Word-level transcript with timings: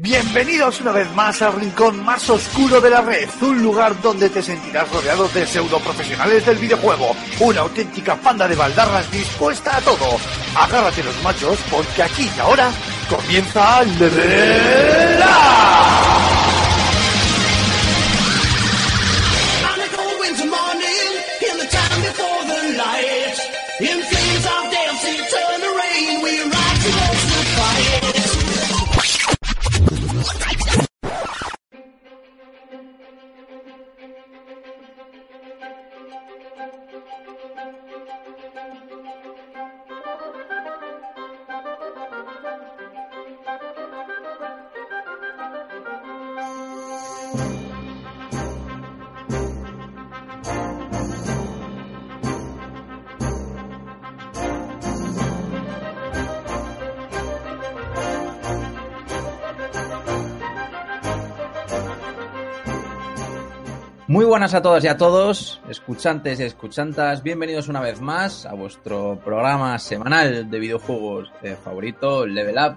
Bienvenidos 0.00 0.80
una 0.80 0.92
vez 0.92 1.12
más 1.16 1.42
al 1.42 1.54
rincón 1.54 2.04
más 2.04 2.30
oscuro 2.30 2.80
de 2.80 2.88
la 2.88 3.00
red, 3.00 3.28
un 3.42 3.60
lugar 3.60 4.00
donde 4.00 4.30
te 4.30 4.40
sentirás 4.40 4.88
rodeado 4.92 5.26
de 5.30 5.44
pseudo 5.44 5.80
profesionales 5.80 6.46
del 6.46 6.56
videojuego, 6.56 7.16
una 7.40 7.62
auténtica 7.62 8.14
panda 8.14 8.46
de 8.46 8.54
baldarras 8.54 9.10
dispuesta 9.10 9.76
a 9.76 9.80
todo. 9.80 10.06
Agárrate 10.54 11.02
los 11.02 11.20
machos 11.24 11.58
porque 11.68 12.04
aquí 12.04 12.30
y 12.32 12.38
ahora 12.38 12.70
comienza 13.10 13.82
Level 13.82 15.18
buenas 64.28 64.52
a 64.52 64.60
todos 64.60 64.84
y 64.84 64.88
a 64.88 64.96
todos, 64.98 65.58
escuchantes 65.70 66.38
y 66.38 66.42
escuchantas, 66.42 67.22
bienvenidos 67.22 67.68
una 67.68 67.80
vez 67.80 67.98
más 68.02 68.44
a 68.44 68.52
vuestro 68.52 69.18
programa 69.24 69.78
semanal 69.78 70.50
de 70.50 70.58
videojuegos 70.58 71.32
eh, 71.42 71.56
favorito, 71.56 72.26
Level 72.26 72.56
Up. 72.58 72.76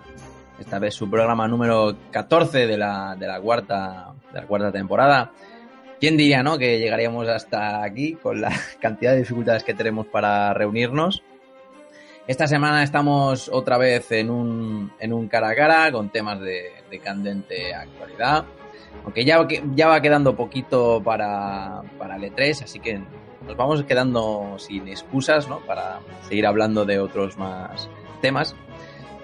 Esta 0.57 0.79
vez 0.79 0.93
su 0.93 1.09
programa 1.09 1.49
número 1.49 1.93
14 2.09 2.67
de 2.67 2.77
la, 2.77 3.17
de 3.19 3.27
la 3.27 3.41
cuarta, 3.41 4.13
de 4.31 4.39
la 4.39 4.47
cuarta 4.47 4.71
temporada. 4.71 5.33
¿Quién 5.99 6.15
diría, 6.15 6.41
no? 6.41 6.57
Que 6.57 6.79
llegaríamos 6.79 7.27
hasta 7.27 7.83
aquí 7.83 8.13
con 8.13 8.39
la 8.39 8.57
cantidad 8.79 9.11
de 9.11 9.19
dificultades 9.19 9.65
que 9.65 9.73
tenemos 9.73 10.07
para 10.07 10.53
reunirnos. 10.53 11.21
Esta 12.27 12.47
semana 12.47 12.81
estamos 12.81 13.49
otra 13.51 13.77
vez 13.77 14.09
en 14.13 14.29
un, 14.29 14.93
en 14.99 15.11
un 15.11 15.27
cara 15.27 15.49
a 15.49 15.55
cara 15.55 15.91
con 15.91 16.11
temas 16.11 16.39
de, 16.39 16.71
de 16.89 16.99
candente 16.99 17.75
actualidad. 17.75 18.45
Aunque 19.03 19.25
ya, 19.25 19.47
ya 19.75 19.87
va 19.87 20.01
quedando 20.01 20.35
poquito 20.35 21.01
para, 21.03 21.81
para 21.97 22.15
el 22.17 22.23
E3, 22.23 22.63
así 22.63 22.79
que 22.79 23.01
nos 23.47 23.57
vamos 23.57 23.83
quedando 23.83 24.55
sin 24.57 24.87
excusas, 24.87 25.47
¿no? 25.47 25.59
Para 25.59 25.99
seguir 26.27 26.45
hablando 26.45 26.85
de 26.85 26.99
otros 26.99 27.37
más 27.37 27.89
temas. 28.21 28.55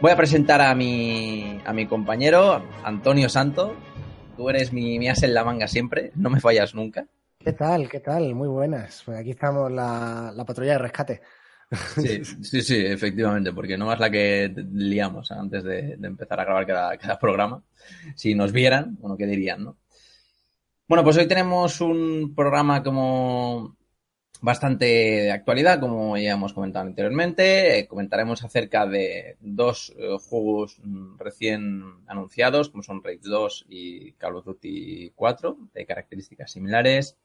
Voy 0.02 0.12
a 0.12 0.16
presentar 0.18 0.62
a 0.62 0.74
mi, 0.76 1.62
a 1.66 1.74
mi 1.74 1.88
compañero, 1.88 2.64
Antonio 2.84 3.30
Santo. 3.30 3.76
Tú 4.36 4.50
eres 4.50 4.74
mi, 4.74 5.00
mi 5.00 5.10
as 5.10 5.24
en 5.24 5.34
la 5.34 5.44
manga 5.44 5.68
siempre, 5.68 6.12
no 6.16 6.30
me 6.30 6.40
fallas 6.40 6.76
nunca. 6.76 7.06
¿Qué 7.40 7.54
tal? 7.54 7.90
¿Qué 7.90 8.00
tal? 8.00 8.36
Muy 8.36 8.48
buenas. 8.48 9.04
Pues 9.06 9.18
aquí 9.18 9.32
estamos 9.32 9.72
la, 9.72 10.32
la 10.36 10.46
patrulla 10.46 10.74
de 10.74 10.78
rescate. 10.80 11.22
Sí, 11.72 12.24
sí, 12.44 12.62
sí, 12.62 12.86
efectivamente, 12.86 13.52
porque 13.52 13.78
no 13.78 13.92
es 13.92 14.00
la 14.00 14.10
que 14.10 14.54
liamos 14.74 15.32
antes 15.32 15.64
de, 15.64 15.98
de 15.98 16.08
empezar 16.08 16.40
a 16.40 16.46
grabar 16.46 16.66
cada, 16.66 16.98
cada, 16.98 17.20
programa. 17.20 17.62
Si 18.16 18.36
nos 18.36 18.52
vieran, 18.52 18.98
bueno, 19.00 19.18
¿qué 19.18 19.26
dirían, 19.26 19.64
no? 19.64 19.78
Bueno, 20.88 21.04
pues 21.04 21.18
hoy 21.18 21.28
tenemos 21.28 21.82
un 21.82 22.34
programa 22.34 22.82
como 22.82 23.76
bastante 24.42 24.86
de 24.86 25.32
actualidad, 25.32 25.80
como 25.80 26.18
ya 26.18 26.34
hemos 26.34 26.54
comentado 26.54 26.86
anteriormente. 26.86 27.80
Eh, 27.80 27.88
comentaremos 27.88 28.44
acerca 28.44 28.86
de 28.86 29.36
dos 29.40 29.94
eh, 29.98 30.18
juegos 30.30 30.80
recién 31.18 31.84
anunciados, 32.08 32.70
como 32.70 32.84
son 32.84 33.04
Rage 33.04 33.20
2 33.24 33.66
y 33.70 34.14
Call 34.14 34.38
of 34.38 34.46
Duty 34.46 35.12
4, 35.16 35.58
de 35.74 35.86
características 35.86 36.52
similares. 36.52 37.18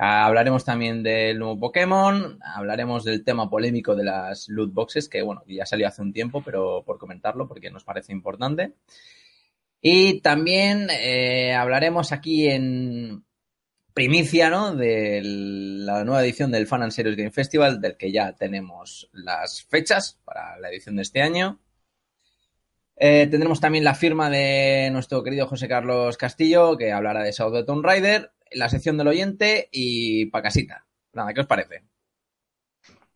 Hablaremos 0.00 0.64
también 0.64 1.02
del 1.02 1.40
nuevo 1.40 1.58
Pokémon, 1.58 2.38
hablaremos 2.40 3.02
del 3.02 3.24
tema 3.24 3.50
polémico 3.50 3.96
de 3.96 4.04
las 4.04 4.48
loot 4.48 4.72
boxes, 4.72 5.08
que 5.08 5.22
bueno, 5.22 5.42
ya 5.48 5.66
salió 5.66 5.88
hace 5.88 6.02
un 6.02 6.12
tiempo, 6.12 6.40
pero 6.40 6.84
por 6.86 6.98
comentarlo, 6.98 7.48
porque 7.48 7.68
nos 7.68 7.82
parece 7.82 8.12
importante. 8.12 8.74
Y 9.80 10.20
también 10.20 10.88
eh, 10.90 11.52
hablaremos 11.52 12.12
aquí 12.12 12.46
en 12.46 13.24
primicia, 13.92 14.50
¿no? 14.50 14.76
De 14.76 15.20
la 15.24 16.04
nueva 16.04 16.22
edición 16.22 16.52
del 16.52 16.68
Fan 16.68 16.84
and 16.84 16.92
Serious 16.92 17.16
Game 17.16 17.32
Festival, 17.32 17.80
del 17.80 17.96
que 17.96 18.12
ya 18.12 18.32
tenemos 18.34 19.10
las 19.12 19.64
fechas 19.64 20.20
para 20.24 20.60
la 20.60 20.68
edición 20.70 20.94
de 20.94 21.02
este 21.02 21.22
año. 21.22 21.58
Eh, 22.94 23.26
tendremos 23.28 23.60
también 23.60 23.82
la 23.82 23.96
firma 23.96 24.30
de 24.30 24.90
nuestro 24.92 25.24
querido 25.24 25.48
José 25.48 25.66
Carlos 25.66 26.16
Castillo, 26.16 26.76
que 26.76 26.92
hablará 26.92 27.24
de 27.24 27.32
South 27.32 27.64
Tomb 27.66 27.84
Raider 27.84 28.30
la 28.52 28.68
sección 28.68 28.96
del 28.98 29.08
oyente 29.08 29.68
y 29.72 30.26
pa' 30.26 30.42
casita. 30.42 30.86
Nada, 31.12 31.32
¿qué 31.34 31.40
os 31.40 31.46
parece? 31.46 31.84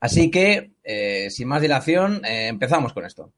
Así 0.03 0.32
que, 0.32 0.72
eh, 0.82 1.31
sin 1.31 1.47
más 1.47 1.62
dilación, 1.62 2.25
eh, 2.25 2.48
empezamos 2.48 2.93
con 2.93 3.04
esto. 3.04 3.32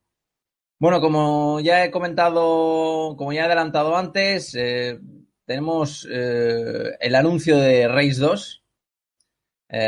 Bueno, 0.78 1.00
como 1.00 1.60
ya 1.60 1.84
he 1.84 1.90
comentado, 1.90 3.16
como 3.18 3.34
ya 3.34 3.42
he 3.42 3.44
adelantado 3.44 3.96
antes, 3.96 4.54
eh, 4.54 4.98
tenemos 5.46 6.06
el 6.10 7.14
anuncio 7.14 7.58
de 7.58 7.86
Race 7.88 8.18
2. 8.18 8.64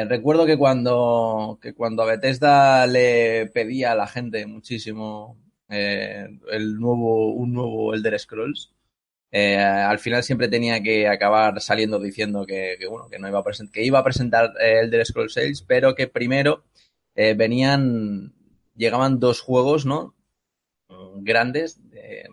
recuerdo 0.08 0.44
que 0.46 0.58
cuando, 0.58 1.58
que 1.62 1.74
cuando 1.74 2.02
a 2.02 2.06
Bethesda 2.06 2.86
le 2.86 3.46
pedía 3.46 3.92
a 3.92 3.94
la 3.94 4.06
gente 4.06 4.46
muchísimo 4.46 5.38
el 5.68 6.76
nuevo, 6.78 7.32
un 7.32 7.54
nuevo 7.54 7.94
Elder 7.94 8.18
Scrolls, 8.18 8.75
eh, 9.32 9.58
al 9.58 9.98
final 9.98 10.22
siempre 10.22 10.48
tenía 10.48 10.82
que 10.82 11.08
acabar 11.08 11.60
saliendo 11.60 11.98
diciendo 11.98 12.46
que, 12.46 12.76
que 12.78 12.86
bueno, 12.86 13.08
que 13.08 13.18
no 13.18 13.28
iba 13.28 13.40
a 13.40 13.44
presentar, 13.44 13.72
que 13.72 13.84
iba 13.84 13.98
a 13.98 14.04
presentar 14.04 14.52
eh, 14.60 14.80
el 14.80 14.90
del 14.90 15.04
Scroll 15.04 15.30
Sales, 15.30 15.62
pero 15.62 15.94
que 15.94 16.06
primero 16.06 16.64
eh, 17.14 17.34
venían, 17.34 18.32
llegaban 18.76 19.18
dos 19.18 19.40
juegos, 19.40 19.86
¿no? 19.86 20.14
Grandes, 21.16 21.80
de, 21.90 22.28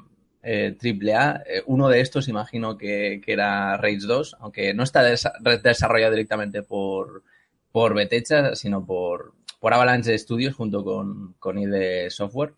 triple 0.80 1.16
A. 1.16 1.44
uno 1.66 1.90
de 1.90 2.02
estos 2.02 2.28
imagino 2.28 2.78
que, 2.78 3.22
que, 3.24 3.34
era 3.34 3.78
Rage 3.78 4.06
2, 4.06 4.38
aunque 4.40 4.74
no 4.74 4.84
está 4.84 5.04
desarrollado 5.04 6.12
directamente 6.12 6.64
por, 6.64 7.24
por 7.72 7.96
Bethesda, 7.96 8.56
sino 8.56 8.86
por, 8.86 9.34
por 9.60 9.74
Avalanche 9.74 10.18
Studios 10.18 10.56
junto 10.56 10.84
con, 10.84 11.34
con 11.40 11.58
ID 11.58 12.10
Software. 12.10 12.54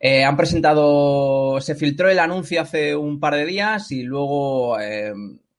Eh, 0.00 0.24
han 0.24 0.36
presentado, 0.36 1.60
se 1.60 1.74
filtró 1.74 2.08
el 2.08 2.20
anuncio 2.20 2.60
hace 2.60 2.94
un 2.94 3.18
par 3.18 3.34
de 3.34 3.46
días 3.46 3.90
y 3.90 4.02
luego 4.04 4.78
eh, 4.78 5.12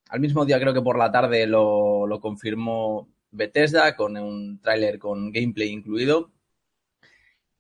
al 0.09 0.19
mismo 0.19 0.45
día 0.45 0.59
creo 0.59 0.73
que 0.73 0.81
por 0.81 0.97
la 0.97 1.11
tarde 1.11 1.45
lo, 1.45 2.07
lo 2.07 2.22
confirmó 2.22 3.09
Bethesda 3.31 3.95
con 3.95 4.17
un 4.17 4.61
tráiler 4.61 4.97
con 4.97 5.31
gameplay 5.31 5.69
incluido. 5.69 6.31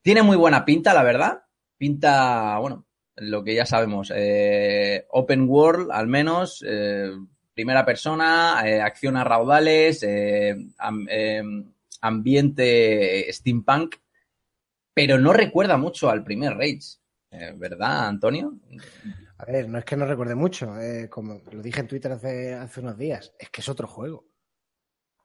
Tiene 0.01 0.23
muy 0.23 0.37
buena 0.37 0.65
pinta, 0.65 0.93
la 0.93 1.03
verdad. 1.03 1.43
Pinta, 1.77 2.57
bueno, 2.59 2.85
lo 3.19 3.43
que 3.43 3.55
ya 3.55 3.65
sabemos, 3.65 4.11
eh, 4.15 5.05
open 5.09 5.47
world 5.47 5.91
al 5.91 6.07
menos, 6.07 6.63
eh, 6.67 7.11
primera 7.53 7.85
persona, 7.85 8.61
eh, 8.65 8.81
acción 8.81 9.17
a 9.17 9.23
raudales, 9.23 10.05
am, 10.77 11.05
ambiente 12.01 13.31
steampunk 13.31 13.95
pero 14.99 15.17
no 15.17 15.31
recuerda 15.31 15.77
mucho 15.77 16.09
al 16.09 16.25
primer 16.25 16.57
Rage, 16.57 16.97
eh, 17.31 17.53
¿verdad, 17.55 18.09
Antonio? 18.09 18.59
A 19.37 19.45
ver, 19.45 19.69
no 19.69 19.77
es 19.77 19.85
que 19.85 19.95
no 19.95 20.05
recuerde 20.05 20.35
mucho, 20.35 20.77
eh, 20.77 21.07
como 21.09 21.41
lo 21.53 21.61
dije 21.61 21.79
en 21.79 21.87
Twitter 21.87 22.11
hace, 22.11 22.81
unos 22.81 22.97
días, 22.97 23.33
es 23.39 23.49
que 23.49 23.61
es 23.61 23.69
otro 23.69 23.87
juego. 23.87 24.27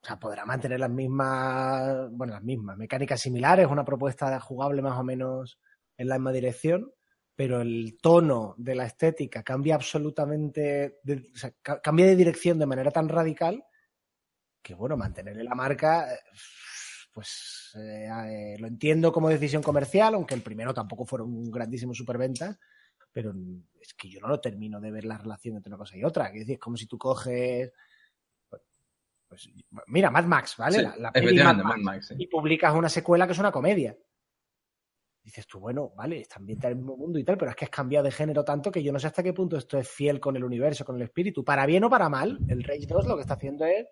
O 0.01 0.07
sea, 0.07 0.17
podrá 0.17 0.45
mantener 0.45 0.79
las 0.79 0.91
mismas, 0.91 2.09
bueno, 2.13 2.35
las 2.35 2.45
mismas 2.45 2.77
mecánicas 2.77 3.21
similares, 3.21 3.67
una 3.67 3.85
propuesta 3.85 4.39
jugable 4.39 4.81
más 4.81 4.97
o 4.97 5.03
menos 5.03 5.59
en 5.97 6.07
la 6.07 6.19
misma 6.19 6.31
dirección, 6.31 6.93
pero 7.35 7.61
el 7.61 7.99
tono 8.01 8.55
de 8.57 8.77
la 8.77 8.87
estética 8.87 9.43
cambia 9.43 9.75
absolutamente, 9.75 11.01
o 11.35 11.37
sea, 11.37 11.51
cambia 11.61 12.07
de 12.07 12.15
dirección 12.15 12.61
de 12.61 12.67
manera 12.67 12.93
tan 12.93 13.09
radical 13.09 13.65
que, 14.63 14.75
bueno, 14.75 14.97
mantenerle 14.97 15.43
la 15.43 15.57
marca 15.57 16.07
pues 17.15 17.71
eh, 17.77 18.09
eh, 18.09 18.57
lo 18.59 18.67
entiendo 18.67 19.13
como 19.13 19.29
decisión 19.29 19.63
comercial, 19.63 20.15
aunque 20.15 20.35
el 20.35 20.43
primero 20.43 20.75
tampoco 20.75 21.07
fuera 21.07 21.25
un 21.25 21.49
grandísimo 21.49 21.95
superventa, 21.95 22.59
pero 23.13 23.33
es 23.81 23.95
que 23.95 24.11
yo 24.11 24.21
no 24.21 24.27
lo 24.27 24.41
termino 24.41 24.81
de 24.81 24.91
ver 24.91 25.05
la 25.05 25.17
relación 25.17 25.57
entre 25.57 25.71
una 25.71 25.79
cosa 25.79 25.97
y 25.97 26.03
otra. 26.03 26.27
Es 26.27 26.41
decir, 26.41 26.55
es 26.55 26.61
como 26.61 26.77
si 26.77 26.87
tú 26.87 26.99
coges. 26.99 27.73
Pues, 29.29 29.49
mira, 29.87 30.11
Mad 30.11 30.25
Max, 30.25 30.57
¿vale? 30.59 30.79
Sí, 30.79 30.83
la, 30.83 30.97
la 30.97 31.13
peli 31.13 31.41
Mad 31.41 31.55
Max, 31.55 31.65
Mad 31.65 31.79
Max 31.79 32.07
sí. 32.09 32.15
y 32.19 32.27
publicas 32.27 32.75
una 32.75 32.89
secuela 32.89 33.27
que 33.27 33.33
es 33.33 33.39
una 33.39 33.53
comedia. 33.53 33.97
dices 35.23 35.47
tú, 35.47 35.61
bueno, 35.61 35.93
vale, 35.95 36.21
está 36.23 36.41
ambientado 36.41 36.73
en 36.73 36.79
el 36.79 36.85
mismo 36.85 36.97
mundo 36.97 37.21
y 37.21 37.25
tal, 37.25 37.39
pero 37.39 37.53
es 37.53 37.57
que 37.57 37.67
has 37.67 37.71
cambiado 37.71 38.05
de 38.05 38.11
género 38.11 38.45
tanto 38.45 38.73
que 38.73 38.83
yo 38.83 38.93
no 38.93 38.99
sé 38.99 39.07
hasta 39.07 39.23
qué 39.23 39.33
punto 39.33 39.57
esto 39.57 39.79
es 39.79 39.89
fiel 39.89 40.19
con 40.19 40.35
el 40.35 40.43
universo, 40.43 40.85
con 40.85 40.97
el 40.97 41.03
espíritu. 41.03 41.45
Para 41.45 41.65
bien 41.65 41.85
o 41.85 41.91
para 41.91 42.09
mal, 42.09 42.41
el 42.49 42.65
Rage 42.65 42.87
2 42.89 43.07
lo 43.07 43.15
que 43.15 43.23
está 43.23 43.35
haciendo 43.35 43.65
es 43.65 43.87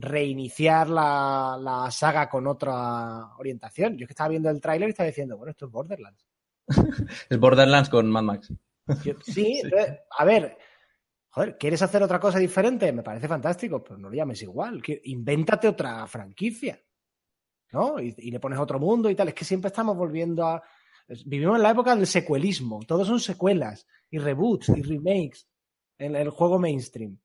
reiniciar 0.00 0.88
la, 0.88 1.58
la 1.60 1.90
saga 1.90 2.28
con 2.28 2.46
otra 2.46 3.36
orientación. 3.38 3.96
Yo 3.96 4.04
es 4.04 4.08
que 4.08 4.12
estaba 4.12 4.28
viendo 4.30 4.50
el 4.50 4.60
tráiler 4.60 4.88
y 4.88 4.90
estaba 4.90 5.06
diciendo, 5.08 5.36
bueno, 5.36 5.50
esto 5.52 5.66
es 5.66 5.72
Borderlands. 5.72 6.26
Es 7.28 7.38
Borderlands 7.38 7.88
con 7.88 8.10
Mad 8.10 8.22
Max. 8.22 8.52
Yo- 9.04 9.14
sí, 9.24 9.62
a 10.18 10.24
ver, 10.24 10.56
joder, 11.30 11.58
¿quieres 11.58 11.82
hacer 11.82 12.02
otra 12.02 12.18
cosa 12.20 12.38
diferente? 12.38 12.92
Me 12.92 13.02
parece 13.02 13.28
fantástico, 13.28 13.82
pero 13.82 13.98
no 13.98 14.08
lo 14.08 14.14
llames 14.14 14.42
igual. 14.42 14.82
Que, 14.82 15.00
invéntate 15.04 15.68
otra 15.68 16.06
franquicia, 16.06 16.80
¿no? 17.72 18.00
Y, 18.00 18.14
y 18.18 18.30
le 18.30 18.40
pones 18.40 18.58
otro 18.58 18.78
mundo 18.78 19.10
y 19.10 19.14
tal. 19.14 19.28
Es 19.28 19.34
que 19.34 19.44
siempre 19.44 19.68
estamos 19.68 19.96
volviendo 19.96 20.46
a... 20.46 20.62
Vivimos 21.26 21.56
en 21.56 21.62
la 21.64 21.70
época 21.70 21.96
del 21.96 22.06
secuelismo. 22.06 22.80
Todos 22.86 23.08
son 23.08 23.18
secuelas 23.18 23.86
y 24.10 24.18
reboots 24.18 24.68
y 24.70 24.82
remakes 24.82 25.48
en 25.98 26.14
el 26.14 26.30
juego 26.30 26.58
mainstream. 26.58 27.18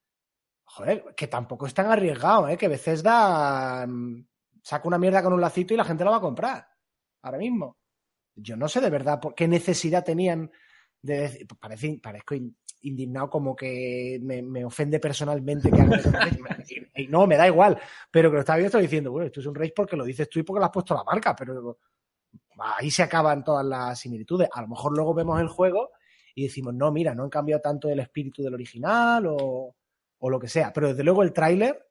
Joder, 0.66 1.14
que 1.16 1.28
tampoco 1.28 1.68
es 1.68 1.74
tan 1.74 1.88
arriesgado, 1.88 2.48
¿eh? 2.50 2.58
Que 2.58 2.68
Bethesda 2.68 3.86
mm, 3.88 4.26
saca 4.62 4.88
una 4.88 4.98
mierda 4.98 5.22
con 5.24 5.34
un 5.34 5.42
lacito 5.42 5.74
y 5.74 5.78
la 5.78 5.86
gente 5.86 6.04
la 6.04 6.12
va 6.12 6.18
a 6.18 6.22
comprar. 6.22 6.68
Ahora 7.22 7.38
mismo. 7.38 7.78
Yo 8.36 8.58
no 8.58 8.68
sé 8.68 8.82
de 8.82 8.90
verdad 8.90 9.20
por 9.22 9.36
qué 9.36 9.48
necesidad 9.48 10.04
tenían 10.04 10.52
de 11.02 11.22
decir, 11.22 11.48
parece, 11.60 12.00
parezco 12.04 12.36
in- 12.36 12.58
indignado 12.82 13.30
como 13.30 13.56
que 13.56 14.20
me, 14.22 14.42
me 14.42 14.66
ofende 14.66 15.00
personalmente 15.00 15.72
que. 15.72 15.82
Y- 16.96 17.04
y 17.04 17.08
no, 17.10 17.28
me 17.28 17.38
da 17.38 17.48
igual, 17.48 17.80
pero 18.12 18.30
que 18.30 18.36
lo 18.36 18.40
estaba 18.42 18.58
viendo 18.58 18.68
estoy 18.70 18.82
diciendo, 18.84 19.12
bueno, 19.12 19.28
esto 19.28 19.40
es 19.40 19.46
un 19.46 19.56
rage 19.56 19.74
porque 19.76 19.96
lo 19.96 20.04
dices 20.06 20.30
tú 20.30 20.40
y 20.40 20.44
porque 20.44 20.60
lo 20.60 20.66
has 20.66 20.72
puesto 20.72 20.94
la 20.96 21.04
marca, 21.04 21.36
pero 21.36 21.80
ahí 22.60 22.92
se 22.92 23.04
acaban 23.04 23.44
todas 23.44 23.66
las 23.66 24.00
similitudes. 24.00 24.50
A 24.54 24.62
lo 24.62 24.68
mejor 24.70 24.94
luego 24.96 25.14
vemos 25.14 25.40
el 25.40 25.48
juego 25.48 25.92
y 26.34 26.44
decimos, 26.44 26.74
no, 26.74 26.92
mira, 26.92 27.14
no 27.16 27.24
han 27.24 27.30
cambiado 27.30 27.62
tanto 27.62 27.90
el 27.90 28.00
espíritu 28.00 28.44
del 28.44 28.54
original 28.54 29.26
o, 29.28 29.76
o 30.26 30.30
lo 30.30 30.40
que 30.40 30.48
sea, 30.48 30.74
pero 30.74 30.90
desde 30.90 31.04
luego 31.04 31.22
el 31.24 31.34
tráiler, 31.34 31.88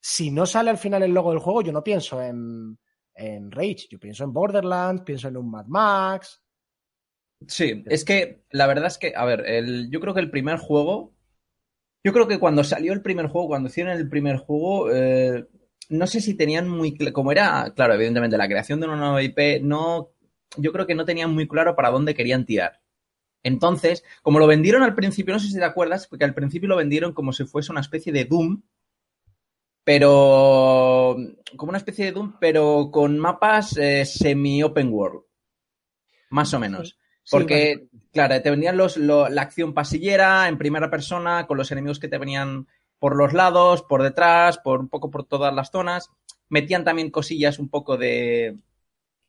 si 0.00 0.30
no 0.30 0.46
sale 0.46 0.70
al 0.70 0.78
final 0.78 1.02
el 1.02 1.12
logo 1.12 1.30
del 1.30 1.40
juego, 1.40 1.62
yo 1.62 1.72
no 1.72 1.84
pienso 1.84 2.22
en, 2.22 2.78
en 3.14 3.50
Rage, 3.50 3.88
yo 3.90 3.98
pienso 3.98 4.24
en 4.24 4.32
Borderlands, 4.32 5.02
pienso 5.02 5.28
en 5.28 5.36
un 5.36 5.50
Mad 5.50 5.66
Max, 5.66 6.42
Sí, 7.48 7.84
es 7.86 8.04
que 8.04 8.42
la 8.50 8.66
verdad 8.66 8.86
es 8.86 8.98
que, 8.98 9.12
a 9.16 9.24
ver, 9.24 9.44
el, 9.46 9.90
yo 9.90 10.00
creo 10.00 10.14
que 10.14 10.20
el 10.20 10.30
primer 10.30 10.58
juego, 10.58 11.14
yo 12.04 12.12
creo 12.12 12.28
que 12.28 12.38
cuando 12.38 12.64
salió 12.64 12.92
el 12.92 13.02
primer 13.02 13.26
juego, 13.26 13.48
cuando 13.48 13.68
hicieron 13.68 13.92
el 13.96 14.08
primer 14.08 14.36
juego, 14.36 14.90
eh, 14.92 15.46
no 15.88 16.06
sé 16.06 16.20
si 16.20 16.34
tenían 16.36 16.68
muy, 16.68 16.96
como 17.12 17.32
era, 17.32 17.72
claro, 17.74 17.94
evidentemente 17.94 18.36
la 18.36 18.48
creación 18.48 18.80
de 18.80 18.86
una 18.86 18.96
nueva 18.96 19.22
IP, 19.22 19.62
no, 19.62 20.12
yo 20.56 20.72
creo 20.72 20.86
que 20.86 20.94
no 20.94 21.04
tenían 21.04 21.34
muy 21.34 21.48
claro 21.48 21.74
para 21.76 21.90
dónde 21.90 22.14
querían 22.14 22.46
tirar. 22.46 22.81
Entonces, 23.42 24.04
como 24.22 24.38
lo 24.38 24.46
vendieron 24.46 24.82
al 24.82 24.94
principio, 24.94 25.34
no 25.34 25.40
sé 25.40 25.48
si 25.48 25.54
te 25.58 25.64
acuerdas, 25.64 26.06
porque 26.08 26.24
al 26.24 26.34
principio 26.34 26.68
lo 26.68 26.76
vendieron 26.76 27.12
como 27.12 27.32
si 27.32 27.44
fuese 27.44 27.72
una 27.72 27.80
especie 27.80 28.12
de 28.12 28.24
Doom, 28.24 28.62
pero 29.84 31.16
como 31.56 31.70
una 31.70 31.78
especie 31.78 32.04
de 32.06 32.12
Doom, 32.12 32.36
pero 32.40 32.90
con 32.92 33.18
mapas 33.18 33.76
eh, 33.76 34.04
semi-open 34.04 34.88
world, 34.92 35.22
más 36.30 36.52
o 36.54 36.58
menos. 36.60 36.98
Sí, 37.24 37.38
Porque, 37.38 37.88
claro, 38.12 38.40
te 38.42 38.50
venían 38.50 38.76
los, 38.76 38.96
lo- 38.96 39.28
la 39.28 39.42
acción 39.42 39.74
pasillera 39.74 40.48
en 40.48 40.58
primera 40.58 40.90
persona, 40.90 41.46
con 41.46 41.56
los 41.58 41.70
enemigos 41.72 41.98
que 41.98 42.08
te 42.08 42.18
venían 42.18 42.66
por 42.98 43.16
los 43.16 43.32
lados, 43.32 43.82
por 43.82 44.02
detrás, 44.02 44.58
por 44.58 44.80
un 44.80 44.88
poco 44.88 45.10
por 45.10 45.24
todas 45.24 45.54
las 45.54 45.70
zonas. 45.70 46.10
Metían 46.48 46.84
también 46.84 47.10
cosillas 47.10 47.58
un 47.58 47.68
poco 47.68 47.96
de, 47.96 48.58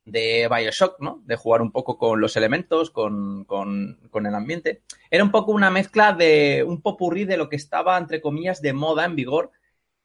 de 0.05 0.49
Bioshock, 0.49 0.99
¿no? 0.99 1.21
De 1.25 1.35
jugar 1.35 1.61
un 1.61 1.71
poco 1.71 1.97
con 1.97 2.19
los 2.19 2.35
elementos, 2.35 2.91
con, 2.91 3.45
con, 3.45 3.97
el 4.13 4.35
ambiente. 4.35 4.81
Era 5.09 5.23
un 5.23 5.31
poco 5.31 5.51
una 5.51 5.69
mezcla 5.69 6.13
de 6.13 6.63
un 6.67 6.81
popurrí 6.81 7.25
de 7.25 7.37
lo 7.37 7.49
que 7.49 7.55
estaba, 7.55 7.97
entre 7.97 8.21
comillas, 8.21 8.61
de 8.61 8.73
moda 8.73 9.05
en 9.05 9.15
vigor 9.15 9.51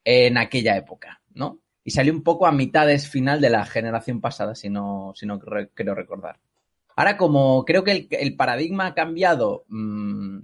en 0.04 0.38
aquella 0.38 0.76
época, 0.76 1.20
¿no? 1.34 1.58
Y 1.84 1.90
salió 1.90 2.12
un 2.12 2.22
poco 2.22 2.46
a 2.46 2.52
mitades 2.52 3.08
final 3.08 3.40
de 3.40 3.50
la 3.50 3.64
generación 3.64 4.20
pasada, 4.20 4.54
si 4.54 4.70
no, 4.70 5.12
si 5.16 5.26
no 5.26 5.38
re- 5.40 5.70
creo 5.74 5.94
recordar. 5.94 6.38
Ahora, 6.96 7.16
como 7.16 7.64
creo 7.64 7.84
que 7.84 8.08
el, 8.10 8.36
paradigma 8.36 8.86
ha 8.86 8.94
cambiado, 8.94 9.64
mmm, 9.68 10.40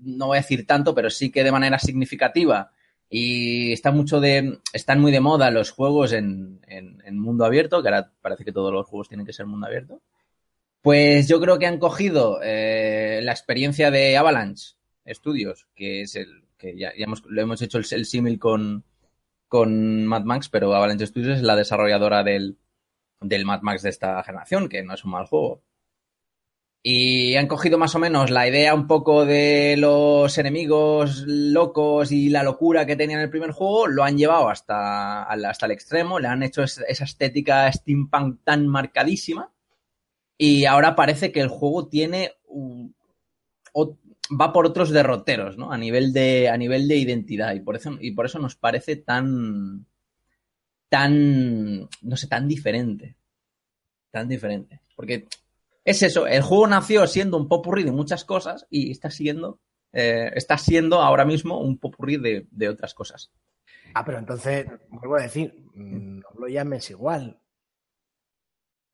no 0.00 0.26
voy 0.26 0.38
a 0.38 0.40
decir 0.40 0.66
tanto, 0.66 0.94
pero 0.94 1.10
sí 1.10 1.30
que 1.30 1.44
de 1.44 1.52
manera 1.52 1.78
significativa, 1.78 2.72
y 3.08 3.72
está 3.72 3.92
mucho 3.92 4.20
de, 4.20 4.58
están 4.72 5.00
muy 5.00 5.12
de 5.12 5.20
moda 5.20 5.50
los 5.50 5.70
juegos 5.70 6.12
en, 6.12 6.60
en, 6.66 7.18
mundo 7.18 7.44
abierto, 7.44 7.82
que 7.82 7.88
ahora 7.88 8.12
parece 8.20 8.44
que 8.44 8.52
todos 8.52 8.72
los 8.72 8.86
juegos 8.86 9.08
tienen 9.08 9.26
que 9.26 9.32
ser 9.32 9.46
mundo 9.46 9.66
abierto. 9.66 10.00
Pues 10.82 11.28
yo 11.28 11.40
creo 11.40 11.58
que 11.58 11.66
han 11.66 11.78
cogido 11.78 12.40
eh, 12.42 13.20
la 13.22 13.32
experiencia 13.32 13.90
de 13.90 14.16
Avalanche 14.16 14.74
Studios, 15.06 15.66
que 15.74 16.02
es 16.02 16.16
el 16.16 16.44
que 16.58 16.76
ya, 16.76 16.92
ya 16.96 17.04
hemos, 17.04 17.24
lo 17.24 17.40
hemos 17.40 17.62
hecho 17.62 17.78
el, 17.78 17.86
el 17.90 18.04
símil 18.04 18.38
con, 18.38 18.84
con 19.48 20.06
Mad 20.06 20.24
Max, 20.24 20.48
pero 20.48 20.74
Avalanche 20.74 21.06
Studios 21.06 21.38
es 21.38 21.42
la 21.42 21.56
desarrolladora 21.56 22.22
del, 22.22 22.58
del 23.20 23.44
Mad 23.44 23.62
Max 23.62 23.82
de 23.82 23.90
esta 23.90 24.22
generación, 24.22 24.68
que 24.68 24.82
no 24.82 24.94
es 24.94 25.04
un 25.04 25.12
mal 25.12 25.26
juego. 25.26 25.62
Y 26.86 27.34
han 27.36 27.46
cogido 27.46 27.78
más 27.78 27.94
o 27.94 27.98
menos 27.98 28.30
la 28.30 28.46
idea 28.46 28.74
un 28.74 28.86
poco 28.86 29.24
de 29.24 29.74
los 29.78 30.36
enemigos 30.36 31.24
locos 31.26 32.12
y 32.12 32.28
la 32.28 32.42
locura 32.42 32.84
que 32.84 32.94
tenía 32.94 33.16
en 33.16 33.22
el 33.22 33.30
primer 33.30 33.52
juego, 33.52 33.86
lo 33.86 34.04
han 34.04 34.18
llevado 34.18 34.50
hasta, 34.50 35.22
hasta 35.22 35.64
el 35.64 35.72
extremo, 35.72 36.20
le 36.20 36.28
han 36.28 36.42
hecho 36.42 36.62
es- 36.62 36.84
esa 36.86 37.04
estética 37.04 37.72
steampunk 37.72 38.40
tan 38.44 38.68
marcadísima. 38.68 39.50
Y 40.38 40.66
ahora 40.66 40.96
parece 40.96 41.32
que 41.32 41.40
el 41.40 41.48
juego 41.48 41.88
tiene 41.88 42.32
va 44.40 44.52
por 44.52 44.66
otros 44.66 44.90
derroteros, 44.90 45.56
¿no? 45.58 45.72
A 45.72 45.78
nivel 45.78 46.12
de, 46.12 46.48
a 46.48 46.56
nivel 46.56 46.88
de 46.88 46.96
identidad. 46.96 47.54
Y 47.54 47.60
por 47.60 47.76
eso, 47.76 47.96
y 48.00 48.12
por 48.12 48.26
eso 48.26 48.38
nos 48.38 48.56
parece 48.56 48.96
tan, 48.96 49.86
tan, 50.88 51.88
no 52.02 52.16
sé, 52.16 52.26
tan 52.28 52.48
diferente. 52.48 53.16
Tan 54.10 54.28
diferente. 54.28 54.80
Porque 54.96 55.26
es 55.84 56.02
eso, 56.02 56.26
el 56.26 56.42
juego 56.42 56.66
nació 56.66 57.06
siendo 57.06 57.36
un 57.36 57.48
popurrí 57.48 57.84
de 57.84 57.92
muchas 57.92 58.24
cosas 58.24 58.66
y 58.70 58.90
está 58.90 59.10
siendo, 59.10 59.60
eh, 59.92 60.30
está 60.34 60.56
siendo 60.56 61.00
ahora 61.00 61.24
mismo 61.24 61.60
un 61.60 61.78
popurrí 61.78 62.16
de, 62.16 62.46
de 62.50 62.68
otras 62.68 62.94
cosas. 62.94 63.30
Ah, 63.94 64.04
pero 64.04 64.18
entonces, 64.18 64.66
vuelvo 64.88 65.16
a 65.16 65.22
decir, 65.22 65.54
mm, 65.74 66.18
no 66.20 66.28
lo 66.38 66.48
llames 66.48 66.90
igual. 66.90 67.38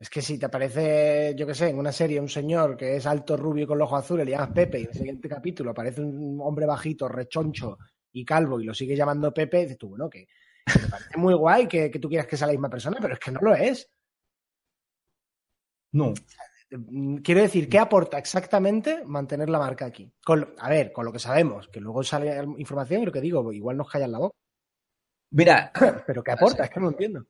Es 0.01 0.09
que 0.09 0.23
si 0.23 0.39
te 0.39 0.47
aparece, 0.47 1.35
yo 1.37 1.47
qué 1.47 1.55
sé, 1.55 1.69
en 1.69 1.79
una 1.79 1.93
serie 1.93 2.21
un 2.21 2.29
señor 2.29 2.77
que 2.77 2.97
es 2.97 3.07
alto, 3.07 3.37
rubio 3.37 3.65
y 3.65 3.67
con 3.67 3.79
los 3.79 3.87
ojos 3.87 4.05
azules, 4.05 4.25
le 4.25 4.33
llamas 4.33 4.51
Pepe, 4.51 4.81
y 4.81 4.83
en 4.85 4.89
el 4.89 4.95
siguiente 4.95 5.29
capítulo 5.29 5.71
aparece 5.71 6.01
un 6.01 6.41
hombre 6.43 6.67
bajito, 6.67 7.07
rechoncho 7.07 7.79
y 8.13 8.25
calvo 8.25 8.61
y 8.61 8.65
lo 8.65 8.75
sigue 8.75 8.97
llamando 8.97 9.33
Pepe, 9.33 9.63
dices 9.63 9.79
tú, 9.79 9.91
bueno, 9.91 10.09
que, 10.09 10.27
que 10.67 10.79
me 10.81 10.89
parece 10.89 11.19
muy 11.19 11.35
guay 11.35 11.69
que, 11.69 11.91
que 11.91 11.99
tú 11.99 12.09
quieras 12.09 12.27
que 12.27 12.37
sea 12.37 12.47
la 12.47 12.55
misma 12.55 12.71
persona, 12.71 12.97
pero 13.01 13.15
es 13.15 13.21
que 13.21 13.31
no 13.31 13.41
lo 13.41 13.55
es. 13.55 13.91
No. 15.93 16.15
Mm, 16.71 17.17
Quiero 17.19 17.41
decir, 17.43 17.69
¿qué 17.69 17.79
aporta 17.79 18.19
exactamente 18.19 19.03
mantener 19.05 19.49
la 19.49 19.59
marca 19.59 19.87
aquí? 19.87 20.13
Con 20.25 20.55
a 20.59 20.69
ver, 20.69 20.93
con 20.93 21.05
lo 21.05 21.13
que 21.13 21.19
sabemos, 21.19 21.69
que 21.69 21.81
luego 21.81 22.03
sale 22.03 22.43
información 22.59 23.03
y 23.03 23.07
lo 23.07 23.13
que 23.13 23.21
digo, 23.21 23.53
igual 23.53 23.77
nos 23.77 23.91
callan 23.91 24.13
la 24.13 24.19
boca. 24.19 24.37
Mira, 25.31 25.73
Pero 26.07 26.23
¿qué 26.23 26.31
aporta? 26.33 26.65
Es 26.65 26.71
que 26.71 26.81
no 26.81 26.87
lo 26.87 26.93
entiendo. 26.93 27.27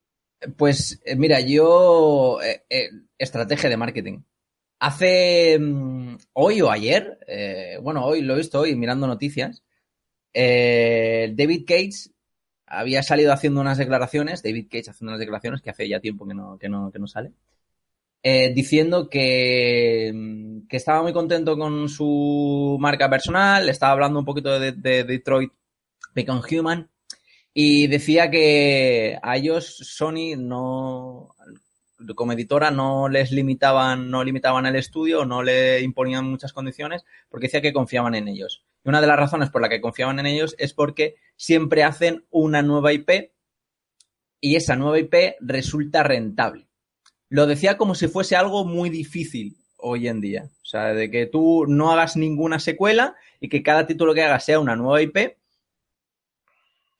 Pues 0.57 1.01
eh, 1.05 1.17
mira, 1.17 1.41
yo 1.41 2.41
eh, 2.43 2.65
eh, 2.69 2.89
estrategia 3.19 3.69
de 3.69 3.77
marketing. 3.77 4.21
Hace 4.79 5.59
mm, 5.59 6.17
hoy 6.33 6.63
o 6.63 6.71
ayer, 6.71 7.19
eh, 7.27 7.79
bueno, 7.83 8.05
hoy 8.05 8.23
lo 8.23 8.35
he 8.35 8.39
visto 8.39 8.61
hoy 8.61 8.75
mirando 8.75 9.07
noticias. 9.07 9.63
David 10.33 11.65
Cage 11.67 12.11
había 12.67 13.03
salido 13.03 13.33
haciendo 13.33 13.61
unas 13.61 13.79
declaraciones, 13.79 14.43
David 14.43 14.69
Cage 14.71 14.91
haciendo 14.91 15.11
unas 15.13 15.19
declaraciones 15.21 15.61
que 15.61 15.71
hace 15.71 15.89
ya 15.89 16.01
tiempo 16.01 16.27
que 16.27 16.35
no, 16.35 16.57
que 16.59 16.69
no, 16.69 16.91
que 16.91 16.99
no 16.99 17.07
sale, 17.07 17.33
eh, 18.23 18.53
diciendo 18.55 19.09
que, 19.09 20.13
mm, 20.15 20.67
que 20.69 20.77
estaba 20.77 21.03
muy 21.03 21.13
contento 21.13 21.57
con 21.57 21.89
su 21.89 22.77
marca 22.81 23.09
personal, 23.09 23.69
estaba 23.69 23.93
hablando 23.93 24.19
un 24.19 24.25
poquito 24.25 24.59
de, 24.61 24.73
de 24.73 25.05
Detroit 25.05 25.53
Become 26.15 26.43
Human 26.51 26.91
y 27.55 27.87
decía 27.89 28.31
que 28.31 29.19
a 29.23 29.37
ellos 29.37 29.77
Sony 29.77 30.37
no 30.37 31.35
como 32.15 32.33
editora 32.33 32.71
no 32.71 33.09
les 33.11 33.31
limitaban 33.31 34.11
no 34.11 34.25
limitaban 34.25 34.65
el 34.65 34.77
estudio 34.77 35.27
no 35.27 35.43
le 35.43 35.81
imponían 35.83 36.25
muchas 36.25 36.55
condiciones 36.55 37.05
porque 37.29 37.47
decía 37.47 37.61
que 37.61 37.73
confiaban 37.73 38.15
en 38.15 38.29
ellos. 38.29 38.65
Y 38.85 38.89
una 38.89 39.01
de 39.01 39.07
las 39.07 39.19
razones 39.19 39.51
por 39.51 39.61
la 39.63 39.69
que 39.69 39.81
confiaban 39.81 40.19
en 40.19 40.27
ellos 40.27 40.55
es 40.59 40.73
porque 40.73 41.17
siempre 41.37 41.85
hacen 41.85 42.25
una 42.31 42.63
nueva 42.63 42.93
IP 42.93 43.33
y 44.41 44.57
esa 44.57 44.77
nueva 44.77 44.99
IP 44.99 45.37
resulta 45.41 46.03
rentable 46.03 46.70
lo 47.31 47.47
decía 47.47 47.79
como 47.79 47.95
si 47.95 48.09
fuese 48.09 48.37
algo 48.37 48.65
muy 48.65 48.91
difícil 48.91 49.57
hoy 49.79 50.09
en 50.09 50.21
día 50.21 50.51
o 50.63 50.67
sea 50.67 50.93
de 50.93 51.11
que 51.11 51.27
tú 51.27 51.65
no 51.67 51.91
hagas 51.91 52.17
ninguna 52.17 52.59
secuela 52.61 53.17
y 53.41 53.49
que 53.49 53.63
cada 53.63 53.87
título 53.87 54.13
que 54.13 54.23
hagas 54.23 54.45
sea 54.45 54.61
una 54.61 54.77
nueva 54.77 55.01
IP 55.01 55.41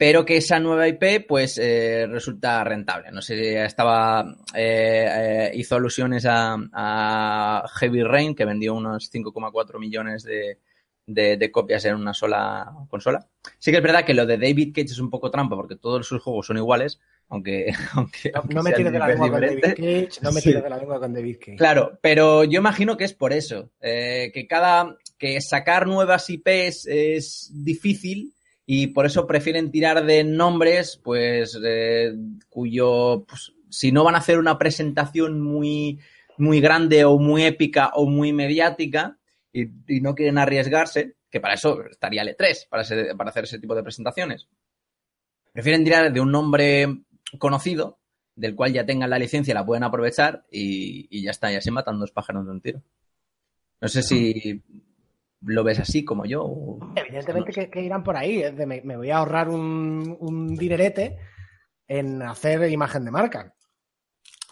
pero 0.01 0.25
que 0.25 0.39
esa 0.39 0.59
nueva 0.59 0.89
IP 0.89 1.27
pues 1.29 1.59
eh, 1.59 2.07
resulta 2.09 2.65
rentable. 2.65 3.13
No 3.13 3.21
sé, 3.21 3.63
estaba 3.63 4.35
eh, 4.55 5.07
eh, 5.11 5.51
hizo 5.57 5.77
alusiones 5.77 6.25
a, 6.25 6.57
a 6.73 7.69
Heavy 7.69 8.03
Rain, 8.03 8.35
que 8.35 8.47
vendió 8.47 8.73
unos 8.73 9.13
5,4 9.13 9.79
millones 9.79 10.23
de, 10.23 10.57
de, 11.05 11.37
de 11.37 11.53
copias 11.53 11.85
en 11.85 11.97
una 11.97 12.15
sola 12.15 12.73
consola. 12.89 13.29
Sí 13.59 13.71
que 13.71 13.77
es 13.77 13.83
verdad 13.83 14.07
que 14.07 14.15
lo 14.15 14.25
de 14.25 14.39
David 14.39 14.73
Cage 14.75 14.87
es 14.87 15.01
un 15.01 15.11
poco 15.11 15.31
trampa, 15.31 15.55
porque 15.55 15.77
todos 15.77 16.07
sus 16.07 16.23
juegos 16.23 16.47
son 16.47 16.57
iguales, 16.57 16.99
aunque... 17.31 17.73
aunque, 17.95 18.31
No, 18.33 18.41
aunque 18.41 18.55
no 18.55 18.63
me 18.63 18.73
tires 18.73 18.93
de 18.93 18.99
la 18.99 19.09
lengua 19.09 19.31
con 19.31 19.41
David. 19.41 19.61
Cage, 19.63 20.09
no 20.23 20.33
me 20.33 20.41
Sí. 20.41 20.49
tires 20.51 20.63
de 20.63 20.71
la 20.71 20.77
lengua 20.77 21.01
con 21.01 21.15
David 21.15 21.37
Cage. 21.39 21.57
Claro, 21.57 21.99
pero 22.03 22.45
yo 22.45 22.59
imagino 22.61 22.97
que 22.97 23.05
es 23.05 23.15
por 23.15 23.33
eso, 23.33 23.71
eh, 23.81 24.31
que 24.35 24.47
cada 24.47 24.97
que 25.19 25.41
sacar 25.41 25.87
nuevas 25.87 26.29
IPs 26.31 26.87
es 26.87 27.51
difícil 27.53 28.35
y 28.67 28.89
por 28.89 29.07
eso 29.07 29.27
prefieren 29.27 29.71
tirar 29.71 30.05
de 30.07 30.23
nombres, 30.25 31.01
pues 31.03 31.59
eh, 31.65 32.13
cuyo, 32.49 33.25
pues, 33.29 33.53
si 33.69 33.93
no 33.93 34.05
van 34.05 34.15
a 34.15 34.19
hacer 34.19 34.39
una 34.39 34.59
presentación 34.59 35.41
muy 35.41 35.99
muy 36.39 36.61
grande 36.63 37.05
o 37.05 37.19
muy 37.19 37.43
épica 37.45 37.91
o 37.95 38.07
muy 38.07 38.33
mediática 38.33 39.19
y, 39.53 39.65
y 39.89 40.01
no 40.01 40.15
quieren 40.15 40.39
arriesgarse, 40.39 41.17
que 41.31 41.39
para 41.39 41.53
eso 41.55 41.85
estaría 41.85 42.23
el 42.23 42.35
E3 42.35 42.67
para, 42.71 42.83
ese- 42.83 43.15
para 43.15 43.29
hacer 43.29 43.45
ese 43.45 43.59
tipo 43.59 43.75
de 43.75 43.83
presentaciones. 43.83 44.49
Prefieren 45.53 45.85
tirar 45.85 46.13
de 46.13 46.21
un 46.21 46.31
nombre 46.33 46.87
conocido 47.39 47.99
del 48.37 48.55
cual 48.55 48.73
ya 48.73 48.87
tengan 48.87 49.11
la 49.11 49.19
licencia, 49.19 49.55
la 49.55 49.67
pueden 49.67 49.85
aprovechar 49.85 50.45
y, 50.51 51.07
y 51.11 51.23
ya 51.25 51.31
está, 51.31 51.53
y 51.53 51.57
así 51.57 51.71
matan 51.71 51.99
dos 52.01 52.11
pájaros 52.13 52.45
de 52.47 52.51
un 52.53 52.61
tiro. 52.61 52.83
No 53.81 53.89
sé 53.89 54.03
si 54.03 54.63
lo 55.43 55.65
ves 55.65 55.79
así 55.81 56.05
como 56.05 56.25
yo. 56.27 56.45
o- 56.45 56.79
Evidentemente 56.97 57.53
que, 57.53 57.71
que 57.71 57.83
irán 57.83 58.03
por 58.03 58.17
ahí. 58.17 58.43
de 58.43 58.67
me, 58.67 58.81
me 58.83 58.97
voy 58.97 59.11
a 59.11 59.19
ahorrar 59.19 59.49
un, 59.49 60.17
un 60.21 60.55
dinerete 60.57 61.19
en 61.89 62.23
hacer 62.23 62.71
imagen 62.71 63.05
de 63.05 63.11
marca. 63.11 63.55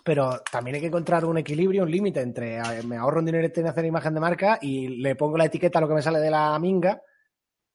Pero 0.04 0.40
también 0.50 0.76
hay 0.76 0.80
que 0.80 0.87
encontrar 0.87 1.25
un 1.26 1.37
equilibrio, 1.38 1.82
un 1.82 1.90
límite 1.90 2.20
entre 2.20 2.61
me 2.85 2.97
ahorro 2.97 3.20
un 3.20 3.26
dinerete 3.26 3.61
en 3.61 3.66
hacer 3.68 3.85
imagen 3.85 4.14
de 4.14 4.20
marca 4.20 4.58
y 4.62 4.88
le 5.02 5.14
pongo 5.16 5.37
la 5.37 5.44
etiqueta 5.44 5.78
a 5.78 5.82
lo 5.82 5.88
que 5.88 5.94
me 5.94 6.02
sale 6.02 6.18
de 6.18 6.30
la 6.30 6.58
minga 6.58 7.02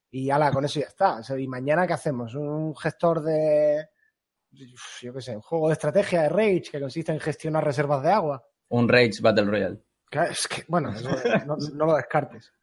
y 0.10 0.30
ala, 0.32 0.52
con 0.52 0.66
eso 0.66 0.80
ya 0.80 0.88
está. 0.88 1.18
O 1.18 1.24
sea, 1.24 1.38
y 1.40 1.48
mañana, 1.48 1.86
¿qué 1.86 1.94
hacemos? 1.94 2.34
Un 2.36 2.76
gestor 2.76 3.22
de. 3.22 3.86
Yo 5.02 5.14
qué 5.14 5.22
sé, 5.22 5.36
un 5.36 5.42
juego 5.42 5.68
de 5.68 5.74
estrategia 5.74 6.22
de 6.24 6.30
Rage 6.30 6.70
que 6.72 6.80
consiste 6.80 7.12
en 7.12 7.20
gestionar 7.20 7.64
reservas 7.64 8.04
de 8.04 8.12
agua. 8.12 8.44
Un 8.70 8.88
Rage 8.88 9.22
Battle 9.22 9.46
Royale. 9.46 9.84
Claro, 10.10 10.32
es 10.32 10.48
que, 10.48 10.64
bueno, 10.68 10.92
no, 11.48 11.58
no 11.74 11.86
lo 11.86 11.96
descartes. 11.96 12.54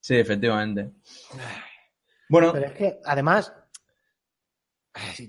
Sí, 0.00 0.16
efectivamente. 0.16 0.92
Bueno, 2.28 2.52
Pero 2.52 2.66
es 2.66 2.72
que, 2.72 3.00
además, 3.04 3.52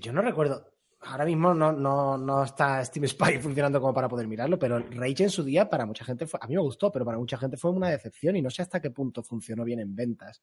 yo 0.00 0.12
no 0.12 0.22
recuerdo. 0.22 0.72
Ahora 1.04 1.24
mismo 1.24 1.52
no, 1.52 1.72
no, 1.72 2.16
no 2.16 2.44
está 2.44 2.84
Steam 2.84 3.06
Spy 3.08 3.38
funcionando 3.40 3.80
como 3.80 3.92
para 3.92 4.08
poder 4.08 4.28
mirarlo, 4.28 4.58
pero 4.58 4.78
Rage 4.78 5.24
en 5.24 5.30
su 5.30 5.42
día 5.42 5.68
para 5.68 5.84
mucha 5.84 6.04
gente 6.04 6.26
fue, 6.26 6.38
a 6.40 6.46
mí 6.46 6.54
me 6.54 6.62
gustó, 6.62 6.92
pero 6.92 7.04
para 7.04 7.18
mucha 7.18 7.36
gente 7.36 7.56
fue 7.56 7.72
una 7.72 7.90
decepción 7.90 8.36
y 8.36 8.42
no 8.42 8.50
sé 8.50 8.62
hasta 8.62 8.80
qué 8.80 8.90
punto 8.90 9.22
funcionó 9.22 9.64
bien 9.64 9.80
en 9.80 9.94
ventas. 9.94 10.42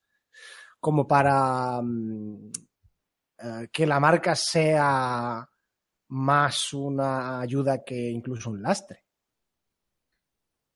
Como 0.79 1.07
para 1.07 1.81
eh, 3.41 3.67
que 3.71 3.85
la 3.85 3.99
marca 3.99 4.35
sea 4.35 5.47
más 6.09 6.73
una 6.73 7.39
ayuda 7.41 7.83
que 7.83 8.09
incluso 8.09 8.49
un 8.49 8.61
lastre. 8.61 9.03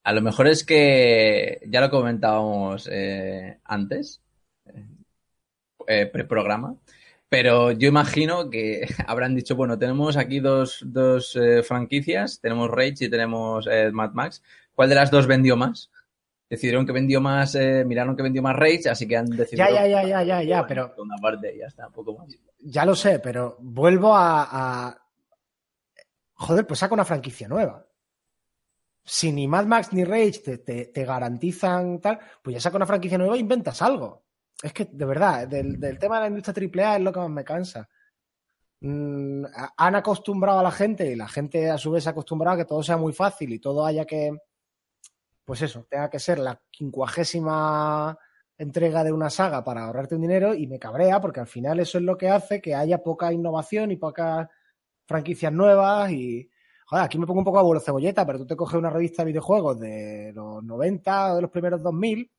a 0.03 0.11
lo 0.11 0.21
mejor 0.21 0.47
es 0.47 0.65
que 0.65 1.59
ya 1.67 1.81
lo 1.81 1.89
comentábamos 1.89 2.89
eh, 2.91 3.59
antes, 3.63 4.21
eh, 5.87 6.05
pre-programa, 6.07 6.75
pero 7.33 7.71
yo 7.71 7.87
imagino 7.87 8.49
que 8.49 8.85
habrán 9.07 9.33
dicho, 9.33 9.55
bueno, 9.55 9.79
tenemos 9.79 10.17
aquí 10.17 10.39
dos, 10.39 10.83
dos 10.85 11.35
eh, 11.35 11.63
franquicias, 11.63 12.39
tenemos 12.39 12.69
Rage 12.69 13.05
y 13.05 13.09
tenemos 13.09 13.67
eh, 13.67 13.89
Mad 13.91 14.11
Max. 14.13 14.43
¿Cuál 14.75 14.89
de 14.89 14.95
las 14.95 15.09
dos 15.09 15.25
vendió 15.25 15.57
más? 15.57 15.89
Decidieron 16.49 16.85
que 16.85 16.91
vendió 16.91 17.19
más, 17.21 17.55
eh, 17.55 17.83
miraron 17.85 18.15
que 18.15 18.21
vendió 18.23 18.41
más 18.43 18.55
Rage, 18.55 18.89
así 18.89 19.07
que 19.07 19.17
han 19.17 19.25
decidido. 19.25 19.67
Ya, 19.69 19.87
ya, 19.87 20.03
ya, 20.03 20.23
ya, 20.23 20.43
ya, 20.43 20.67
pero 20.67 20.93
Una 20.97 21.15
parte 21.17 21.55
ya 21.57 21.65
está, 21.67 21.87
un 21.87 21.93
poco 21.93 22.17
más. 22.17 22.27
ya 22.59 22.85
lo 22.85 22.95
sé, 22.95 23.19
pero 23.19 23.57
vuelvo 23.59 24.15
a, 24.15 24.47
a- 24.87 24.99
Joder, 26.35 26.67
pues 26.67 26.79
saca 26.79 26.93
una 26.93 27.05
franquicia 27.05 27.47
nueva. 27.47 27.85
Si 29.05 29.31
ni 29.31 29.47
Mad 29.47 29.65
Max 29.65 29.93
ni 29.93 30.03
Rage 30.03 30.39
te, 30.43 30.57
te- 30.59 30.85
te 30.87 31.05
garantizan 31.05 31.99
tal, 32.01 32.19
pues 32.41 32.53
ya 32.55 32.59
saca 32.59 32.77
una 32.77 32.85
franquicia 32.85 33.17
nueva 33.17 33.35
e 33.35 33.39
inventas 33.39 33.81
algo. 33.81 34.23
Es 34.61 34.73
que, 34.73 34.85
de 34.85 35.05
verdad, 35.05 35.47
del, 35.47 35.79
del 35.79 35.97
tema 35.99 36.15
de 36.17 36.21
la 36.21 36.27
industria 36.37 36.69
AAA 36.87 36.97
es 36.97 37.01
lo 37.03 37.11
que 37.11 37.19
más 37.19 37.29
me 37.29 37.43
cansa. 37.43 37.87
Mm, 38.81 39.45
han 39.77 39.95
acostumbrado 39.95 40.59
a 40.59 40.63
la 40.63 40.71
gente 40.71 41.09
y 41.11 41.15
la 41.15 41.27
gente 41.27 41.69
a 41.69 41.77
su 41.77 41.91
vez 41.91 42.03
se 42.03 42.09
ha 42.09 42.11
acostumbrado 42.11 42.55
a 42.55 42.57
que 42.59 42.65
todo 42.65 42.83
sea 42.83 42.97
muy 42.97 43.13
fácil 43.13 43.51
y 43.53 43.59
todo 43.59 43.85
haya 43.85 44.05
que, 44.05 44.31
pues 45.45 45.61
eso, 45.61 45.85
tenga 45.89 46.09
que 46.09 46.19
ser 46.19 46.39
la 46.39 46.61
quincuagésima 46.69 48.17
entrega 48.57 49.03
de 49.03 49.11
una 49.11 49.29
saga 49.29 49.63
para 49.63 49.85
ahorrarte 49.85 50.15
un 50.15 50.21
dinero 50.21 50.53
y 50.53 50.67
me 50.67 50.79
cabrea 50.79 51.19
porque 51.19 51.39
al 51.39 51.47
final 51.47 51.79
eso 51.79 51.97
es 51.97 52.03
lo 52.03 52.17
que 52.17 52.29
hace 52.29 52.61
que 52.61 52.75
haya 52.75 53.03
poca 53.03 53.33
innovación 53.33 53.91
y 53.91 53.97
pocas 53.97 54.47
franquicias 55.05 55.51
nuevas 55.51 56.11
y 56.11 56.49
aquí 56.91 57.17
me 57.17 57.25
pongo 57.25 57.39
un 57.39 57.45
poco 57.45 57.59
a 57.59 57.63
vuelo 57.63 57.81
cebolleta, 57.81 58.25
pero 58.25 58.39
tú 58.39 58.47
te 58.47 58.55
coges 58.55 58.77
una 58.77 58.89
revista 58.89 59.23
de 59.23 59.27
videojuegos 59.27 59.79
de 59.79 60.31
los 60.33 60.63
90 60.63 61.33
o 61.33 61.35
de 61.35 61.41
los 61.41 61.51
primeros 61.51 61.81
2000 61.81 62.31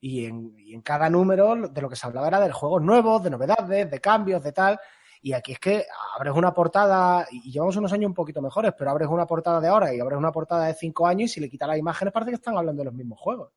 y 0.00 0.26
en, 0.26 0.54
y 0.58 0.74
en 0.74 0.82
cada 0.82 1.10
número 1.10 1.56
de 1.68 1.82
lo 1.82 1.88
que 1.88 1.96
se 1.96 2.06
hablaba 2.06 2.28
era 2.28 2.40
de 2.40 2.52
juegos 2.52 2.82
nuevos, 2.82 3.22
de 3.22 3.30
novedades, 3.30 3.90
de 3.90 4.00
cambios, 4.00 4.42
de 4.42 4.52
tal. 4.52 4.78
Y 5.20 5.32
aquí 5.32 5.52
es 5.52 5.58
que 5.58 5.84
abres 6.16 6.34
una 6.34 6.52
portada, 6.54 7.26
y 7.30 7.50
llevamos 7.50 7.76
unos 7.76 7.92
años 7.92 8.08
un 8.08 8.14
poquito 8.14 8.40
mejores, 8.40 8.72
pero 8.76 8.90
abres 8.90 9.08
una 9.08 9.26
portada 9.26 9.60
de 9.60 9.68
ahora 9.68 9.94
y 9.94 10.00
abres 10.00 10.18
una 10.18 10.32
portada 10.32 10.66
de 10.66 10.74
cinco 10.74 11.06
años 11.06 11.30
y 11.30 11.34
si 11.34 11.40
le 11.40 11.48
quitas 11.48 11.68
las 11.68 11.78
imágenes 11.78 12.12
parece 12.12 12.30
que 12.30 12.36
están 12.36 12.56
hablando 12.56 12.80
de 12.80 12.86
los 12.86 12.94
mismos 12.94 13.18
juegos. 13.18 13.52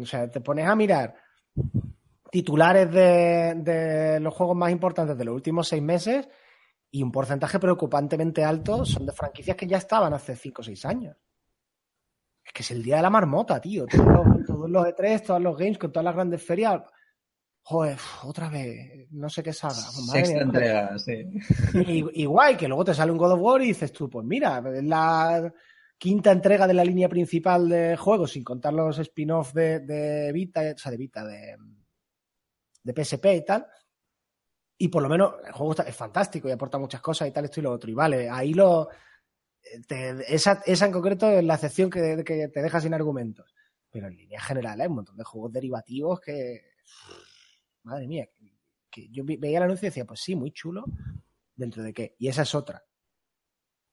O 0.00 0.06
sea, 0.06 0.28
te 0.28 0.40
pones 0.40 0.66
a 0.66 0.74
mirar 0.74 1.14
titulares 2.30 2.90
de, 2.90 4.18
los 4.20 4.34
juegos 4.34 4.56
más 4.56 4.72
importantes 4.72 5.16
de 5.16 5.24
los 5.24 5.34
últimos 5.34 5.68
seis 5.68 5.82
meses 5.82 6.28
y 6.90 7.02
un 7.02 7.12
porcentaje 7.12 7.58
preocupantemente 7.60 8.44
alto 8.44 8.84
son 8.84 9.06
de 9.06 9.12
franquicias 9.12 9.56
que 9.56 9.66
ya 9.66 9.78
estaban 9.78 10.12
hace 10.12 10.34
cinco 10.34 10.62
o 10.62 10.64
seis 10.64 10.84
años. 10.84 11.16
Es 12.44 12.52
que 12.52 12.62
es 12.62 12.70
el 12.72 12.82
día 12.82 12.96
de 12.96 13.02
la 13.02 13.10
marmota, 13.10 13.60
tío. 13.60 13.86
Todos 13.86 14.06
los, 14.06 14.46
todos 14.46 14.70
los 14.70 14.84
E3, 14.84 15.22
todos 15.24 15.40
los 15.40 15.56
games, 15.56 15.78
con 15.78 15.92
todas 15.92 16.04
las 16.04 16.14
grandes 16.14 16.44
ferias. 16.44 16.82
Joder, 17.66 17.96
otra 18.24 18.50
vez, 18.50 19.10
no 19.12 19.28
sé 19.30 19.42
qué 19.42 19.52
saga. 19.54 19.74
Madre 20.06 20.24
Sexta 20.26 20.42
entrega, 20.42 20.98
sí. 20.98 21.24
Y, 21.74 22.22
igual, 22.22 22.56
que 22.58 22.68
luego 22.68 22.84
te 22.84 22.92
sale 22.94 23.10
un 23.10 23.16
God 23.16 23.32
of 23.32 23.40
War 23.40 23.62
y 23.62 23.68
dices 23.68 23.90
tú, 23.90 24.10
pues 24.10 24.26
mira, 24.26 24.62
es 24.74 24.84
la 24.84 25.50
quinta 25.96 26.30
entrega 26.30 26.66
de 26.66 26.74
la 26.74 26.84
línea 26.84 27.08
principal 27.08 27.66
de 27.68 27.96
juegos, 27.96 28.32
sin 28.32 28.44
contar 28.44 28.74
los 28.74 28.98
spin-offs 28.98 29.54
de, 29.54 29.80
de 29.80 30.30
Vita, 30.32 30.60
o 30.74 30.78
sea, 30.78 30.90
de 30.92 30.98
Vita, 30.98 31.24
de, 31.24 31.56
de 32.82 33.04
PSP 33.04 33.24
y 33.36 33.44
tal. 33.46 33.66
Y 34.76 34.88
por 34.88 35.02
lo 35.02 35.08
menos 35.08 35.34
el 35.46 35.52
juego 35.52 35.72
está- 35.72 35.84
es 35.84 35.96
fantástico 35.96 36.48
y 36.48 36.52
aporta 36.52 36.76
muchas 36.78 37.00
cosas 37.00 37.28
y 37.28 37.30
tal, 37.30 37.46
esto 37.46 37.60
y 37.60 37.62
lo 37.62 37.72
otro. 37.72 37.90
Y 37.90 37.94
vale, 37.94 38.28
ahí 38.28 38.52
lo. 38.52 38.90
te- 39.88 40.34
esa, 40.34 40.60
esa 40.66 40.84
en 40.84 40.92
concreto 40.92 41.30
es 41.30 41.42
la 41.42 41.54
excepción 41.54 41.88
que, 41.88 42.22
que 42.26 42.48
te 42.48 42.60
deja 42.60 42.78
sin 42.80 42.92
argumentos. 42.92 43.54
Pero 43.88 44.08
en 44.08 44.16
línea 44.16 44.40
general 44.42 44.78
hay 44.82 44.88
un 44.88 44.96
montón 44.96 45.16
de 45.16 45.24
juegos 45.24 45.50
derivativos 45.50 46.20
que. 46.20 46.60
Madre 47.84 48.06
mía, 48.06 48.28
que 48.90 49.08
yo 49.08 49.24
veía 49.24 49.58
el 49.58 49.64
anuncio 49.64 49.86
y 49.86 49.90
decía, 49.90 50.04
pues 50.04 50.20
sí, 50.20 50.34
muy 50.34 50.52
chulo, 50.52 50.84
dentro 51.54 51.82
de 51.82 51.92
qué. 51.92 52.16
Y 52.18 52.28
esa 52.28 52.42
es 52.42 52.54
otra. 52.54 52.84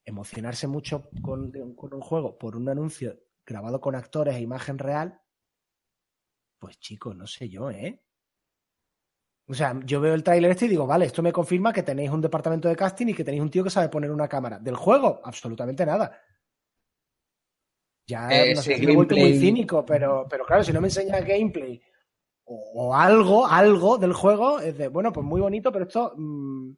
Emocionarse 0.06 0.68
mucho 0.68 1.10
con, 1.22 1.52
con 1.76 1.94
un 1.94 2.02
juego 2.02 2.38
por 2.38 2.56
un 2.56 2.68
anuncio 2.70 3.20
grabado 3.46 3.80
con 3.80 3.96
actores 3.96 4.36
e 4.36 4.42
imagen 4.42 4.78
real, 4.78 5.22
pues 6.58 6.80
chico, 6.80 7.14
no 7.14 7.28
sé 7.28 7.50
yo, 7.50 7.70
¿eh? 7.72 8.02
O 9.48 9.54
sea, 9.54 9.78
yo 9.84 10.00
veo 10.00 10.14
el 10.14 10.24
tráiler 10.24 10.52
este 10.52 10.66
y 10.66 10.70
digo, 10.70 10.88
vale, 10.88 11.06
esto 11.06 11.22
me 11.22 11.34
confirma 11.34 11.74
que 11.74 11.84
tenéis 11.84 12.12
un 12.12 12.22
departamento 12.22 12.70
de 12.70 12.76
casting 12.76 13.08
y 13.08 13.14
que 13.14 13.24
tenéis 13.24 13.44
un 13.44 13.50
tío 13.50 13.64
que 13.64 13.70
sabe 13.70 13.90
poner 13.90 14.12
una 14.12 14.28
cámara. 14.28 14.60
¿Del 14.60 14.76
juego? 14.76 15.20
Absolutamente 15.24 15.86
nada. 15.86 16.18
Ya 18.08 18.30
Eh, 18.30 18.56
no 18.56 18.62
sé, 18.62 18.78
me 18.78 18.92
he 18.92 18.96
vuelto 18.96 19.16
muy 19.16 19.38
cínico, 19.38 19.86
pero, 19.86 20.26
pero 20.30 20.46
claro, 20.46 20.64
si 20.64 20.72
no 20.72 20.80
me 20.80 20.88
enseñas 20.88 21.26
gameplay 21.26 21.82
o, 22.74 22.96
algo, 22.96 23.48
algo 23.48 23.98
del 23.98 24.14
juego, 24.14 24.60
es 24.60 24.78
de, 24.78 24.88
bueno, 24.88 25.14
pues 25.14 25.26
muy 25.26 25.42
bonito, 25.42 25.72
pero 25.72 25.86
esto. 25.86 26.14
mm, 26.18 26.72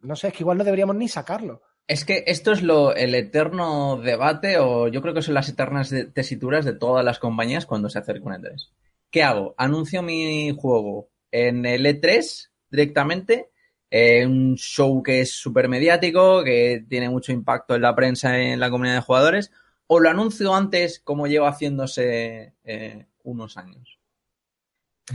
no 0.00 0.16
sé, 0.16 0.28
es 0.28 0.34
que 0.34 0.42
igual 0.42 0.58
no 0.58 0.64
deberíamos 0.64 0.96
ni 0.96 1.08
sacarlo. 1.08 1.62
Es 1.86 2.04
que 2.04 2.22
esto 2.26 2.52
es 2.52 2.62
lo, 2.62 2.94
el 2.94 3.14
eterno 3.14 3.96
debate, 3.96 4.58
o 4.58 4.88
yo 4.88 5.00
creo 5.00 5.14
que 5.14 5.22
son 5.22 5.34
las 5.34 5.48
eternas 5.48 5.92
tesituras 6.12 6.64
de 6.64 6.74
todas 6.74 7.04
las 7.04 7.18
compañías 7.18 7.66
cuando 7.66 7.88
se 7.88 7.98
acerca 7.98 8.26
un 8.26 8.34
E3. 8.34 8.70
¿Qué 9.10 9.22
hago? 9.22 9.54
Anuncio 9.56 10.02
mi 10.02 10.54
juego 10.56 11.08
en 11.30 11.64
el 11.64 11.86
E3 11.86 12.50
directamente, 12.70 13.50
eh, 13.90 14.26
un 14.26 14.56
show 14.56 15.02
que 15.02 15.22
es 15.22 15.32
súper 15.32 15.68
mediático, 15.68 16.44
que 16.44 16.84
tiene 16.86 17.08
mucho 17.08 17.32
impacto 17.32 17.74
en 17.74 17.82
la 17.82 17.94
prensa, 17.94 18.38
en 18.38 18.60
la 18.60 18.70
comunidad 18.70 18.96
de 18.96 19.00
jugadores, 19.00 19.50
o 19.86 19.98
lo 19.98 20.10
anuncio 20.10 20.54
antes 20.54 21.00
como 21.00 21.26
lleva 21.26 21.48
haciéndose 21.48 22.52
eh, 22.64 23.06
unos 23.28 23.56
años. 23.56 23.98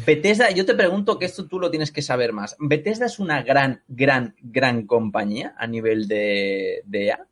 Bethesda, 0.05 0.50
yo 0.51 0.65
te 0.65 0.74
pregunto 0.75 1.20
que 1.20 1.25
esto 1.25 1.48
tú 1.48 1.60
lo 1.60 1.70
tienes 1.70 1.91
que 1.91 2.01
saber 2.01 2.34
más. 2.34 2.55
¿Bethesda 2.60 3.05
es 3.05 3.20
una 3.20 3.43
gran, 3.43 3.84
gran, 3.88 4.36
gran 4.41 4.86
compañía 4.88 5.55
a 5.58 5.67
nivel 5.67 6.08
de, 6.08 6.82
de 6.86 7.05
EA? 7.08 7.27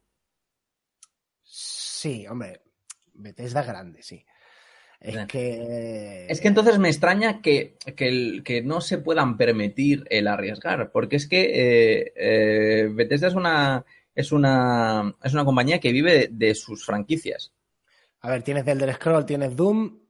Sí, 1.43 2.25
hombre. 2.27 2.61
Bethesda 3.13 3.61
es 3.61 3.67
grande, 3.67 4.03
sí. 4.03 4.25
Es 4.99 5.25
que. 5.25 6.25
Es 6.29 6.39
que 6.41 6.47
entonces 6.47 6.77
me 6.77 6.89
extraña 6.89 7.41
que, 7.41 7.77
que, 7.95 8.07
el- 8.07 8.43
que 8.43 8.61
no 8.61 8.81
se 8.81 8.99
puedan 8.99 9.37
permitir 9.37 10.05
el 10.09 10.27
arriesgar, 10.27 10.91
porque 10.91 11.15
es 11.15 11.27
que 11.27 11.41
eh, 11.43 12.13
eh, 12.15 12.89
Bethesda 12.93 13.27
es 13.27 13.33
una, 13.35 13.83
es, 14.13 14.31
una, 14.31 15.15
es 15.23 15.33
una 15.33 15.45
compañía 15.45 15.79
que 15.79 15.91
vive 15.91 16.13
de, 16.13 16.29
de 16.31 16.55
sus 16.55 16.85
franquicias. 16.85 17.51
A 18.21 18.29
ver, 18.29 18.43
tienes 18.43 18.63
The 18.65 18.71
Elder 18.71 18.93
Scroll, 18.93 19.25
tienes 19.25 19.55
Doom, 19.55 20.00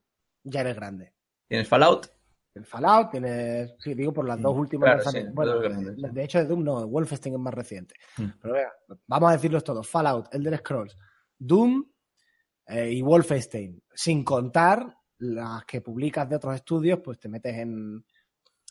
ya 0.43 0.61
eres 0.61 0.75
grande. 0.75 1.13
Tienes 1.47 1.67
Fallout, 1.67 2.07
El 2.53 2.65
Fallout, 2.65 3.11
tienes. 3.11 3.73
Sí, 3.79 3.93
digo 3.93 4.13
por 4.13 4.27
las 4.27 4.41
dos 4.41 4.55
últimas. 4.57 4.85
claro, 4.85 4.97
lanzamientos. 5.03 5.31
sí, 5.31 5.35
bueno, 5.35 5.91
dos 6.01 6.13
de 6.13 6.23
hecho, 6.23 6.39
de 6.39 6.45
Doom 6.45 6.63
no, 6.63 6.87
Wolfenstein 6.87 7.35
es 7.35 7.41
más 7.41 7.53
reciente. 7.53 7.95
Mm. 8.17 8.25
Pero 8.41 8.53
venga, 8.53 8.73
vamos 9.07 9.29
a 9.29 9.33
decirlos 9.33 9.63
todos: 9.63 9.87
Fallout, 9.87 10.33
Elder 10.33 10.57
Scrolls, 10.57 10.97
Doom 11.37 11.85
eh, 12.67 12.91
y 12.91 13.01
Wolfenstein. 13.01 13.81
Sin 13.93 14.23
contar 14.23 14.97
las 15.19 15.65
que 15.65 15.81
publicas 15.81 16.27
de 16.29 16.35
otros 16.37 16.55
estudios, 16.55 16.99
pues 17.03 17.19
te 17.19 17.29
metes 17.29 17.55
en, 17.57 18.05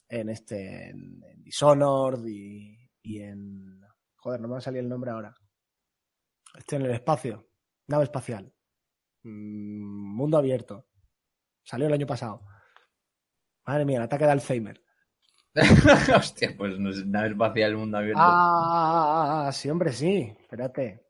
en 0.09 0.29
este. 0.29 0.91
en, 0.91 1.23
en 1.25 1.43
Dishonored 1.43 2.25
y, 2.27 2.77
y 3.03 3.21
en. 3.23 3.81
Joder, 4.17 4.41
no 4.41 4.49
me 4.49 4.53
va 4.53 4.59
a 4.59 4.63
salir 4.63 4.81
el 4.81 4.89
nombre 4.89 5.11
ahora. 5.11 5.35
Este 6.57 6.77
en 6.77 6.83
el 6.83 6.91
espacio. 6.93 7.47
Nave 7.89 8.05
espacial. 8.05 8.53
Mm, 9.23 10.17
mundo 10.17 10.39
abierto. 10.39 10.87
Salió 11.63 11.87
el 11.87 11.93
año 11.93 12.07
pasado. 12.07 12.43
Madre 13.67 13.85
mía, 13.85 13.99
el 13.99 14.05
ataque 14.05 14.25
de 14.25 14.31
Alzheimer. 14.33 14.83
Hostia, 16.17 16.55
pues 16.57 16.79
no 16.79 16.91
es 16.91 17.05
nave 17.07 17.29
espacial, 17.31 17.77
mundo 17.77 17.99
abierto. 17.99 18.21
Ah, 18.23 19.51
sí, 19.53 19.69
hombre, 19.69 19.93
sí. 19.93 20.35
Espérate. 20.41 21.05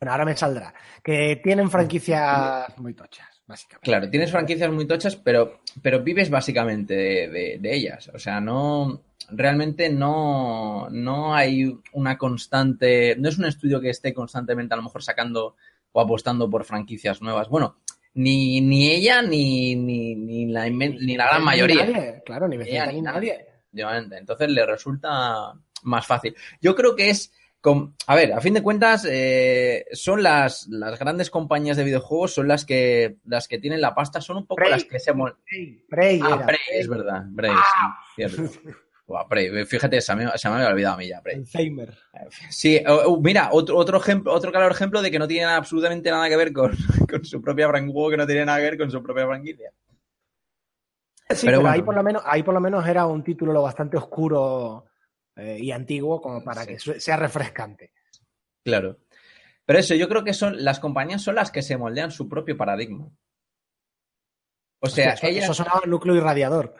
Bueno, 0.00 0.12
ahora 0.12 0.24
me 0.24 0.36
saldrá. 0.36 0.74
Que 1.02 1.40
tienen 1.42 1.70
franquicias 1.70 2.76
muy 2.78 2.92
tochas, 2.94 3.40
básicamente. 3.46 3.84
Claro, 3.84 4.10
tienes 4.10 4.32
franquicias 4.32 4.70
muy 4.72 4.86
tochas, 4.86 5.14
pero, 5.16 5.60
pero 5.80 6.02
vives 6.02 6.28
básicamente 6.28 6.94
de, 6.94 7.28
de- 7.28 7.58
de 7.60 7.74
ellas. 7.74 8.08
O 8.12 8.18
sea, 8.18 8.40
no. 8.40 9.02
Realmente 9.30 9.88
no, 9.88 10.88
no 10.90 11.34
hay 11.34 11.72
una 11.92 12.18
constante. 12.18 13.14
No 13.16 13.28
es 13.28 13.38
un 13.38 13.44
estudio 13.46 13.80
que 13.80 13.90
esté 13.90 14.12
constantemente 14.12 14.74
a 14.74 14.76
lo 14.76 14.82
mejor 14.82 15.02
sacando 15.04 15.54
o 15.92 16.00
apostando 16.00 16.50
por 16.50 16.64
franquicias 16.64 17.22
nuevas. 17.22 17.48
Bueno, 17.48 17.76
ni, 18.14 18.60
ni 18.60 18.90
ella 18.90 19.22
ni, 19.22 19.74
ni, 19.74 20.14
ni 20.14 20.46
la, 20.46 20.68
ni 20.68 21.16
la 21.16 21.26
gran 21.26 21.40
Ni 21.40 21.44
mayoría. 21.46 21.84
nadie, 21.86 22.22
claro, 22.24 22.48
ni 22.48 22.56
Bethesda 22.56 22.84
Ella 22.84 22.92
ni 22.92 23.02
nadie. 23.02 23.32
Efectivamente. 23.66 24.16
Entonces 24.18 24.48
le 24.50 24.66
resulta 24.66 25.52
más 25.82 26.06
fácil. 26.06 26.34
Yo 26.60 26.74
creo 26.74 26.94
que 26.94 27.10
es. 27.10 27.32
com- 27.60 27.94
A 28.06 28.14
ver, 28.14 28.32
a 28.32 28.40
fin 28.40 28.54
de 28.54 28.62
cuentas, 28.62 29.06
eh, 29.10 29.86
son 29.92 30.22
las, 30.22 30.66
las 30.68 30.98
grandes 30.98 31.30
compañías 31.30 31.76
de 31.76 31.84
videojuegos, 31.84 32.34
son 32.34 32.48
las 32.48 32.64
que, 32.64 33.16
las 33.24 33.48
que 33.48 33.58
tienen 33.58 33.80
la 33.80 33.94
pasta, 33.94 34.20
son 34.20 34.36
un 34.38 34.46
poco 34.46 34.56
Prey. 34.56 34.70
las 34.72 34.84
que 34.84 34.98
se. 34.98 35.12
Prey, 35.14 35.84
Prey 35.88 36.20
Ah, 36.22 36.44
Prey, 36.46 36.58
es 36.72 36.88
verdad. 36.88 37.24
Prey, 37.34 37.50
sí, 37.52 37.88
cierto. 38.16 38.42
Buah, 39.12 39.28
Prey, 39.28 39.66
fíjate, 39.66 40.00
se 40.00 40.14
me, 40.16 40.26
se 40.38 40.48
me 40.48 40.54
había 40.54 40.68
olvidado 40.68 40.94
a 40.94 40.96
mí 40.96 41.06
ya, 41.06 41.20
Prey. 41.20 41.36
Alzheimer. 41.36 41.98
Sí, 42.48 42.82
mira, 43.20 43.50
otro, 43.52 43.76
otro 43.76 43.98
ejemplo, 43.98 44.32
otro 44.32 44.50
claro 44.50 44.72
ejemplo 44.72 45.02
de 45.02 45.10
que 45.10 45.18
no 45.18 45.28
tiene 45.28 45.44
absolutamente 45.44 46.10
nada 46.10 46.30
que 46.30 46.36
ver 46.38 46.50
con, 46.50 46.70
con 47.10 47.22
su 47.22 47.42
propia 47.42 47.68
franquicia, 47.68 48.10
que 48.10 48.16
no 48.16 48.26
tiene 48.26 48.46
nada 48.46 48.56
que 48.56 48.64
ver 48.64 48.78
con 48.78 48.90
su 48.90 49.02
propia 49.02 49.26
franquicia. 49.26 49.70
Sí, 51.28 51.44
Pero 51.46 51.58
pero, 51.58 51.60
bueno. 51.60 51.74
ahí, 51.74 51.82
por 51.82 51.94
lo 51.94 52.02
menos, 52.02 52.22
ahí 52.24 52.42
por 52.42 52.54
lo 52.54 52.60
menos 52.60 52.86
era 52.86 53.04
un 53.04 53.22
título 53.22 53.52
lo 53.52 53.60
bastante 53.60 53.98
oscuro 53.98 54.86
eh, 55.36 55.58
y 55.60 55.70
antiguo 55.72 56.18
como 56.22 56.42
para 56.42 56.62
Sí. 56.64 56.68
que 56.92 57.00
sea 57.00 57.18
refrescante. 57.18 57.92
Claro. 58.64 58.96
Pero 59.66 59.78
eso, 59.78 59.94
yo 59.94 60.08
creo 60.08 60.24
que 60.24 60.32
son 60.32 60.64
las 60.64 60.80
compañías 60.80 61.20
son 61.20 61.34
las 61.34 61.50
que 61.50 61.60
se 61.60 61.76
moldean 61.76 62.10
su 62.10 62.30
propio 62.30 62.56
paradigma. 62.56 63.10
O 64.80 64.88
sea, 64.88 65.12
eso, 65.12 65.26
ellas. 65.26 65.44
eso 65.44 65.54
sonaba 65.54 65.82
núcleo 65.86 66.14
irradiador. 66.16 66.74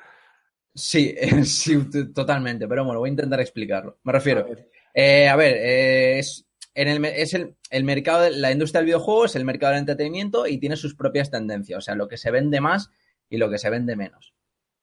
Sí, 0.74 1.14
sí, 1.44 1.78
totalmente. 2.14 2.66
Pero 2.66 2.84
bueno, 2.84 3.00
voy 3.00 3.08
a 3.08 3.12
intentar 3.12 3.40
explicarlo. 3.40 3.98
Me 4.04 4.10
A 4.10 4.12
refiero. 4.12 4.44
ver. 4.44 4.68
Eh, 4.94 5.28
a 5.28 5.36
ver, 5.36 5.54
eh, 5.56 6.18
es, 6.18 6.46
en 6.74 6.88
el, 6.88 7.04
es 7.04 7.34
el, 7.34 7.56
el 7.70 7.84
mercado, 7.84 8.22
de, 8.22 8.30
la 8.32 8.52
industria 8.52 8.80
del 8.80 8.86
videojuego 8.86 9.24
es 9.24 9.36
el 9.36 9.44
mercado 9.44 9.72
del 9.72 9.80
entretenimiento 9.80 10.46
y 10.46 10.58
tiene 10.58 10.76
sus 10.76 10.94
propias 10.94 11.30
tendencias, 11.30 11.78
o 11.78 11.80
sea, 11.80 11.94
lo 11.94 12.08
que 12.08 12.16
se 12.16 12.30
vende 12.30 12.60
más 12.60 12.90
y 13.28 13.38
lo 13.38 13.50
que 13.50 13.58
se 13.58 13.70
vende 13.70 13.96
menos. 13.96 14.34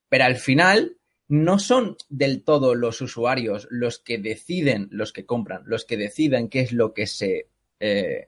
Pero 0.09 0.25
al 0.25 0.37
final 0.37 0.97
no 1.27 1.59
son 1.59 1.95
del 2.09 2.43
todo 2.43 2.73
los 2.73 3.01
usuarios 3.01 3.67
los 3.69 3.99
que 3.99 4.17
deciden, 4.17 4.87
los 4.91 5.13
que 5.13 5.25
compran, 5.25 5.61
los 5.65 5.85
que 5.85 5.97
deciden 5.97 6.49
qué 6.49 6.61
es 6.61 6.73
lo 6.73 6.93
que 6.95 7.05
se 7.05 7.49
eh, 7.79 8.27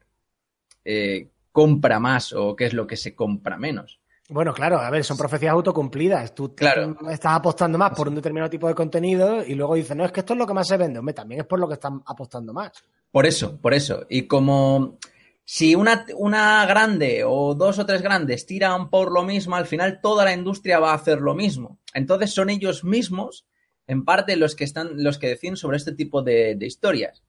eh, 0.86 1.30
compra 1.52 2.00
más 2.00 2.34
o 2.34 2.56
qué 2.56 2.65
es 2.65 2.74
lo 2.74 2.86
que 2.86 2.97
se 2.97 3.15
compra 3.15 3.58
menos. 3.58 4.00
Bueno, 4.31 4.53
claro, 4.53 4.79
a 4.79 4.89
ver, 4.89 5.03
son 5.03 5.17
profecías 5.17 5.51
autocumplidas. 5.51 6.33
Tú 6.33 6.55
Claro. 6.55 6.95
estás 7.09 7.33
apostando 7.35 7.77
más 7.77 7.91
por 7.91 8.07
un 8.07 8.15
determinado 8.15 8.49
tipo 8.49 8.67
de 8.67 8.73
contenido 8.73 9.45
y 9.45 9.55
luego 9.55 9.75
dices, 9.75 9.95
no, 9.95 10.05
es 10.05 10.11
que 10.11 10.21
esto 10.21 10.33
es 10.33 10.39
lo 10.39 10.47
que 10.47 10.53
más 10.53 10.67
se 10.67 10.77
vende. 10.77 10.99
Hombre, 10.99 11.13
también 11.13 11.41
es 11.41 11.47
por 11.47 11.59
lo 11.59 11.67
que 11.67 11.73
están 11.73 12.01
apostando 12.05 12.53
más. 12.53 12.71
Por 13.11 13.25
eso, 13.25 13.59
por 13.59 13.73
eso. 13.73 14.05
Y 14.09 14.27
como 14.27 14.97
si 15.43 15.75
una, 15.75 16.05
una 16.15 16.65
grande 16.65 17.23
o 17.25 17.53
dos 17.55 17.77
o 17.79 17.85
tres 17.85 18.01
grandes 18.01 18.45
tiran 18.45 18.89
por 18.89 19.11
lo 19.11 19.23
mismo, 19.23 19.55
al 19.55 19.65
final 19.65 19.99
toda 20.01 20.23
la 20.23 20.33
industria 20.33 20.79
va 20.79 20.91
a 20.91 20.95
hacer 20.95 21.19
lo 21.19 21.35
mismo. 21.35 21.79
Entonces 21.93 22.33
son 22.33 22.49
ellos 22.49 22.85
mismos, 22.85 23.45
en 23.85 24.05
parte, 24.05 24.37
los 24.37 24.55
que 24.55 24.63
están, 24.63 25.03
los 25.03 25.17
que 25.17 25.27
deciden 25.27 25.57
sobre 25.57 25.75
este 25.75 25.91
tipo 25.91 26.21
de, 26.21 26.55
de 26.55 26.65
historias. 26.65 27.21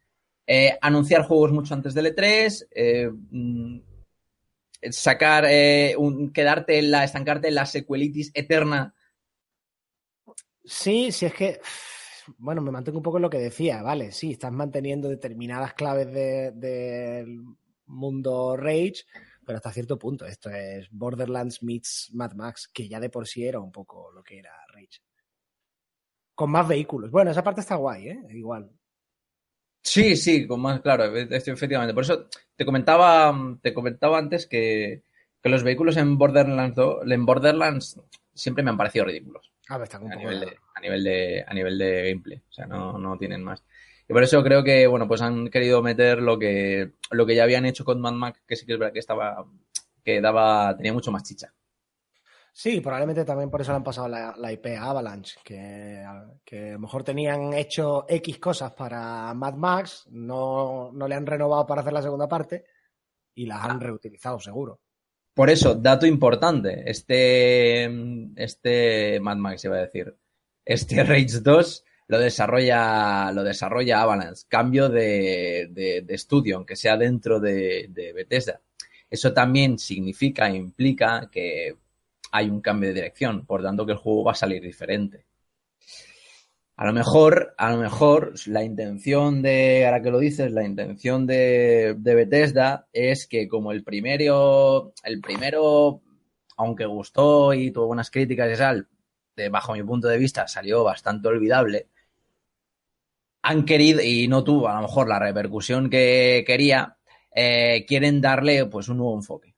Eh, 0.46 0.78
anunciar 0.80 1.22
juegos 1.24 1.50
mucho 1.50 1.74
antes 1.74 1.94
del 1.94 2.14
E3, 2.14 2.66
eh, 2.70 3.10
mm, 3.30 3.78
sacar, 4.90 5.45
eh, 5.49 5.95
un, 5.97 6.33
quedarte 6.33 6.79
en 6.79 6.90
la, 6.90 7.05
estancarte 7.05 7.49
en 7.49 7.55
la 7.55 7.66
secuelitis 7.66 8.31
eterna. 8.35 8.95
Sí, 10.64 11.11
sí 11.12 11.27
es 11.27 11.35
que, 11.35 11.61
bueno, 12.38 12.61
me 12.62 12.71
mantengo 12.71 12.99
un 12.99 13.03
poco 13.03 13.18
en 13.18 13.23
lo 13.23 13.31
que 13.31 13.38
decía, 13.38 13.83
vale, 13.83 14.12
sí, 14.12 14.33
estás 14.33 14.53
manteniendo 14.53 15.09
determinadas 15.09 15.75
claves 15.75 16.12
de- 16.12 16.53
del 16.53 17.40
mundo 17.87 18.57
Rage, 18.57 19.05
pero 19.45 19.57
hasta 19.59 19.73
cierto 19.73 19.99
punto. 19.99 20.25
Esto 20.27 20.51
es 20.51 20.88
Borderlands 20.90 21.62
meets 21.62 22.11
Mad 22.14 22.33
Max, 22.35 22.68
que 22.73 22.88
ya 22.88 23.01
de 23.01 23.11
por 23.11 23.27
sí 23.27 23.45
era 23.47 23.61
un 23.61 23.73
poco 23.73 24.11
lo 24.12 24.23
que 24.23 24.38
era 24.38 24.53
Rage. 24.73 25.01
Con 26.35 26.51
más 26.51 26.66
vehículos. 26.66 27.11
Bueno, 27.11 27.31
esa 27.31 27.42
parte 27.42 27.61
está 27.61 27.77
guay, 27.77 28.09
¿eh? 28.09 28.21
Igual. 28.31 28.71
Sí, 29.83 30.16
sí, 30.16 30.47
con 30.47 30.61
más, 30.61 30.81
claro, 30.81 31.05
e- 31.16 31.23
e- 31.31 31.37
efectivamente. 31.37 31.95
Por 31.95 32.05
eso 32.05 32.27
te 32.57 32.64
comentaba, 32.64 33.35
te 33.62 33.75
comentaba 33.75 34.18
antes 34.18 34.47
que, 34.47 35.03
que 35.42 35.49
los 35.49 35.62
vehículos 35.64 35.97
en 35.97 36.16
Borderlands, 36.18 36.77
do- 36.77 37.03
en 37.05 37.27
Borderlands 37.27 38.01
siempre 38.35 38.62
me 38.64 38.71
han 38.71 38.77
parecido 38.77 39.05
ridículos 39.05 39.53
A 39.68 39.77
ver, 39.79 39.85
están 39.85 40.05
un 40.05 40.12
a 40.12 40.14
poco... 40.14 40.29
nivel 40.29 40.40
de, 40.40 40.57
a 40.75 40.81
nivel 40.81 41.05
de, 41.05 41.45
a 41.47 41.55
nivel 41.55 41.79
de 41.79 42.09
gameplay. 42.11 42.38
O 42.49 42.53
sea, 42.53 42.66
no, 42.66 42.97
no 42.99 43.18
tienen 43.18 43.42
más. 43.42 43.64
Y 44.09 44.12
por 44.12 44.23
eso 44.23 44.42
creo 44.42 44.62
que, 44.64 44.87
bueno, 44.87 45.07
pues 45.09 45.21
han 45.23 45.49
querido 45.49 45.83
meter 45.83 46.21
lo 46.23 46.38
que, 46.38 46.92
lo 47.11 47.27
que 47.27 47.35
ya 47.35 47.45
habían 47.45 47.66
hecho 47.66 47.85
con 47.85 48.01
Mad 48.01 48.12
Max, 48.12 48.40
que 48.47 48.57
sí 48.57 48.66
que 48.66 48.73
es 48.75 48.79
verdad 48.79 48.92
que 48.92 48.99
estaba, 49.01 49.45
que 50.05 50.21
daba, 50.21 50.77
tenía 50.77 50.92
mucho 50.92 51.11
más 51.12 51.23
chicha. 51.25 51.53
Sí, 52.54 52.80
probablemente 52.82 53.24
también 53.24 53.50
por 53.50 53.62
eso 53.62 53.72
le 53.72 53.76
han 53.76 53.84
pasado 53.84 54.08
la, 54.08 54.34
la 54.36 54.52
IP 54.52 54.66
a 54.78 54.90
Avalanche, 54.90 55.38
que, 55.42 56.04
que 56.44 56.68
a 56.70 56.72
lo 56.74 56.80
mejor 56.80 57.02
tenían 57.02 57.54
hecho 57.54 58.04
X 58.06 58.38
cosas 58.38 58.72
para 58.72 59.32
Mad 59.32 59.54
Max, 59.54 60.06
no, 60.10 60.90
no 60.92 61.08
le 61.08 61.14
han 61.14 61.24
renovado 61.26 61.66
para 61.66 61.80
hacer 61.80 61.94
la 61.94 62.02
segunda 62.02 62.28
parte 62.28 62.64
y 63.34 63.46
las 63.46 63.64
han 63.64 63.80
reutilizado, 63.80 64.38
seguro. 64.38 64.80
Por 65.34 65.48
eso, 65.48 65.74
dato 65.76 66.04
importante, 66.06 66.82
este, 66.90 67.84
este 68.36 69.18
Mad 69.20 69.36
Max 69.38 69.64
iba 69.64 69.76
a 69.76 69.80
decir, 69.86 70.14
este 70.62 71.02
Rage 71.04 71.40
2 71.40 71.84
lo 72.08 72.18
desarrolla, 72.18 73.32
lo 73.32 73.42
desarrolla 73.44 74.02
Avalanche, 74.02 74.42
cambio 74.46 74.90
de, 74.90 75.68
de- 75.70 76.02
de 76.02 76.14
estudio, 76.14 76.56
aunque 76.56 76.76
sea 76.76 76.98
dentro 76.98 77.40
de, 77.40 77.86
de 77.88 78.12
Bethesda. 78.12 78.60
Eso 79.08 79.32
también 79.32 79.78
significa, 79.78 80.50
implica 80.50 81.30
que 81.32 81.76
hay 82.33 82.49
un 82.51 82.61
cambio 82.61 82.88
de 82.88 82.95
dirección, 82.95 83.47
por 83.47 83.62
tanto 83.62 83.87
que 83.87 83.92
el 83.92 83.99
juego 83.99 84.25
va 84.25 84.33
a 84.33 84.35
salir 84.35 84.62
diferente. 84.62 85.27
A 86.77 86.87
lo 86.87 86.92
mejor, 86.95 87.55
a 87.59 87.71
lo 87.71 87.77
mejor 87.79 88.33
la 88.47 88.64
intención 88.64 89.42
de, 89.42 89.85
ahora 89.85 90.03
que 90.03 90.11
lo 90.11 90.18
dices, 90.18 90.51
la 90.51 90.64
intención 90.64 91.27
de, 91.27 91.95
Bethesda 91.97 92.88
es 92.92 93.27
que 93.27 93.47
como 93.47 93.71
el 93.71 93.85
primero, 93.85 94.95
el 95.05 95.21
primero, 95.21 96.01
aunque 96.57 96.87
gustó 96.87 97.53
y 97.53 97.71
tuvo 97.71 97.88
buenas 97.88 98.11
críticas 98.11 98.53
y 98.53 98.59
tal, 98.59 98.88
de, 99.37 99.49
bajo 99.51 99.75
mi 99.75 99.83
punto 99.83 100.09
de 100.09 100.18
vista 100.18 100.49
salió 100.49 100.83
bastante 100.83 101.29
olvidable, 101.29 101.88
han 103.42 103.64
querido, 103.64 104.01
y 104.03 104.27
no 104.29 104.42
tuvo 104.42 104.68
a 104.68 104.75
lo 104.77 104.83
mejor 104.83 105.09
la 105.09 105.18
repercusión 105.18 105.90
que 105.90 106.45
quería, 106.47 106.97
eh, 107.35 107.85
quieren 107.87 108.21
darle 108.21 108.66
pues 108.66 108.88
un 108.88 108.99
nuevo 108.99 109.16
enfoque. 109.16 109.51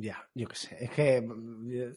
Ya, 0.00 0.28
yo 0.34 0.46
qué 0.48 0.56
sé. 0.56 0.76
Es 0.84 0.90
que 0.90 1.20
mm, 1.20 1.92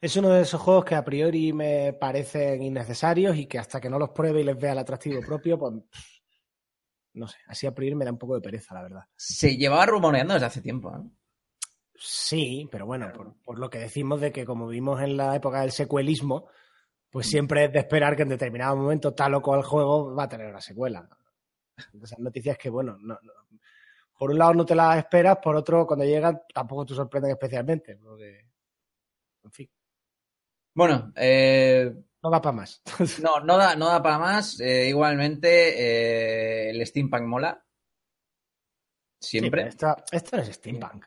es 0.00 0.16
uno 0.16 0.28
de 0.30 0.42
esos 0.42 0.60
juegos 0.60 0.84
que 0.84 0.94
a 0.94 1.04
priori 1.04 1.52
me 1.52 1.92
parecen 1.94 2.62
innecesarios 2.62 3.36
y 3.36 3.46
que 3.46 3.58
hasta 3.58 3.80
que 3.80 3.88
no 3.88 3.98
los 3.98 4.10
pruebe 4.10 4.40
y 4.40 4.44
les 4.44 4.58
vea 4.58 4.72
el 4.72 4.78
atractivo 4.78 5.20
propio, 5.20 5.58
pues 5.58 5.74
no 7.14 7.26
sé, 7.26 7.38
así 7.46 7.66
a 7.66 7.74
priori 7.74 7.94
me 7.94 8.04
da 8.04 8.12
un 8.12 8.18
poco 8.18 8.34
de 8.34 8.42
pereza, 8.42 8.74
la 8.74 8.82
verdad. 8.82 9.04
Se 9.16 9.56
llevaba 9.56 9.86
rumoreando 9.86 10.34
desde 10.34 10.46
hace 10.46 10.60
tiempo. 10.60 10.94
¿eh? 10.94 11.08
Sí, 11.94 12.68
pero 12.70 12.84
bueno, 12.84 13.10
por, 13.14 13.40
por 13.42 13.58
lo 13.58 13.70
que 13.70 13.78
decimos 13.78 14.20
de 14.20 14.32
que 14.32 14.44
como 14.44 14.66
vimos 14.66 15.00
en 15.00 15.16
la 15.16 15.34
época 15.34 15.62
del 15.62 15.72
secuelismo, 15.72 16.48
pues 17.10 17.26
siempre 17.26 17.64
es 17.64 17.72
de 17.72 17.78
esperar 17.78 18.16
que 18.16 18.22
en 18.22 18.28
determinado 18.28 18.76
momento 18.76 19.14
tal 19.14 19.32
o 19.34 19.40
cual 19.40 19.62
juego 19.62 20.14
va 20.14 20.24
a 20.24 20.28
tener 20.28 20.48
una 20.48 20.60
secuela. 20.60 21.08
Entonces, 21.94 22.18
noticias 22.18 22.58
que, 22.58 22.68
bueno, 22.68 22.98
no- 23.00 23.18
no- 23.22 23.32
por 24.16 24.30
un 24.30 24.38
lado 24.38 24.54
no 24.54 24.64
te 24.64 24.74
las 24.74 24.98
esperas, 24.98 25.38
por 25.42 25.56
otro, 25.56 25.86
cuando 25.86 26.04
llegan, 26.04 26.42
tampoco 26.52 26.86
te 26.86 26.94
sorprenden 26.94 27.32
especialmente. 27.32 27.96
Porque, 27.96 28.46
en 29.44 29.52
fin, 29.52 29.70
Bueno, 30.74 31.12
eh, 31.16 31.94
no 32.22 32.30
da 32.30 32.40
para 32.40 32.56
más. 32.56 32.82
no, 33.22 33.40
no 33.40 33.56
da, 33.56 33.76
no 33.76 33.86
da 33.86 34.02
para 34.02 34.18
más. 34.18 34.58
Eh, 34.60 34.88
igualmente, 34.88 35.48
eh, 35.48 36.70
el 36.70 36.86
steampunk 36.86 37.22
mola. 37.22 37.62
Siempre. 39.20 39.62
Sí, 39.62 39.68
esto, 39.68 39.96
esto 40.12 40.36
no 40.36 40.42
es 40.42 40.52
steampunk. 40.54 41.04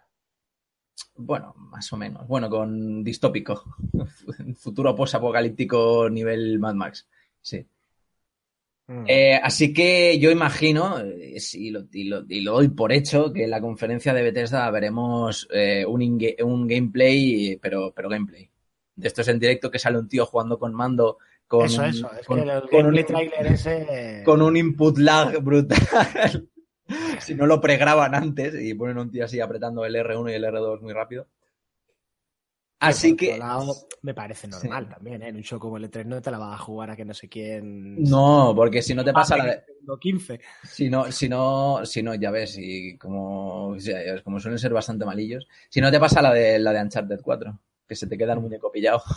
Bueno, 1.16 1.54
más 1.58 1.92
o 1.92 1.98
menos. 1.98 2.28
Bueno, 2.28 2.50
con 2.50 3.04
distópico. 3.04 3.76
Futuro 4.58 4.96
post-apocalíptico 4.96 6.10
nivel 6.10 6.60
Mad 6.60 6.76
Max. 6.76 7.08
Sí. 7.42 7.66
Mm. 8.90 9.04
Eh, 9.08 9.36
así 9.42 9.72
que 9.72 10.18
yo 10.18 10.32
imagino, 10.32 11.00
eh, 11.00 11.38
y 11.54 11.70
lo, 11.70 11.84
y 11.94 12.06
lo- 12.06 12.26
y 12.28 12.42
lo 12.42 12.54
doy 12.54 12.70
por 12.70 12.92
hecho, 12.92 13.32
que 13.32 13.44
en 13.44 13.52
la 13.52 13.62
conferencia 13.62 14.16
de 14.16 14.24
Bethesda 14.24 14.70
veremos 14.72 15.48
eh, 15.54 15.86
un, 15.86 16.68
gameplay, 16.68 17.56
pero, 17.62 17.94
pero 17.96 18.10
gameplay. 18.10 18.50
De 18.96 19.08
estos 19.08 19.28
en 19.28 19.38
directo 19.38 19.70
que 19.70 19.78
sale 19.78 20.00
un 20.00 20.08
tío 20.10 20.26
jugando 20.26 20.58
con 20.58 20.74
mando, 20.74 21.20
con, 21.48 21.68
eso, 21.68 21.84
un- 21.84 21.88
eso. 21.90 22.10
Es 22.20 22.26
con- 22.26 22.44
que 22.44 22.50
el 22.52 22.62
con 22.70 22.86
un, 22.88 23.06
trailer 23.06 23.46
ese... 23.48 24.22
con 24.26 24.42
un 24.42 24.58
input 24.58 24.98
lag 24.98 25.38
brutal. 25.40 26.50
si 27.20 27.36
no 27.36 27.46
lo 27.46 27.62
pregraban 27.62 28.16
antes 28.16 28.56
y 28.60 28.74
ponen 28.74 28.98
un 28.98 29.12
tío 29.12 29.26
así 29.26 29.40
apretando 29.40 29.86
el 29.86 29.94
R1 29.96 30.32
y 30.32 30.34
el 30.34 30.44
R2 30.46 30.82
muy 30.82 30.94
rápido. 30.94 31.28
Así 32.80 33.16
que... 33.16 33.38
lado, 33.38 33.76
me 34.02 34.14
parece 34.14 34.48
normal 34.48 34.88
también, 34.88 35.22
¿eh? 35.22 35.30
En 35.30 35.36
un 35.36 35.44
show 35.44 35.60
como 35.60 35.78
el 35.78 35.92
E3 35.92 36.06
no 36.06 36.22
te 36.22 36.32
la 36.32 36.38
vas 36.38 36.56
a 36.56 36.64
jugar 36.64 36.92
a 36.92 36.96
que 36.96 37.04
no 37.04 37.14
sé 37.14 37.28
quién... 37.28 38.02
No, 38.04 38.54
porque 38.56 38.82
si 38.82 38.94
no 38.94 39.04
te 39.04 39.12
pasa 39.12 39.38
la 39.38 39.46
de... 39.46 39.64
Segundo 39.66 39.98
15. 39.98 40.40
Si 40.64 40.90
no, 40.90 41.12
si 41.12 41.28
no, 41.28 41.86
si 41.86 42.02
no, 42.02 42.16
ya 42.16 42.32
ves, 42.32 42.58
y 42.58 42.98
como, 42.98 43.76
como 44.24 44.40
suelen 44.40 44.60
ser 44.60 44.74
bastante 44.74 45.06
malillos. 45.06 45.48
Si 45.70 45.82
no 45.82 45.92
te 45.92 46.00
pasa 46.00 46.22
la 46.22 46.34
de 46.34 46.60
la 46.60 46.72
de 46.72 46.82
Uncharted 46.82 47.20
4, 47.22 47.60
que 47.86 47.96
se 47.96 48.08
te 48.08 48.18
queda 48.18 48.34
el 48.34 48.40
muñeco 48.40 48.72
pillado. 48.72 49.02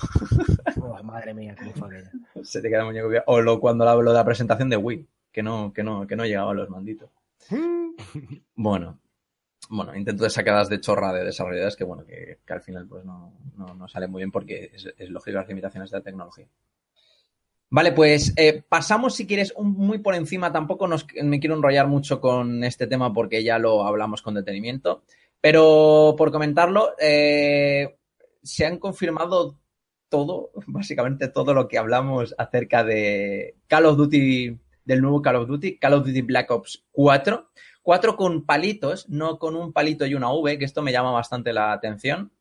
Oh, 0.85 1.01
madre 1.03 1.35
mía, 1.35 1.55
qué 1.55 1.70
fue 1.79 2.03
se 2.42 2.61
te 2.61 2.68
queda 2.68 2.81
el 2.81 2.87
muñeco 2.87 3.09
pillado. 3.09 3.25
O 3.29 3.40
lo, 3.40 3.61
cuando 3.61 3.85
la, 3.85 3.94
lo 3.94 4.11
de 4.11 4.16
la 4.16 4.25
presentación 4.25 4.68
de 4.68 4.77
Wii, 4.77 5.07
que 5.31 5.42
no, 5.42 5.72
que 5.72 5.85
no, 5.85 6.07
que 6.07 6.16
no 6.16 6.25
llegaba 6.25 6.51
a 6.51 6.55
los 6.55 6.70
manditos. 6.70 7.11
Bueno, 8.55 8.98
bueno, 9.73 9.95
intento 9.97 10.25
de 10.25 10.31
sacadas 10.31 10.69
de 10.69 10.81
chorra 10.81 11.13
de 11.13 11.25
desarrolladores 11.25 11.77
que 11.77 11.85
bueno, 11.85 12.05
que, 12.05 12.39
al 12.49 12.61
final 12.61 12.87
pues 12.87 13.05
no, 13.05 13.33
no, 13.57 13.75
no 13.75 13.89
sale 13.89 14.07
muy 14.07 14.21
bien 14.21 14.31
porque 14.31 14.71
es, 14.73 14.87
es 14.97 15.11
lógico 15.11 15.39
las 15.39 15.49
limitaciones 15.49 15.91
de 15.91 15.99
la 15.99 16.05
tecnología. 16.05 16.47
Vale, 17.75 17.93
pues 17.93 18.35
eh, 18.37 18.63
pasamos 18.69 19.15
si 19.15 19.27
quieres 19.27 19.55
un, 19.57 19.73
muy 19.73 19.99
por 19.99 20.15
encima, 20.15 20.53
tampoco 20.53 20.87
nos, 20.87 21.07
me 21.23 21.41
quiero 21.41 21.57
enrollar 21.57 21.87
mucho 21.87 22.21
con 22.21 22.65
este 22.65 22.87
tema 22.87 23.15
porque 23.15 23.43
ya 23.43 23.59
lo 23.59 23.87
hablamos 23.87 24.21
con 24.21 24.35
detenimiento, 24.35 25.05
pero 25.41 26.15
por 26.19 26.31
comentarlo, 26.31 26.95
eh, 27.01 27.97
se 28.43 28.67
han 28.67 28.79
confirmado 28.79 29.59
todo, 30.11 30.51
básicamente 30.67 31.29
todo 31.29 31.55
lo 31.55 31.67
que 31.67 31.79
hablamos 31.79 32.35
acerca 32.37 32.85
de 32.85 33.57
Call 33.69 33.87
of 33.87 33.97
Duty, 33.97 34.59
del 34.85 35.01
nuevo 35.01 35.23
Call 35.23 35.37
of 35.37 35.49
Duty, 35.49 35.79
Call 35.79 35.95
of 35.95 36.05
Duty 36.05 36.21
Black 36.21 36.51
Ops 36.51 36.85
4. 36.93 37.49
4 37.83 38.16
con 38.16 38.45
palitos, 38.47 39.09
no 39.09 39.38
con 39.38 39.57
un 39.57 39.73
palito 39.73 40.07
y 40.07 40.14
una 40.14 40.33
V, 40.33 40.59
que 40.59 40.64
esto 40.64 40.83
me 40.83 40.92
llama 40.92 41.11
bastante 41.11 41.53
la 41.53 41.73
atención. 41.73 42.33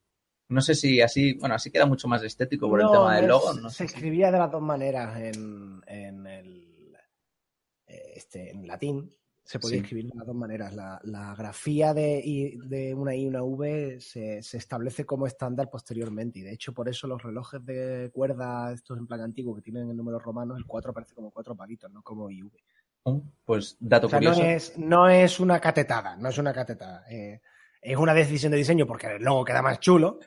No 0.50 0.62
sé 0.62 0.76
si 0.76 1.02
así, 1.02 1.34
bueno, 1.34 1.56
así 1.56 1.72
queda 1.72 1.86
mucho 1.86 2.08
más 2.08 2.22
estético 2.24 2.68
por 2.70 2.82
el 2.82 2.92
tema 2.92 3.16
del 3.16 3.28
logo. 3.28 3.54
No 3.54 3.70
se 3.70 3.78
sé 3.78 3.84
escribía 3.86 4.32
de 4.32 4.38
las 4.38 4.52
dos 4.52 4.62
maneras 4.62 5.18
en, 5.20 5.82
en 5.88 6.28
el 6.28 6.96
eh, 7.88 8.14
este, 8.16 8.52
en 8.52 8.68
latín. 8.68 9.10
Se 9.44 9.60
podía 9.60 9.78
Sí. 9.78 9.82
escribir 9.84 10.06
de 10.12 10.18
las 10.18 10.28
dos 10.28 10.36
maneras. 10.36 10.74
La, 10.76 11.00
la 11.04 11.34
grafía 11.36 11.94
de, 11.94 12.60
de 12.66 12.94
una 12.94 13.16
I 13.16 13.24
y 13.24 13.28
una 13.28 13.44
V 13.44 14.00
se, 14.00 14.44
se 14.44 14.58
establece 14.58 15.06
como 15.06 15.26
estándar 15.26 15.70
posteriormente. 15.70 16.40
Y 16.40 16.42
de 16.44 16.54
hecho, 16.54 16.74
por 16.74 16.88
eso 16.88 17.08
los 17.08 17.24
relojes 17.24 17.66
de 17.66 18.12
cuerda, 18.14 18.72
estos 18.72 18.98
en 18.98 19.08
plan 19.08 19.22
antiguo 19.22 19.56
que 19.56 19.62
tienen 19.62 19.90
el 19.90 19.98
número 19.98 20.20
romano, 20.20 20.56
el 20.56 20.66
4 20.66 20.92
aparece 20.92 21.16
como 21.16 21.32
cuatro 21.32 21.56
palitos, 21.56 21.90
no 21.92 22.04
como 22.04 22.30
IV. 22.30 22.52
Pues 23.46 23.78
dato 23.80 24.08
O 24.08 24.10
sea, 24.10 24.20
no 24.20 24.30
curioso. 24.34 24.44
es, 24.50 24.78
no 24.78 25.10
es 25.10 25.40
una 25.40 25.60
catetada, 25.60 26.16
no 26.16 26.30
es 26.30 26.38
una 26.38 26.54
catetada. 26.54 27.04
eh, 27.10 27.42
es 27.82 27.98
una 27.98 28.14
decisión 28.14 28.52
de 28.52 28.60
diseño 28.60 28.86
porque 28.86 29.08
el 29.08 29.24
logo 29.24 29.44
queda 29.44 29.62
más 29.64 29.80
chulo 29.80 30.20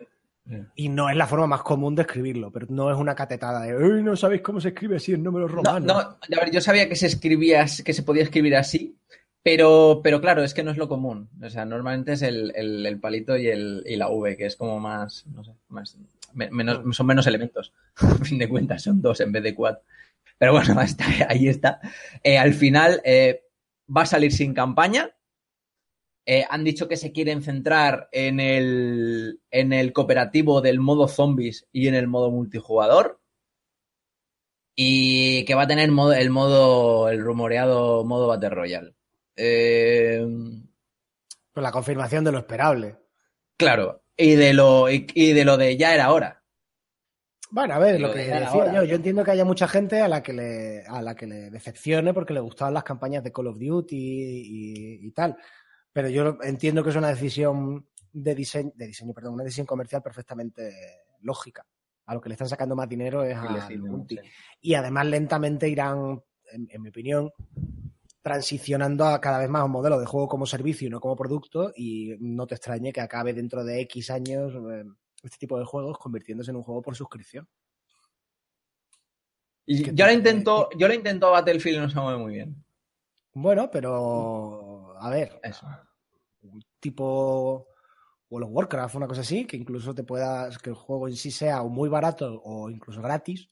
y 0.74 0.88
no 0.88 1.08
es 1.08 1.16
la 1.16 1.26
forma 1.26 1.46
más 1.46 1.62
común 1.62 1.94
de 1.94 2.02
escribirlo, 2.02 2.50
pero 2.50 2.66
no 2.68 2.90
es 2.90 2.98
una 2.98 3.14
catetada 3.14 3.62
de 3.62 3.70
"Ey, 3.70 4.02
no 4.02 4.14
sabéis 4.16 4.42
cómo 4.42 4.60
se 4.60 4.68
escribe 4.68 4.96
así 4.96 5.12
en 5.14 5.22
números 5.22 5.50
No, 5.50 5.56
romanos. 5.62 5.86
no, 5.86 5.98
a 6.36 6.40
ver, 6.40 6.50
yo 6.50 6.60
sabía 6.60 6.88
que 6.88 6.96
se 6.96 7.06
escribía, 7.06 7.64
que 7.84 7.92
se 7.94 8.02
podía 8.02 8.24
escribir 8.24 8.56
así, 8.56 8.96
pero, 9.42 10.00
pero 10.02 10.20
claro, 10.20 10.42
es 10.42 10.52
que 10.52 10.62
no 10.64 10.70
es 10.72 10.76
lo 10.76 10.88
común. 10.88 11.28
O 11.42 11.48
sea, 11.48 11.64
normalmente 11.64 12.12
es 12.14 12.22
el, 12.22 12.52
el- 12.56 12.84
el 12.84 12.98
palito 13.00 13.36
y, 13.38 13.46
el, 13.46 13.84
y 13.86 13.96
la 13.96 14.08
V, 14.08 14.36
que 14.36 14.46
es 14.46 14.56
como 14.56 14.80
más, 14.80 15.24
no 15.28 15.44
sé, 15.44 15.52
más, 15.68 15.96
me- 16.34 16.50
menos, 16.50 16.80
son 16.96 17.06
menos 17.06 17.26
elementos. 17.26 17.72
A 17.96 18.24
fin 18.24 18.38
de 18.38 18.48
cuentas, 18.48 18.82
son 18.82 19.00
dos 19.00 19.20
en 19.20 19.30
vez 19.32 19.42
de 19.44 19.54
cuatro. 19.54 19.82
Pero 20.44 20.52
bueno, 20.52 20.78
está, 20.82 21.06
ahí 21.30 21.48
está. 21.48 21.80
Eh, 22.22 22.36
al 22.36 22.52
final 22.52 23.00
eh, 23.02 23.44
va 23.88 24.02
a 24.02 24.06
salir 24.06 24.30
sin 24.30 24.52
campaña. 24.52 25.10
Eh, 26.26 26.44
han 26.50 26.64
dicho 26.64 26.86
que 26.86 26.98
se 26.98 27.12
quieren 27.12 27.42
centrar 27.42 28.10
en 28.12 28.40
el, 28.40 29.40
en 29.50 29.72
el 29.72 29.94
cooperativo 29.94 30.60
del 30.60 30.80
modo 30.80 31.08
zombies 31.08 31.66
y 31.72 31.88
en 31.88 31.94
el 31.94 32.08
modo 32.08 32.30
multijugador. 32.30 33.22
Y 34.76 35.46
que 35.46 35.54
va 35.54 35.62
a 35.62 35.66
tener 35.66 35.90
modo- 35.90 36.12
el 36.12 36.28
modo, 36.28 37.08
el 37.08 37.22
rumoreado 37.22 38.04
modo 38.04 38.26
Battle 38.26 38.50
Royale. 38.50 38.94
Pues 39.34 40.26
la 41.62 41.72
confirmación 41.72 42.22
de 42.24 42.32
lo 42.32 42.38
esperable. 42.38 42.96
claro, 43.56 44.02
y 44.14 44.34
de 44.34 44.52
lo, 44.52 44.90
y, 44.90 45.06
y 45.14 45.32
de 45.32 45.46
lo 45.46 45.56
de 45.56 45.78
ya 45.78 45.94
era 45.94 46.12
hora. 46.12 46.43
Bueno, 47.54 47.74
a 47.74 47.78
ver, 47.78 48.00
Lo 48.00 48.08
lo 48.08 48.12
que 48.14 48.18
decía 48.18 48.48
ahora. 48.48 48.74
yo, 48.74 48.82
yo 48.82 48.96
entiendo 48.96 49.22
que 49.22 49.30
haya 49.30 49.44
mucha 49.44 49.68
gente 49.68 50.00
a 50.00 50.08
la 50.08 50.24
que 50.24 50.32
le, 50.32 50.84
a 50.88 51.00
la 51.00 51.14
que 51.14 51.24
le 51.28 51.50
decepcione 51.50 52.12
porque 52.12 52.34
le 52.34 52.40
gustaban 52.40 52.74
las 52.74 52.82
campañas 52.82 53.22
de 53.22 53.30
Call 53.30 53.46
of 53.46 53.60
Duty 53.60 53.96
y, 53.96 55.06
y 55.06 55.10
tal. 55.12 55.36
Pero 55.92 56.08
yo 56.08 56.36
entiendo 56.42 56.82
que 56.82 56.90
es 56.90 56.96
una 56.96 57.10
decisión 57.10 57.86
de 58.12 58.34
diseño, 58.34 58.72
de 58.74 58.88
diseño, 58.88 59.14
perdón, 59.14 59.34
una 59.34 59.44
decisión 59.44 59.68
comercial 59.68 60.02
perfectamente 60.02 60.72
lógica. 61.20 61.64
A 62.06 62.14
lo 62.14 62.20
que 62.20 62.28
le 62.28 62.32
están 62.32 62.48
sacando 62.48 62.74
más 62.74 62.88
dinero 62.88 63.22
es 63.22 63.36
a 63.36 63.68
Unity. 63.68 64.18
Y 64.60 64.74
además 64.74 65.06
lentamente 65.06 65.68
irán, 65.68 66.20
en, 66.52 66.66
en 66.68 66.82
mi 66.82 66.88
opinión, 66.88 67.30
transicionando 68.20 69.06
a 69.06 69.20
cada 69.20 69.38
vez 69.38 69.48
más 69.48 69.64
un 69.64 69.70
modelo 69.70 70.00
de 70.00 70.06
juego 70.06 70.26
como 70.26 70.44
servicio 70.44 70.88
y 70.88 70.90
no 70.90 70.98
como 70.98 71.14
producto 71.14 71.72
y 71.76 72.16
no 72.18 72.48
te 72.48 72.56
extrañe 72.56 72.92
que 72.92 73.00
acabe 73.00 73.32
dentro 73.32 73.62
de 73.62 73.80
X 73.82 74.10
años 74.10 74.52
eh, 74.72 74.84
este 75.24 75.38
tipo 75.38 75.58
de 75.58 75.64
juegos 75.64 75.98
convirtiéndose 75.98 76.50
en 76.50 76.56
un 76.58 76.62
juego 76.62 76.82
por 76.82 76.94
suscripción. 76.96 77.48
Y 79.66 79.82
yo 79.84 80.04
la 80.04 80.08
te- 80.08 80.14
intento, 80.14 80.68
yo 80.76 80.88
la 80.88 80.94
intento 80.94 81.28
a 81.28 81.40
Battlefield 81.40 81.78
y 81.78 81.80
no 81.80 81.90
se 81.90 81.98
mueve 82.00 82.18
muy 82.18 82.34
bien. 82.34 82.64
Bueno, 83.32 83.70
pero 83.70 84.94
a 85.00 85.10
ver, 85.10 85.40
Eso. 85.42 85.66
un 86.42 86.62
tipo 86.78 87.66
World 88.30 88.48
of 88.48 88.54
Warcraft, 88.54 88.94
una 88.96 89.06
cosa 89.08 89.22
así, 89.22 89.44
que 89.46 89.56
incluso 89.56 89.94
te 89.94 90.04
puedas, 90.04 90.58
que 90.58 90.70
el 90.70 90.76
juego 90.76 91.08
en 91.08 91.16
sí 91.16 91.30
sea 91.30 91.62
muy 91.62 91.88
barato 91.88 92.40
o 92.44 92.68
incluso 92.70 93.00
gratis 93.00 93.48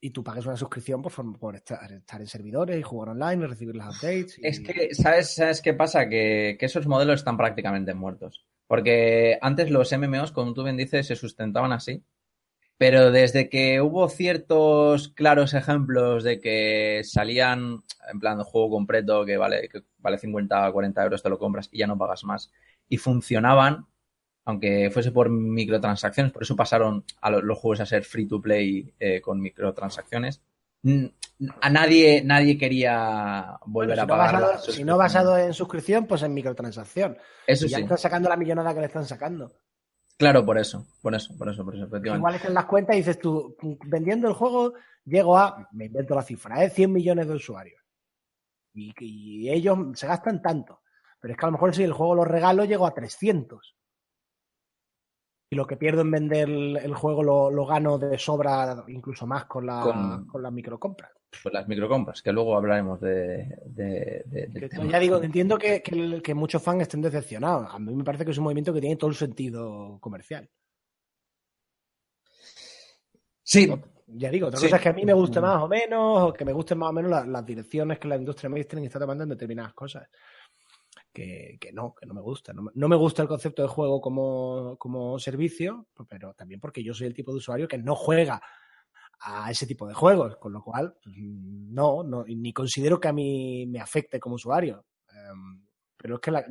y 0.00 0.10
tú 0.10 0.24
pagues 0.24 0.46
una 0.46 0.56
suscripción 0.56 1.02
por, 1.02 1.56
estar, 1.56 1.92
estar 1.92 2.20
en 2.22 2.26
servidores 2.26 2.78
y 2.78 2.82
jugar 2.82 3.10
online 3.10 3.44
y 3.44 3.48
recibir 3.48 3.76
las 3.76 3.88
updates. 3.96 4.38
y- 4.38 4.46
Es 4.46 4.60
que, 4.60 4.94
¿sabes, 4.94 5.34
¿sabes 5.34 5.60
qué 5.60 5.74
pasa? 5.74 6.08
Que, 6.08 6.56
que 6.58 6.66
esos 6.66 6.86
modelos 6.86 7.16
están 7.20 7.36
prácticamente 7.36 7.92
muertos. 7.92 8.46
Porque 8.70 9.38
antes 9.42 9.70
los 9.70 9.92
MMOs, 9.92 10.32
como 10.32 10.54
tú 10.54 10.64
bien 10.64 10.78
dices, 10.78 11.08
se 11.08 11.16
sustentaban 11.16 11.72
así. 11.72 12.04
Pero 12.78 13.10
desde 13.12 13.50
que 13.50 13.80
hubo 13.82 14.08
ciertos 14.08 15.08
claros 15.10 15.54
ejemplos 15.54 16.24
de 16.24 16.40
que 16.40 17.02
salían 17.04 17.82
en 18.12 18.20
plan 18.20 18.42
juego 18.42 18.70
completo 18.70 19.24
que 19.26 19.36
vale, 19.36 19.68
que 19.68 19.82
vale 19.98 20.18
50 20.18 20.68
o 20.68 20.72
40 20.72 21.04
euros, 21.04 21.22
te 21.22 21.28
lo 21.30 21.38
compras 21.38 21.68
y 21.72 21.78
ya 21.80 21.86
no 21.86 21.98
pagas 21.98 22.24
más. 22.24 22.50
Y 22.88 22.96
funcionaban, 22.98 23.86
aunque 24.46 24.90
fuese 24.92 25.12
por 25.12 25.30
microtransacciones, 25.30 26.32
por 26.32 26.42
eso 26.44 26.56
pasaron 26.56 27.04
a 27.22 27.30
lo- 27.30 27.42
los 27.42 27.58
juegos 27.58 27.80
a 27.80 27.86
ser 27.86 28.04
free 28.04 28.26
to 28.28 28.40
play 28.42 28.94
eh, 29.00 29.20
con 29.22 29.40
microtransacciones. 29.40 30.42
A 31.62 31.70
nadie, 31.70 32.22
nadie 32.22 32.58
quería 32.58 33.58
volver 33.66 33.96
Bueno, 33.96 34.02
si, 34.02 34.04
a 34.04 34.06
pagar. 34.06 34.32
basado, 34.42 34.72
si 34.72 34.84
no 34.84 34.96
basado 34.98 35.38
en 35.38 35.54
suscripción, 35.54 36.06
pues 36.06 36.22
en 36.22 36.34
microtransacción. 36.34 37.16
Eso 37.46 37.66
Y 37.66 37.68
ya 37.70 37.78
sí. 37.78 37.82
están 37.84 37.98
sacando 37.98 38.28
la 38.28 38.36
millonada 38.36 38.74
que 38.74 38.80
le 38.80 38.86
están 38.86 39.06
sacando. 39.06 39.52
Claro, 40.18 40.44
por 40.44 40.58
eso, 40.58 40.86
por 41.00 41.14
eso, 41.14 41.34
por 41.38 41.48
eso, 41.48 41.64
por 41.64 41.74
eso. 41.76 42.14
Igual 42.14 42.34
es 42.34 42.42
que 42.42 42.48
en 42.48 42.54
las 42.54 42.66
cuentas 42.66 42.94
dices 42.96 43.18
tú, 43.18 43.56
vendiendo 43.86 44.28
el 44.28 44.34
juego, 44.34 44.74
llego 45.06 45.38
a, 45.38 45.66
me 45.72 45.86
invento 45.86 46.14
la 46.14 46.22
cifra, 46.22 46.62
¿eh? 46.62 46.68
100 46.68 46.92
millones 46.92 47.26
de 47.26 47.34
usuarios. 47.34 47.82
Y, 48.74 48.92
y 48.98 49.50
ellos 49.50 49.78
se 49.94 50.06
gastan 50.06 50.42
tanto. 50.42 50.82
Pero 51.20 51.32
es 51.32 51.38
que 51.38 51.46
a 51.46 51.48
lo 51.48 51.52
mejor 51.52 51.74
si 51.74 51.82
el 51.84 51.92
juego 51.94 52.14
lo 52.16 52.24
regalo, 52.26 52.64
llego 52.66 52.86
a 52.86 52.92
300. 52.92 53.74
Y 55.52 55.56
lo 55.56 55.66
que 55.66 55.76
pierdo 55.78 56.02
en 56.02 56.10
vender 56.10 56.48
el, 56.50 56.76
el 56.76 56.94
juego 56.94 57.22
lo, 57.22 57.50
lo 57.50 57.64
gano 57.66 57.98
de 57.98 58.18
sobra, 58.18 58.84
incluso 58.88 59.26
más 59.26 59.46
con 59.46 59.64
la, 59.66 59.80
Con- 59.80 60.26
con 60.26 60.42
la 60.42 60.50
microcompra. 60.50 61.10
Pues 61.42 61.52
las 61.54 61.66
microcompras, 61.68 62.22
que 62.22 62.32
luego 62.32 62.56
hablaremos 62.56 63.00
de, 63.00 63.46
de- 63.66 64.22
de- 64.26 64.46
del 64.48 64.62
Que- 64.62 64.68
tema. 64.68 64.84
Ya 64.90 64.98
digo, 64.98 65.22
entiendo 65.22 65.56
que, 65.58 65.80
que, 65.82 65.94
el- 65.94 66.22
que 66.22 66.34
muchos 66.34 66.62
fans 66.62 66.82
estén 66.82 67.00
decepcionados. 67.00 67.68
A 67.72 67.78
mí 67.78 67.94
me 67.94 68.04
parece 68.04 68.24
que 68.24 68.32
es 68.32 68.38
un 68.38 68.44
movimiento 68.44 68.74
que 68.74 68.80
tiene 68.80 68.96
todo 68.96 69.10
el 69.10 69.16
sentido 69.16 69.98
comercial. 70.00 70.48
Sí, 73.42 73.72
Ya 74.12 74.28
digo, 74.28 74.48
otra 74.48 74.58
Sí. 74.58 74.66
cosa 74.66 74.76
es 74.76 74.82
que 74.82 74.88
a 74.88 74.92
mí 74.92 75.04
me 75.04 75.12
guste 75.12 75.40
más 75.40 75.62
o 75.62 75.68
menos, 75.68 76.22
o 76.30 76.32
que 76.32 76.44
me 76.44 76.52
gusten 76.52 76.76
más 76.78 76.90
o 76.90 76.92
menos 76.92 77.12
la- 77.12 77.24
las 77.24 77.46
direcciones 77.46 77.96
que 78.00 78.08
la 78.08 78.16
industria 78.16 78.50
mainstream 78.50 78.84
está 78.84 78.98
tomando 78.98 79.22
en 79.22 79.30
determinadas 79.30 79.72
cosas. 79.72 80.08
Que, 81.12 81.56
que 81.60 81.72
no, 81.72 81.94
que 81.94 82.06
no 82.06 82.14
me 82.14 82.20
gusta. 82.20 82.52
No 82.52 82.62
me, 82.62 82.70
no 82.74 82.88
me 82.88 82.96
gusta 82.96 83.22
el 83.22 83.28
concepto 83.28 83.62
de 83.62 83.68
juego 83.68 84.00
como, 84.00 84.76
como 84.78 85.16
servicio, 85.20 85.86
pero 86.08 86.34
también 86.34 86.58
porque 86.60 86.82
yo 86.82 86.92
soy 86.92 87.06
el 87.06 87.14
tipo 87.14 87.30
de 87.30 87.38
usuario 87.38 87.68
que 87.68 87.78
no 87.78 87.94
juega 87.94 88.42
a 89.22 89.50
ese 89.50 89.66
tipo 89.66 89.86
de 89.86 89.94
juegos, 89.94 90.36
con 90.36 90.52
lo 90.52 90.62
cual 90.62 90.94
pues, 91.02 91.14
no, 91.18 92.02
no, 92.02 92.24
ni 92.24 92.52
considero 92.52 92.98
que 92.98 93.08
a 93.08 93.12
mí 93.12 93.66
me 93.66 93.80
afecte 93.80 94.18
como 94.18 94.36
usuario. 94.36 94.84
Em, 95.12 95.60
pero 95.96 96.14
es 96.16 96.20
que, 96.20 96.30
la- 96.30 96.46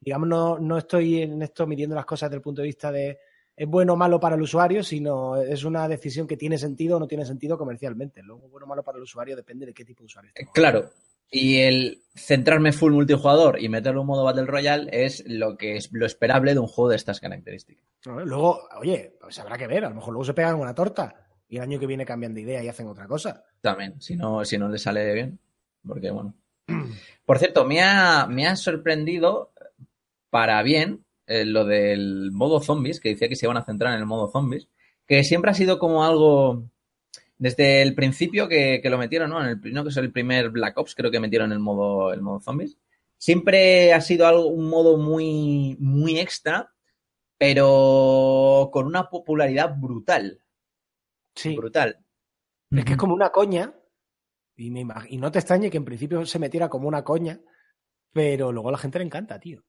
digamos, 0.00 0.28
no, 0.28 0.58
no 0.58 0.76
estoy 0.78 1.22
en 1.22 1.40
esto 1.42 1.66
midiendo 1.66 1.96
las 1.96 2.04
cosas 2.04 2.28
desde 2.28 2.36
el 2.36 2.42
punto 2.42 2.60
de 2.62 2.66
vista 2.66 2.92
de 2.92 3.18
es 3.58 3.66
bueno 3.66 3.94
o 3.94 3.96
malo 3.96 4.20
para 4.20 4.36
el 4.36 4.42
usuario, 4.42 4.82
sino 4.82 5.36
es 5.36 5.64
una 5.64 5.88
decisión 5.88 6.26
que 6.26 6.36
tiene 6.36 6.58
sentido 6.58 6.98
o 6.98 7.00
no 7.00 7.06
tiene 7.06 7.24
sentido 7.24 7.56
comercialmente. 7.56 8.22
Luego, 8.22 8.48
bueno 8.50 8.66
o 8.66 8.68
malo 8.68 8.82
para 8.82 8.98
el 8.98 9.04
usuario 9.04 9.34
depende 9.34 9.64
de 9.64 9.72
qué 9.72 9.82
tipo 9.84 10.02
de 10.02 10.06
usuario. 10.06 10.30
estemos. 10.34 10.52
Claro. 10.52 10.90
Y 11.30 11.56
el 11.60 12.02
centrarme 12.14 12.72
full 12.72 12.92
multijugador 12.92 13.58
y 13.60 13.68
meterlo 13.70 14.02
en 14.02 14.06
modo 14.06 14.22
Battle 14.24 14.44
Royale 14.44 14.90
es 14.92 15.24
lo 15.26 15.56
que 15.56 15.76
es 15.76 15.88
lo 15.90 16.04
esperable 16.04 16.52
de 16.52 16.60
un 16.60 16.66
juego 16.68 16.90
de 16.90 16.96
estas 16.96 17.18
características. 17.18 17.82
Luego, 18.04 18.68
oye, 18.78 19.16
pues 19.18 19.38
habrá 19.40 19.56
que 19.56 19.66
ver, 19.66 19.86
a 19.86 19.88
lo 19.88 19.94
mejor 19.96 20.12
luego 20.12 20.24
se 20.24 20.34
pegan 20.34 20.54
una 20.60 20.74
torta 20.74 21.25
y 21.48 21.56
el 21.56 21.62
año 21.62 21.78
que 21.78 21.86
viene 21.86 22.04
cambian 22.04 22.34
de 22.34 22.40
idea 22.40 22.62
y 22.62 22.68
hacen 22.68 22.88
otra 22.88 23.06
cosa. 23.06 23.44
También, 23.60 24.00
si 24.00 24.16
no, 24.16 24.44
si 24.44 24.58
no 24.58 24.68
le 24.68 24.78
sale 24.78 25.12
bien. 25.14 25.38
Porque 25.86 26.10
bueno. 26.10 26.34
Por 27.24 27.38
cierto, 27.38 27.64
me 27.64 27.82
ha, 27.82 28.26
me 28.26 28.46
ha 28.46 28.56
sorprendido 28.56 29.52
para 30.30 30.62
bien 30.62 31.04
eh, 31.26 31.44
lo 31.44 31.64
del 31.64 32.30
modo 32.32 32.60
zombies, 32.60 33.00
que 33.00 33.10
decía 33.10 33.28
que 33.28 33.36
se 33.36 33.46
iban 33.46 33.56
a 33.56 33.64
centrar 33.64 33.92
en 33.94 34.00
el 34.00 34.06
modo 34.06 34.28
zombies, 34.30 34.68
que 35.06 35.24
siempre 35.24 35.50
ha 35.50 35.54
sido 35.54 35.78
como 35.78 36.04
algo. 36.04 36.64
Desde 37.38 37.82
el 37.82 37.94
principio 37.94 38.48
que, 38.48 38.80
que 38.82 38.88
lo 38.88 38.96
metieron, 38.96 39.28
¿no? 39.28 39.42
En 39.42 39.48
el, 39.48 39.74
no, 39.74 39.82
que 39.82 39.90
es 39.90 39.96
el 39.98 40.10
primer 40.10 40.48
Black 40.48 40.78
Ops, 40.78 40.94
creo 40.94 41.10
que 41.10 41.20
metieron 41.20 41.52
el 41.52 41.58
modo, 41.58 42.12
el 42.14 42.22
modo 42.22 42.40
zombies. 42.40 42.78
Siempre 43.18 43.92
ha 43.92 44.00
sido 44.00 44.26
algo, 44.26 44.46
un 44.46 44.70
modo 44.70 44.96
muy, 44.96 45.76
muy 45.78 46.18
extra, 46.18 46.72
pero 47.36 48.70
con 48.72 48.86
una 48.86 49.10
popularidad 49.10 49.74
brutal. 49.76 50.40
Sí, 51.36 51.56
Brutal. 51.56 51.98
es 52.70 52.84
que 52.84 52.92
es 52.92 52.98
como 52.98 53.14
una 53.14 53.30
coña 53.30 53.72
y, 54.56 54.70
me 54.70 54.82
imag- 54.84 55.06
y 55.10 55.18
no 55.18 55.30
te 55.30 55.38
extrañe 55.40 55.70
que 55.70 55.76
en 55.76 55.84
principio 55.84 56.24
se 56.26 56.38
metiera 56.38 56.68
como 56.68 56.88
una 56.88 57.04
coña, 57.04 57.40
pero 58.12 58.52
luego 58.52 58.70
a 58.70 58.72
la 58.72 58.78
gente 58.78 58.98
le 58.98 59.04
encanta, 59.06 59.38
tío. 59.40 59.62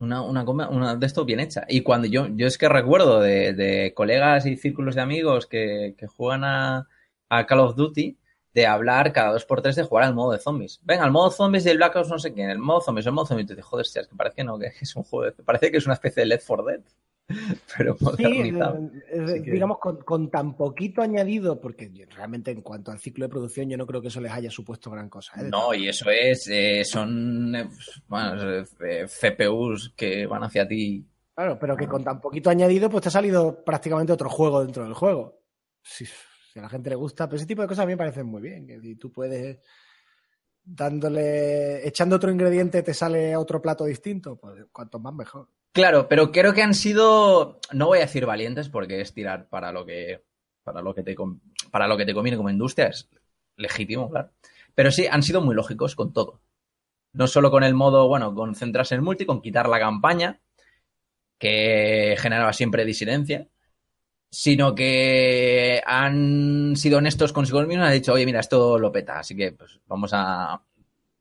Una, 0.00 0.22
una, 0.22 0.44
coma- 0.44 0.68
una 0.68 0.94
de 0.96 1.06
esto 1.06 1.24
bien 1.24 1.40
hecha. 1.40 1.64
Y 1.68 1.82
cuando 1.82 2.06
yo, 2.06 2.28
yo 2.28 2.46
es 2.46 2.56
que 2.58 2.68
recuerdo 2.68 3.20
de, 3.20 3.52
de 3.52 3.92
colegas 3.94 4.46
y 4.46 4.56
círculos 4.56 4.94
de 4.94 5.00
amigos 5.00 5.46
que, 5.46 5.94
que 5.98 6.06
juegan 6.06 6.44
a, 6.44 6.88
a 7.28 7.46
Call 7.46 7.60
of 7.60 7.74
Duty 7.76 8.16
de 8.54 8.66
hablar 8.66 9.12
cada 9.12 9.32
dos 9.32 9.44
por 9.44 9.60
tres 9.62 9.76
de 9.76 9.82
jugar 9.84 10.04
al 10.04 10.14
modo 10.14 10.32
de 10.32 10.38
zombies. 10.38 10.80
Venga, 10.84 11.04
el 11.04 11.10
modo 11.10 11.30
zombies 11.30 11.64
del 11.64 11.78
Black 11.78 11.96
Ops 11.96 12.08
no 12.10 12.18
sé 12.18 12.32
quién, 12.32 12.50
el 12.50 12.58
modo 12.58 12.80
zombies, 12.80 13.06
el 13.06 13.12
modo 13.12 13.26
zombies. 13.26 13.44
Y 13.46 13.48
te 13.48 13.54
dices, 13.54 13.66
joder, 13.66 13.82
hostia, 13.84 14.02
es 14.02 14.08
que 14.08 14.14
parece 14.16 14.36
que 14.36 14.44
no, 14.44 14.58
que 14.60 14.66
es 14.80 14.96
un 14.96 15.02
juego, 15.02 15.24
de- 15.32 15.42
parece 15.44 15.70
que 15.72 15.78
es 15.78 15.84
una 15.86 15.94
especie 15.94 16.20
de 16.22 16.26
Left 16.26 16.46
4 16.46 16.64
Dead. 16.66 16.80
Pero 17.76 17.96
Sí, 18.16 18.22
modernizado. 18.24 18.78
eh, 18.78 18.90
eh, 19.10 19.42
que- 19.44 19.50
digamos, 19.52 19.78
con, 19.78 19.98
con 19.98 20.30
tan 20.30 20.56
poquito 20.56 21.02
añadido, 21.02 21.60
porque 21.60 21.90
realmente 22.14 22.50
en 22.50 22.62
cuanto 22.62 22.90
al 22.90 22.98
ciclo 22.98 23.24
de 23.24 23.28
producción, 23.28 23.68
yo 23.68 23.76
no 23.76 23.86
creo 23.86 24.00
que 24.00 24.08
eso 24.08 24.20
les 24.20 24.32
haya 24.32 24.50
supuesto 24.50 24.90
gran 24.90 25.08
cosa. 25.10 25.32
¿eh? 25.40 25.48
No, 25.50 25.74
y 25.74 25.88
eso 25.88 26.08
es, 26.10 26.48
eh, 26.48 26.84
son 26.84 27.54
eh, 27.54 27.68
bueno, 28.06 28.42
eh, 28.80 29.06
FPUs 29.06 29.92
que 29.94 30.26
van 30.26 30.44
hacia 30.44 30.66
ti. 30.66 31.06
Claro, 31.34 31.58
pero 31.60 31.76
que 31.76 31.86
con 31.86 32.02
tan 32.02 32.20
poquito 32.20 32.50
añadido, 32.50 32.90
pues 32.90 33.02
te 33.02 33.08
ha 33.08 33.12
salido 33.12 33.62
prácticamente 33.64 34.12
otro 34.12 34.28
juego 34.28 34.62
dentro 34.64 34.82
del 34.84 34.94
juego. 34.94 35.42
Si, 35.82 36.04
si 36.06 36.58
a 36.58 36.62
la 36.62 36.68
gente 36.68 36.90
le 36.90 36.96
gusta, 36.96 37.28
pero 37.28 37.36
ese 37.36 37.46
tipo 37.46 37.62
de 37.62 37.68
cosas 37.68 37.84
a 37.84 37.86
mí 37.86 37.92
me 37.92 37.96
parecen 37.98 38.26
muy 38.26 38.42
bien. 38.42 38.66
Que 38.66 38.80
si 38.80 38.96
tú 38.96 39.12
puedes 39.12 39.60
dándole, 40.64 41.86
echando 41.86 42.16
otro 42.16 42.30
ingrediente, 42.30 42.82
te 42.82 42.92
sale 42.92 43.36
otro 43.36 43.62
plato 43.62 43.84
distinto, 43.84 44.36
pues 44.36 44.66
cuanto 44.72 44.98
más 44.98 45.14
mejor. 45.14 45.48
Claro, 45.78 46.08
pero 46.08 46.32
creo 46.32 46.54
que 46.54 46.62
han 46.62 46.74
sido, 46.74 47.60
no 47.72 47.86
voy 47.86 47.98
a 47.98 48.00
decir 48.00 48.26
valientes 48.26 48.68
porque 48.68 49.00
es 49.00 49.14
tirar 49.14 49.46
para 49.48 49.70
lo 49.70 49.86
que, 49.86 50.24
para 50.64 50.82
lo 50.82 50.92
que 50.92 51.04
te, 51.04 51.14
para 51.70 51.86
lo 51.86 51.96
que 51.96 52.04
te 52.04 52.14
conviene 52.14 52.36
como 52.36 52.50
industria, 52.50 52.88
es 52.88 53.08
legítimo, 53.54 54.10
claro. 54.10 54.32
Pero 54.74 54.90
sí, 54.90 55.06
han 55.06 55.22
sido 55.22 55.40
muy 55.40 55.54
lógicos 55.54 55.94
con 55.94 56.12
todo. 56.12 56.40
No 57.12 57.28
solo 57.28 57.52
con 57.52 57.62
el 57.62 57.74
modo, 57.74 58.08
bueno, 58.08 58.34
con 58.34 58.56
centrarse 58.56 58.96
en 58.96 59.04
multi, 59.04 59.24
con 59.24 59.40
quitar 59.40 59.68
la 59.68 59.78
campaña, 59.78 60.40
que 61.38 62.16
generaba 62.18 62.52
siempre 62.52 62.84
disidencia, 62.84 63.46
sino 64.32 64.74
que 64.74 65.80
han 65.86 66.74
sido 66.74 66.98
honestos 66.98 67.32
consigo 67.32 67.60
mismos 67.60 67.84
y 67.84 67.86
han 67.86 67.92
dicho, 67.92 68.14
oye, 68.14 68.26
mira, 68.26 68.40
esto 68.40 68.80
lo 68.80 68.90
peta, 68.90 69.20
así 69.20 69.36
que 69.36 69.52
pues 69.52 69.78
vamos 69.86 70.10
a 70.12 70.60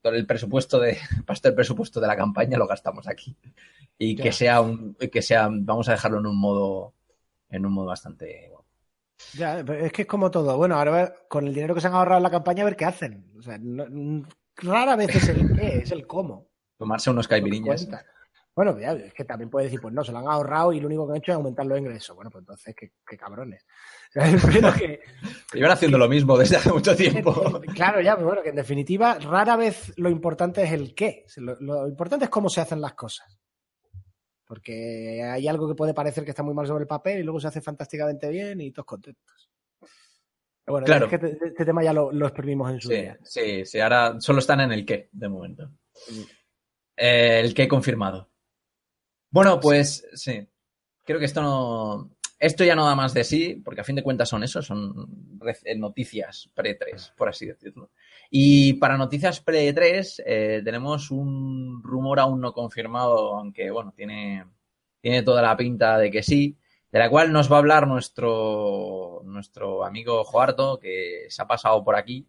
todo 0.08 0.16
el 0.18 0.26
presupuesto 0.26 0.80
de, 0.80 0.98
del 1.44 1.54
presupuesto 1.56 2.00
de 2.00 2.08
la 2.08 2.16
campaña 2.16 2.58
lo 2.58 2.68
gastamos 2.68 3.08
aquí. 3.08 3.36
Y 3.98 4.16
que 4.16 4.32
sea 4.32 4.62
un, 4.62 4.96
que 4.96 5.22
sea, 5.22 5.50
vamos 5.52 5.90
a 5.90 5.94
dejarlo 5.94 6.20
en 6.20 6.28
un 6.28 6.38
modo, 6.40 6.94
en 7.50 7.66
un 7.66 7.74
modo 7.74 7.88
bastante 7.88 8.48
guapo. 8.50 8.66
Ya, 9.34 9.60
es 9.60 9.92
que 9.92 10.04
es 10.04 10.08
como 10.08 10.30
todo. 10.30 10.56
Bueno, 10.58 10.76
ahora 10.76 11.14
con 11.28 11.48
el 11.48 11.54
dinero 11.54 11.74
que 11.74 11.82
se 11.82 11.88
han 11.88 11.94
ahorrado 11.96 12.18
en 12.18 12.24
la 12.24 12.30
campaña, 12.30 12.62
a 12.62 12.66
ver 12.66 12.76
qué 12.76 12.86
hacen. 12.86 13.32
O 13.38 13.42
sea, 13.42 13.58
no- 13.60 13.86
n- 13.86 14.26
rara 14.58 14.96
vez 14.96 15.16
es 15.16 15.30
el 15.30 15.56
qué, 15.56 15.78
es 15.80 15.92
el 15.92 16.06
cómo. 16.06 16.48
Tomarse 16.78 17.10
unos 17.10 17.28
cuenta. 17.28 18.06
Bueno, 18.58 18.76
es 18.80 19.14
que 19.14 19.24
también 19.24 19.52
puede 19.52 19.66
decir, 19.68 19.80
pues 19.80 19.94
no, 19.94 20.04
se 20.04 20.12
lo 20.12 20.18
han 20.18 20.28
ahorrado 20.28 20.74
y 20.74 20.80
lo 20.80 20.88
único 20.88 21.06
que 21.06 21.12
han 21.12 21.18
hecho 21.18 21.32
es 21.32 21.36
aumentar 21.36 21.64
los 21.68 21.78
ingresos. 21.78 22.16
Bueno, 22.16 22.32
pues 22.32 22.42
entonces, 22.42 22.74
qué, 22.76 22.92
qué 23.08 23.16
cabrones. 23.16 23.64
Pero 24.14 24.74
que, 24.74 25.00
Llevan 25.54 25.72
haciendo 25.72 26.00
lo 26.00 26.10
mismo 26.10 26.36
desde 26.36 26.56
hace 26.58 26.74
mucho 26.74 26.96
tiempo. 26.96 27.62
claro, 27.76 28.02
ya, 28.02 28.16
pero 28.16 28.26
bueno, 28.30 28.42
que 28.42 28.50
en 28.50 28.56
definitiva, 28.56 29.20
rara 29.20 29.56
vez 29.58 29.94
lo 29.98 30.10
importante 30.10 30.64
es 30.64 30.72
el 30.72 30.96
qué. 30.96 31.26
Lo, 31.36 31.56
lo 31.60 31.88
importante 31.88 32.26
es 32.26 32.32
cómo 32.32 32.50
se 32.50 32.60
hacen 32.62 32.82
las 32.82 32.96
cosas. 32.96 33.38
Porque 34.44 35.22
hay 35.24 35.48
algo 35.48 35.68
que 35.68 35.76
puede 35.76 35.94
parecer 35.94 36.24
que 36.24 36.32
está 36.32 36.42
muy 36.42 36.56
mal 36.56 36.66
sobre 36.66 36.82
el 36.82 36.88
papel 36.88 37.20
y 37.20 37.24
luego 37.24 37.40
se 37.40 37.50
hace 37.50 37.62
fantásticamente 37.62 38.28
bien 38.30 38.60
y 38.60 38.72
todos 38.72 38.88
contentos. 38.88 39.52
Pero 39.80 40.74
bueno, 40.74 40.86
Claro. 40.86 41.06
es 41.06 41.12
que 41.12 41.18
te- 41.20 41.38
este 41.48 41.64
tema 41.64 41.84
ya 41.84 41.94
lo, 41.94 42.12
lo 42.12 42.26
exprimimos 42.26 42.72
en 42.72 42.82
su 42.82 42.88
Sí, 42.90 42.96
día. 42.96 43.20
sí, 43.24 43.66
sí, 43.66 43.80
ahora 43.80 44.20
solo 44.20 44.40
están 44.40 44.62
en 44.62 44.72
el 44.72 44.84
qué, 44.84 45.10
de 45.12 45.30
momento. 45.30 45.68
Mm. 46.10 46.22
Eh, 46.98 47.40
el 47.42 47.54
qué 47.54 47.68
confirmado. 47.68 48.32
Bueno, 49.30 49.60
pues 49.60 50.06
sí. 50.14 50.48
Creo 51.06 51.20
que 51.20 51.26
esto 51.26 51.42
no. 51.42 52.12
Esto 52.40 52.64
ya 52.64 52.76
no 52.76 52.86
da 52.86 52.94
más 52.94 53.16
de 53.16 53.24
sí, 53.24 53.62
porque 53.66 53.82
a 53.82 53.84
fin 53.84 53.96
de 53.96 54.04
cuentas 54.04 54.30
son 54.30 54.44
eso, 54.44 54.62
son 54.62 55.40
eh, 55.64 55.76
noticias 55.76 56.52
pre-3, 56.54 57.14
por 57.16 57.30
así 57.30 57.48
decirlo. 57.48 57.90
Y 58.30 58.74
para 58.74 58.96
noticias 58.96 59.44
pre-3 59.44 60.22
eh, 60.24 60.62
tenemos 60.64 61.10
un 61.10 61.82
rumor 61.84 62.20
aún 62.20 62.40
no 62.40 62.54
confirmado, 62.54 63.36
aunque 63.36 63.72
bueno, 63.72 63.92
tiene, 63.96 64.46
tiene 65.02 65.24
toda 65.24 65.42
la 65.42 65.58
pinta 65.58 65.98
de 65.98 66.12
que 66.12 66.22
sí, 66.22 66.56
de 66.92 67.00
la 67.00 67.10
cual 67.10 67.32
nos 67.32 67.52
va 67.52 67.56
a 67.56 67.60
hablar 67.60 67.88
nuestro, 67.88 69.22
nuestro 69.26 69.84
amigo 69.84 70.24
Joarto, 70.24 70.80
que 70.80 71.26
se 71.30 71.42
ha 71.42 71.48
pasado 71.48 71.84
por 71.84 71.96
aquí, 71.96 72.28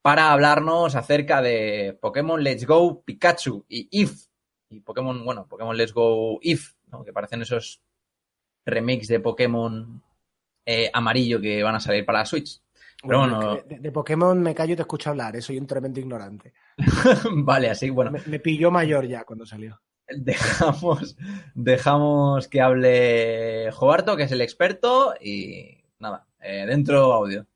para 0.00 0.32
hablarnos 0.32 0.94
acerca 0.94 1.42
de 1.42 1.98
Pokémon 2.00 2.42
Let's 2.42 2.66
Go 2.66 3.02
Pikachu 3.02 3.64
y 3.68 3.88
If. 3.90 4.29
Y 4.70 4.80
Pokémon, 4.80 5.24
bueno, 5.24 5.46
Pokémon 5.48 5.76
Let's 5.76 5.92
Go 5.92 6.38
If, 6.42 6.74
¿no? 6.92 7.04
que 7.04 7.12
parecen 7.12 7.42
esos 7.42 7.82
remakes 8.64 9.08
de 9.08 9.20
Pokémon 9.20 10.02
eh, 10.64 10.90
amarillo 10.92 11.40
que 11.40 11.62
van 11.62 11.74
a 11.74 11.80
salir 11.80 12.04
para 12.06 12.20
la 12.20 12.26
Switch. 12.26 12.62
Pero 13.04 13.18
Bueno, 13.18 13.36
bueno, 13.36 13.54
es 13.54 13.62
que 13.62 13.62
de, 13.62 13.80
de 13.80 13.92
Pokémon 13.92 14.40
me 14.40 14.54
callo 14.54 14.74
y 14.74 14.76
te 14.76 14.82
escucho 14.82 15.10
hablar, 15.10 15.34
eh, 15.36 15.42
soy 15.42 15.58
un 15.58 15.66
tremendo 15.66 16.00
ignorante. 16.00 16.54
vale, 17.32 17.70
así, 17.70 17.90
bueno, 17.90 18.10
Me, 18.10 18.22
me 18.26 18.40
pilló 18.40 18.70
mayor 18.70 19.06
ya 19.06 19.24
cuando 19.24 19.46
salió. 19.46 19.80
dejamos, 20.08 21.16
dejamos 21.54 22.48
que 22.48 22.60
hable 22.60 23.70
Jobarto, 23.72 24.16
que 24.16 24.24
es 24.24 24.32
el 24.32 24.40
experto, 24.40 25.14
y 25.20 25.82
nada, 25.98 26.26
eh, 26.40 26.66
dentro 26.66 27.12
audio. 27.12 27.46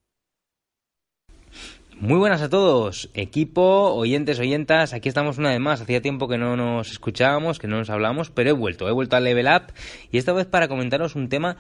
Muy 2.01 2.19
buenas 2.19 2.43
a 2.43 2.49
todos, 2.51 3.09
equipo, 3.15 3.95
oyentes, 3.95 4.41
oyentas. 4.41 4.93
Aquí 4.93 5.09
estamos 5.09 5.39
una 5.39 5.51
vez 5.51 5.61
más. 5.61 5.81
Hacía 5.81 6.03
tiempo 6.03 6.27
que 6.27 6.39
no 6.39 6.57
nos 6.57 6.91
escuchábamos, 6.91 7.61
que 7.61 7.69
no 7.69 7.79
nos 7.79 7.89
hablábamos, 7.89 8.31
pero 8.31 8.51
he 8.51 8.53
vuelto. 8.53 8.89
He 8.89 8.93
vuelto 8.93 9.15
a 9.15 9.21
Level 9.21 9.47
Up 9.47 9.73
y 10.11 10.19
esta 10.19 10.33
vez 10.33 10.47
para 10.47 10.67
comentaros 10.67 11.15
un 11.15 11.29
tema 11.29 11.57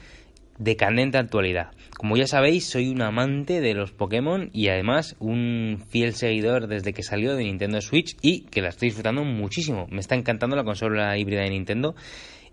de 0.58 0.74
candente 0.76 1.18
actualidad. 1.18 1.70
Como 1.96 2.16
ya 2.16 2.26
sabéis, 2.26 2.66
soy 2.66 2.88
un 2.88 3.02
amante 3.02 3.60
de 3.60 3.74
los 3.74 3.92
Pokémon 3.92 4.50
y 4.52 4.68
además 4.68 5.14
un 5.20 5.82
fiel 5.88 6.14
seguidor 6.14 6.66
desde 6.66 6.92
que 6.92 7.04
salió 7.04 7.36
de 7.36 7.44
Nintendo 7.44 7.80
Switch 7.80 8.16
y 8.20 8.40
que 8.42 8.60
la 8.60 8.70
estoy 8.70 8.88
disfrutando 8.88 9.22
muchísimo. 9.22 9.86
Me 9.90 10.00
está 10.00 10.16
encantando 10.16 10.56
la 10.56 10.64
consola 10.64 11.16
híbrida 11.16 11.42
de 11.42 11.50
Nintendo 11.50 11.94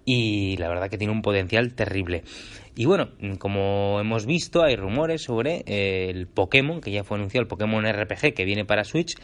y 0.05 0.57
la 0.57 0.69
verdad 0.69 0.89
que 0.89 0.97
tiene 0.97 1.13
un 1.13 1.21
potencial 1.21 1.73
terrible. 1.73 2.23
Y 2.75 2.85
bueno, 2.85 3.09
como 3.37 3.99
hemos 3.99 4.25
visto, 4.25 4.63
hay 4.63 4.75
rumores 4.75 5.23
sobre 5.23 5.63
eh, 5.65 6.09
el 6.09 6.27
Pokémon, 6.27 6.81
que 6.81 6.91
ya 6.91 7.03
fue 7.03 7.17
anunciado, 7.17 7.43
el 7.43 7.47
Pokémon 7.47 7.85
RPG 7.85 8.33
que 8.33 8.45
viene 8.45 8.65
para 8.65 8.83
Switch, 8.83 9.15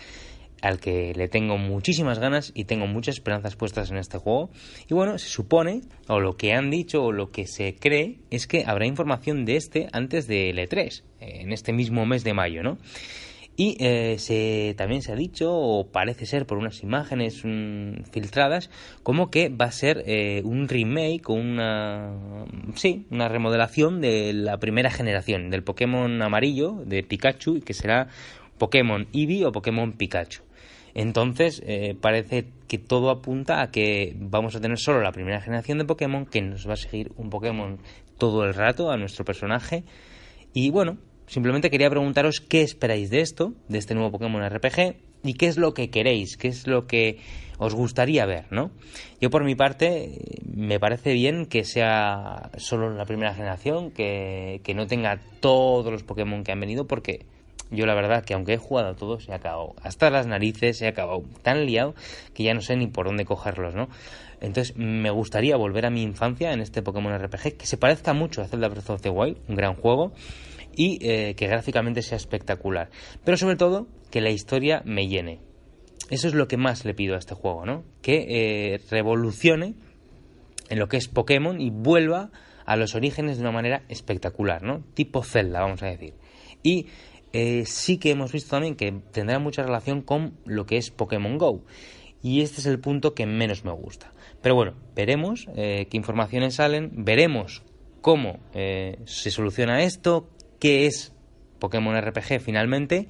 al 0.61 0.79
que 0.79 1.13
le 1.15 1.27
tengo 1.27 1.57
muchísimas 1.57 2.19
ganas 2.19 2.51
y 2.53 2.65
tengo 2.65 2.87
muchas 2.87 3.15
esperanzas 3.15 3.55
puestas 3.55 3.91
en 3.91 3.97
este 3.97 4.17
juego. 4.17 4.49
Y 4.89 4.93
bueno, 4.93 5.17
se 5.17 5.29
supone, 5.29 5.81
o 6.07 6.19
lo 6.19 6.35
que 6.35 6.53
han 6.53 6.69
dicho, 6.69 7.03
o 7.03 7.11
lo 7.11 7.31
que 7.31 7.47
se 7.47 7.75
cree, 7.75 8.19
es 8.31 8.47
que 8.47 8.63
habrá 8.65 8.85
información 8.85 9.45
de 9.45 9.55
este 9.55 9.87
antes 9.93 10.27
del 10.27 10.57
E3, 10.57 11.03
eh, 11.21 11.41
en 11.41 11.53
este 11.53 11.73
mismo 11.73 12.05
mes 12.05 12.23
de 12.23 12.33
mayo, 12.33 12.63
¿no? 12.63 12.77
Y 13.59 13.75
eh, 13.79 14.19
se, 14.19 14.75
también 14.77 15.01
se 15.01 15.11
ha 15.11 15.15
dicho, 15.15 15.51
o 15.51 15.87
parece 15.87 16.27
ser 16.27 16.45
por 16.45 16.59
unas 16.59 16.83
imágenes 16.83 17.41
mm, 17.43 18.03
filtradas, 18.11 18.69
como 19.01 19.31
que 19.31 19.49
va 19.49 19.65
a 19.65 19.71
ser 19.71 20.03
eh, 20.05 20.43
un 20.45 20.67
remake 20.67 21.23
o 21.25 21.33
una, 21.33 22.45
sí, 22.75 23.07
una 23.09 23.27
remodelación 23.27 23.99
de 23.99 24.31
la 24.33 24.59
primera 24.59 24.91
generación, 24.91 25.49
del 25.49 25.63
Pokémon 25.63 26.21
amarillo 26.21 26.83
de 26.85 27.01
Pikachu, 27.01 27.61
que 27.61 27.73
será 27.73 28.09
Pokémon 28.59 29.07
Eevee 29.11 29.45
o 29.45 29.51
Pokémon 29.51 29.91
Pikachu. 29.93 30.43
Entonces, 30.93 31.63
eh, 31.65 31.95
parece 31.99 32.45
que 32.67 32.77
todo 32.77 33.09
apunta 33.09 33.63
a 33.63 33.71
que 33.71 34.15
vamos 34.19 34.55
a 34.55 34.61
tener 34.61 34.77
solo 34.77 35.01
la 35.01 35.11
primera 35.11 35.41
generación 35.41 35.79
de 35.79 35.85
Pokémon, 35.85 36.27
que 36.27 36.43
nos 36.43 36.69
va 36.69 36.73
a 36.73 36.77
seguir 36.77 37.11
un 37.17 37.31
Pokémon 37.31 37.79
todo 38.19 38.45
el 38.45 38.53
rato 38.53 38.91
a 38.91 38.97
nuestro 38.97 39.25
personaje. 39.25 39.83
Y 40.53 40.69
bueno, 40.69 40.97
Simplemente 41.27 41.69
quería 41.69 41.89
preguntaros 41.89 42.39
qué 42.39 42.61
esperáis 42.61 43.09
de 43.09 43.21
esto, 43.21 43.53
de 43.67 43.77
este 43.77 43.93
nuevo 43.93 44.11
Pokémon 44.11 44.47
RPG, 44.49 44.95
y 45.23 45.33
qué 45.33 45.47
es 45.47 45.57
lo 45.57 45.73
que 45.73 45.89
queréis, 45.89 46.37
qué 46.37 46.47
es 46.47 46.67
lo 46.67 46.87
que 46.87 47.19
os 47.57 47.73
gustaría 47.73 48.25
ver, 48.25 48.45
¿no? 48.49 48.71
Yo 49.19 49.29
por 49.29 49.43
mi 49.43 49.55
parte 49.55 50.41
me 50.45 50.79
parece 50.79 51.13
bien 51.13 51.45
que 51.45 51.63
sea 51.63 52.51
solo 52.57 52.93
la 52.93 53.05
primera 53.05 53.33
generación, 53.33 53.91
que, 53.91 54.61
que 54.63 54.73
no 54.73 54.87
tenga 54.87 55.19
todos 55.39 55.91
los 55.91 56.03
Pokémon 56.03 56.43
que 56.43 56.51
han 56.51 56.59
venido, 56.59 56.87
porque 56.87 57.25
yo 57.71 57.85
la 57.85 57.95
verdad 57.95 58.23
que 58.23 58.33
aunque 58.33 58.53
he 58.53 58.57
jugado 58.57 58.89
a 58.89 58.95
todos, 58.95 59.25
se 59.25 59.33
acabado 59.33 59.75
hasta 59.83 60.09
las 60.09 60.27
narices, 60.27 60.77
se 60.77 60.87
acabado 60.87 61.23
tan 61.41 61.65
liado 61.65 61.95
que 62.33 62.43
ya 62.43 62.53
no 62.53 62.61
sé 62.61 62.77
ni 62.77 62.87
por 62.87 63.07
dónde 63.07 63.25
cogerlos, 63.25 63.75
¿no? 63.75 63.89
Entonces 64.39 64.77
me 64.77 65.09
gustaría 65.09 65.57
volver 65.57 65.85
a 65.85 65.89
mi 65.89 66.03
infancia 66.03 66.53
en 66.53 66.61
este 66.61 66.81
Pokémon 66.81 67.17
RPG, 67.17 67.57
que 67.57 67.65
se 67.65 67.77
parezca 67.77 68.13
mucho 68.13 68.41
a 68.41 68.47
Zelda 68.47 68.69
Breath 68.69 68.89
of 68.91 69.01
the 69.01 69.09
Wild, 69.09 69.37
un 69.47 69.55
gran 69.55 69.73
juego, 69.73 70.13
y 70.77 70.99
eh, 71.01 71.33
que 71.35 71.47
gráficamente 71.47 72.03
sea 72.03 72.15
espectacular. 72.17 72.89
Pero 73.25 73.35
sobre 73.35 73.57
todo, 73.57 73.87
que 74.11 74.21
la 74.21 74.29
historia 74.29 74.83
me 74.85 75.07
llene. 75.07 75.41
Eso 76.09 76.27
es 76.27 76.35
lo 76.35 76.47
que 76.47 76.55
más 76.55 76.85
le 76.85 76.93
pido 76.93 77.15
a 77.15 77.17
este 77.17 77.33
juego, 77.33 77.65
¿no? 77.65 77.83
Que 78.01 78.25
eh, 78.29 78.81
revolucione 78.91 79.73
en 80.69 80.79
lo 80.79 80.87
que 80.87 80.97
es 80.97 81.07
Pokémon 81.07 81.59
y 81.59 81.71
vuelva 81.71 82.29
a 82.65 82.77
los 82.77 82.93
orígenes 82.93 83.37
de 83.37 83.41
una 83.41 83.51
manera 83.51 83.83
espectacular, 83.89 84.61
¿no? 84.61 84.83
Tipo 84.93 85.23
Zelda, 85.23 85.61
vamos 85.61 85.81
a 85.81 85.87
decir. 85.87 86.13
Y 86.61 86.85
eh, 87.33 87.63
sí 87.65 87.97
que 87.97 88.11
hemos 88.11 88.31
visto 88.31 88.51
también 88.51 88.75
que 88.75 88.91
tendrá 89.11 89.39
mucha 89.39 89.63
relación 89.63 90.01
con 90.01 90.37
lo 90.45 90.67
que 90.67 90.77
es 90.77 90.91
Pokémon 90.91 91.39
Go. 91.39 91.65
Y 92.21 92.41
este 92.41 92.61
es 92.61 92.67
el 92.67 92.79
punto 92.79 93.15
que 93.15 93.25
menos 93.25 93.65
me 93.65 93.71
gusta. 93.71 94.13
Pero 94.43 94.53
bueno, 94.53 94.75
veremos 94.95 95.47
qué 95.55 95.87
informaciones 95.91 96.55
salen, 96.55 96.91
veremos 97.03 97.63
cómo 98.01 98.39
se 98.53 99.31
soluciona 99.31 99.83
esto, 99.83 100.29
qué 100.59 100.85
es 100.85 101.13
Pokémon 101.59 101.99
RPG 101.99 102.39
finalmente 102.39 103.07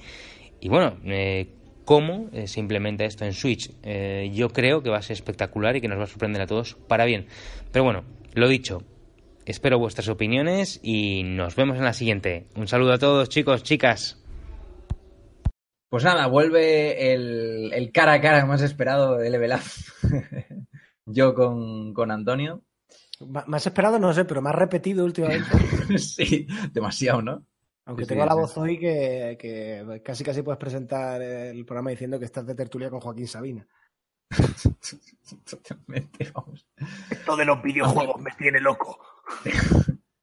y 0.60 0.68
bueno, 0.68 0.98
eh, 1.04 1.48
cómo 1.84 2.28
eh, 2.32 2.46
se 2.48 2.60
implementa 2.60 3.04
esto 3.04 3.24
en 3.24 3.32
Switch. 3.32 3.70
Eh, 3.82 4.30
yo 4.34 4.50
creo 4.50 4.82
que 4.82 4.90
va 4.90 4.98
a 4.98 5.02
ser 5.02 5.14
espectacular 5.14 5.76
y 5.76 5.80
que 5.80 5.88
nos 5.88 5.98
va 5.98 6.04
a 6.04 6.08
sorprender 6.08 6.42
a 6.42 6.46
todos 6.46 6.74
para 6.74 7.04
bien. 7.04 7.26
Pero 7.72 7.84
bueno, 7.84 8.04
lo 8.34 8.48
dicho, 8.48 8.82
espero 9.46 9.78
vuestras 9.78 10.08
opiniones 10.08 10.80
y 10.82 11.22
nos 11.24 11.56
vemos 11.56 11.78
en 11.78 11.84
la 11.84 11.92
siguiente. 11.92 12.46
Un 12.56 12.68
saludo 12.68 12.92
a 12.92 12.98
todos 12.98 13.28
chicos, 13.28 13.62
chicas. 13.62 14.22
Pues 15.88 16.04
nada, 16.04 16.26
vuelve 16.26 17.14
el, 17.14 17.90
cara 17.92 18.14
a 18.14 18.20
cara 18.20 18.44
más 18.44 18.60
esperado 18.60 19.16
de 19.16 19.30
Level 19.30 19.52
Up. 19.52 19.62
Yo 21.06 21.32
con, 21.32 21.94
con 21.94 22.10
Antonio. 22.10 22.62
Más 23.26 23.66
esperado 23.66 23.98
no 23.98 24.12
sé, 24.12 24.24
pero 24.24 24.40
más 24.42 24.54
repetido 24.54 25.04
últimamente. 25.04 25.48
sí, 25.98 26.46
demasiado, 26.72 27.22
¿no? 27.22 27.44
Aunque 27.84 28.04
Sí, 28.04 28.08
tengo 28.10 28.22
sí, 28.22 28.28
la 28.28 28.34
sí. 28.34 28.40
voz 28.40 28.58
hoy 28.58 28.78
que, 28.78 29.36
que 29.40 30.02
casi 30.04 30.22
casi 30.22 30.42
puedes 30.42 30.58
presentar 30.58 31.20
el 31.22 31.64
programa 31.64 31.90
diciendo 31.90 32.18
que 32.18 32.26
estás 32.26 32.46
de 32.46 32.54
tertulia 32.54 32.90
con 32.90 33.00
Joaquín 33.00 33.26
Sabina. 33.26 33.66
Totalmente, 35.50 36.30
vamos. 36.34 36.66
Esto 37.10 37.36
de 37.36 37.44
los 37.44 37.62
videojuegos 37.62 38.20
me 38.20 38.30
tiene 38.32 38.60
loco. 38.60 38.98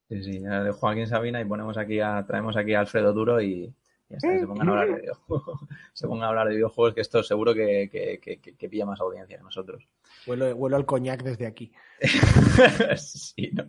Sí, 0.10 0.23
sí, 0.23 0.39
de 0.39 0.71
Joaquín 0.71 1.08
Sabina 1.08 1.41
y 1.41 1.45
ponemos 1.45 1.77
aquí 1.77 1.99
a, 1.99 2.23
traemos 2.25 2.55
aquí 2.55 2.73
a 2.75 2.81
Alfredo 2.81 3.13
Duro 3.13 3.41
y 3.41 3.73
ya 4.09 4.17
está, 4.17 4.39
se 4.39 4.47
pongan 4.47 4.67
a 4.67 4.71
hablar 4.71 4.87
de 4.87 5.01
videojuegos. 5.01 5.59
Se 5.93 6.07
pongan 6.07 6.23
a 6.25 6.27
hablar 6.29 6.47
de 6.47 6.55
videojuegos, 6.55 6.93
que 6.93 7.01
esto 7.01 7.23
seguro 7.23 7.53
que, 7.53 7.89
que, 7.91 8.19
que, 8.19 8.39
que- 8.39 8.55
que 8.55 8.69
pilla 8.69 8.85
más 8.85 8.99
audiencia 8.99 9.37
que 9.37 9.43
nosotros. 9.43 9.87
Huelo, 10.27 10.53
huelo 10.55 10.75
al 10.75 10.85
coñac 10.85 11.23
desde 11.23 11.47
aquí. 11.47 11.71
Sí, 12.97 13.51
¿no? 13.53 13.63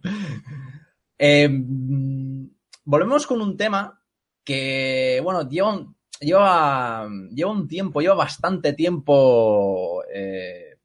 Eh, 1.18 1.48
mm, 1.48 2.46
volvemos 2.84 3.26
con 3.26 3.40
un 3.40 3.56
tema 3.56 4.00
que, 4.44 5.20
bueno, 5.24 5.48
lleva 5.48 5.72
un, 5.72 5.96
lleva, 6.20 7.08
lleva 7.30 7.50
un 7.52 7.66
tiempo, 7.68 8.00
lleva 8.00 8.14
bastante 8.14 8.72
tiempo 8.74 10.02
eh, 10.12 10.76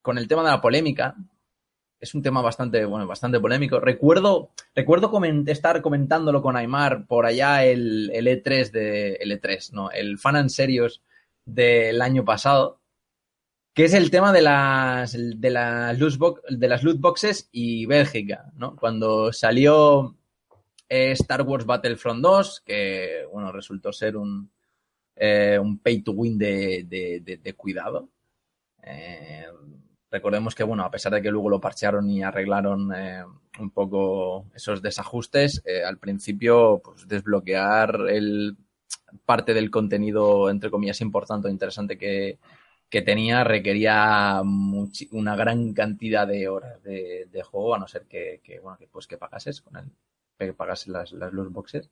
con 0.00 0.16
el 0.18 0.26
tema 0.28 0.42
de 0.44 0.50
la 0.50 0.60
polémica. 0.60 1.14
Es 2.04 2.14
un 2.14 2.20
tema 2.22 2.42
bastante, 2.42 2.84
bueno, 2.84 3.06
bastante 3.06 3.40
polémico. 3.40 3.80
Recuerdo, 3.80 4.50
recuerdo 4.74 5.10
estar 5.46 5.80
comentándolo 5.80 6.42
con 6.42 6.54
Aymar 6.54 7.06
por 7.06 7.24
allá 7.24 7.64
el, 7.64 8.10
el 8.12 8.26
E3 8.26 8.70
de, 8.70 9.14
el 9.14 9.32
E3, 9.40 9.72
no, 9.72 9.90
el 9.90 10.18
Fan 10.18 10.36
and 10.36 10.50
Serious 10.50 11.00
del 11.46 12.02
año 12.02 12.24
pasado 12.24 12.78
que 13.72 13.84
es 13.86 13.94
el 13.94 14.10
tema 14.10 14.32
de 14.32 14.42
las 14.42 15.14
de 15.14 15.50
las 15.50 15.98
loot, 15.98 16.44
de 16.48 16.68
las 16.68 16.82
loot 16.84 17.00
boxes 17.00 17.48
y 17.50 17.86
Bélgica, 17.86 18.52
¿no? 18.56 18.76
Cuando 18.76 19.32
salió 19.32 20.14
eh, 20.88 21.10
Star 21.12 21.42
Wars 21.42 21.64
Battlefront 21.66 22.20
2, 22.22 22.60
que 22.66 23.24
bueno, 23.32 23.50
resultó 23.50 23.92
ser 23.92 24.16
un, 24.16 24.48
eh, 25.16 25.58
un 25.60 25.78
pay 25.78 26.02
to 26.02 26.12
win 26.12 26.36
de- 26.38 26.84
de 27.42 27.54
cuidado. 27.54 28.10
Eh, 28.82 29.46
recordemos 30.14 30.54
que, 30.54 30.62
bueno, 30.62 30.84
a 30.84 30.92
pesar 30.92 31.12
de 31.12 31.20
que 31.20 31.30
luego 31.32 31.50
lo 31.50 31.60
parchearon 31.60 32.08
y 32.08 32.22
arreglaron 32.22 32.94
eh, 32.94 33.24
un 33.58 33.70
poco 33.70 34.46
esos 34.54 34.80
desajustes, 34.80 35.60
eh, 35.64 35.82
al 35.82 35.98
principio, 35.98 36.80
pues 36.84 37.08
desbloquear 37.08 38.06
el 38.08 38.56
parte 39.26 39.54
del 39.54 39.72
contenido, 39.72 40.50
entre 40.50 40.70
comillas, 40.70 41.00
importante 41.00 41.48
o 41.48 41.50
interesante 41.50 41.98
que, 41.98 42.38
que 42.88 43.02
tenía 43.02 43.42
requería 43.42 44.40
una 45.10 45.34
gran 45.34 45.72
cantidad 45.72 46.28
de 46.28 46.48
horas 46.48 46.80
de, 46.84 47.42
juego, 47.42 47.74
a 47.74 47.78
no 47.80 47.88
ser 47.88 48.02
que, 48.06 48.40
que, 48.44 48.60
bueno, 48.60 48.78
que, 48.78 48.86
pues 48.86 49.08
que 49.08 49.18
pagases 49.18 49.62
con 49.62 49.76
el, 49.76 49.86
que 50.38 50.52
pagases 50.52 50.88
las, 50.88 51.12
las 51.12 51.32
boxes. 51.34 51.90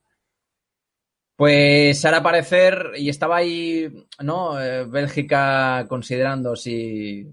Pues 1.34 2.04
ahora 2.04 2.22
parecer, 2.22 2.92
y 2.96 3.08
estaba 3.08 3.38
ahí, 3.38 4.06
¿no? 4.22 4.60
Eh, 4.60 4.84
Bélgica 4.84 5.86
considerando 5.88 6.54
si, 6.54 7.26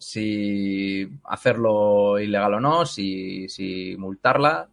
si 0.00 1.08
hacerlo 1.24 2.18
ilegal 2.18 2.54
o 2.54 2.60
no, 2.60 2.86
si, 2.86 3.46
multarla, 3.98 4.70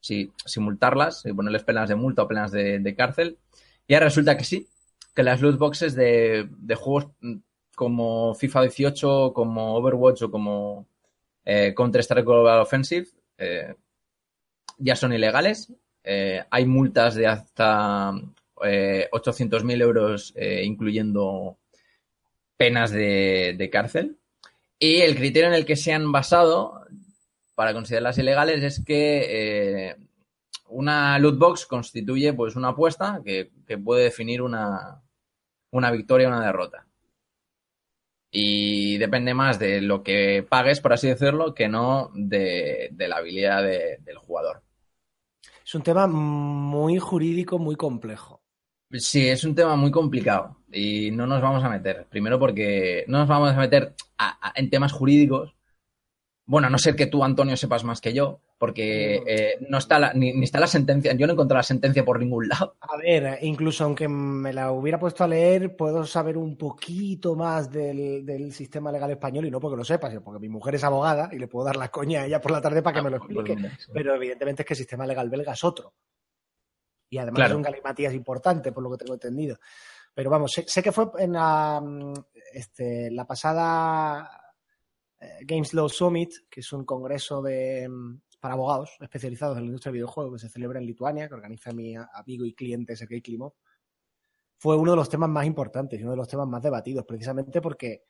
si, 0.00 0.32
multarlas, 0.56 1.20
si 1.22 1.32
ponerles 1.32 1.62
penas 1.62 1.88
de 1.88 1.94
multa 1.94 2.22
o 2.22 2.28
penas 2.28 2.50
de, 2.50 2.94
cárcel. 2.96 3.38
Y 3.86 3.94
ahora 3.94 4.06
resulta 4.06 4.36
que 4.36 4.44
sí, 4.44 4.66
que 5.14 5.22
las 5.22 5.40
loot 5.42 5.58
boxes 5.58 5.94
de, 5.94 6.48
juegos 6.76 7.12
como 7.76 8.34
FIFA 8.34 8.62
18, 8.62 9.32
como 9.34 9.76
Overwatch 9.76 10.22
o 10.22 10.30
como 10.30 10.86
eh, 11.44 11.74
Counter-Strike 11.76 12.24
Global 12.24 12.60
Offensive 12.60 13.08
eh, 13.38 13.74
ya 14.78 14.96
son 14.96 15.12
ilegales. 15.12 15.72
Eh, 16.04 16.42
hay 16.50 16.66
multas 16.66 17.14
de 17.14 17.26
hasta 17.26 18.12
eh, 18.64 19.08
800.000 19.12 19.82
euros, 19.82 20.32
eh, 20.36 20.62
incluyendo 20.64 21.58
penas 22.56 22.90
de 22.92 23.68
cárcel. 23.72 24.18
Y 24.84 25.00
el 25.00 25.14
criterio 25.14 25.48
en 25.48 25.54
el 25.54 25.64
que 25.64 25.76
se 25.76 25.92
han 25.92 26.10
basado 26.10 26.84
para 27.54 27.72
considerarlas 27.72 28.18
ilegales 28.18 28.64
es 28.64 28.84
que 28.84 29.90
eh, 29.90 29.96
una 30.70 31.16
loot 31.20 31.38
box 31.38 31.66
constituye 31.66 32.32
pues 32.32 32.56
una 32.56 32.70
apuesta 32.70 33.20
que, 33.24 33.52
que 33.64 33.78
puede 33.78 34.02
definir 34.04 34.42
una, 34.42 35.00
una 35.70 35.90
victoria 35.92 36.26
o 36.26 36.30
una 36.32 36.44
derrota. 36.44 36.84
Y 38.32 38.98
depende 38.98 39.34
más 39.34 39.60
de 39.60 39.80
lo 39.82 40.02
que 40.02 40.44
pagues, 40.48 40.80
por 40.80 40.94
así 40.94 41.06
decirlo, 41.06 41.54
que 41.54 41.68
no 41.68 42.10
de, 42.14 42.88
de 42.90 43.06
la 43.08 43.18
habilidad 43.18 43.62
de- 43.62 43.98
del 44.00 44.16
jugador. 44.16 44.64
Es 45.64 45.74
un 45.76 45.82
tema 45.82 46.08
muy 46.08 46.98
jurídico, 46.98 47.60
muy 47.60 47.76
complejo. 47.76 48.42
Sí, 48.98 49.28
es 49.28 49.44
un 49.44 49.54
tema 49.54 49.76
muy 49.76 49.90
complicado 49.90 50.61
y 50.72 51.10
no 51.10 51.26
nos 51.26 51.40
vamos 51.42 51.62
a 51.64 51.68
meter. 51.68 52.06
Primero 52.08 52.38
porque 52.38 53.04
no 53.08 53.18
nos 53.18 53.28
vamos 53.28 53.50
a 53.52 53.56
meter 53.58 53.94
a- 54.18 54.48
a- 54.48 54.52
en 54.56 54.70
temas 54.70 54.92
jurídicos. 54.92 55.54
Bueno, 56.44 56.66
a 56.66 56.70
no 56.70 56.78
ser 56.78 56.96
que 56.96 57.06
tú, 57.06 57.22
Antonio, 57.22 57.56
sepas 57.56 57.84
más 57.84 58.00
que 58.00 58.12
yo, 58.12 58.40
porque 58.58 59.22
eh, 59.26 59.58
no 59.68 59.78
está 59.78 59.98
la, 60.00 60.12
ni, 60.12 60.32
ni 60.32 60.42
está 60.44 60.58
la 60.58 60.66
sentencia. 60.66 61.12
Yo 61.14 61.26
no 61.28 61.34
encontré 61.34 61.56
la 61.56 61.62
sentencia 61.62 62.04
por 62.04 62.18
ningún 62.18 62.48
lado. 62.48 62.74
A 62.80 62.96
ver, 62.96 63.38
incluso 63.42 63.84
aunque 63.84 64.08
me 64.08 64.52
la 64.52 64.72
hubiera 64.72 64.98
puesto 64.98 65.22
a 65.22 65.28
leer, 65.28 65.76
puedo 65.76 66.04
saber 66.04 66.36
un 66.36 66.56
poquito 66.56 67.36
más 67.36 67.70
del, 67.70 68.26
del 68.26 68.52
sistema 68.52 68.90
legal 68.90 69.10
español 69.12 69.46
y 69.46 69.50
no 69.52 69.60
porque 69.60 69.76
lo 69.76 69.84
sepa, 69.84 70.08
sino 70.10 70.22
porque 70.22 70.40
mi 70.40 70.48
mujer 70.48 70.74
es 70.74 70.84
abogada 70.84 71.28
y 71.32 71.38
le 71.38 71.46
puedo 71.46 71.64
dar 71.64 71.76
la 71.76 71.88
coña 71.90 72.22
a 72.22 72.26
ella 72.26 72.40
por 72.40 72.50
la 72.50 72.60
tarde 72.60 72.82
para 72.82 72.96
que 72.96 73.02
me 73.02 73.10
lo 73.10 73.18
Pues 73.20 73.30
explique. 73.48 73.68
Pero 73.92 74.14
evidentemente 74.16 74.62
es 74.62 74.66
que 74.66 74.74
el 74.74 74.78
sistema 74.78 75.06
legal 75.06 75.30
belga 75.30 75.52
es 75.52 75.62
otro. 75.62 75.94
Y 77.08 77.18
además 77.18 77.36
Claro. 77.36 77.52
es 77.52 77.56
un 77.56 77.62
galimatías 77.62 78.14
importante, 78.14 78.72
por 78.72 78.82
lo 78.82 78.90
que 78.90 78.96
tengo 78.98 79.14
entendido. 79.14 79.58
Pero 80.14 80.30
vamos, 80.30 80.52
sé, 80.52 80.64
sé 80.66 80.82
que 80.82 80.92
fue 80.92 81.06
en 81.18 81.32
la, 81.32 81.80
mm, 81.82 82.12
este, 82.52 83.10
la 83.10 83.26
pasada 83.26 84.38
eh, 85.20 85.38
Games 85.42 85.72
Law 85.74 85.88
Summit, 85.88 86.30
que 86.50 86.60
es 86.60 86.72
un 86.72 86.84
congreso 86.84 87.40
de, 87.42 87.88
mm, 87.88 88.20
para 88.40 88.54
abogados 88.54 88.96
especializados 89.00 89.56
en 89.56 89.62
la 89.62 89.66
industria 89.66 89.90
del 89.90 89.98
videojuego 90.00 90.32
que 90.32 90.38
se 90.40 90.48
celebra 90.48 90.80
en 90.80 90.86
Lituania, 90.86 91.28
que 91.28 91.34
organiza 91.34 91.72
mi 91.72 91.94
amigo 91.94 92.44
y 92.44 92.54
cliente 92.54 92.96
Sergei 92.96 93.22
Klimov. 93.22 93.54
Fue 94.58 94.76
uno 94.76 94.92
de 94.92 94.96
los 94.96 95.08
temas 95.08 95.28
más 95.28 95.46
importantes 95.46 95.98
y 95.98 96.02
uno 96.02 96.12
de 96.12 96.16
los 96.18 96.28
temas 96.28 96.48
más 96.48 96.62
debatidos, 96.62 97.04
precisamente 97.04 97.60
porque 97.60 98.04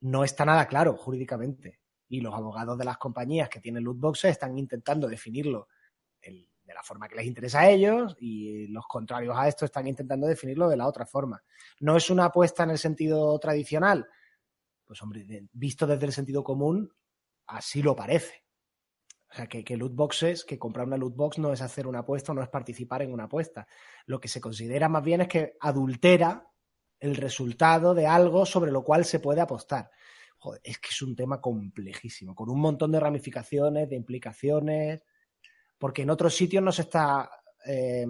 no 0.00 0.24
está 0.24 0.44
nada 0.44 0.66
claro 0.66 0.96
jurídicamente. 0.96 1.80
Y 2.08 2.20
los 2.20 2.34
abogados 2.34 2.78
de 2.78 2.84
las 2.84 2.96
compañías 2.98 3.48
que 3.48 3.60
tienen 3.60 3.84
loot 3.84 3.98
boxes 3.98 4.30
están 4.32 4.56
intentando 4.58 5.08
definirlo 5.08 5.68
el- 6.20 6.48
de 6.68 6.74
la 6.74 6.82
forma 6.82 7.08
que 7.08 7.16
les 7.16 7.26
interesa 7.26 7.60
a 7.60 7.70
ellos 7.70 8.14
y 8.20 8.66
los 8.66 8.86
contrarios 8.86 9.34
a 9.34 9.48
esto 9.48 9.64
están 9.64 9.86
intentando 9.86 10.26
definirlo 10.26 10.68
de 10.68 10.76
la 10.76 10.86
otra 10.86 11.06
forma. 11.06 11.42
No 11.80 11.96
es 11.96 12.10
una 12.10 12.26
apuesta 12.26 12.64
en 12.64 12.70
el 12.70 12.78
sentido 12.78 13.38
tradicional. 13.38 14.06
Pues 14.84 15.02
hombre, 15.02 15.26
visto 15.50 15.86
desde 15.86 16.04
el 16.04 16.12
sentido 16.12 16.44
común, 16.44 16.92
así 17.46 17.82
lo 17.82 17.96
parece. 17.96 18.44
O 19.30 19.34
sea, 19.34 19.46
que, 19.46 19.64
que 19.64 19.78
loot 19.78 19.94
boxes, 19.94 20.44
que 20.44 20.58
comprar 20.58 20.86
una 20.86 20.98
loot 20.98 21.16
box 21.16 21.38
no 21.38 21.54
es 21.54 21.62
hacer 21.62 21.86
una 21.86 22.00
apuesta, 22.00 22.34
no 22.34 22.42
es 22.42 22.48
participar 22.50 23.00
en 23.00 23.14
una 23.14 23.24
apuesta. 23.24 23.66
Lo 24.04 24.20
que 24.20 24.28
se 24.28 24.40
considera 24.40 24.90
más 24.90 25.02
bien 25.02 25.22
es 25.22 25.28
que 25.28 25.56
adultera 25.60 26.50
el 27.00 27.16
resultado 27.16 27.94
de 27.94 28.06
algo 28.06 28.44
sobre 28.44 28.70
lo 28.70 28.84
cual 28.84 29.06
se 29.06 29.20
puede 29.20 29.40
apostar. 29.40 29.90
Joder, 30.36 30.60
es 30.62 30.78
que 30.78 30.90
es 30.90 31.00
un 31.00 31.16
tema 31.16 31.40
complejísimo, 31.40 32.34
con 32.34 32.50
un 32.50 32.60
montón 32.60 32.92
de 32.92 33.00
ramificaciones, 33.00 33.88
de 33.88 33.96
implicaciones, 33.96 35.02
porque 35.78 36.02
en 36.02 36.10
otros 36.10 36.34
sitios 36.34 36.62
no 36.62 36.72
se 36.72 36.82
está 36.82 37.30
eh, 37.64 38.06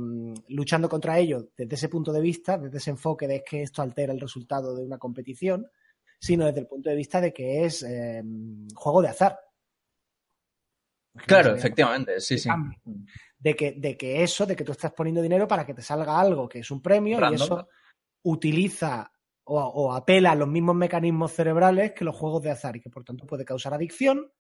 luchando 0.49 0.89
contra 0.89 1.19
ello 1.19 1.49
desde 1.57 1.75
ese 1.75 1.89
punto 1.89 2.12
de 2.12 2.21
vista, 2.21 2.59
desde 2.59 2.79
ese 2.79 2.91
enfoque 2.91 3.27
de 3.27 3.45
que 3.45 3.62
esto 3.62 3.83
altera 3.83 4.12
el 4.12 4.21
resultado 4.21 4.75
de 4.75 4.85
una 4.85 4.99
competición, 4.99 5.71
sino 6.19 6.47
desde 6.47 6.61
el 6.61 6.66
punto 6.66 6.91
de 6.91 6.97
vista 6.97 7.21
de 7.21 7.33
que 7.33 7.64
es 7.64 7.83
eh, 7.83 8.23
juego 8.75 9.03
de 9.03 9.09
azar. 9.09 9.39
Claro, 11.27 11.55
efectivamente, 11.55 12.21
sí, 12.21 12.39
sí. 12.39 12.49
De 13.39 13.55
que, 13.55 13.73
de 13.73 13.97
que 13.97 14.23
eso, 14.23 14.47
de 14.47 14.55
que 14.55 14.64
tú 14.64 14.73
estás 14.73 14.93
poniendo 14.93 15.21
dinero 15.21 15.49
para 15.49 15.66
que 15.66 15.75
te 15.75 15.83
salga 15.83 16.19
algo 16.19 16.49
que 16.49 16.61
es 16.61 16.71
un 16.71 16.81
premio 16.81 17.19
y 17.31 17.35
eso 17.35 17.69
utiliza 18.23 19.11
o, 19.45 19.61
o 19.61 19.93
apela 19.93 20.33
a 20.33 20.37
los 20.37 20.49
mismos 20.49 20.77
mecanismos 20.77 21.33
cerebrales 21.33 21.93
que 21.93 22.05
los 22.05 22.16
juegos 22.16 22.43
de 22.43 22.51
azar 22.51 22.77
y 22.77 22.81
que 22.81 22.91
por 22.91 23.05
tanto 23.05 23.27
puede 23.27 23.45
causar 23.45 23.75
adicción 23.75 24.31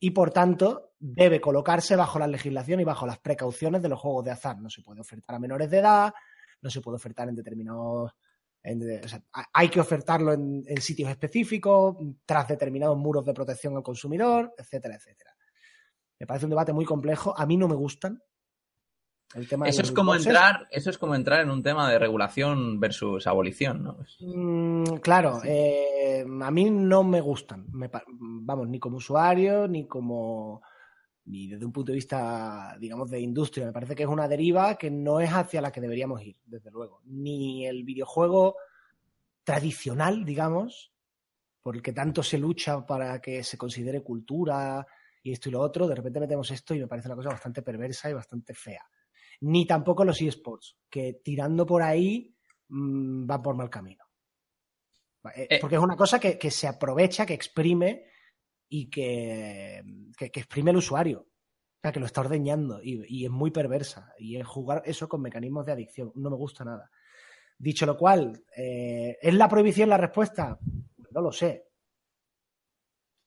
y 0.00 0.10
por 0.10 0.30
tanto 0.32 0.94
debe 0.98 1.40
colocarse 1.40 1.94
bajo 1.94 2.18
la 2.18 2.26
legislación 2.26 2.80
y 2.80 2.84
bajo 2.84 3.06
las 3.06 3.18
precauciones 3.18 3.82
de 3.82 3.88
los 3.90 4.00
juegos 4.00 4.24
de 4.24 4.30
azar. 4.32 4.58
No 4.58 4.68
se 4.70 4.82
puede 4.82 5.00
ofertar 5.00 5.36
a 5.36 5.38
menores 5.38 5.70
de 5.70 5.78
edad, 5.78 6.12
no 6.62 6.70
se 6.70 6.80
puede 6.80 6.96
ofertar 6.96 7.28
en 7.28 7.36
determinados... 7.36 8.10
en 8.62 8.82
o 9.04 9.08
sea, 9.08 9.22
ha- 9.34 9.46
hay 9.52 9.68
que 9.68 9.80
ofertarlo 9.80 10.32
en, 10.32 10.64
en 10.66 10.80
sitios 10.80 11.08
específicos, 11.10 11.96
tras 12.26 12.48
determinados 12.48 12.96
muros 12.98 13.24
de 13.24 13.34
protección 13.34 13.76
al 13.76 13.82
consumidor, 13.82 14.52
etcétera, 14.58 14.96
etcétera. 14.96 15.34
Me 16.18 16.26
parece 16.26 16.46
un 16.46 16.50
debate 16.50 16.72
muy 16.72 16.84
complejo. 16.84 17.34
A 17.38 17.46
mí 17.46 17.56
no 17.56 17.68
me 17.68 17.74
gustan. 17.74 18.22
El 19.34 19.48
tema 19.48 19.64
de 19.64 19.70
Eso 19.70 19.82
es 19.82 19.92
como 19.92 20.14
entrar, 20.14 20.66
eso 20.70 20.90
es 20.90 20.98
como 20.98 21.14
entrar 21.14 21.40
en 21.40 21.50
un 21.50 21.62
tema 21.62 21.88
de 21.88 21.98
regulación 21.98 22.80
versus 22.80 23.26
abolición, 23.26 23.84
¿no? 23.84 23.98
Mm, 24.20 24.96
claro, 24.96 25.40
eh, 25.44 26.24
a 26.42 26.50
mí 26.50 26.70
no 26.70 27.04
me 27.04 27.20
gustan. 27.20 27.66
Me 27.72 27.88
vamos, 28.08 28.68
ni 28.68 28.80
como 28.80 28.96
usuario, 28.96 29.68
ni 29.68 29.86
como. 29.86 30.62
ni 31.26 31.46
desde 31.46 31.64
un 31.64 31.72
punto 31.72 31.92
de 31.92 31.96
vista, 31.96 32.76
digamos, 32.80 33.08
de 33.08 33.20
industria. 33.20 33.66
Me 33.66 33.72
parece 33.72 33.94
que 33.94 34.02
es 34.02 34.08
una 34.08 34.26
deriva 34.26 34.74
que 34.74 34.90
no 34.90 35.20
es 35.20 35.30
hacia 35.30 35.62
la 35.62 35.70
que 35.70 35.80
deberíamos 35.80 36.22
ir, 36.22 36.36
desde 36.44 36.72
luego. 36.72 37.00
Ni 37.04 37.66
el 37.66 37.84
videojuego 37.84 38.56
tradicional, 39.44 40.24
digamos, 40.24 40.92
por 41.62 41.76
el 41.76 41.82
que 41.82 41.92
tanto 41.92 42.24
se 42.24 42.38
lucha 42.38 42.84
para 42.84 43.20
que 43.20 43.44
se 43.44 43.56
considere 43.56 44.02
cultura 44.02 44.84
y 45.22 45.32
esto 45.32 45.48
y 45.48 45.52
lo 45.52 45.60
otro, 45.60 45.86
de 45.86 45.94
repente 45.94 46.18
metemos 46.18 46.50
esto 46.50 46.74
y 46.74 46.80
me 46.80 46.88
parece 46.88 47.08
una 47.08 47.16
cosa 47.16 47.28
bastante 47.28 47.62
perversa 47.62 48.10
y 48.10 48.14
bastante 48.14 48.54
fea. 48.54 48.82
Ni 49.40 49.66
tampoco 49.66 50.04
los 50.04 50.20
eSports, 50.20 50.76
que 50.90 51.20
tirando 51.24 51.64
por 51.66 51.82
ahí 51.82 52.34
mm, 52.68 53.26
van 53.26 53.42
por 53.42 53.56
mal 53.56 53.70
camino. 53.70 54.04
Va, 55.24 55.32
eh, 55.32 55.46
Eh. 55.50 55.58
Porque 55.60 55.76
es 55.76 55.82
una 55.82 55.96
cosa 55.96 56.18
que, 56.18 56.38
que 56.38 56.50
se 56.50 56.66
aprovecha, 56.66 57.26
que 57.26 57.34
exprime 57.34 58.04
y 58.68 58.88
que, 58.88 59.82
que, 60.16 60.30
que 60.30 60.40
exprime 60.40 60.70
el 60.70 60.78
usuario. 60.78 61.20
O 61.20 61.80
sea, 61.82 61.92
que 61.92 62.00
lo 62.00 62.06
está 62.06 62.20
ordeñando 62.20 62.82
y, 62.82 63.02
y 63.08 63.24
es 63.24 63.30
muy 63.30 63.50
perversa. 63.50 64.12
Y 64.18 64.36
es 64.36 64.46
jugar 64.46 64.82
eso 64.84 65.08
con 65.08 65.22
mecanismos 65.22 65.64
de 65.64 65.72
adicción. 65.72 66.12
No 66.14 66.28
me 66.28 66.36
gusta 66.36 66.64
nada. 66.64 66.90
Dicho 67.58 67.86
lo 67.86 67.96
cual, 67.96 68.44
eh, 68.56 69.18
¿es 69.20 69.34
la 69.34 69.48
prohibición 69.48 69.88
la 69.88 69.96
respuesta? 69.96 70.58
No 71.10 71.20
lo 71.20 71.32
sé. 71.32 71.69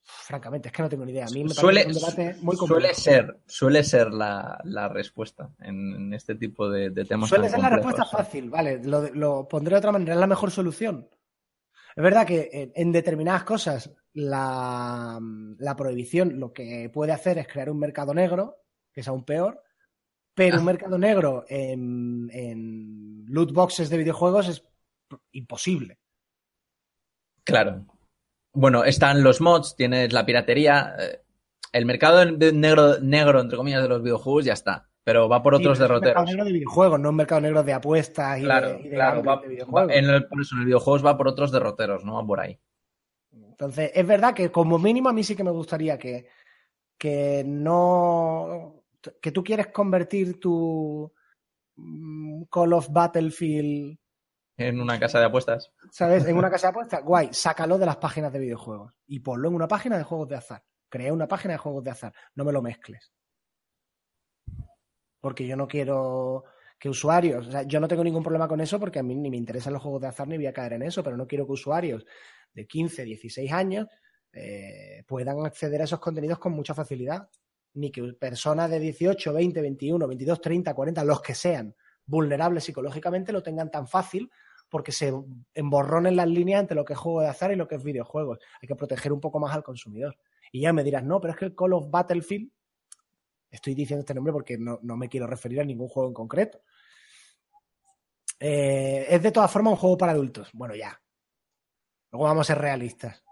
Francamente, 0.05 0.67
es 0.67 0.73
que 0.73 0.81
no 0.81 0.89
tengo 0.89 1.05
ni 1.05 1.13
idea. 1.13 1.25
A 1.25 1.29
mí 1.29 1.43
me 1.43 1.49
parece 1.49 1.61
Suele, 1.61 1.85
un 1.85 1.93
debate 1.93 2.35
muy 2.41 2.57
suele 2.57 2.93
ser, 2.93 3.39
suele 3.45 3.83
ser 3.83 4.11
la, 4.11 4.59
la 4.65 4.89
respuesta 4.89 5.49
en, 5.59 5.95
en 5.95 6.13
este 6.13 6.35
tipo 6.35 6.69
de, 6.69 6.89
de 6.89 7.05
temas. 7.05 7.29
Suele 7.29 7.49
ser 7.49 7.59
la 7.59 7.69
respuesta 7.69 8.05
fácil, 8.05 8.49
vale, 8.49 8.83
lo, 8.83 9.09
lo 9.13 9.47
pondré 9.47 9.75
de 9.75 9.79
otra 9.79 9.93
manera, 9.93 10.13
es 10.13 10.19
la 10.19 10.27
mejor 10.27 10.51
solución. 10.51 11.09
Es 11.95 12.03
verdad 12.03 12.27
que 12.27 12.49
en, 12.51 12.71
en 12.75 12.91
determinadas 12.91 13.43
cosas 13.43 13.91
la, 14.13 15.19
la 15.57 15.75
prohibición 15.75 16.39
lo 16.39 16.51
que 16.51 16.89
puede 16.93 17.13
hacer 17.13 17.37
es 17.37 17.47
crear 17.47 17.69
un 17.69 17.79
mercado 17.79 18.13
negro, 18.13 18.57
que 18.91 19.01
es 19.01 19.07
aún 19.07 19.23
peor, 19.23 19.63
pero 20.33 20.57
un 20.59 20.65
mercado 20.65 20.97
negro 20.97 21.45
en, 21.47 22.29
en 22.33 23.25
loot 23.27 23.53
boxes 23.53 23.89
de 23.89 23.97
videojuegos 23.97 24.49
es 24.49 24.63
imposible. 25.31 25.99
Claro. 27.43 27.85
Bueno, 28.53 28.83
están 28.83 29.23
los 29.23 29.41
mods, 29.41 29.75
tienes 29.75 30.13
la 30.13 30.25
piratería. 30.25 30.95
eh, 30.99 31.19
El 31.71 31.85
mercado 31.85 32.23
negro, 32.25 32.99
negro, 33.01 33.39
entre 33.41 33.57
comillas, 33.57 33.81
de 33.81 33.89
los 33.89 34.03
videojuegos 34.03 34.45
ya 34.45 34.53
está. 34.53 34.87
Pero 35.03 35.27
va 35.27 35.43
por 35.43 35.55
otros 35.55 35.77
Sí, 35.77 35.83
es 35.83 35.89
un 35.89 35.93
mercado 35.95 36.11
derroteros. 36.11 36.29
negro 36.29 36.45
de 36.45 36.51
videojuegos, 36.53 36.99
no 36.99 37.09
un 37.09 37.15
mercado 37.15 37.41
negro 37.41 37.63
de 37.63 37.73
apuestas 37.73 38.39
y 38.39 38.43
Claro, 38.43 38.69
de, 38.69 38.79
y 38.81 38.83
de 38.89 38.95
claro. 38.95 39.23
Va, 39.23 39.35
de 39.35 39.41
va- 39.41 39.47
videojuegos. 39.47 39.91
en 39.93 40.05
el, 40.05 40.27
por 40.27 40.41
eso, 40.41 40.55
en 40.55 40.59
el 40.61 40.65
videojuegos 40.67 41.05
va 41.05 41.17
por 41.17 41.27
otros 41.27 41.51
derroteros, 41.51 42.05
no 42.05 42.13
va 42.15 42.25
por 42.25 42.39
ahí. 42.39 42.57
Entonces, 43.31 43.91
es 43.93 44.07
verdad 44.07 44.33
que 44.33 44.49
como 44.51 44.77
mínimo 44.79 45.09
a 45.09 45.13
mí 45.13 45.23
sí 45.23 45.35
que 45.35 45.43
me 45.43 45.51
gustaría 45.51 45.97
que, 45.97 46.27
que 46.97 47.43
no. 47.45 48.83
que 49.21 49.31
tú 49.31 49.43
quieres 49.43 49.67
convertir 49.67 50.39
tu 50.39 51.11
mm, 51.75 52.43
Call 52.51 52.73
of 52.73 52.87
Battlefield, 52.91 53.97
En 54.57 54.79
una 54.79 54.99
casa 54.99 55.19
de 55.19 55.25
apuestas. 55.25 55.71
¿sabes? 55.91 56.25
En 56.25 56.37
una 56.37 56.49
casa 56.51 56.67
de 56.67 56.71
apuestas, 56.71 57.03
guay, 57.03 57.29
sácalo 57.31 57.77
de 57.77 57.85
las 57.85 57.97
páginas 57.97 58.31
de 58.31 58.39
videojuegos 58.39 58.93
y 59.07 59.19
ponlo 59.19 59.47
en 59.47 59.55
una 59.55 59.67
página 59.67 59.97
de 59.97 60.03
juegos 60.03 60.29
de 60.29 60.35
azar. 60.35 60.63
Crea 60.89 61.11
una 61.11 61.27
página 61.27 61.53
de 61.53 61.57
juegos 61.57 61.83
de 61.83 61.91
azar, 61.91 62.13
no 62.35 62.45
me 62.45 62.51
lo 62.51 62.61
mezcles. 62.61 63.11
Porque 65.19 65.47
yo 65.47 65.55
no 65.55 65.67
quiero 65.67 66.43
que 66.77 66.89
usuarios, 66.89 67.47
o 67.47 67.51
sea, 67.51 67.63
yo 67.63 67.79
no 67.79 67.87
tengo 67.87 68.03
ningún 68.03 68.23
problema 68.23 68.47
con 68.47 68.59
eso 68.59 68.79
porque 68.79 68.99
a 68.99 69.03
mí 69.03 69.15
ni 69.15 69.29
me 69.29 69.37
interesan 69.37 69.73
los 69.73 69.81
juegos 69.81 70.01
de 70.01 70.07
azar 70.07 70.27
ni 70.27 70.35
voy 70.35 70.47
a 70.47 70.53
caer 70.53 70.73
en 70.73 70.83
eso, 70.83 71.01
pero 71.01 71.15
no 71.15 71.25
quiero 71.25 71.45
que 71.45 71.53
usuarios 71.53 72.05
de 72.53 72.67
15, 72.67 73.05
16 73.05 73.51
años 73.51 73.87
eh, 74.33 75.03
puedan 75.07 75.45
acceder 75.45 75.81
a 75.81 75.85
esos 75.85 75.99
contenidos 75.99 76.39
con 76.39 76.53
mucha 76.53 76.73
facilidad. 76.73 77.29
Ni 77.75 77.91
que 77.91 78.03
personas 78.13 78.69
de 78.69 78.79
18, 78.79 79.33
20, 79.33 79.61
21, 79.61 80.07
22, 80.07 80.41
30, 80.41 80.73
40, 80.73 81.03
los 81.03 81.21
que 81.21 81.33
sean 81.33 81.75
vulnerables 82.05 82.63
psicológicamente 82.63 83.31
lo 83.31 83.43
tengan 83.43 83.71
tan 83.71 83.87
fácil 83.87 84.31
porque 84.69 84.91
se 84.91 85.13
emborronen 85.53 86.15
las 86.15 86.27
líneas 86.27 86.61
entre 86.61 86.75
lo 86.75 86.85
que 86.85 86.93
es 86.93 86.99
juego 86.99 87.21
de 87.21 87.27
azar 87.27 87.51
y 87.51 87.55
lo 87.55 87.67
que 87.67 87.75
es 87.75 87.83
videojuegos. 87.83 88.39
Hay 88.61 88.67
que 88.67 88.75
proteger 88.75 89.13
un 89.13 89.19
poco 89.19 89.39
más 89.39 89.53
al 89.53 89.63
consumidor. 89.63 90.17
Y 90.51 90.61
ya 90.61 90.73
me 90.73 90.83
dirás, 90.83 91.03
no, 91.03 91.21
pero 91.21 91.33
es 91.33 91.39
que 91.39 91.45
el 91.45 91.55
Call 91.55 91.73
of 91.73 91.89
Battlefield 91.89 92.49
Estoy 93.53 93.75
diciendo 93.75 93.99
este 93.99 94.15
nombre 94.15 94.33
porque 94.33 94.57
no, 94.57 94.79
no 94.81 94.97
me 94.97 95.07
quiero 95.07 95.27
referir 95.27 95.61
a 95.61 95.63
ningún 95.63 95.87
juego 95.87 96.09
en 96.09 96.15
concreto. 96.15 96.63
Eh, 98.39 99.05
es 99.07 99.21
de 99.21 99.31
todas 99.31 99.51
formas 99.51 99.73
un 99.73 99.77
juego 99.77 99.95
para 99.95 100.11
adultos. 100.11 100.49
Bueno, 100.53 100.73
ya. 100.73 100.99
Luego 102.11 102.25
vamos 102.25 102.49
a 102.49 102.53
ser 102.53 102.61
realistas. 102.63 103.22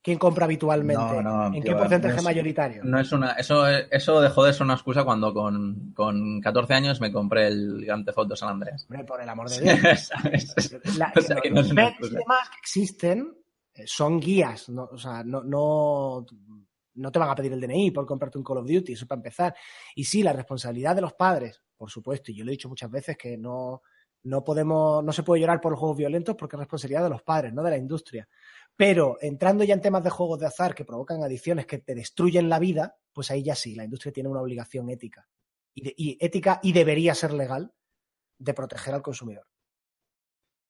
¿Quién 0.00 0.16
compra 0.18 0.44
habitualmente? 0.44 1.02
No, 1.02 1.22
no, 1.22 1.46
¿En 1.46 1.54
qué 1.54 1.68
tío, 1.70 1.76
porcentaje 1.76 2.14
no 2.14 2.18
es- 2.20 2.24
mayoritario? 2.24 2.84
No 2.84 3.00
es 3.00 3.12
una, 3.12 3.32
eso, 3.32 3.66
eso 3.66 4.20
dejó 4.20 4.44
de 4.44 4.52
ser 4.52 4.62
una 4.62 4.74
excusa 4.74 5.04
cuando 5.04 5.34
con, 5.34 5.92
con 5.94 6.40
14 6.40 6.72
años 6.74 7.00
me 7.00 7.12
compré 7.12 7.48
el 7.48 7.84
Grand 7.84 8.04
Theft 8.06 8.18
Auto 8.18 8.36
San. 8.36 8.50
Hombre, 8.52 8.72
por 9.06 9.20
el 9.20 9.28
amor 9.28 9.50
de 9.50 9.60
Dios. 9.60 10.00
¿Sabes? 10.08 10.54
La- 10.96 11.12
O 11.16 11.20
sea, 11.20 11.36
que 11.40 11.50
no 11.50 11.60
es 11.60 11.72
los 11.72 12.10
demás 12.12 12.48
que 12.50 12.56
existen 12.60 13.34
eh, 13.74 13.82
son 13.86 14.18
guías, 14.20 14.68
no, 14.70 14.84
o 14.90 14.96
sea, 14.98 15.22
no, 15.24 15.42
no, 15.42 16.24
no 16.94 17.12
te 17.12 17.18
van 17.18 17.30
a 17.30 17.34
pedir 17.34 17.52
el 17.52 17.60
DNI 17.60 17.90
por 17.90 18.06
comprarte 18.06 18.38
un 18.38 18.44
Call 18.44 18.58
of 18.58 18.66
Duty, 18.66 18.92
eso 18.92 19.06
para 19.06 19.18
empezar. 19.18 19.54
Y 19.94 20.04
sí, 20.04 20.22
la 20.22 20.32
responsabilidad 20.32 20.94
de 20.94 21.02
los 21.02 21.12
padres, 21.14 21.60
por 21.76 21.90
supuesto, 21.90 22.30
y 22.30 22.36
yo 22.36 22.44
lo 22.44 22.50
he 22.50 22.52
dicho 22.52 22.68
muchas 22.68 22.90
veces 22.90 23.16
que 23.16 23.36
no, 23.36 23.82
no 24.24 24.42
podemos, 24.42 25.04
no 25.04 25.12
se 25.12 25.22
puede 25.22 25.40
llorar 25.42 25.60
por 25.60 25.72
los 25.72 25.78
juegos 25.80 25.96
violentos 25.98 26.34
porque 26.36 26.56
es 26.56 26.60
responsabilidad 26.60 27.04
de 27.04 27.10
los 27.10 27.22
padres, 27.22 27.52
no 27.52 27.62
de 27.62 27.70
la 27.70 27.76
industria. 27.76 28.28
Pero 28.78 29.18
entrando 29.20 29.64
ya 29.64 29.74
en 29.74 29.80
temas 29.80 30.04
de 30.04 30.10
juegos 30.10 30.38
de 30.38 30.46
azar 30.46 30.72
que 30.72 30.84
provocan 30.84 31.24
adicciones 31.24 31.66
que 31.66 31.78
te 31.78 31.96
destruyen 31.96 32.48
la 32.48 32.60
vida, 32.60 32.96
pues 33.12 33.28
ahí 33.32 33.42
ya 33.42 33.56
sí, 33.56 33.74
la 33.74 33.82
industria 33.82 34.12
tiene 34.12 34.28
una 34.28 34.40
obligación 34.40 34.88
ética. 34.88 35.28
Y, 35.74 36.16
ética 36.24 36.60
y 36.62 36.72
debería 36.72 37.12
ser 37.16 37.32
legal 37.32 37.74
de 38.38 38.54
proteger 38.54 38.94
al 38.94 39.02
consumidor. 39.02 39.48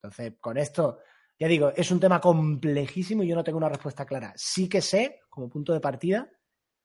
Entonces, 0.03 0.39
con 0.41 0.57
esto, 0.57 1.01
ya 1.39 1.49
digo, 1.49 1.71
es 1.77 1.91
un 1.91 2.01
tema 2.01 2.19
complejísimo 2.19 3.25
y 3.25 3.29
yo 3.29 3.37
no 3.37 3.45
tengo 3.45 3.59
una 3.59 3.69
respuesta 3.69 4.07
clara. 4.07 4.33
Sí 4.37 4.71
que 4.71 4.81
sé, 4.81 5.21
como 5.29 5.51
punto 5.51 5.75
de 5.75 5.81
partida, 5.81 6.31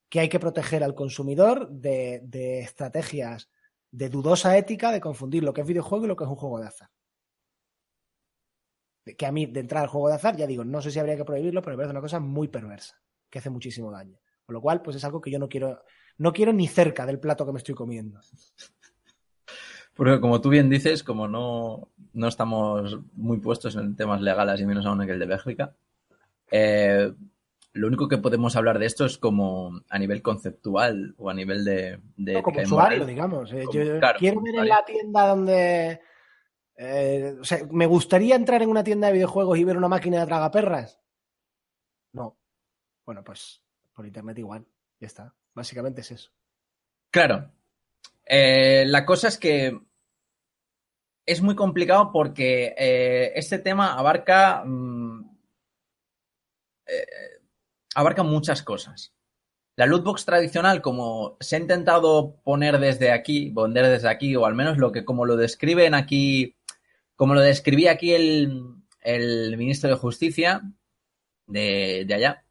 que 0.10 0.20
hay 0.20 0.28
que 0.28 0.42
proteger 0.42 0.84
al 0.84 0.94
consumidor 0.94 1.70
de, 1.70 2.20
de 2.26 2.60
estrategias 2.60 3.50
de 3.92 4.10
dudosa 4.10 4.58
ética 4.58 4.92
de 4.92 5.00
confundir 5.00 5.44
lo 5.44 5.54
que 5.54 5.62
es 5.62 5.68
videojuego 5.68 6.04
y 6.04 6.08
lo 6.10 6.18
que 6.18 6.26
es 6.26 6.30
un 6.30 6.36
juego 6.36 6.60
de 6.60 6.68
azar. 6.68 6.90
Que 9.06 9.26
a 9.26 9.32
mí, 9.34 9.46
de 9.48 9.60
entrar 9.60 9.84
al 9.84 9.90
juego 9.90 10.08
de 10.08 10.16
azar, 10.16 10.38
ya 10.38 10.48
digo, 10.48 10.64
no 10.64 10.82
sé 10.82 10.90
si 10.90 11.00
habría 11.00 11.18
que 11.18 11.26
prohibirlo, 11.26 11.62
pero 11.62 11.76
me 11.76 11.78
parece 11.82 11.92
una 11.92 12.02
cosa 12.02 12.20
muy 12.22 12.48
perversa, 12.48 13.02
que 13.30 13.40
hace 13.40 13.50
muchísimo 13.50 13.92
daño. 13.92 14.18
Con 14.46 14.54
lo 14.54 14.62
cual, 14.62 14.82
pues 14.82 14.96
es 14.96 15.04
algo 15.04 15.20
que 15.20 15.30
yo 15.32 15.40
no 15.40 15.50
quiero, 15.50 15.84
no 16.18 16.32
quiero 16.32 16.54
ni 16.54 16.68
cerca 16.68 17.06
del 17.06 17.20
plato 17.20 17.46
que 17.46 17.52
me 17.52 17.58
estoy 17.58 17.76
comiendo. 17.76 18.22
Porque 19.94 20.20
como 20.20 20.42
tú 20.42 20.50
bien 20.50 20.70
dices, 20.70 21.04
como 21.04 21.28
no, 21.28 21.90
no 22.14 22.28
estamos 22.28 22.98
muy 23.14 23.38
puestos 23.40 23.76
en 23.76 23.96
temas 23.96 24.22
legales 24.22 24.60
y 24.62 24.66
menos 24.66 24.86
aún 24.86 25.02
en 25.04 25.10
el 25.10 25.20
de 25.20 25.26
Bélgica, 25.26 25.76
eh, 26.50 27.12
lo 27.74 27.88
único 27.88 28.08
que 28.08 28.18
podemos 28.18 28.56
hablar 28.56 28.80
de 28.80 28.86
esto 28.86 29.06
es 29.06 29.18
como 29.18 29.82
a 29.90 30.00
nivel 30.00 30.22
conceptual 30.22 31.14
o 31.18 31.30
a 31.30 31.34
nivel 31.34 31.64
de, 31.66 32.00
de 32.18 32.34
No, 32.34 32.44
como 32.44 32.62
usuario, 32.62 33.00
moral. 33.00 33.08
digamos. 33.08 33.52
eh, 33.54 33.64
Como- 33.66 33.80
yo 33.84 34.00
claro, 34.00 34.20
quiero 34.20 34.42
ver 34.42 34.56
en 34.56 34.68
la 34.70 34.86
tienda 34.86 35.28
donde. 35.28 36.00
Eh, 36.76 37.36
¿me 37.72 37.86
gustaría 37.86 38.36
entrar 38.36 38.62
en 38.62 38.70
una 38.70 38.84
tienda 38.84 39.08
de 39.08 39.14
videojuegos 39.14 39.58
y 39.58 39.64
ver 39.64 39.78
una 39.78 39.88
máquina 39.88 40.20
de 40.20 40.26
tragaperras? 40.26 41.00
No. 42.14 42.38
Bueno, 43.06 43.24
pues 43.24 43.62
por 43.94 44.06
internet 44.06 44.40
igual. 44.40 44.66
Ya 45.00 45.08
está. 45.08 45.36
Básicamente 45.54 46.02
es 46.02 46.12
eso. 46.12 46.32
Claro. 47.12 47.52
Eh, 48.26 48.86
la 48.88 49.06
cosa 49.06 49.28
es 49.28 49.38
que 49.38 49.80
es 51.26 51.42
muy 51.42 51.56
complicado 51.56 52.12
porque 52.12 52.74
eh, 52.78 53.32
este 53.36 53.60
tema 53.60 53.94
abarca, 53.94 54.64
mm, 54.66 55.38
abarca 57.96 58.24
muchas 58.24 58.64
cosas. 58.64 59.14
La 59.76 59.88
lootbox 59.88 60.26
tradicional, 60.26 60.82
como 60.82 61.36
se 61.40 61.56
ha 61.56 61.60
intentado 61.60 62.36
poner 62.44 62.80
desde 62.80 63.12
aquí, 63.12 63.50
poner 63.50 63.88
desde 63.88 64.08
aquí, 64.08 64.36
o 64.36 64.46
al 64.46 64.54
menos 64.54 64.78
lo 64.78 64.92
que 64.92 65.04
como 65.04 65.26
lo 65.26 65.36
describen 65.36 65.96
aquí, 65.96 66.56
como 67.16 67.36
lo 67.36 67.42
describía 67.42 67.92
aquí 67.92 68.14
el, 68.14 68.76
el 69.02 69.58
ministro 69.58 69.90
de 69.90 69.96
Justicia 69.96 70.62
de, 71.48 72.06
de 72.08 72.14
allá, 72.14 72.46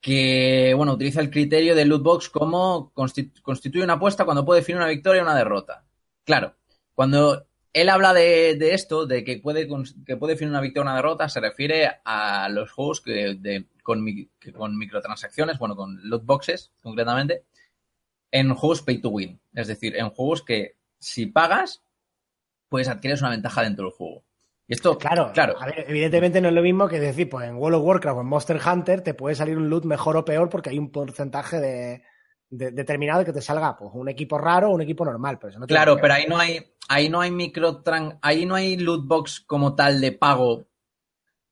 que 0.00 0.74
bueno, 0.76 0.94
utiliza 0.94 1.20
el 1.20 1.30
criterio 1.30 1.74
de 1.74 1.84
lootbox 1.86 2.28
como 2.28 2.92
consti- 2.94 3.40
constituye 3.42 3.84
una 3.84 3.94
apuesta 3.94 4.24
cuando 4.24 4.44
puede 4.44 4.60
definir 4.60 4.78
una 4.78 4.88
victoria 4.90 5.22
o 5.22 5.24
una 5.24 5.36
derrota. 5.36 5.86
Claro, 6.24 6.56
cuando 6.94 7.46
él 7.72 7.88
habla 7.88 8.12
de, 8.14 8.56
de 8.56 8.74
esto, 8.74 9.06
de 9.06 9.24
que 9.24 9.38
puede, 9.38 9.68
que 10.06 10.16
puede 10.16 10.34
definir 10.34 10.50
una 10.50 10.60
victoria 10.60 10.82
o 10.90 10.92
una 10.92 10.96
derrota, 10.96 11.28
se 11.28 11.40
refiere 11.40 11.90
a 12.04 12.48
los 12.50 12.70
juegos 12.72 13.00
que, 13.00 13.34
de- 13.38 13.66
con, 13.82 14.04
con 14.56 14.78
microtransacciones, 14.78 15.58
bueno, 15.58 15.76
con 15.76 15.98
lootboxes 16.08 16.72
concretamente, 16.82 17.44
en 18.32 18.54
juegos 18.54 18.82
pay 18.82 18.98
to 19.00 19.10
win. 19.10 19.40
Es 19.54 19.68
decir, 19.68 19.96
en 19.96 20.10
juegos 20.10 20.42
que 20.42 20.76
si 20.98 21.26
pagas, 21.26 21.83
pues 22.74 22.88
adquieres 22.88 23.20
una 23.20 23.30
ventaja 23.30 23.62
dentro 23.62 23.84
del 23.84 23.94
juego. 23.94 24.24
Y 24.66 24.74
esto, 24.74 24.98
Claro, 24.98 25.30
claro, 25.32 25.54
A 25.60 25.66
ver, 25.66 25.84
evidentemente 25.86 26.40
no 26.40 26.48
es 26.48 26.54
lo 26.54 26.60
mismo 26.62 26.88
que 26.88 26.98
decir, 26.98 27.28
pues 27.28 27.46
en 27.46 27.54
World 27.54 27.76
of 27.78 27.84
Warcraft 27.84 28.18
o 28.18 28.20
en 28.22 28.26
Monster 28.26 28.58
Hunter 28.66 29.00
te 29.02 29.14
puede 29.14 29.36
salir 29.36 29.56
un 29.56 29.70
loot 29.70 29.84
mejor 29.84 30.16
o 30.16 30.24
peor 30.24 30.48
porque 30.48 30.70
hay 30.70 30.78
un 30.80 30.90
porcentaje 30.90 31.60
de, 31.60 32.02
de- 32.50 32.72
determinado 32.72 33.20
de 33.20 33.26
que 33.26 33.32
te 33.32 33.40
salga 33.40 33.76
pues 33.76 33.92
un 33.94 34.08
equipo 34.08 34.36
raro 34.38 34.70
o 34.70 34.74
un 34.74 34.80
equipo 34.82 35.04
normal. 35.04 35.38
Pero 35.38 35.50
eso 35.50 35.60
no 35.60 35.66
tiene 35.68 35.78
Claro, 35.80 36.00
pero 36.00 36.14
ahí 36.14 36.24
no 36.26 36.36
hay, 36.36 36.58
ahí 36.88 37.08
no 37.08 37.20
hay 37.20 37.30
microtran, 37.30 38.18
ahí 38.22 38.44
no 38.44 38.56
hay 38.56 38.76
loot 38.76 39.06
box 39.06 39.40
como 39.46 39.76
tal 39.76 40.00
de 40.00 40.10
pago 40.10 40.64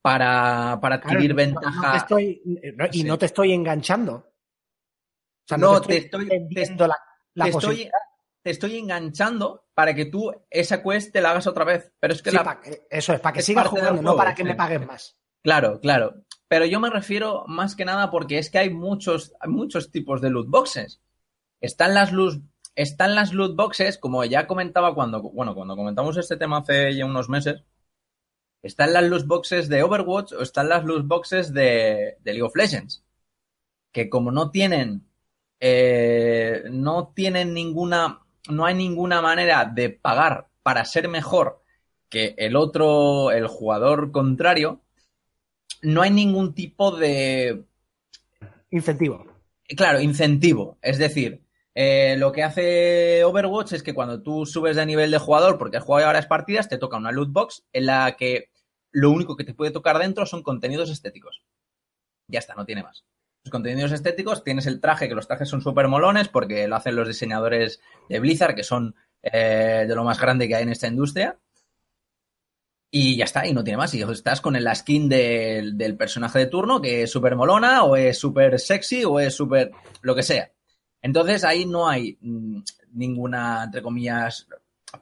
para, 0.01 0.79
para 0.81 1.01
Claro, 1.01 1.15
adquirir 1.19 1.35
ventaja. 1.37 1.91
no 1.93 1.95
estoy- 1.97 2.43
no- 2.77 2.87
y 2.91 2.99
Sí. 3.03 3.05
no 3.05 3.17
te 3.19 3.27
estoy 3.27 3.53
enganchando. 3.53 4.15
O 4.15 5.47
sea, 5.47 5.59
No, 5.59 5.81
te 5.81 5.87
te 5.89 5.97
estoy- 6.07 6.29
estoy 6.57 6.89
la, 6.89 6.97
la 7.35 7.45
te, 7.45 7.51
estoy. 7.51 7.91
Te 8.43 8.51
estoy 8.51 8.77
enganchando 8.79 9.65
para 9.75 9.95
que 9.95 10.07
tú 10.07 10.33
esa 10.51 10.83
quest 10.83 11.13
te 11.13 11.21
la 11.21 11.31
hagas 11.31 11.47
otra 11.47 11.65
vez. 11.65 11.93
Pero 12.01 12.13
es 12.15 12.23
que 12.23 12.31
Sí, 12.31 12.37
la- 12.37 12.45
pa- 12.45 12.61
eso 12.91 13.13
es, 13.15 13.21
para 13.21 13.33
que 13.33 13.41
es 13.41 13.47
sigas 13.47 13.69
jugando, 13.69 14.03
no 14.03 14.17
para 14.17 14.35
que 14.35 14.43
sí. 14.43 14.49
me 14.49 14.55
pagues 14.55 14.87
más. 14.87 15.17
Claro, 15.43 15.81
claro. 15.81 16.23
Pero 16.49 16.67
yo 16.67 16.81
me 16.81 16.91
refiero 16.91 17.45
más 17.47 17.75
que 17.75 17.85
nada 17.85 18.11
porque 18.11 18.39
es 18.39 18.51
que 18.51 18.59
hay 18.59 18.71
muchos, 18.71 19.33
hay 19.41 19.51
muchos 19.51 19.91
tipos 19.91 20.21
de 20.21 20.31
loot 20.31 20.49
boxes. 20.49 21.01
Están 21.61 21.95
las 21.95 22.13
loot, 22.13 22.43
están 22.75 23.15
las 23.15 23.33
loot 23.33 23.57
boxes, 23.57 23.97
como 23.99 24.25
ya 24.25 24.47
comentaba 24.47 24.95
cuando, 24.95 25.23
bueno, 25.23 25.55
cuando 25.55 25.77
comentamos 25.77 26.17
este 26.17 26.37
tema 26.37 26.59
hace 26.59 26.95
ya 26.95 27.07
unos 27.07 27.29
meses, 27.29 27.63
están 28.63 28.93
las 28.93 29.05
loot 29.05 29.27
boxes 29.27 29.69
de 29.69 29.83
Overwatch 29.83 30.33
o 30.33 30.43
están 30.43 30.69
las 30.69 30.85
loot 30.85 31.07
boxes 31.07 31.53
de, 31.55 32.17
de 32.21 32.33
League 32.33 32.43
of 32.43 32.55
Legends. 32.57 33.03
Que 33.93 34.09
como 34.11 34.31
no 34.31 34.51
tienen, 34.51 35.07
eh, 35.61 36.65
no 36.71 37.13
tienen 37.15 37.55
ninguna, 37.55 38.21
no 38.49 38.65
hay 38.65 38.75
ninguna 38.75 39.21
manera 39.23 39.65
de 39.65 39.91
pagar 39.91 40.49
para 40.63 40.85
ser 40.85 41.09
mejor 41.09 41.63
que 42.09 42.35
el 42.37 42.57
otro, 42.57 43.31
el 43.31 43.47
jugador 43.47 44.13
contrario, 44.13 44.81
no 45.83 46.03
hay 46.03 46.11
ningún 46.11 46.55
tipo 46.55 46.95
de, 46.97 47.65
Incentivo. 48.73 49.27
claro, 49.77 50.01
incentivo. 50.01 50.79
Es 50.81 50.99
decir, 50.99 51.43
eh, 51.75 52.17
lo 52.19 52.33
que 52.33 52.43
hace 52.43 53.23
Overwatch 53.23 53.75
es 53.75 53.83
que 53.83 53.93
cuando 53.95 54.23
tú 54.23 54.47
subes 54.47 54.77
de 54.77 54.87
nivel 54.87 55.11
de 55.11 55.19
jugador, 55.19 55.59
porque 55.59 55.77
has 55.77 55.85
jugado 55.85 56.03
ya 56.03 56.07
varias 56.07 56.27
partidas, 56.27 56.69
te 56.69 56.79
toca 56.79 56.97
una 56.97 57.13
loot 57.13 57.31
box 57.31 57.65
en 57.73 57.87
la 57.87 58.17
que 58.17 58.51
lo 58.91 59.11
único 59.11 59.37
que 59.37 59.45
te 59.45 59.55
puede 59.55 59.71
tocar 59.73 59.99
dentro 59.99 60.25
son 60.25 60.43
contenidos 60.43 60.91
estéticos. 60.91 61.43
Ya 62.29 62.39
está, 62.39 62.55
no 62.55 62.65
tiene 62.65 62.83
más. 62.83 63.05
Los 63.45 63.51
contenidos 63.51 63.93
estéticos, 63.93 64.45
tienes 64.45 64.67
el 64.67 64.81
traje, 64.81 65.09
que 65.09 65.15
los 65.15 65.27
trajes 65.27 65.49
son 65.49 65.63
súper 65.63 65.89
molones 65.89 66.29
porque 66.29 66.69
lo 66.69 66.77
hacen 66.77 66.95
los 66.95 67.09
diseñadores 67.09 67.81
de 68.09 68.21
Blizzard, 68.21 68.55
que 68.55 68.63
son 68.63 68.95
eh, 69.23 69.85
de 69.87 69.95
lo 69.95 70.05
más 70.05 70.21
grande 70.21 70.47
que 70.47 70.55
hay 70.55 70.63
en 70.63 70.71
esta 70.71 70.87
industria. 70.87 71.39
Y 72.95 73.17
ya 73.17 73.25
está, 73.25 73.47
y 73.47 73.55
no 73.55 73.65
tiene 73.65 73.79
más. 73.79 73.95
Y 73.95 74.03
estás 74.03 74.41
con 74.41 74.63
la 74.63 74.75
skin 74.75 75.09
del, 75.09 75.97
personaje 75.97 76.41
de 76.41 76.47
turno, 76.47 76.81
que 76.81 77.05
es 77.05 77.11
súper 77.11 77.35
molona, 77.35 77.85
o 77.85 77.97
es 77.97 78.19
súper 78.19 78.61
sexy, 78.61 79.05
o 79.05 79.19
es 79.19 79.35
súper 79.35 79.73
lo 80.03 80.15
que 80.15 80.23
sea. 80.23 80.53
Entonces 81.01 81.43
ahí 81.43 81.65
no 81.65 81.89
hay 81.89 82.19
mm, 82.21 82.61
ninguna, 82.93 83.65
entre 83.65 83.83
comillas, 83.83 84.47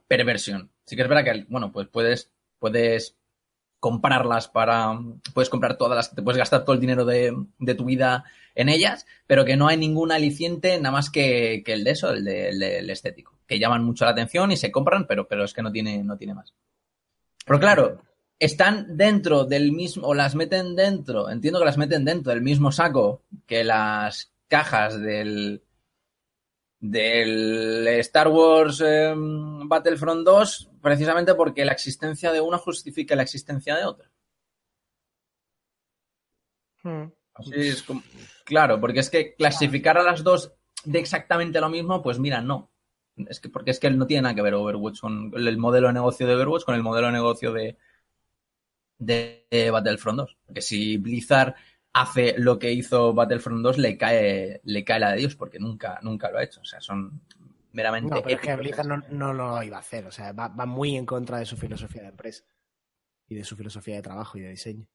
perversión. 0.06 0.70
Sí 0.86 0.96
que 0.96 1.02
es 1.02 1.08
verdad 1.08 1.24
que, 1.24 1.46
bueno, 1.48 1.72
pues 1.72 1.88
puedes, 1.88 2.30
puedes 2.58 3.16
comprarlas 3.80 4.46
para, 4.48 4.98
puedes 5.34 5.48
comprar 5.50 5.76
todas 5.76 5.96
las, 5.96 6.14
te 6.14 6.22
puedes 6.22 6.38
gastar 6.38 6.64
todo 6.64 6.74
el 6.74 6.80
dinero 6.80 7.04
de, 7.04 7.34
de 7.58 7.74
tu 7.74 7.84
vida 7.86 8.24
en 8.54 8.68
ellas, 8.68 9.06
pero 9.26 9.44
que 9.44 9.56
no 9.56 9.66
hay 9.68 9.76
ningún 9.78 10.12
aliciente 10.12 10.76
nada 10.78 10.92
más 10.92 11.10
que, 11.10 11.62
que 11.64 11.72
el 11.72 11.82
de 11.84 11.90
eso, 11.90 12.10
el, 12.10 12.24
de- 12.24 12.50
el 12.50 12.58
de- 12.58 12.78
el 12.78 12.90
estético, 12.90 13.38
que 13.46 13.58
llaman 13.58 13.82
mucho 13.82 14.04
la 14.04 14.10
atención 14.12 14.52
y 14.52 14.56
se 14.56 14.70
compran, 14.70 15.06
pero, 15.06 15.26
pero 15.26 15.44
es 15.44 15.54
que 15.54 15.62
no 15.62 15.72
tiene, 15.72 16.04
no 16.04 16.16
tiene 16.16 16.34
más. 16.34 16.52
Pero 17.46 17.58
claro, 17.58 18.02
están 18.38 18.96
dentro 18.96 19.44
del 19.44 19.72
mismo, 19.72 20.06
o 20.06 20.14
las 20.14 20.34
meten 20.34 20.76
dentro, 20.76 21.30
entiendo 21.30 21.58
que 21.58 21.64
las 21.64 21.78
meten 21.78 22.04
dentro 22.04 22.32
del 22.32 22.42
mismo 22.42 22.70
saco 22.72 23.22
que 23.46 23.64
las 23.64 24.32
cajas 24.48 25.00
del, 25.00 25.62
del 26.80 27.86
Star 28.00 28.28
Wars 28.28 28.82
eh, 28.84 29.12
Battlefront 29.16 30.24
2, 30.24 30.69
precisamente 30.82 31.34
porque 31.34 31.64
la 31.64 31.72
existencia 31.72 32.32
de 32.32 32.40
una 32.40 32.58
justifica 32.58 33.16
la 33.16 33.22
existencia 33.22 33.76
de 33.76 33.84
otra. 33.84 34.10
Hmm. 36.82 37.04
Así 37.34 37.52
es 37.54 37.82
como- 37.82 38.02
claro, 38.44 38.80
porque 38.80 39.00
es 39.00 39.10
que 39.10 39.34
clasificar 39.34 39.98
a 39.98 40.02
las 40.02 40.22
dos 40.24 40.52
de 40.84 40.98
exactamente 40.98 41.60
lo 41.60 41.68
mismo, 41.68 42.02
pues 42.02 42.18
mira, 42.18 42.40
no. 42.40 42.70
Es 43.28 43.40
que, 43.40 43.48
porque 43.48 43.70
es 43.70 43.78
que 43.80 43.90
no 43.90 44.06
tiene 44.06 44.22
nada 44.22 44.34
que 44.34 44.42
ver 44.42 44.54
Overwatch 44.54 45.00
con 45.00 45.32
el 45.36 45.58
modelo 45.58 45.88
de 45.88 45.92
negocio 45.94 46.26
de 46.26 46.34
Overwatch 46.34 46.64
con 46.64 46.74
el 46.74 46.82
modelo 46.82 47.08
de 47.08 47.12
negocio 47.12 47.52
de, 47.52 47.76
de, 48.98 49.46
de 49.50 49.70
Battlefront 49.70 50.18
2. 50.18 50.36
Porque 50.46 50.62
si 50.62 50.96
Blizzard 50.98 51.54
hace 51.92 52.34
lo 52.38 52.58
que 52.58 52.72
hizo 52.72 53.12
Battlefront 53.14 53.62
2, 53.62 53.78
le 53.78 53.96
cae, 53.96 54.60
le 54.64 54.84
cae 54.84 55.00
la 55.00 55.12
de 55.12 55.18
Dios, 55.18 55.36
porque 55.36 55.58
nunca, 55.58 55.98
nunca 56.02 56.30
lo 56.30 56.38
ha 56.38 56.44
hecho. 56.44 56.60
O 56.60 56.64
sea, 56.64 56.80
son 56.80 57.20
meramente. 57.72 58.14
No, 58.14 58.22
pero 58.22 58.36
es 58.36 58.40
que. 58.40 58.56
Blizzard 58.56 58.86
no, 58.86 59.02
no 59.10 59.32
lo 59.32 59.62
iba 59.62 59.76
a 59.76 59.80
hacer. 59.80 60.06
O 60.06 60.12
sea, 60.12 60.32
va, 60.32 60.48
va 60.48 60.66
muy 60.66 60.96
en 60.96 61.06
contra 61.06 61.38
de 61.38 61.46
su 61.46 61.56
filosofía 61.56 62.02
de 62.02 62.08
empresa 62.08 62.44
y 63.28 63.34
de 63.34 63.44
su 63.44 63.56
filosofía 63.56 63.96
de 63.96 64.02
trabajo 64.02 64.38
y 64.38 64.42
de 64.42 64.50
diseño. 64.50 64.86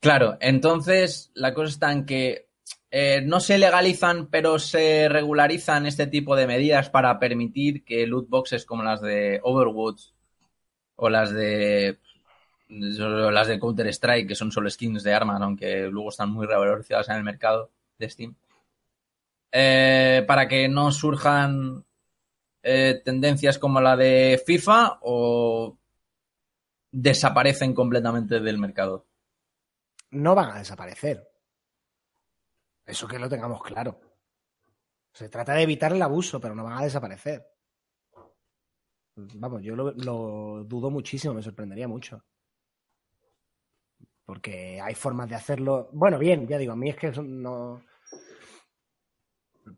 Claro, 0.00 0.38
entonces 0.40 1.30
la 1.34 1.52
cosa 1.52 1.68
está 1.68 1.92
en 1.92 2.06
que 2.06 2.48
eh, 2.90 3.22
no 3.24 3.38
se 3.38 3.58
legalizan, 3.58 4.28
pero 4.28 4.58
se 4.58 5.08
regularizan 5.08 5.86
este 5.86 6.06
tipo 6.06 6.34
de 6.36 6.46
medidas 6.46 6.90
para 6.90 7.18
permitir 7.18 7.84
que 7.84 8.06
loot 8.06 8.28
boxes 8.28 8.64
como 8.64 8.82
las 8.82 9.00
de 9.00 9.40
Overwatch 9.42 10.08
o 10.96 11.08
las 11.08 11.32
de 11.32 11.98
las 12.68 13.48
de 13.48 13.58
Counter 13.58 13.88
Strike, 13.88 14.28
que 14.28 14.34
son 14.34 14.52
solo 14.52 14.70
skins 14.70 15.02
de 15.02 15.12
armas, 15.12 15.40
aunque 15.42 15.88
luego 15.88 16.10
están 16.10 16.30
muy 16.30 16.46
revalorizadas 16.46 17.08
en 17.08 17.16
el 17.16 17.24
mercado 17.24 17.70
de 17.98 18.08
Steam, 18.08 18.34
eh, 19.52 20.24
para 20.26 20.46
que 20.46 20.68
no 20.68 20.92
surjan 20.92 21.84
eh, 22.62 23.00
tendencias 23.04 23.58
como 23.58 23.80
la 23.80 23.96
de 23.96 24.42
FIFA 24.46 24.98
o 25.02 25.78
desaparecen 26.92 27.74
completamente 27.74 28.40
del 28.40 28.58
mercado. 28.58 29.06
No 30.10 30.34
van 30.34 30.50
a 30.50 30.58
desaparecer. 30.58 31.26
Eso 32.84 33.06
que 33.06 33.18
lo 33.18 33.28
tengamos 33.28 33.62
claro. 33.62 34.00
Se 35.12 35.28
trata 35.28 35.54
de 35.54 35.62
evitar 35.62 35.92
el 35.92 36.02
abuso, 36.02 36.40
pero 36.40 36.54
no 36.54 36.64
van 36.64 36.78
a 36.78 36.82
desaparecer. 36.82 37.46
Vamos, 39.14 39.62
yo 39.62 39.76
lo, 39.76 39.92
lo 39.92 40.64
dudo 40.64 40.90
muchísimo, 40.90 41.34
me 41.34 41.42
sorprendería 41.42 41.86
mucho. 41.86 42.24
Porque 44.24 44.80
hay 44.80 44.94
formas 44.94 45.28
de 45.28 45.34
hacerlo. 45.34 45.88
Bueno, 45.92 46.18
bien, 46.18 46.46
ya 46.46 46.58
digo, 46.58 46.72
a 46.72 46.76
mí 46.76 46.90
es 46.90 46.96
que 46.96 47.10
no. 47.10 47.82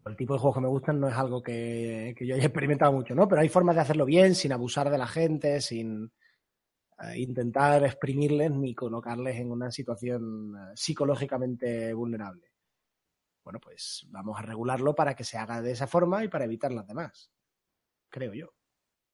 El 0.06 0.16
tipo 0.16 0.34
de 0.34 0.40
juegos 0.40 0.56
que 0.56 0.62
me 0.62 0.68
gustan 0.68 1.00
no 1.00 1.08
es 1.08 1.14
algo 1.14 1.42
que, 1.42 2.14
yo 2.20 2.34
haya 2.34 2.44
experimentado 2.44 2.92
mucho, 2.92 3.14
¿no? 3.14 3.28
Pero 3.28 3.40
hay 3.40 3.48
formas 3.48 3.74
de 3.74 3.82
hacerlo 3.82 4.04
bien, 4.04 4.34
sin 4.34 4.52
abusar 4.52 4.90
de 4.90 4.98
la 4.98 5.06
gente, 5.06 5.60
sin 5.60 6.12
eh, 7.02 7.18
intentar 7.18 7.84
exprimirles 7.84 8.50
ni 8.52 8.74
colocarles 8.74 9.36
en 9.36 9.50
una 9.50 9.70
situación 9.70 10.54
eh, 10.56 10.72
psicológicamente 10.74 11.92
vulnerable. 11.94 12.52
Bueno, 13.44 13.58
pues 13.60 14.06
vamos 14.10 14.38
a 14.38 14.42
regularlo 14.42 14.94
para 14.94 15.14
que 15.14 15.24
se 15.24 15.36
haga 15.36 15.60
de 15.60 15.72
esa 15.72 15.86
forma 15.86 16.24
y 16.24 16.28
para 16.28 16.44
evitar 16.44 16.72
las 16.72 16.86
demás. 16.86 17.30
Creo 18.08 18.34
yo. 18.34 18.54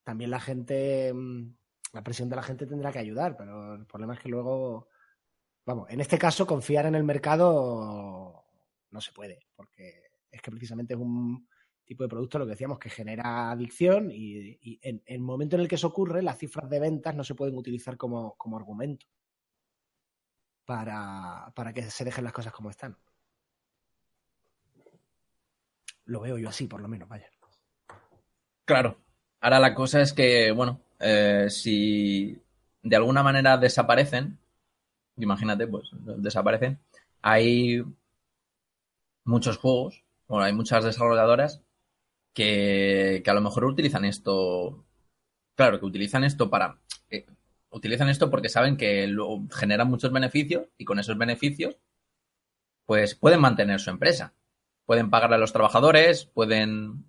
También 0.05 0.31
la 0.31 0.41
gente, 0.41 1.13
mm, 1.15 1.55
la 1.93 2.03
presión 2.03 2.29
de 2.29 2.37
la 2.37 2.43
gente 2.43 2.67
tendrá 2.67 2.93
que 2.93 2.99
ayudar, 2.99 3.37
pero 3.37 3.75
el 3.75 3.87
problema 3.87 4.15
es 4.15 4.21
que 4.21 4.29
luego, 4.29 4.89
vamos, 5.65 5.89
en 5.91 6.01
este 6.01 6.19
caso 6.19 6.47
confiar 6.47 6.87
en 6.87 6.95
el 6.95 7.05
mercado 7.05 8.45
no 8.91 9.01
se 9.01 9.13
puede, 9.13 9.47
porque 9.55 10.08
es 10.31 10.43
que 10.43 10.51
precisamente 10.51 10.95
es 10.95 11.01
un 11.01 11.49
tipo 11.85 12.03
de 12.03 12.09
producto, 12.09 12.39
lo 12.39 12.45
que 12.45 12.51
decíamos, 12.51 12.79
que 12.79 12.91
genera 12.91 13.51
adicción 13.51 14.11
y, 14.13 14.79
en 14.83 15.03
el 15.07 15.21
momento 15.21 15.57
en 15.57 15.63
el 15.63 15.69
que 15.69 15.77
eso 15.77 15.87
ocurre, 15.87 16.23
las 16.23 16.39
cifras 16.39 16.69
de 16.69 16.81
ventas 16.81 17.15
no 17.15 17.25
se 17.25 17.35
pueden 17.35 17.57
utilizar 17.57 17.97
como, 17.97 18.35
como 18.37 18.59
argumento 18.59 19.07
para, 20.67 21.51
para 21.55 21.73
que 21.73 21.83
se 21.83 22.05
dejen 22.05 22.25
las 22.25 22.35
cosas 22.35 22.53
como 22.53 22.69
están. 22.69 22.97
Lo 26.05 26.21
veo 26.21 26.37
yo 26.37 26.51
así, 26.51 26.67
por 26.67 26.83
lo 26.83 26.89
menos, 26.89 27.09
vaya. 27.09 27.31
Claro. 28.67 28.99
Ahora 29.41 29.61
la 29.61 29.75
cosa 29.75 30.03
es 30.03 30.13
que, 30.13 30.53
bueno, 30.53 30.81
eh, 30.99 31.47
si 31.49 32.39
de 32.83 32.97
alguna 32.97 33.23
manera 33.23 33.57
desaparecen, 33.57 34.39
imagínate, 35.17 35.67
pues 35.67 35.91
desaparecen, 36.19 36.79
hay 37.23 37.83
muchos 39.25 39.57
juegos, 39.57 40.05
bueno, 40.29 40.45
hay 40.45 40.53
muchas 40.53 40.85
desarrolladoras 40.85 41.63
que, 42.35 43.23
que 43.25 43.31
a 43.31 43.35
lo 43.35 43.41
mejor 43.41 43.65
utilizan 43.65 44.05
esto, 44.05 44.87
claro, 45.57 45.81
que 45.81 45.87
utilizan 45.87 46.25
esto 46.25 46.51
para, 46.51 46.81
eh, 47.11 47.27
utilizan 47.71 48.09
esto 48.09 48.31
porque 48.31 48.49
saben 48.49 48.77
que 48.77 49.13
generan 49.53 49.89
muchos 49.89 50.13
beneficios 50.13 50.69
y 50.79 50.85
con 50.85 50.99
esos 50.99 51.19
beneficios, 51.19 51.79
pues 52.87 53.15
pueden 53.15 53.41
mantener 53.41 53.81
su 53.81 53.91
empresa. 53.91 54.35
Pueden 54.87 55.11
pagarle 55.11 55.37
a 55.37 55.39
los 55.39 55.53
trabajadores, 55.53 56.25
pueden 56.27 57.05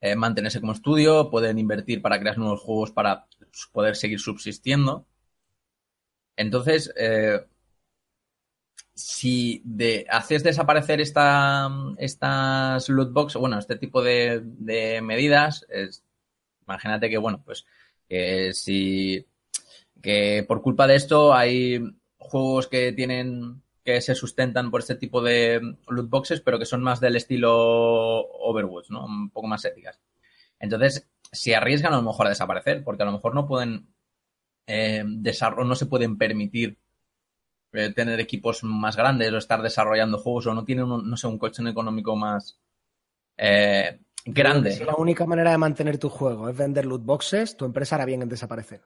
eh, 0.00 0.16
mantenerse 0.16 0.60
como 0.60 0.72
estudio, 0.72 1.30
pueden 1.30 1.58
invertir 1.58 2.02
para 2.02 2.18
crear 2.20 2.38
nuevos 2.38 2.60
juegos 2.60 2.90
para 2.92 3.26
poder 3.72 3.96
seguir 3.96 4.20
subsistiendo. 4.20 5.06
Entonces, 6.36 6.92
eh, 6.96 7.46
si 9.00 9.62
de, 9.64 10.06
haces 10.10 10.42
desaparecer 10.42 11.00
esta, 11.00 11.70
estas 11.98 12.88
loot 12.88 13.12
box, 13.12 13.34
bueno, 13.36 13.58
este 13.58 13.76
tipo 13.76 14.02
de, 14.02 15.00
medidas, 15.02 15.66
es, 15.70 16.04
imagínate 16.66 17.08
que, 17.08 17.18
bueno, 17.18 17.42
pues 17.44 17.66
que 18.08 18.52
si 18.52 19.26
que 20.02 20.44
por 20.46 20.62
culpa 20.62 20.86
de 20.86 20.96
esto 20.96 21.34
hay 21.34 21.80
juegos 22.16 22.68
que 22.68 22.92
tienen 22.92 23.62
que 23.84 24.00
se 24.00 24.14
sustentan 24.14 24.70
por 24.70 24.80
este 24.80 24.96
tipo 24.96 25.22
de 25.22 25.60
loot 25.88 26.10
boxes, 26.10 26.40
pero 26.40 26.58
que 26.58 26.66
son 26.66 26.82
más 26.82 27.00
del 27.00 27.16
estilo 27.16 27.52
Overwatch, 28.20 28.90
¿no? 28.90 29.06
Un 29.06 29.30
poco 29.30 29.46
más 29.46 29.64
éticas. 29.64 30.00
Entonces, 30.58 31.08
se 31.32 31.56
arriesgan 31.56 31.94
a 31.94 31.96
lo 31.96 32.02
mejor 32.02 32.26
a 32.26 32.30
desaparecer, 32.30 32.84
porque 32.84 33.02
a 33.02 33.06
lo 33.06 33.12
mejor 33.12 33.34
no 33.34 33.46
pueden 33.46 33.88
eh, 34.66 35.04
no 35.04 35.74
se 35.74 35.86
pueden 35.86 36.18
permitir 36.18 36.78
eh, 37.72 37.92
tener 37.92 38.18
equipos 38.20 38.64
más 38.64 38.96
grandes 38.96 39.32
o 39.32 39.38
estar 39.38 39.62
desarrollando 39.62 40.18
juegos 40.18 40.46
o 40.46 40.54
no 40.54 40.64
tienen, 40.64 40.84
un, 40.84 41.08
no 41.08 41.16
sé, 41.16 41.26
un 41.26 41.38
coche 41.38 41.62
económico 41.68 42.16
más 42.16 42.58
eh, 43.36 44.00
grande. 44.24 44.84
La 44.84 44.96
única 44.96 45.24
manera 45.26 45.52
de 45.52 45.58
mantener 45.58 45.98
tu 45.98 46.08
juego 46.08 46.48
es 46.48 46.56
vender 46.56 46.84
loot 46.84 47.04
boxes, 47.04 47.56
tu 47.56 47.64
empresa 47.64 47.94
hará 47.94 48.04
bien 48.04 48.22
en 48.22 48.28
desaparecer. 48.28 48.82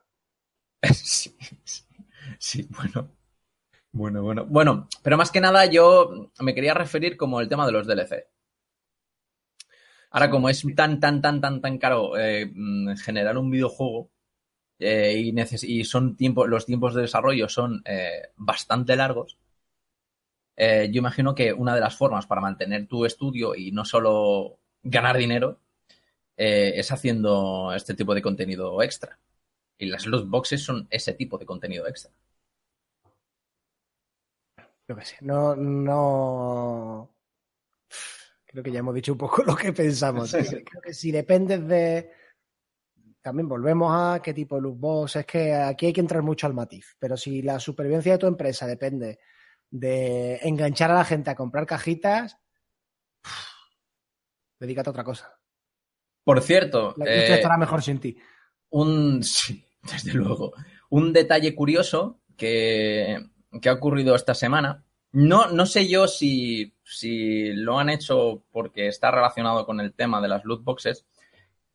sí, 0.92 1.36
sí, 1.64 1.82
sí, 2.38 2.68
bueno. 2.70 3.10
Bueno, 3.92 4.22
bueno. 4.22 4.44
Bueno, 4.46 4.88
pero 5.02 5.16
más 5.16 5.30
que 5.30 5.40
nada 5.40 5.66
yo 5.66 6.32
me 6.40 6.52
quería 6.52 6.74
referir 6.74 7.16
como 7.16 7.40
el 7.40 7.48
tema 7.48 7.64
de 7.64 7.72
los 7.72 7.86
DLC. 7.86 8.26
Ahora, 10.10 10.30
como 10.30 10.48
es 10.48 10.64
tan, 10.76 11.00
tan, 11.00 11.22
tan, 11.22 11.40
tan, 11.40 11.60
tan 11.60 11.78
caro 11.78 12.16
eh, 12.18 12.52
generar 13.02 13.38
un 13.38 13.50
videojuego 13.50 14.10
eh, 14.78 15.32
y, 15.62 15.84
son 15.84 16.16
tiempo, 16.16 16.46
los 16.46 16.66
tiempos 16.66 16.94
de 16.94 17.02
desarrollo 17.02 17.48
son 17.48 17.82
eh, 17.84 18.30
bastante 18.36 18.96
largos, 18.96 19.38
eh, 20.56 20.88
yo 20.92 20.98
imagino 20.98 21.34
que 21.34 21.52
una 21.52 21.74
de 21.74 21.80
las 21.80 21.96
formas 21.96 22.26
para 22.26 22.40
mantener 22.40 22.86
tu 22.86 23.04
estudio 23.04 23.54
y 23.54 23.72
no 23.72 23.84
solo 23.84 24.58
ganar 24.82 25.16
dinero 25.16 25.60
es 26.36 26.90
haciendo 26.90 27.72
este 27.74 27.94
tipo 27.94 28.14
de 28.14 28.22
contenido 28.22 28.82
extra. 28.82 29.18
Y 29.78 29.86
las 29.86 30.06
loot 30.06 30.28
boxes 30.28 30.62
son 30.62 30.86
ese 30.90 31.14
tipo 31.14 31.38
de 31.38 31.46
contenido 31.46 31.86
extra. 31.86 32.12
Yo 34.88 34.96
qué 34.96 35.04
sé, 35.04 35.16
no, 35.20 35.56
no. 35.56 37.10
Creo 38.44 38.62
que 38.62 38.70
ya 38.70 38.80
hemos 38.80 38.94
dicho 38.94 39.12
un 39.12 39.18
poco 39.18 39.42
lo 39.46 39.56
que 39.56 39.72
pensamos. 39.72 40.30
Creo 40.30 40.82
que 40.82 40.94
si 40.94 41.10
dependes 41.10 41.66
de. 41.66 42.23
También 43.24 43.48
volvemos 43.48 43.90
a 43.90 44.20
qué 44.20 44.34
tipo 44.34 44.56
de 44.56 44.60
loot 44.60 44.78
box. 44.78 45.16
Es 45.16 45.24
que 45.24 45.54
aquí 45.54 45.86
hay 45.86 45.92
que 45.94 46.02
entrar 46.02 46.22
mucho 46.22 46.46
al 46.46 46.52
matiz. 46.52 46.94
Pero 46.98 47.16
si 47.16 47.40
la 47.40 47.58
supervivencia 47.58 48.12
de 48.12 48.18
tu 48.18 48.26
empresa 48.26 48.66
depende 48.66 49.18
de 49.70 50.36
enganchar 50.42 50.90
a 50.90 50.96
la 50.96 51.06
gente 51.06 51.30
a 51.30 51.34
comprar 51.34 51.64
cajitas, 51.64 52.36
dedícate 54.60 54.90
a 54.90 54.92
otra 54.92 55.04
cosa. 55.04 55.40
Por 56.22 56.42
cierto, 56.42 56.92
La 56.98 57.06
industria 57.06 57.34
eh, 57.36 57.38
estará 57.38 57.56
mejor 57.56 57.82
sin 57.82 57.98
ti. 57.98 58.14
un 58.68 59.22
sí, 59.24 59.66
desde 59.80 60.12
luego. 60.12 60.52
Un 60.90 61.14
detalle 61.14 61.54
curioso 61.54 62.20
que, 62.36 63.24
que 63.62 63.68
ha 63.70 63.72
ocurrido 63.72 64.14
esta 64.14 64.34
semana. 64.34 64.84
No, 65.12 65.50
no 65.50 65.64
sé 65.64 65.88
yo 65.88 66.08
si, 66.08 66.76
si 66.84 67.54
lo 67.54 67.78
han 67.78 67.88
hecho 67.88 68.44
porque 68.50 68.86
está 68.86 69.10
relacionado 69.10 69.64
con 69.64 69.80
el 69.80 69.94
tema 69.94 70.20
de 70.20 70.28
las 70.28 70.44
loot 70.44 70.62
boxes, 70.62 71.06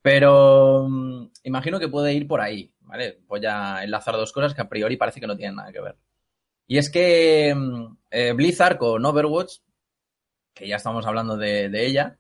pero 0.02 0.88
mm, 0.90 1.32
imagino 1.44 1.80
que 1.80 1.88
puede 1.90 2.14
ir 2.14 2.28
por 2.28 2.42
ahí, 2.42 2.74
¿vale? 2.82 3.20
Voy 3.28 3.46
a 3.46 3.84
enlazar 3.84 4.16
dos 4.16 4.32
cosas 4.32 4.54
que 4.54 4.62
a 4.62 4.70
priori 4.70 4.98
parece 4.98 5.20
que 5.20 5.28
no 5.28 5.38
tienen 5.38 5.56
nada 5.56 5.72
que 5.72 5.82
ver. 5.82 5.98
Y 6.68 6.78
es 6.78 6.90
que 6.90 7.54
mm, 7.56 7.98
eh, 8.12 8.34
Blizzard 8.34 8.78
con 8.78 9.06
Overwatch, 9.06 9.60
que 10.54 10.68
ya 10.68 10.78
estamos 10.78 11.06
hablando 11.06 11.38
de, 11.38 11.70
ella, 11.86 12.18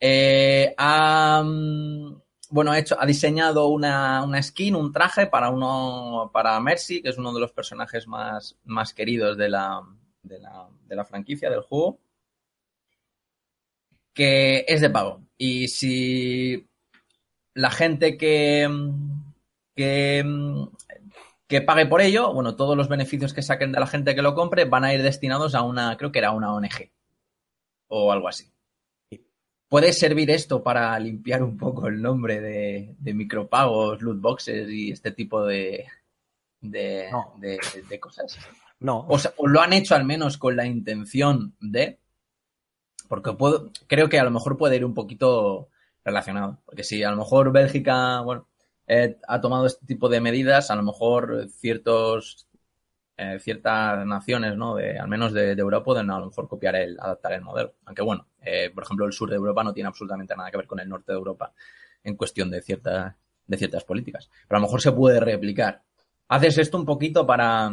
eh, 0.00 0.74
ha, 0.78 1.42
mm, 1.44 2.22
bueno, 2.50 2.72
ha, 2.72 2.78
hecho, 2.78 2.96
ha 3.00 3.06
diseñado 3.06 3.68
una, 3.68 4.22
una 4.24 4.42
skin, 4.42 4.76
un 4.76 4.92
traje 4.92 5.26
para 5.26 5.50
uno 5.50 6.30
para 6.32 6.58
Mercy, 6.60 7.02
que 7.02 7.10
es 7.10 7.18
uno 7.18 7.32
de 7.34 7.40
los 7.40 7.52
personajes 7.52 8.06
más, 8.06 8.56
más 8.64 8.94
queridos 8.94 9.36
de 9.36 9.48
la, 9.48 9.82
de, 10.22 10.38
la, 10.38 10.68
de 10.86 10.96
la 10.96 11.04
franquicia, 11.04 11.50
del 11.50 11.62
juego. 11.62 11.98
que 14.14 14.64
es 14.66 14.80
de 14.80 14.90
pago. 14.90 15.22
Y 15.36 15.68
si 15.68 16.65
la 17.56 17.70
gente 17.70 18.16
que, 18.16 18.68
que, 19.74 20.24
que 21.48 21.60
pague 21.62 21.86
por 21.86 22.00
ello, 22.00 22.32
bueno, 22.32 22.56
todos 22.56 22.76
los 22.76 22.88
beneficios 22.88 23.32
que 23.34 23.42
saquen 23.42 23.72
de 23.72 23.80
la 23.80 23.86
gente 23.86 24.14
que 24.14 24.22
lo 24.22 24.34
compre 24.34 24.64
van 24.64 24.84
a 24.84 24.94
ir 24.94 25.02
destinados 25.02 25.54
a 25.54 25.62
una, 25.62 25.96
creo 25.96 26.12
que 26.12 26.18
era 26.20 26.30
una 26.32 26.52
ONG 26.54 26.90
o 27.88 28.12
algo 28.12 28.28
así. 28.28 28.50
¿Puede 29.68 29.92
servir 29.92 30.30
esto 30.30 30.62
para 30.62 30.96
limpiar 31.00 31.42
un 31.42 31.56
poco 31.56 31.88
el 31.88 32.00
nombre 32.00 32.40
de, 32.40 32.94
de 32.98 33.14
micropagos, 33.14 34.00
loot 34.00 34.20
boxes 34.20 34.68
y 34.70 34.92
este 34.92 35.10
tipo 35.10 35.44
de, 35.44 35.86
de, 36.60 37.08
No. 37.10 37.34
de- 37.38 37.58
de 37.88 38.00
cosas? 38.00 38.38
No. 38.78 39.04
O, 39.08 39.18
sea, 39.18 39.32
o 39.38 39.48
lo 39.48 39.60
han 39.60 39.72
hecho 39.72 39.96
al 39.96 40.04
menos 40.04 40.38
con 40.38 40.54
la 40.54 40.66
intención 40.66 41.56
de. 41.60 41.98
Porque 43.08 43.32
puedo, 43.32 43.70
creo 43.88 44.08
que 44.08 44.20
a 44.20 44.24
lo 44.24 44.30
mejor 44.30 44.56
puede 44.56 44.76
ir 44.76 44.84
un 44.84 44.94
poquito 44.94 45.68
relacionado. 46.06 46.58
Porque 46.64 46.84
si 46.84 47.02
a 47.02 47.10
lo 47.10 47.18
mejor 47.18 47.52
Bélgica, 47.52 48.20
bueno, 48.20 48.48
eh, 48.86 49.18
ha 49.28 49.40
tomado 49.40 49.66
este 49.66 49.84
tipo 49.84 50.08
de 50.08 50.20
medidas, 50.20 50.70
a 50.70 50.76
lo 50.76 50.82
mejor 50.82 51.48
ciertos 51.50 52.46
eh, 53.18 53.38
ciertas 53.40 54.06
naciones, 54.06 54.56
¿no? 54.56 54.76
De, 54.76 54.98
al 54.98 55.08
menos 55.08 55.32
de, 55.32 55.54
de 55.54 55.60
Europa 55.62 55.84
pueden 55.84 56.10
a 56.10 56.18
lo 56.20 56.26
mejor 56.26 56.48
copiar 56.48 56.76
el, 56.76 56.98
adaptar 57.00 57.32
el 57.32 57.40
modelo. 57.40 57.74
Aunque 57.86 58.02
bueno, 58.02 58.28
eh, 58.42 58.70
por 58.74 58.84
ejemplo, 58.84 59.06
el 59.06 59.12
sur 59.12 59.30
de 59.30 59.36
Europa 59.36 59.64
no 59.64 59.72
tiene 59.72 59.88
absolutamente 59.88 60.36
nada 60.36 60.50
que 60.50 60.58
ver 60.58 60.66
con 60.66 60.80
el 60.80 60.88
norte 60.88 61.12
de 61.12 61.18
Europa 61.18 61.52
en 62.04 62.14
cuestión 62.14 62.50
de 62.50 62.60
ciertas, 62.60 63.14
de 63.46 63.56
ciertas 63.56 63.84
políticas. 63.84 64.30
Pero 64.46 64.58
a 64.58 64.60
lo 64.60 64.66
mejor 64.66 64.82
se 64.82 64.92
puede 64.92 65.18
replicar. 65.18 65.82
Haces 66.28 66.58
esto 66.58 66.76
un 66.76 66.84
poquito 66.84 67.26
para 67.26 67.70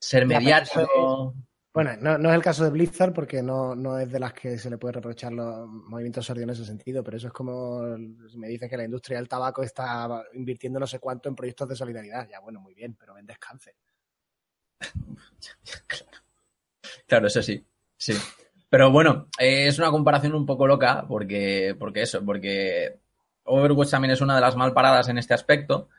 ser 0.00 0.22
Ya, 0.22 0.28
pero 0.28 0.40
mediático. 0.40 1.34
Bueno, 1.78 1.92
no, 2.00 2.18
no 2.18 2.30
es 2.30 2.34
el 2.34 2.42
caso 2.42 2.64
de 2.64 2.70
Blizzard 2.70 3.12
porque 3.12 3.40
no, 3.40 3.76
no 3.76 4.00
es 4.00 4.10
de 4.10 4.18
las 4.18 4.32
que 4.32 4.58
se 4.58 4.68
le 4.68 4.78
puede 4.78 4.94
reprochar 4.94 5.30
los 5.32 5.68
movimientos 5.68 6.26
sordios 6.26 6.42
en 6.42 6.50
ese 6.50 6.64
sentido, 6.64 7.04
pero 7.04 7.16
eso 7.16 7.28
es 7.28 7.32
como 7.32 7.96
si 8.28 8.36
me 8.36 8.48
dices 8.48 8.68
que 8.68 8.76
la 8.76 8.82
industria 8.82 9.18
del 9.18 9.28
tabaco 9.28 9.62
está 9.62 10.24
invirtiendo 10.34 10.80
no 10.80 10.88
sé 10.88 10.98
cuánto 10.98 11.28
en 11.28 11.36
proyectos 11.36 11.68
de 11.68 11.76
solidaridad. 11.76 12.28
Ya, 12.28 12.40
bueno, 12.40 12.58
muy 12.58 12.74
bien, 12.74 12.96
pero 12.98 13.14
vendes 13.14 13.38
cáncer. 13.38 13.76
Claro, 17.06 17.28
eso 17.28 17.42
sí, 17.44 17.64
sí. 17.96 18.14
Pero 18.68 18.90
bueno, 18.90 19.28
eh, 19.38 19.68
es 19.68 19.78
una 19.78 19.92
comparación 19.92 20.34
un 20.34 20.46
poco 20.46 20.66
loca 20.66 21.06
porque, 21.06 21.76
porque 21.78 22.02
eso, 22.02 22.24
porque 22.24 22.98
Overwatch 23.44 23.90
también 23.90 24.10
es 24.10 24.20
una 24.20 24.34
de 24.34 24.40
las 24.40 24.56
mal 24.56 24.72
paradas 24.72 25.10
en 25.10 25.18
este 25.18 25.32
aspecto 25.32 25.90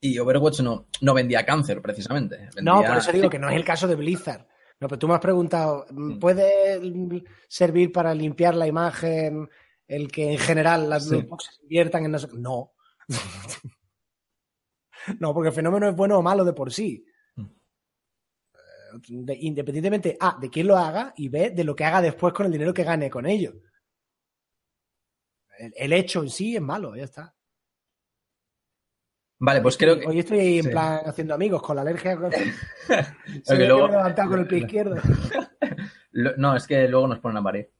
y 0.00 0.18
Overwatch 0.18 0.58
no, 0.62 0.88
no 1.02 1.14
vendía 1.14 1.46
cáncer 1.46 1.80
precisamente. 1.80 2.48
No, 2.60 2.82
por 2.82 2.96
eso 2.96 3.12
digo 3.12 3.30
que 3.30 3.38
no 3.38 3.48
es 3.48 3.54
el 3.54 3.64
caso 3.64 3.86
de 3.86 3.94
Blizzard. 3.94 4.44
No, 4.78 4.88
pero 4.88 4.98
tú 4.98 5.08
me 5.08 5.14
has 5.14 5.20
preguntado, 5.20 5.86
Mm. 5.90 6.18
¿puede 6.18 7.22
servir 7.48 7.90
para 7.92 8.14
limpiar 8.14 8.54
la 8.54 8.66
imagen 8.66 9.48
el 9.88 10.10
que 10.10 10.32
en 10.32 10.38
general 10.38 10.90
las 10.90 11.08
Sí. 11.08 11.22
boxes 11.22 11.58
inviertan 11.62 12.04
en 12.04 12.12
no 12.12 12.18
No. 12.34 12.72
no, 15.20 15.32
porque 15.32 15.48
el 15.48 15.54
fenómeno 15.54 15.88
es 15.88 15.94
bueno 15.96 16.18
o 16.18 16.22
malo 16.22 16.44
de 16.44 16.52
por 16.52 16.72
sí. 16.72 17.04
Mm. 17.36 17.42
Eh, 17.42 18.98
de- 19.08 19.38
independientemente, 19.42 20.16
A, 20.20 20.36
de 20.40 20.50
quién 20.50 20.66
lo 20.66 20.76
haga 20.76 21.14
y 21.16 21.28
B, 21.28 21.50
de 21.50 21.64
lo 21.64 21.74
que 21.76 21.84
haga 21.84 22.02
después 22.02 22.32
con 22.34 22.46
el 22.46 22.52
dinero 22.52 22.74
que 22.74 22.84
gane 22.84 23.08
con 23.10 23.26
ello. 23.26 23.54
El, 25.58 25.72
el 25.76 25.92
hecho 25.92 26.22
en 26.22 26.30
sí 26.30 26.56
es 26.56 26.62
malo, 26.62 26.94
ya 26.96 27.04
está. 27.04 27.35
Vale, 29.38 29.60
pues 29.60 29.76
creo 29.76 29.98
que... 29.98 30.06
Hoy 30.06 30.18
estoy 30.20 30.58
en 30.58 30.64
sí. 30.64 30.70
plan 30.70 31.00
haciendo 31.04 31.34
amigos 31.34 31.62
con 31.62 31.76
la 31.76 31.82
alergia. 31.82 32.16
Con... 32.16 32.32
Se 32.32 32.38
Porque 32.88 33.52
ve 33.52 33.58
que 33.58 33.66
luego- 33.66 33.88
me 33.88 33.94
he 33.94 33.96
levantado 33.98 34.30
con 34.30 34.40
el 34.40 34.46
pie 34.46 34.58
izquierdo. 34.60 34.96
Lo- 36.12 36.36
No, 36.36 36.56
es 36.56 36.66
que 36.66 36.88
luego 36.88 37.06
nos 37.08 37.18
ponen 37.18 37.36
a 37.38 37.42
parir. 37.42 37.70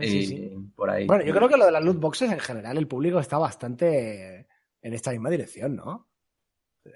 Sí, 0.00 0.06
y 0.18 0.26
sí. 0.26 0.52
por 0.74 0.88
ahí. 0.88 1.06
Bueno, 1.06 1.22
yo 1.24 1.34
creo 1.34 1.48
que 1.50 1.58
lo 1.58 1.66
de 1.66 1.72
las 1.72 1.84
loot 1.84 2.00
boxes 2.00 2.32
en 2.32 2.40
general, 2.40 2.78
el 2.78 2.88
público 2.88 3.20
está 3.20 3.36
bastante 3.36 4.46
en 4.80 4.94
esta 4.94 5.10
misma 5.10 5.28
dirección, 5.28 5.76
¿no? 5.76 6.08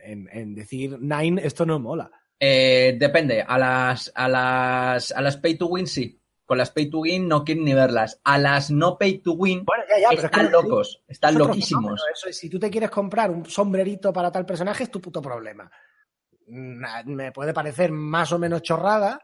En, 0.03 0.29
en 0.33 0.55
decir, 0.55 0.99
Nine, 0.99 1.43
esto 1.45 1.67
no 1.67 1.79
mola. 1.79 2.11
Eh, 2.41 2.97
depende. 2.99 3.43
A 3.47 3.59
las, 3.59 4.11
a 4.15 4.27
las, 4.29 5.13
a 5.13 5.21
las 5.21 5.37
pay 5.37 5.57
to 5.59 5.67
win 5.67 5.87
sí. 5.87 6.19
Con 6.47 6.59
las 6.59 6.71
pay 6.71 6.89
to 6.89 7.01
win 7.01 7.27
no 7.27 7.45
quieren 7.45 7.65
ni 7.65 7.75
verlas. 7.75 8.21
A 8.23 8.39
las 8.39 8.71
no 8.71 8.97
pay 8.97 9.19
to 9.19 9.33
win 9.33 9.65
Bueno, 9.65 9.83
ya, 9.89 9.99
ya, 9.99 10.09
pero 10.11 10.23
es 10.23 10.31
que 10.31 10.37
están 10.41 10.53
locos. 10.53 11.03
Están 11.09 11.35
loquísimos. 11.37 11.83
fenómeno, 11.83 12.03
Eso 12.15 12.29
es, 12.29 12.39
si 12.39 12.49
tú 12.49 12.59
te 12.59 12.71
quieres 12.71 12.91
comprar 12.91 13.31
un 13.31 13.45
sombrerito 13.47 14.13
para 14.13 14.31
tal 14.31 14.47
personaje, 14.47 14.85
es 14.85 14.91
tu 14.91 15.01
puto 15.01 15.21
problema. 15.21 15.71
Me 16.47 17.33
puede 17.33 17.53
parecer 17.53 17.91
más 17.91 18.31
o 18.33 18.39
menos 18.39 18.63
chorrada, 18.63 19.21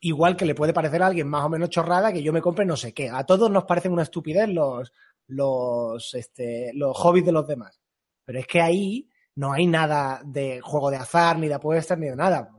igual 0.00 0.36
que 0.36 0.44
le 0.44 0.56
puede 0.56 0.72
parecer 0.72 1.02
a 1.02 1.06
alguien 1.06 1.28
más 1.28 1.44
o 1.44 1.48
menos 1.48 1.70
chorrada 1.70 2.12
que 2.12 2.22
yo 2.22 2.32
me 2.32 2.42
compre 2.42 2.66
no 2.66 2.76
sé 2.76 2.92
qué. 2.92 3.08
A 3.08 3.24
todos 3.24 3.48
nos 3.50 3.64
parecen 3.64 3.92
una 3.92 4.02
estupidez 4.02 4.48
los, 4.48 4.92
los, 5.28 6.14
este, 6.14 6.72
los 6.74 6.96
hobbies 6.96 7.26
de 7.26 7.32
los 7.32 7.46
demás. 7.46 7.80
Pero 8.24 8.40
es 8.40 8.46
que 8.48 8.60
ahí 8.60 9.08
no 9.36 9.52
hay 9.52 9.66
nada 9.66 10.20
de 10.24 10.60
juego 10.60 10.90
de 10.90 10.96
azar, 10.96 11.38
ni 11.38 11.48
de 11.48 11.54
apuestas, 11.54 11.98
ni 11.98 12.08
de 12.08 12.16
nada. 12.16 12.50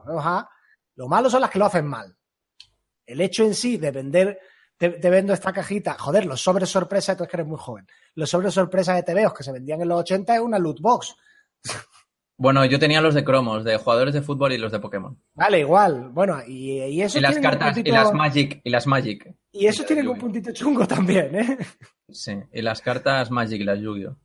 Lo 0.95 1.07
malo 1.07 1.29
son 1.29 1.41
las 1.41 1.49
que 1.49 1.59
lo 1.59 1.65
hacen 1.65 1.85
mal. 1.85 2.15
El 3.05 3.21
hecho 3.21 3.43
en 3.43 3.53
sí 3.53 3.77
de 3.77 3.91
vender, 3.91 4.39
te, 4.77 4.89
te 4.89 5.09
vendo 5.09 5.33
esta 5.33 5.53
cajita, 5.53 5.95
joder, 5.97 6.25
los 6.25 6.41
sobres 6.41 6.69
sorpresa, 6.69 7.15
tú 7.15 7.23
es 7.23 7.29
que 7.29 7.37
eres 7.37 7.47
muy 7.47 7.57
joven. 7.59 7.85
Los 8.15 8.29
sobres 8.29 8.53
sorpresa 8.53 8.93
de 8.95 9.03
TVOs 9.03 9.33
que 9.33 9.43
se 9.43 9.51
vendían 9.51 9.81
en 9.81 9.89
los 9.89 9.99
80 10.01 10.35
es 10.35 10.41
una 10.41 10.59
loot 10.59 10.79
box. 10.81 11.15
Bueno, 12.37 12.65
yo 12.65 12.77
tenía 12.79 12.99
los 12.99 13.13
de 13.13 13.23
cromos, 13.23 13.63
de 13.63 13.77
jugadores 13.77 14.13
de 14.13 14.21
fútbol 14.21 14.51
y 14.51 14.57
los 14.57 14.71
de 14.71 14.79
Pokémon. 14.79 15.17
Vale, 15.35 15.59
igual. 15.61 16.09
Bueno, 16.09 16.39
y, 16.45 16.81
y 16.83 17.01
eso 17.01 17.17
Y 17.17 17.21
las 17.21 17.39
cartas, 17.39 17.77
y 17.77 17.83
las 17.89 18.11
Magic, 18.13 18.59
y 18.61 18.69
las 18.69 18.85
Magic. 18.87 19.33
y 19.53 19.67
eso 19.67 19.85
las 19.87 20.05
un 20.05 20.17
puntito 20.17 20.51
chungo 20.51 20.85
también, 20.85 21.33
¿eh? 21.33 21.57
Sí, 22.09 22.33
y 22.51 22.61
las 22.61 22.81
cartas 22.81 23.31
Magic 23.31 23.61
y 23.61 23.63
las 23.63 23.79
Yu-Gi-Oh. 23.79 24.17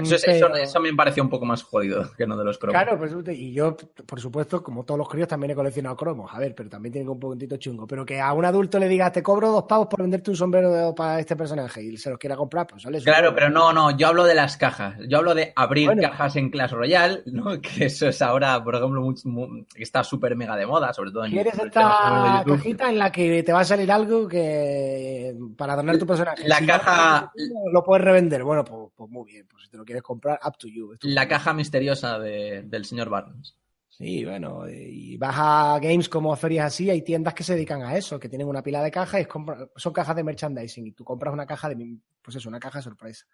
Eso, 0.00 0.14
es- 0.16 0.24
Pero- 0.24 0.46
eso, 0.48 0.56
eso 0.56 0.80
me 0.80 0.92
pareció 0.94 1.22
un 1.22 1.28
poco 1.30 1.44
más 1.44 1.62
jodido 1.62 2.10
que 2.16 2.26
no 2.26 2.36
de 2.36 2.44
los 2.44 2.58
cromos. 2.58 2.80
Claro, 2.80 2.98
pues, 2.98 3.12
y 3.36 3.52
yo, 3.52 3.76
por 4.06 4.20
supuesto, 4.20 4.62
como 4.62 4.84
todos 4.84 4.98
los 4.98 5.08
críos, 5.08 5.28
también 5.28 5.50
he 5.50 5.54
coleccionado 5.54 5.96
cromos. 5.96 6.30
A 6.32 6.38
ver, 6.38 6.54
pero 6.54 6.68
también 6.68 6.92
tienen 6.92 7.08
un 7.08 7.18
puntito 7.18 7.56
chungo. 7.56 7.86
Pero 7.86 8.04
que 8.06 8.20
a 8.20 8.32
un 8.32 8.44
adulto 8.44 8.78
le 8.78 8.88
digas, 8.88 9.12
te 9.12 9.22
cobro 9.22 9.50
dos 9.50 9.64
pavos 9.64 9.88
por 9.88 10.02
venderte 10.02 10.30
un 10.30 10.36
sombrero 10.36 10.70
de- 10.72 10.92
para 10.92 11.18
este 11.20 11.36
personaje 11.36 11.82
y 11.82 11.96
se 11.96 12.10
los 12.10 12.18
quiera 12.18 12.36
comprar, 12.36 12.66
pues 12.66 12.82
sale 12.82 13.00
Claro, 13.00 13.34
pero 13.34 13.48
no, 13.50 13.72
no, 13.72 13.96
yo 13.96 14.08
hablo 14.08 14.24
de 14.24 14.34
las 14.34 14.56
cajas. 14.56 14.94
Yo 15.08 15.18
hablo 15.18 15.34
de 15.34 15.52
abrir 15.56 15.86
Bueno. 15.86 16.02
cajas 16.02 16.36
en 16.36 16.50
Clash 16.50 16.72
Royale, 16.72 17.22
¿no? 17.26 17.44
Que 17.62 17.86
eso 17.86 18.08
es 18.08 18.22
ahora, 18.22 18.62
por 18.62 18.74
ejemplo, 18.76 19.00
mucho- 19.00 19.28
mu- 19.28 19.64
que 19.74 19.82
está 19.82 20.04
súper 20.04 20.36
mega 20.36 20.56
de 20.56 20.66
moda, 20.66 20.92
sobre 20.92 21.10
todo 21.10 21.24
en 21.24 21.32
¿Quieres 21.32 21.58
esta 21.58 22.42
cajita 22.46 22.88
en 22.90 22.98
la 22.98 23.10
que 23.10 23.42
te 23.42 23.52
va 23.52 23.60
a 23.60 23.64
salir 23.64 23.90
algo 23.90 24.28
que 24.28 25.34
para 25.56 25.72
adornar 25.74 25.98
tu 25.98 26.06
personaje? 26.06 26.46
La 26.46 26.56
Si 26.58 26.66
caja- 26.66 27.32
no, 27.36 27.72
lo 27.72 27.82
puedes 27.82 28.04
revender. 28.04 28.44
Bueno, 28.44 28.64
pues, 28.64 28.90
pues 28.96 29.10
muy 29.10 29.30
bien. 29.30 29.46
Pues 29.50 29.68
te 29.72 29.78
lo 29.78 29.84
quieres 29.86 30.02
comprar, 30.02 30.38
up 30.46 30.56
to 30.58 30.68
you. 30.68 30.94
La 31.00 31.26
caja 31.26 31.54
misteriosa 31.54 32.18
de- 32.18 32.62
del 32.62 32.84
señor 32.84 33.08
Barnes. 33.08 33.56
Sí, 33.88 34.24
bueno, 34.24 34.68
y 34.68 35.16
vas 35.16 35.34
a 35.36 35.78
games 35.80 36.08
como 36.08 36.34
ferias 36.36 36.66
así, 36.66 36.88
hay 36.90 37.02
tiendas 37.02 37.32
que 37.34 37.42
se 37.44 37.54
dedican 37.54 37.82
a 37.82 37.96
eso, 37.96 38.18
que 38.20 38.28
tienen 38.28 38.46
una 38.48 38.62
pila 38.62 38.82
de 38.82 38.90
cajas 38.90 39.22
y 39.22 39.24
compra- 39.24 39.68
son 39.76 39.92
cajas 39.92 40.14
de 40.16 40.24
merchandising 40.24 40.86
y 40.86 40.92
tú 40.92 41.04
compras 41.04 41.32
una 41.32 41.46
caja 41.46 41.68
de, 41.70 41.96
pues 42.22 42.36
eso, 42.36 42.48
una 42.48 42.60
caja 42.60 42.80
sorpresa. 42.82 43.26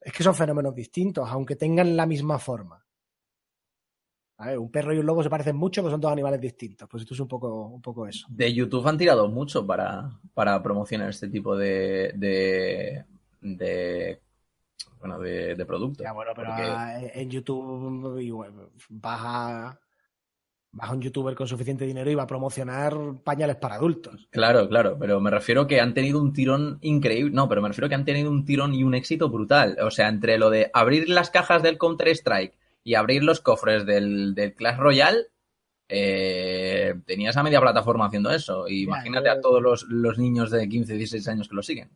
Es 0.00 0.12
que 0.12 0.22
son 0.24 0.34
fenómenos 0.34 0.74
distintos, 0.74 1.28
aunque 1.30 1.56
tengan 1.56 1.96
la 1.96 2.06
misma 2.06 2.38
forma. 2.38 2.84
A 4.38 4.46
ver, 4.46 4.58
un 4.58 4.70
perro 4.70 4.94
y 4.94 4.98
un 4.98 5.06
lobo 5.06 5.22
se 5.24 5.30
parecen 5.30 5.56
mucho, 5.56 5.82
pero 5.82 5.90
son 5.90 6.00
dos 6.00 6.12
animales 6.12 6.40
distintos. 6.40 6.88
Pues 6.88 7.02
esto 7.02 7.14
es 7.14 7.20
un 7.20 7.26
poco, 7.26 7.66
un 7.66 7.82
poco 7.82 8.06
eso. 8.06 8.26
De 8.30 8.54
YouTube 8.54 8.86
han 8.86 8.96
tirado 8.96 9.28
mucho 9.28 9.66
para, 9.66 10.08
para 10.34 10.62
promocionar 10.62 11.10
este 11.10 11.28
tipo 11.28 11.56
de, 11.56 12.12
de, 12.14 13.04
de 13.40 14.20
bueno, 15.00 15.18
de, 15.18 15.54
de 15.54 15.66
productos. 15.66 16.04
Ya, 16.04 16.12
bueno, 16.12 16.32
pero 16.34 16.48
Porque- 16.50 17.12
en 17.20 17.30
YouTube 17.30 18.18
igual, 18.20 18.52
vas 18.88 19.20
a, 19.22 19.80
vas 20.72 20.90
a 20.90 20.92
un 20.92 21.00
youtuber 21.00 21.34
con 21.34 21.46
suficiente 21.48 21.84
dinero 21.86 22.10
y 22.10 22.14
va 22.14 22.24
a 22.24 22.26
promocionar 22.26 22.94
pañales 23.24 23.56
para 23.56 23.76
adultos. 23.76 24.28
Claro, 24.30 24.68
claro, 24.68 24.96
pero 24.98 25.20
me 25.20 25.30
refiero 25.30 25.66
que 25.66 25.80
han 25.80 25.94
tenido 25.94 26.20
un 26.20 26.32
tirón 26.32 26.78
increíble. 26.82 27.32
No, 27.34 27.48
pero 27.48 27.62
me 27.62 27.68
refiero 27.68 27.88
que 27.88 27.94
han 27.94 28.04
tenido 28.04 28.30
un 28.30 28.44
tirón 28.44 28.74
y 28.74 28.82
un 28.84 28.94
éxito 28.94 29.28
brutal. 29.30 29.76
O 29.82 29.90
sea, 29.90 30.08
entre 30.08 30.36
lo 30.38 30.50
de 30.50 30.70
abrir 30.74 31.08
las 31.08 31.30
cajas 31.30 31.62
del 31.62 31.78
Counter-Strike 31.78 32.54
y 32.84 32.94
abrir 32.94 33.22
los 33.24 33.40
cofres 33.40 33.84
del, 33.86 34.34
del 34.34 34.54
Clash 34.54 34.78
Royale, 34.78 35.26
eh, 35.88 36.94
tenías 37.06 37.36
a 37.36 37.42
media 37.42 37.60
plataforma 37.60 38.06
haciendo 38.06 38.30
eso. 38.30 38.68
Y 38.68 38.82
imagínate 38.84 39.28
a 39.30 39.40
todos 39.40 39.62
los, 39.62 39.84
los 39.88 40.18
niños 40.18 40.50
de 40.50 40.68
15, 40.68 40.94
16 40.94 41.28
años 41.28 41.48
que 41.48 41.54
lo 41.56 41.62
siguen. 41.62 41.90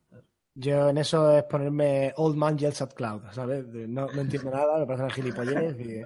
Yo 0.55 0.90
en 0.90 0.98
eso 0.98 1.38
es 1.38 1.44
ponerme 1.44 2.12
Old 2.16 2.36
Man 2.36 2.59
Yells 2.59 2.82
at 2.82 2.92
Cloud, 2.92 3.22
¿sabes? 3.32 3.64
No, 3.66 4.07
no 4.07 4.20
entiendo 4.20 4.50
nada, 4.50 4.78
me 4.78 4.86
parece 4.86 5.05
una 5.05 5.14
gilipollez. 5.14 5.80
Y... 5.80 6.00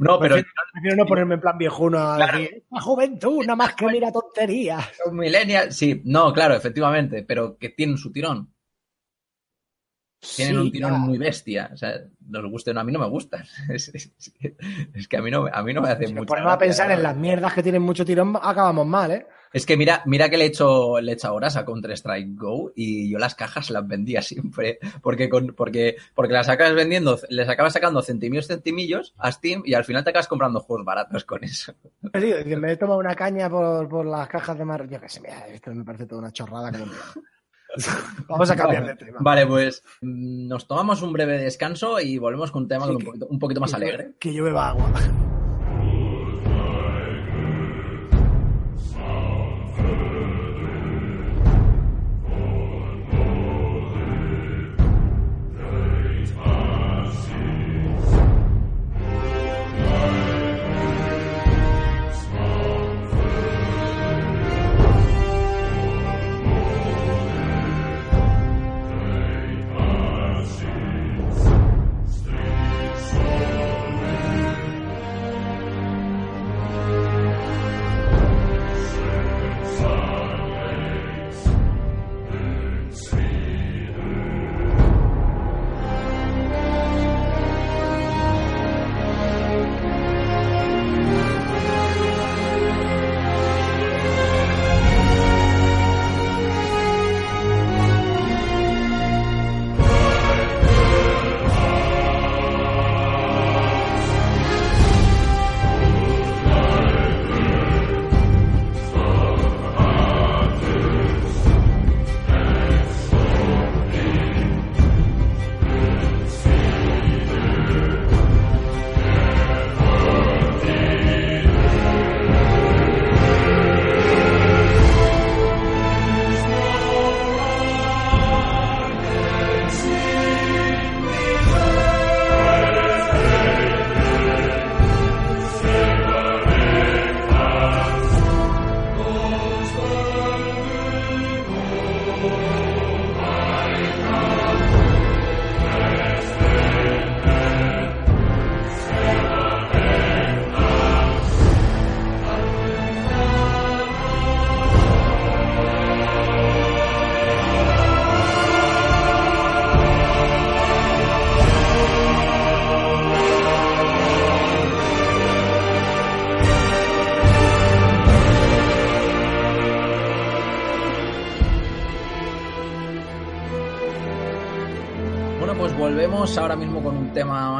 No, 0.00 0.18
pero 0.18 0.34
Prefiero, 0.34 0.48
prefiero 0.72 0.96
no 0.96 1.06
ponerme 1.06 1.34
en 1.36 1.40
plan 1.40 1.56
viejuno 1.58 1.98
a 1.98 2.16
Claro. 2.16 2.38
decir, 2.38 2.64
la 2.70 2.80
juventud, 2.80 3.40
nada 3.42 3.56
más 3.56 3.74
que 3.74 3.86
mira 3.86 4.10
tonterías. 4.10 4.84
los 5.04 5.14
millennials, 5.14 5.76
sí, 5.76 6.02
no, 6.04 6.32
claro, 6.32 6.54
efectivamente, 6.54 7.22
pero 7.22 7.56
que 7.56 7.68
tienen 7.68 7.96
su 7.96 8.10
tirón. 8.10 8.52
Tienen 10.36 10.54
Sí, 10.54 10.60
un 10.60 10.70
tirón 10.72 11.00
muy 11.00 11.18
bestia. 11.18 11.70
O 11.72 11.76
sea, 11.76 11.94
nos 12.28 12.48
guste 12.50 12.70
o 12.70 12.74
no, 12.74 12.80
a 12.80 12.84
mí 12.84 12.92
no 12.92 12.98
me 13.00 13.08
gustan. 13.08 13.44
Es, 13.68 13.88
es 13.94 14.32
que, 14.38 14.56
es 14.94 15.08
que 15.08 15.16
a 15.16 15.22
mí 15.22 15.30
no, 15.30 15.46
a 15.52 15.62
mí 15.62 15.72
no 15.72 15.80
me 15.82 15.88
hace 15.88 16.06
Si 16.06 16.12
nos 16.12 16.20
mucha 16.22 16.28
ponemos 16.28 16.52
a 16.52 16.58
pensar 16.58 16.90
en 16.90 17.02
las 17.02 17.16
mierdas 17.16 17.52
que 17.54 17.62
tienen 17.62 17.82
mucho 17.82 18.04
tirón, 18.04 18.36
acabamos 18.40 18.86
mal, 18.86 19.10
¿eh? 19.12 19.26
Es 19.52 19.66
que 19.66 19.76
mira, 19.76 20.02
mira 20.06 20.28
que 20.30 20.36
le 20.38 20.44
he 20.44 20.46
hecho, 20.48 21.00
le 21.00 21.12
he 21.12 21.14
hecho 21.14 21.34
horas 21.34 21.56
a 21.56 21.64
Counter-Strike 21.64 22.34
Go 22.38 22.72
y 22.74 23.10
yo 23.10 23.18
las 23.18 23.34
cajas 23.34 23.70
las 23.70 23.86
vendía 23.86 24.22
siempre. 24.22 24.78
Porque, 25.02 25.28
con, 25.28 25.48
porque, 25.54 25.96
porque 26.14 26.32
las 26.32 26.48
acabas 26.48 26.74
vendiendo, 26.74 27.18
les 27.28 27.48
acabas 27.48 27.72
sacando 27.74 28.00
centimillos, 28.02 28.46
centimillos 28.46 29.14
a 29.18 29.30
Steam 29.30 29.62
y 29.64 29.74
al 29.74 29.84
final 29.84 30.04
te 30.04 30.10
acabas 30.10 30.28
comprando 30.28 30.60
juegos 30.60 30.84
baratos 30.86 31.24
con 31.24 31.44
eso. 31.44 31.74
Que 32.12 32.56
me 32.56 32.72
he 32.72 32.76
tomado 32.76 32.98
una 32.98 33.14
caña 33.14 33.50
por, 33.50 33.88
por 33.88 34.06
las 34.06 34.28
cajas 34.28 34.56
de 34.58 34.64
mar. 34.64 34.88
Yo 34.88 35.00
qué 35.00 35.08
sé, 35.08 35.20
mira, 35.20 35.46
esto 35.48 35.72
me 35.74 35.84
parece 35.84 36.06
toda 36.06 36.22
una 36.22 36.32
chorrada. 36.32 36.72
Como... 36.72 36.86
Vamos 38.28 38.50
a 38.50 38.56
cambiar 38.56 38.86
de 38.86 38.96
tema. 38.96 39.18
Vale, 39.20 39.46
pues 39.46 39.82
mm, 40.02 40.46
nos 40.46 40.66
tomamos 40.66 41.00
un 41.02 41.12
breve 41.12 41.38
descanso 41.38 42.00
y 42.00 42.18
volvemos 42.18 42.50
con 42.50 42.62
un 42.64 42.68
tema 42.68 42.84
Sí, 42.86 42.92
un, 42.92 42.98
que- 42.98 43.04
poquito, 43.06 43.26
un 43.28 43.38
poquito 43.38 43.60
más 43.60 43.70
Que 43.70 43.76
alegre. 43.76 44.12
Que 44.18 44.32
yo 44.34 44.44
beba 44.44 44.68
agua. 44.70 44.90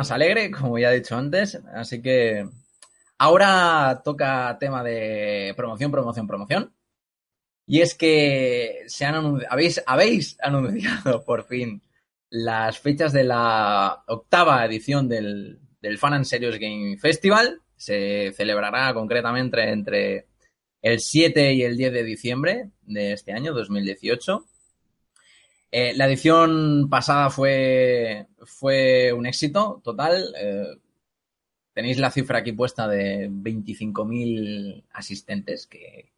Más 0.03 0.11
alegre, 0.11 0.51
como 0.51 0.79
ya 0.79 0.93
he 0.93 0.97
dicho 1.01 1.17
antes. 1.17 1.55
Así 1.75 2.03
que 2.03 2.47
ahora 3.19 4.03
toca 4.05 4.57
tema 4.59 4.83
de 4.83 5.55
promoción, 5.57 5.91
promoción, 5.91 6.27
promoción. 6.27 6.75
Y 7.67 7.81
es 7.81 7.95
que 7.95 8.83
se 8.87 9.05
han 9.05 9.15
anun- 9.15 9.47
habéis, 9.49 9.83
habéis 9.87 10.37
anunciado 10.43 11.25
por 11.25 11.45
fin 11.47 11.81
las 12.31 12.79
fechas 12.79 13.13
de 13.13 13.25
la 13.25 14.03
octava 14.07 14.65
edición 14.65 15.09
del, 15.09 15.61
del 15.81 15.99
Fan 15.99 16.15
and 16.15 16.25
Serious 16.25 16.59
Game 16.59 16.97
Festival. 16.99 17.61
Se 17.77 18.33
celebrará 18.37 18.93
concretamente 18.95 19.69
entre 19.71 20.27
el 20.83 20.99
7 20.99 21.53
y 21.55 21.63
el 21.63 21.77
10 21.77 21.93
de 21.93 22.03
diciembre 22.05 22.71
de 22.83 23.13
este 23.13 23.33
año, 23.33 23.53
2018. 23.53 24.45
Eh, 25.73 25.95
la 25.97 26.07
edición 26.07 26.89
pasada 26.91 27.31
fue, 27.31 28.27
fue 28.45 29.13
un 29.13 29.25
éxito 29.27 29.81
total. 29.83 30.23
Eh, 30.39 30.67
tenéis 31.73 31.99
la 31.99 32.11
cifra 32.11 32.39
aquí 32.41 32.53
puesta 32.53 32.87
de 32.87 33.31
25.000 33.31 34.85
asistentes, 34.93 35.67
que, 35.67 36.13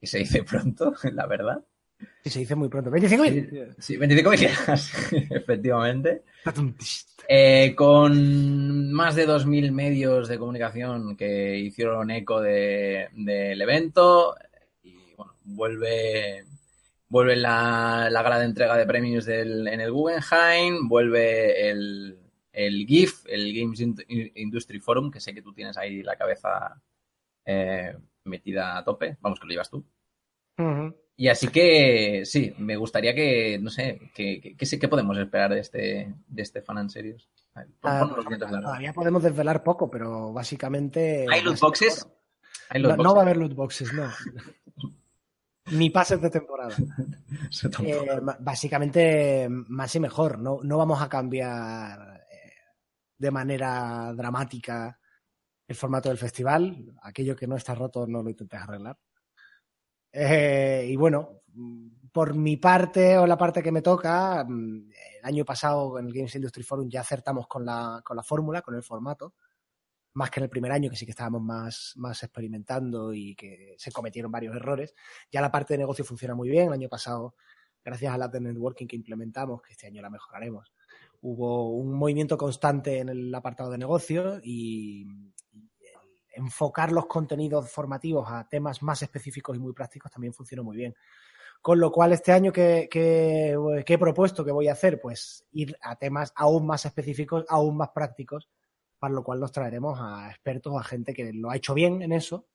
que 0.00 0.06
se 0.06 0.18
dice 0.18 0.44
pronto, 0.44 0.94
la 1.12 1.26
verdad. 1.26 1.64
Y 2.24 2.30
se 2.30 2.40
dice 2.40 2.54
muy 2.54 2.68
pronto. 2.68 2.90
25.000. 2.90 3.74
Sí, 3.78 3.96
25.000, 3.96 5.26
efectivamente. 5.42 6.22
Eh, 7.28 7.74
con 7.74 8.92
más 8.92 9.14
de 9.16 9.26
2.000 9.26 9.72
medios 9.72 10.28
de 10.28 10.38
comunicación 10.38 11.16
que 11.16 11.58
hicieron 11.58 12.10
eco 12.12 12.40
de- 12.40 13.08
del 13.14 13.60
evento. 13.60 14.36
Y 14.84 14.94
bueno, 15.16 15.34
vuelve, 15.44 16.44
vuelve 17.08 17.36
la, 17.36 18.08
la 18.10 18.22
gala 18.22 18.38
de 18.38 18.44
entrega 18.46 18.76
de 18.76 18.86
premios 18.86 19.24
del- 19.24 19.68
en 19.68 19.80
el 19.80 19.92
Guggenheim, 19.92 20.88
vuelve 20.88 21.70
el, 21.70 22.18
el 22.52 22.86
GIF, 22.86 23.24
el 23.26 23.54
Games 23.58 23.80
In- 23.80 24.32
Industry 24.34 24.80
Forum, 24.80 25.10
que 25.10 25.20
sé 25.20 25.34
que 25.34 25.42
tú 25.42 25.52
tienes 25.52 25.76
ahí 25.76 26.02
la 26.02 26.16
cabeza 26.16 26.80
eh, 27.44 27.96
metida 28.24 28.76
a 28.78 28.84
tope. 28.84 29.16
Vamos, 29.20 29.38
que 29.38 29.46
lo 29.46 29.52
llevas 29.52 29.70
tú. 29.70 29.84
Y 31.18 31.28
así 31.28 31.48
que 31.48 32.22
sí, 32.26 32.54
me 32.58 32.76
gustaría 32.76 33.14
que, 33.14 33.58
no 33.58 33.70
sé, 33.70 34.10
que, 34.14 34.40
que, 34.40 34.56
que 34.56 34.66
sé- 34.66 34.78
¿qué 34.78 34.88
podemos 34.88 35.16
esperar 35.16 35.52
de 35.54 35.60
este, 35.60 36.14
de 36.26 36.42
este 36.42 36.60
fan 36.62 36.78
en 36.78 36.90
serios. 36.90 37.30
Ah, 37.54 37.64
largos. 37.82 38.26
Todavía 38.38 38.92
podemos 38.92 39.22
desvelar 39.22 39.62
poco, 39.62 39.90
pero 39.90 40.32
básicamente. 40.32 41.24
¿Hay 41.30 41.40
loot 41.42 41.58
boxes? 41.60 42.06
Hay 42.68 42.82
No, 42.82 42.88
los 42.88 42.96
no 42.98 43.02
boxes. 43.04 43.16
va 43.16 43.20
a 43.20 43.22
haber 43.22 43.36
loot 43.38 43.54
boxes, 43.54 43.92
no. 43.94 44.10
Ni 45.72 45.90
pases 45.90 46.20
de 46.20 46.30
temporada. 46.30 46.74
Eh, 47.82 48.20
básicamente, 48.40 49.46
más 49.48 49.94
y 49.94 50.00
mejor. 50.00 50.38
No, 50.38 50.60
no 50.62 50.78
vamos 50.78 51.00
a 51.00 51.08
cambiar 51.08 52.24
eh, 52.30 52.52
de 53.18 53.30
manera 53.30 54.12
dramática 54.14 54.98
el 55.66 55.76
formato 55.76 56.08
del 56.08 56.18
festival. 56.18 56.94
Aquello 57.02 57.36
que 57.36 57.46
no 57.46 57.56
está 57.56 57.74
roto 57.74 58.06
no 58.06 58.22
lo 58.22 58.30
intentes 58.30 58.60
arreglar. 58.60 58.98
Eh, 60.12 60.86
y 60.88 60.96
bueno, 60.96 61.42
por 62.12 62.34
mi 62.34 62.56
parte 62.56 63.18
o 63.18 63.26
la 63.26 63.36
parte 63.36 63.62
que 63.62 63.72
me 63.72 63.82
toca, 63.82 64.44
mm, 64.44 64.90
el 65.18 65.24
año 65.24 65.44
pasado 65.44 65.98
en 65.98 66.06
el 66.06 66.12
Games 66.12 66.34
Industry 66.34 66.62
Forum 66.62 66.88
ya 66.88 67.02
acertamos 67.02 67.46
con 67.46 67.64
la, 67.64 68.00
con 68.04 68.16
la 68.16 68.22
fórmula, 68.22 68.62
con 68.62 68.74
el 68.74 68.82
formato. 68.82 69.34
Más 70.16 70.30
que 70.30 70.40
en 70.40 70.44
el 70.44 70.50
primer 70.50 70.72
año, 70.72 70.90
que 70.90 70.96
sí 70.96 71.04
que 71.04 71.12
estábamos 71.12 71.42
más, 71.42 71.92
más 71.96 72.22
experimentando 72.22 73.12
y 73.12 73.34
que 73.34 73.74
se 73.78 73.92
cometieron 73.92 74.32
varios 74.32 74.56
errores. 74.56 74.94
Ya 75.30 75.40
la 75.40 75.50
parte 75.50 75.74
de 75.74 75.78
negocio 75.78 76.04
funciona 76.04 76.34
muy 76.34 76.48
bien. 76.48 76.68
El 76.68 76.72
año 76.72 76.88
pasado 76.88 77.34
gracias 77.86 78.12
a 78.12 78.18
la 78.18 78.26
de 78.26 78.40
networking 78.40 78.86
que 78.88 78.96
implementamos, 78.96 79.62
que 79.62 79.72
este 79.72 79.86
año 79.86 80.02
la 80.02 80.10
mejoraremos, 80.10 80.72
hubo 81.22 81.70
un 81.70 81.92
movimiento 81.92 82.36
constante 82.36 82.98
en 82.98 83.08
el 83.08 83.32
apartado 83.32 83.70
de 83.70 83.78
negocio 83.78 84.40
y, 84.42 85.06
enfocar 86.36 86.92
los 86.92 87.06
contenidos 87.06 87.70
formativos 87.70 88.26
a 88.30 88.46
temas 88.46 88.82
más 88.82 89.00
específicos 89.02 89.56
y 89.56 89.58
muy 89.58 89.72
prácticos 89.72 90.12
también 90.12 90.34
funcionó 90.34 90.64
muy 90.64 90.76
bien. 90.76 90.94
Con 91.62 91.80
lo 91.80 91.90
cual, 91.90 92.12
este 92.12 92.30
año 92.30 92.52
que, 92.52 92.88
que, 92.90 93.56
que 93.86 93.94
he 93.94 93.98
propuesto 93.98 94.44
que 94.44 94.52
voy 94.52 94.68
a 94.68 94.72
hacer, 94.72 95.00
pues 95.00 95.46
ir 95.52 95.74
a 95.80 95.96
temas 95.96 96.34
aún 96.36 96.66
más 96.66 96.84
específicos, 96.84 97.46
aún 97.48 97.78
más 97.78 97.88
prácticos, 97.94 98.50
para 99.06 99.14
lo 99.14 99.22
cual 99.22 99.38
nos 99.38 99.52
traeremos 99.52 100.00
a 100.02 100.28
expertos 100.28 100.72
o 100.72 100.80
a 100.80 100.82
gente 100.82 101.14
que 101.14 101.32
lo 101.32 101.48
ha 101.48 101.56
hecho 101.56 101.74
bien 101.74 102.02
en 102.02 102.10
eso 102.10 102.48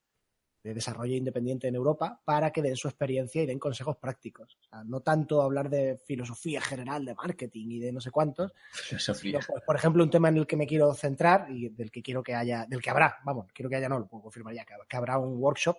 de 0.62 0.74
desarrollo 0.74 1.16
independiente 1.16 1.70
en 1.70 1.76
Europa 1.76 2.22
para 2.26 2.52
que 2.52 2.62
den 2.62 2.76
su 2.76 2.90
experiencia 2.90 3.42
y 3.42 3.46
den 3.46 3.58
consejos 3.58 3.96
prácticos. 3.96 4.58
O 4.60 4.64
sea, 4.64 4.84
no 4.84 5.00
tanto 5.00 5.42
hablar 5.42 5.70
de 5.70 5.98
filosofía 6.06 6.60
general 6.60 7.06
de 7.06 7.16
marketing 7.16 7.70
y 7.70 7.80
de 7.80 7.94
no 7.94 8.02
sé 8.02 8.12
cuántos, 8.12 8.52
Filosofía. 8.74 9.40
pues, 9.48 9.64
por 9.66 9.78
ejemplo, 9.78 10.04
un 10.04 10.10
tema 10.10 10.28
en 10.28 10.38
el 10.38 10.46
que 10.46 10.58
me 10.58 10.68
quiero 10.68 10.94
centrar 10.94 11.50
y 11.50 11.70
del 11.70 11.90
que 11.90 12.02
quiero 12.02 12.22
que 12.22 12.36
haya, 12.36 12.66
del 12.66 12.82
que 12.82 12.90
habrá, 12.90 13.20
vamos, 13.24 13.48
quiero 13.54 13.70
que 13.70 13.78
haya, 13.78 13.88
no 13.88 13.98
lo 13.98 14.10
puedo 14.10 14.24
confirmar 14.24 14.54
ya, 14.54 14.66
que, 14.66 14.74
que 14.90 14.98
habrá 14.98 15.18
un 15.18 15.42
workshop 15.42 15.78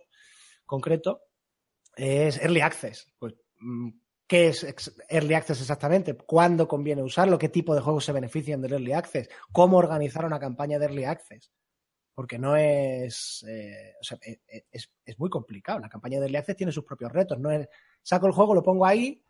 concreto, 0.64 1.20
es 1.94 2.38
Early 2.38 2.62
Access. 2.62 3.12
Pues, 3.18 3.34
mm, 3.60 3.90
¿qué 4.32 4.48
es 4.48 4.94
Early 5.10 5.34
Access 5.34 5.60
exactamente? 5.60 6.16
¿Cuándo 6.16 6.66
conviene 6.66 7.02
usarlo? 7.02 7.38
¿Qué 7.38 7.50
tipo 7.50 7.74
de 7.74 7.82
juegos 7.82 8.06
se 8.06 8.12
benefician 8.12 8.62
del 8.62 8.72
Early 8.72 8.94
Access? 8.94 9.28
¿Cómo 9.52 9.76
organizar 9.76 10.24
una 10.24 10.40
campaña 10.40 10.78
de 10.78 10.86
Early 10.86 11.04
Access? 11.04 11.52
Porque 12.14 12.38
no 12.38 12.56
es, 12.56 13.44
eh, 13.46 13.92
eh, 14.24 14.40
eh, 14.48 14.64
es, 14.72 15.18
muy 15.18 15.28
complicado. 15.28 15.80
La 15.80 15.90
campaña 15.90 16.18
de 16.18 16.24
Early 16.24 16.38
Access 16.38 16.56
tiene 16.56 16.72
sus 16.72 16.82
propios 16.82 17.12
retos. 17.12 17.38
No 17.38 17.50
es, 17.50 17.68
saco 18.00 18.26
el 18.26 18.32
juego, 18.32 18.54
lo 18.54 18.62
pongo 18.62 18.86
ahí 18.86 19.22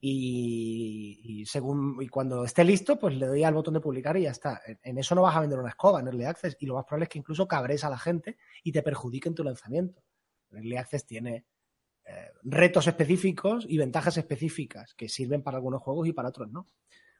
y, 0.00 1.44
según 1.46 2.02
y 2.02 2.08
cuando 2.08 2.44
esté 2.44 2.64
listo, 2.64 2.98
pues 2.98 3.14
le 3.14 3.28
doy 3.28 3.44
al 3.44 3.54
botón 3.54 3.74
de 3.74 3.80
publicar 3.80 4.16
y 4.16 4.22
ya 4.22 4.32
está. 4.32 4.60
En, 4.82 4.98
eso 4.98 5.14
no 5.14 5.22
vas 5.22 5.36
a 5.36 5.42
vender 5.42 5.60
una 5.60 5.68
escoba 5.68 6.00
en 6.00 6.08
Early 6.08 6.24
Access 6.24 6.56
y 6.58 6.66
lo 6.66 6.74
más 6.74 6.86
probable 6.86 7.04
es 7.04 7.10
que 7.10 7.20
incluso 7.20 7.46
cabres 7.46 7.84
a 7.84 7.90
la 7.90 7.98
gente 7.98 8.36
y 8.64 8.72
te 8.72 8.82
perjudique 8.82 9.28
en 9.28 9.36
tu 9.36 9.44
lanzamiento. 9.44 10.02
Early 10.50 10.76
Access 10.76 11.06
tiene 11.06 11.44
retos 12.42 12.86
específicos 12.86 13.66
y 13.68 13.78
ventajas 13.78 14.16
específicas 14.16 14.94
que 14.94 15.08
sirven 15.08 15.42
para 15.42 15.58
algunos 15.58 15.82
juegos 15.82 16.08
y 16.08 16.12
para 16.12 16.28
otros 16.28 16.50
no. 16.50 16.66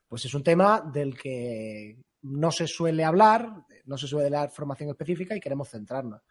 Pues 0.07 0.25
es 0.25 0.33
un 0.33 0.43
tema 0.43 0.81
del 0.93 1.17
que 1.17 1.97
no 2.23 2.51
se 2.51 2.67
suele 2.67 3.03
hablar, 3.03 3.65
no 3.85 3.97
se 3.97 4.07
suele 4.07 4.29
dar 4.29 4.51
formación 4.51 4.89
específica 4.89 5.35
y 5.35 5.39
queremos 5.39 5.69
centrarnos. 5.69 6.21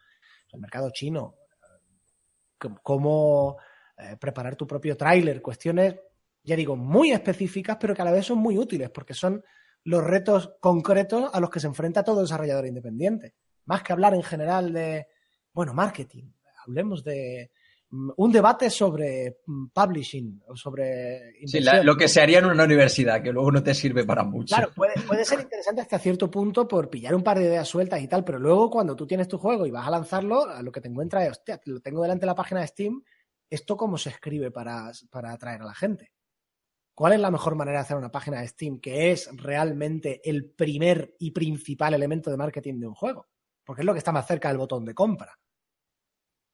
El 0.51 0.59
mercado 0.59 0.89
chino, 0.91 1.35
eh, 1.63 2.69
cómo 2.83 3.57
eh, 3.97 4.17
preparar 4.19 4.55
tu 4.55 4.67
propio 4.67 4.95
tráiler, 4.95 5.41
cuestiones, 5.41 5.95
ya 6.43 6.55
digo, 6.55 6.75
muy 6.75 7.11
específicas, 7.11 7.77
pero 7.79 7.95
que 7.95 8.01
a 8.01 8.05
la 8.05 8.11
vez 8.11 8.25
son 8.25 8.39
muy 8.39 8.57
útiles 8.57 8.89
porque 8.89 9.13
son 9.13 9.43
los 9.83 10.03
retos 10.03 10.53
concretos 10.59 11.29
a 11.33 11.39
los 11.39 11.49
que 11.49 11.59
se 11.59 11.67
enfrenta 11.67 12.03
todo 12.03 12.21
desarrollador 12.21 12.67
independiente. 12.67 13.35
Más 13.65 13.83
que 13.83 13.93
hablar 13.93 14.13
en 14.13 14.23
general 14.23 14.73
de, 14.73 15.07
bueno, 15.53 15.73
marketing, 15.73 16.31
hablemos 16.65 17.03
de 17.03 17.51
un 17.91 18.31
debate 18.31 18.69
sobre 18.69 19.41
mm, 19.45 19.67
publishing 19.73 20.41
o 20.47 20.55
sobre 20.55 21.33
Sí, 21.45 21.59
la- 21.59 21.83
lo 21.83 21.95
que 21.97 22.07
se 22.07 22.21
haría 22.21 22.39
en 22.39 22.45
una 22.45 22.63
universidad, 22.63 23.21
que 23.21 23.31
luego 23.31 23.51
no 23.51 23.61
te 23.61 23.73
sirve 23.73 24.05
para 24.05 24.23
mucho. 24.23 24.55
Claro, 24.55 24.71
puede, 24.73 24.93
puede 25.05 25.25
ser 25.25 25.41
interesante 25.41 25.81
hasta 25.81 25.99
cierto 25.99 26.31
punto 26.31 26.67
por 26.67 26.89
pillar 26.89 27.13
un 27.15 27.23
par 27.23 27.37
de 27.37 27.45
ideas 27.45 27.67
sueltas 27.67 28.01
y 28.01 28.07
tal, 28.07 28.23
pero 28.23 28.39
luego 28.39 28.69
cuando 28.69 28.95
tú 28.95 29.05
tienes 29.05 29.27
tu 29.27 29.37
juego 29.37 29.65
y 29.65 29.71
vas 29.71 29.87
a 29.87 29.91
lanzarlo, 29.91 30.45
a 30.45 30.61
lo 30.61 30.71
que 30.71 30.81
te 30.81 30.87
encuentras 30.87 31.23
es, 31.23 31.31
hostia, 31.31 31.59
lo 31.65 31.81
tengo 31.81 32.01
delante 32.01 32.21
de 32.21 32.27
la 32.27 32.35
página 32.35 32.61
de 32.61 32.67
Steam, 32.67 33.03
¿esto 33.49 33.75
cómo 33.75 33.97
se 33.97 34.09
escribe 34.09 34.51
para, 34.51 34.91
para 35.09 35.33
atraer 35.33 35.61
a 35.61 35.65
la 35.65 35.73
gente? 35.75 36.11
¿Cuál 36.93 37.13
es 37.13 37.19
la 37.19 37.31
mejor 37.31 37.55
manera 37.55 37.79
de 37.79 37.83
hacer 37.83 37.97
una 37.97 38.11
página 38.11 38.41
de 38.41 38.47
Steam 38.47 38.79
que 38.79 39.11
es 39.11 39.29
realmente 39.35 40.21
el 40.29 40.45
primer 40.51 41.15
y 41.19 41.31
principal 41.31 41.93
elemento 41.93 42.29
de 42.29 42.37
marketing 42.37 42.79
de 42.79 42.87
un 42.87 42.93
juego? 42.93 43.27
Porque 43.65 43.81
es 43.81 43.85
lo 43.85 43.93
que 43.93 43.99
está 43.99 44.11
más 44.11 44.27
cerca 44.27 44.49
del 44.49 44.57
botón 44.57 44.85
de 44.85 44.93
compra. 44.93 45.37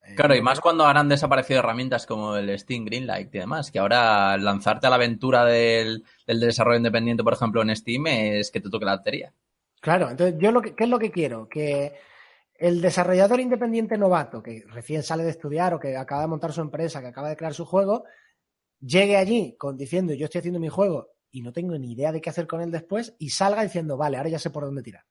Eh, 0.08 0.16
Claro, 0.16 0.36
y 0.36 0.42
más 0.42 0.62
cuando 0.62 0.86
ahora 0.86 1.02
han 1.02 1.10
desaparecido 1.10 1.60
herramientas 1.60 2.06
como 2.06 2.36
el 2.38 2.58
Steam 2.58 2.86
Greenlight 2.86 3.34
y 3.34 3.40
demás, 3.40 3.72
que 3.72 3.80
ahora 3.80 4.38
lanzarte 4.38 4.88
a 4.88 4.90
la 4.90 4.96
aventura 4.96 5.46
del, 5.46 6.04
del 6.26 6.40
desarrollo 6.40 6.78
independiente, 6.78 7.24
por 7.24 7.34
ejemplo, 7.34 7.62
en 7.62 7.76
Steam, 7.76 8.08
es 8.08 8.52
que 8.52 8.62
te 8.62 8.70
toque 8.70 8.86
la 8.86 8.96
lotería. 8.96 9.34
Claro, 9.82 10.10
entonces 10.10 10.40
yo 10.40 10.52
lo 10.52 10.62
que, 10.62 10.74
¿qué 10.76 10.86
es 10.86 10.90
lo 10.90 11.00
que 11.00 11.12
quiero? 11.12 11.48
Que 11.48 11.94
el 12.56 12.82
desarrollador 12.82 13.40
independiente 13.40 13.98
novato 13.98 14.42
que 14.42 14.64
recién 14.68 15.04
sale 15.04 15.24
de 15.24 15.30
estudiar 15.30 15.74
o 15.74 15.80
que 15.80 15.96
acaba 15.96 16.22
de 16.22 16.28
montar 16.28 16.52
su 16.52 16.62
empresa, 16.62 17.02
que 17.02 17.08
acaba 17.08 17.30
de 17.30 17.38
crear 17.38 17.54
su 17.54 17.66
juego, 17.66 18.04
llegue 18.80 19.18
allí 19.18 19.56
con 19.58 19.78
diciendo 19.78 20.14
yo 20.14 20.26
estoy 20.26 20.40
haciendo 20.40 20.60
mi 20.60 20.70
juego 20.70 21.12
y 21.32 21.42
no 21.42 21.54
tengo 21.54 21.78
ni 21.78 21.92
idea 21.92 22.12
de 22.12 22.22
qué 22.22 22.30
hacer 22.30 22.48
con 22.48 22.62
él 22.62 22.72
después 22.72 23.16
y 23.20 23.30
salga 23.30 23.62
diciendo 23.62 23.98
vale, 23.98 24.18
ahora 24.18 24.30
ya 24.30 24.40
sé 24.40 24.50
por 24.50 24.64
dónde 24.66 24.82
tirar. 24.82 25.06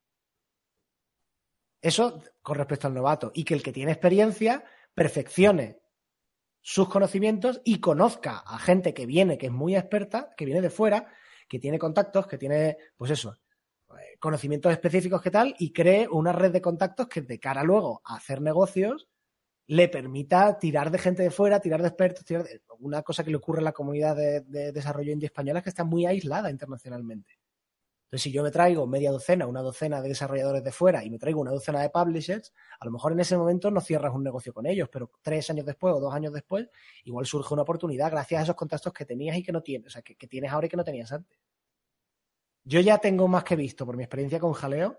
Eso 1.81 2.21
con 2.41 2.57
respecto 2.57 2.87
al 2.87 2.93
novato 2.93 3.31
y 3.33 3.43
que 3.43 3.53
el 3.53 3.63
que 3.63 3.71
tiene 3.71 3.91
experiencia 3.91 4.63
perfeccione 4.97 5.79
sus 6.59 6.89
conocimientos 6.89 7.61
y 7.63 7.79
conozca 7.79 8.39
a 8.39 8.57
gente 8.57 8.95
que 8.95 9.05
viene, 9.05 9.37
que 9.37 9.45
es 9.45 9.51
muy 9.51 9.75
experta, 9.75 10.33
que 10.35 10.43
viene 10.43 10.59
de 10.59 10.71
fuera, 10.71 11.05
que 11.47 11.59
tiene 11.59 11.77
contactos, 11.77 12.25
que 12.25 12.39
tiene, 12.39 12.77
pues 12.97 13.11
eso, 13.11 13.37
eh, 13.91 14.17
conocimientos 14.19 14.71
específicos 14.71 15.21
que 15.21 15.29
tal, 15.29 15.53
y 15.59 15.71
cree 15.71 16.07
una 16.07 16.31
red 16.31 16.51
de 16.51 16.63
contactos 16.63 17.07
que 17.09 17.21
de 17.21 17.39
cara 17.39 17.61
luego 17.61 18.01
a 18.05 18.15
hacer 18.15 18.41
negocios 18.41 19.07
le 19.67 19.87
permita 19.87 20.57
tirar 20.57 20.89
de 20.89 20.97
gente 20.97 21.21
de 21.21 21.29
fuera, 21.29 21.59
tirar 21.59 21.83
de 21.83 21.89
expertos, 21.89 22.25
tirar 22.25 22.43
de... 22.43 22.63
Una 22.79 23.03
cosa 23.03 23.23
que 23.23 23.29
le 23.29 23.37
ocurre 23.37 23.59
a 23.59 23.65
la 23.65 23.73
comunidad 23.73 24.15
de, 24.15 24.41
de 24.41 24.71
desarrollo 24.71 25.11
indie 25.11 25.27
española 25.27 25.59
es 25.59 25.63
que 25.63 25.69
está 25.69 25.83
muy 25.83 26.07
aislada 26.07 26.49
internacionalmente. 26.49 27.36
Entonces, 28.07 28.23
si 28.23 28.31
yo 28.31 28.41
me 28.41 28.51
traigo 28.51 28.87
media 28.87 29.11
docena, 29.11 29.45
una 29.47 29.61
docena 29.61 30.01
de 30.01 30.07
desarrolladores 30.07 30.63
de 30.63 30.71
fuera 30.71 31.03
y 31.03 31.09
me 31.09 31.19
traigo 31.19 31.41
una 31.41 31.51
docena 31.51 31.81
de 31.81 31.89
publishers, 31.89 32.53
a 32.79 32.85
lo 32.85 32.91
mejor 32.91 33.11
en 33.11 33.19
ese 33.19 33.35
momento 33.35 33.69
no 33.69 33.81
cierras 33.81 34.15
un 34.15 34.23
negocio 34.23 34.53
con 34.53 34.65
ellos, 34.65 34.87
pero 34.89 35.11
tres 35.21 35.49
años 35.49 35.65
después 35.65 35.93
o 35.93 35.99
dos 35.99 36.13
años 36.13 36.31
después, 36.31 36.69
igual 37.03 37.25
surge 37.25 37.53
una 37.53 37.63
oportunidad 37.63 38.09
gracias 38.09 38.39
a 38.39 38.43
esos 38.43 38.55
contactos 38.55 38.93
que 38.93 39.03
tenías 39.03 39.35
y 39.35 39.43
que 39.43 39.51
no 39.51 39.61
tienes, 39.61 39.87
o 39.87 39.89
sea, 39.89 40.01
que, 40.01 40.15
que 40.15 40.25
tienes 40.25 40.53
ahora 40.53 40.67
y 40.67 40.69
que 40.69 40.77
no 40.77 40.85
tenías 40.85 41.11
antes. 41.11 41.37
Yo 42.63 42.79
ya 42.79 42.97
tengo 42.97 43.27
más 43.27 43.43
que 43.43 43.57
visto 43.57 43.85
por 43.85 43.97
mi 43.97 44.03
experiencia 44.03 44.39
con 44.39 44.53
Jaleo 44.53 44.97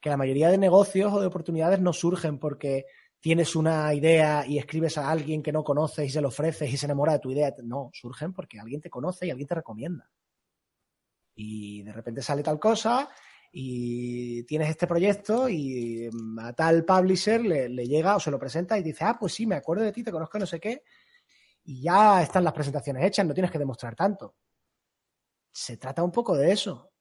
que 0.00 0.10
la 0.10 0.16
mayoría 0.16 0.48
de 0.48 0.58
negocios 0.58 1.12
o 1.12 1.20
de 1.20 1.26
oportunidades 1.26 1.80
no 1.80 1.92
surgen 1.92 2.38
porque 2.38 2.86
tienes 3.20 3.54
una 3.54 3.92
idea 3.94 4.44
y 4.46 4.58
escribes 4.58 4.96
a 4.98 5.10
alguien 5.10 5.42
que 5.42 5.52
no 5.52 5.62
conoces 5.62 6.06
y 6.06 6.10
se 6.10 6.20
lo 6.20 6.28
ofreces 6.28 6.72
y 6.72 6.76
se 6.76 6.86
enamora 6.86 7.12
de 7.12 7.18
tu 7.18 7.30
idea. 7.30 7.54
No, 7.62 7.90
surgen 7.92 8.32
porque 8.32 8.58
alguien 8.58 8.80
te 8.80 8.90
conoce 8.90 9.26
y 9.26 9.30
alguien 9.30 9.46
te 9.46 9.54
recomienda. 9.54 10.10
Y 11.42 11.82
de 11.82 11.92
repente 11.92 12.22
sale 12.22 12.42
tal 12.42 12.58
cosa 12.58 13.08
y 13.52 14.44
tienes 14.44 14.68
este 14.68 14.86
proyecto 14.86 15.48
y 15.48 16.08
mm, 16.12 16.38
a 16.38 16.52
tal 16.52 16.84
publisher 16.84 17.40
le, 17.40 17.68
le 17.68 17.86
llega 17.86 18.16
o 18.16 18.20
se 18.20 18.30
lo 18.30 18.38
presenta 18.38 18.78
y 18.78 18.82
dice, 18.82 19.04
ah, 19.04 19.16
pues 19.18 19.32
sí, 19.32 19.46
me 19.46 19.56
acuerdo 19.56 19.82
de 19.84 19.92
ti, 19.92 20.04
te 20.04 20.12
conozco 20.12 20.38
no 20.38 20.46
sé 20.46 20.60
qué. 20.60 20.82
Y 21.64 21.82
ya 21.82 22.22
están 22.22 22.44
las 22.44 22.52
presentaciones 22.52 23.04
hechas, 23.04 23.26
no 23.26 23.34
tienes 23.34 23.50
que 23.50 23.58
demostrar 23.58 23.94
tanto. 23.94 24.34
Se 25.50 25.76
trata 25.76 26.02
un 26.02 26.12
poco 26.12 26.36
de 26.36 26.52
eso. 26.52 26.92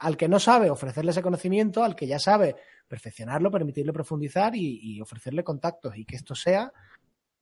Al 0.00 0.16
que 0.16 0.28
no 0.28 0.38
sabe, 0.38 0.68
ofrecerle 0.68 1.12
ese 1.12 1.22
conocimiento, 1.22 1.82
al 1.82 1.96
que 1.96 2.06
ya 2.06 2.18
sabe, 2.18 2.56
perfeccionarlo, 2.86 3.50
permitirle 3.50 3.92
profundizar 3.92 4.54
y, 4.54 5.00
ofrecerle 5.00 5.42
contactos 5.42 5.96
y 5.96 6.04
que 6.04 6.16
esto 6.16 6.34
sea 6.34 6.72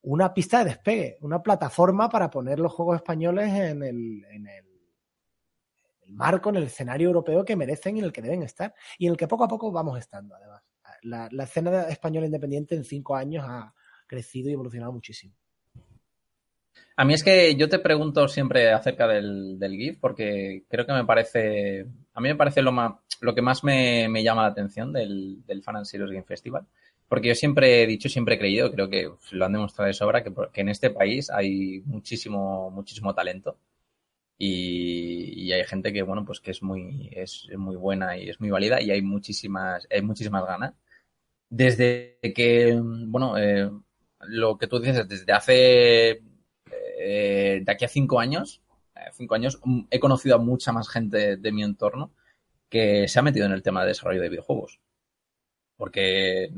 una 0.01 0.33
pista 0.33 0.59
de 0.59 0.65
despegue, 0.65 1.17
una 1.19 1.43
plataforma 1.43 2.07
para 2.07 2.29
poner 2.29 2.59
los 2.59 2.71
juegos 2.71 2.95
españoles 2.95 3.49
en 3.49 3.83
el, 3.83 4.23
marco, 6.09 6.49
en 6.49 6.57
el 6.57 6.63
escenario 6.63 7.07
europeo 7.07 7.45
que 7.45 7.55
merecen 7.55 7.97
y 7.97 7.99
en 7.99 8.05
el 8.05 8.13
que 8.13 8.21
deben 8.21 8.43
estar 8.43 8.73
y 8.97 9.05
en 9.05 9.11
el 9.11 9.17
que 9.17 9.27
poco 9.27 9.43
a 9.43 9.47
poco 9.47 9.71
vamos 9.71 9.97
estando, 9.97 10.35
además. 10.35 10.63
La, 11.03 11.43
escena 11.43 11.83
española 11.83 12.25
independiente 12.25 12.75
en 12.75 12.83
cinco 12.83 13.15
años 13.15 13.45
ha 13.47 13.73
crecido 14.05 14.49
y 14.49 14.53
evolucionado 14.53 14.91
muchísimo. 14.91 15.33
A 16.97 17.05
mí 17.05 17.13
es 17.13 17.23
que 17.23 17.55
yo 17.55 17.69
te 17.69 17.79
pregunto 17.79 18.27
siempre 18.27 18.73
acerca 18.73 19.07
del, 19.07 19.57
GIF 19.61 19.97
porque 19.99 20.65
creo 20.67 20.85
que 20.85 20.91
me 20.91 21.05
parece, 21.05 21.85
a 22.13 22.19
mí 22.19 22.27
me 22.27 22.35
parece 22.35 22.61
lo, 22.61 22.73
más, 22.73 22.95
lo 23.21 23.33
que 23.33 23.41
más 23.41 23.63
me, 23.63 24.09
llama 24.21 24.41
la 24.41 24.49
atención 24.49 24.91
del, 24.91 25.45
del 25.45 25.63
Fan 25.63 25.77
and 25.77 25.87
Game 25.91 26.23
Festival. 26.23 26.65
Porque 27.07 27.29
yo 27.29 27.35
siempre 27.35 27.81
he 27.81 27.87
dicho, 27.87 28.07
siempre 28.07 28.35
he 28.35 28.39
creído, 28.39 28.71
creo 28.71 28.89
que 28.89 29.09
lo 29.31 29.45
han 29.45 29.53
demostrado 29.53 29.87
de 29.87 29.93
sobra, 29.93 30.23
que, 30.23 30.31
que 30.53 30.61
en 30.61 30.69
este 30.69 30.91
país 30.91 31.31
hay 31.31 31.81
muchísimo, 31.85 32.69
muchísimo 32.69 33.15
talento. 33.15 33.57
Y, 34.37 35.18
y, 35.49 35.53
hay 35.53 35.63
gente 35.65 35.91
que, 35.93 36.03
bueno, 36.03 36.25
pues 36.25 36.39
que 36.39 36.51
es 36.51 36.61
muy, 36.61 37.09
es 37.11 37.47
muy 37.57 37.75
buena 37.75 38.17
y 38.17 38.29
es 38.29 38.39
muy 38.39 38.49
válida 38.49 38.81
y 38.81 38.91
hay 38.91 39.01
muchísimas, 39.01 39.87
hay 39.89 40.01
muchísimas 40.01 40.45
ganas. 40.45 40.73
Desde 41.49 42.19
que, 42.35 42.79
bueno, 42.81 43.37
eh, 43.37 43.69
lo 44.21 44.57
que 44.57 44.67
tú 44.67 44.79
dices, 44.79 45.07
desde 45.07 45.33
hace 45.33 46.21
eh, 46.99 47.61
de 47.63 47.71
aquí 47.71 47.85
a 47.85 47.87
cinco 47.87 48.19
años, 48.19 48.61
eh, 48.95 49.09
cinco 49.13 49.35
años, 49.35 49.59
he 49.89 49.99
conocido 49.99 50.35
a 50.35 50.39
mucha 50.39 50.71
más 50.71 50.89
gente 50.89 51.37
de 51.37 51.51
mi 51.51 51.63
entorno 51.63 52.11
que 52.69 53.07
se 53.07 53.19
ha 53.19 53.23
metido 53.23 53.45
en 53.45 53.53
el 53.53 53.63
tema 53.63 53.81
de 53.81 53.89
desarrollo 53.89 54.21
de 54.21 54.29
videojuegos. 54.29 54.79
Porque 55.77 56.51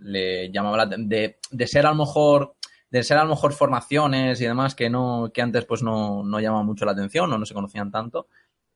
le 0.00 0.50
llamaba 0.50 0.78
la 0.78 0.86
de, 0.86 1.38
de 1.50 1.66
ser 1.66 1.86
a 1.86 1.90
lo 1.90 1.96
mejor, 1.96 2.56
de 2.90 3.02
ser 3.02 3.18
a 3.18 3.24
lo 3.24 3.30
mejor 3.30 3.52
formaciones 3.52 4.40
y 4.40 4.44
demás 4.44 4.74
que 4.74 4.88
no, 4.88 5.30
que 5.32 5.42
antes 5.42 5.64
pues 5.64 5.82
no, 5.82 6.22
no 6.24 6.40
llamaban 6.40 6.66
mucho 6.66 6.84
la 6.84 6.92
atención 6.92 7.32
o 7.32 7.38
no 7.38 7.46
se 7.46 7.54
conocían 7.54 7.90
tanto, 7.90 8.28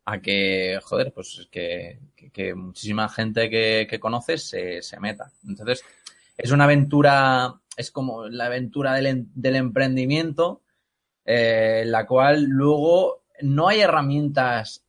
a 0.04 0.20
que, 0.20 0.78
joder, 0.82 1.12
pues 1.12 1.48
que, 1.50 2.00
que, 2.32 2.54
muchísima 2.54 3.08
gente 3.08 3.48
que, 3.48 3.86
que 3.88 4.00
conoces 4.00 4.44
se, 4.48 4.82
se 4.82 4.98
meta. 5.00 5.30
Entonces, 5.46 5.84
es 6.36 6.50
una 6.50 6.64
aventura, 6.64 7.60
es 7.76 7.90
como 7.90 8.28
la 8.28 8.46
aventura 8.46 8.94
del, 8.94 9.26
del 9.34 9.56
emprendimiento, 9.56 10.62
eh, 11.24 11.84
la 11.86 12.06
cual 12.06 12.44
luego 12.44 13.24
no 13.42 13.68
hay 13.68 13.80
herramientas 13.80 14.84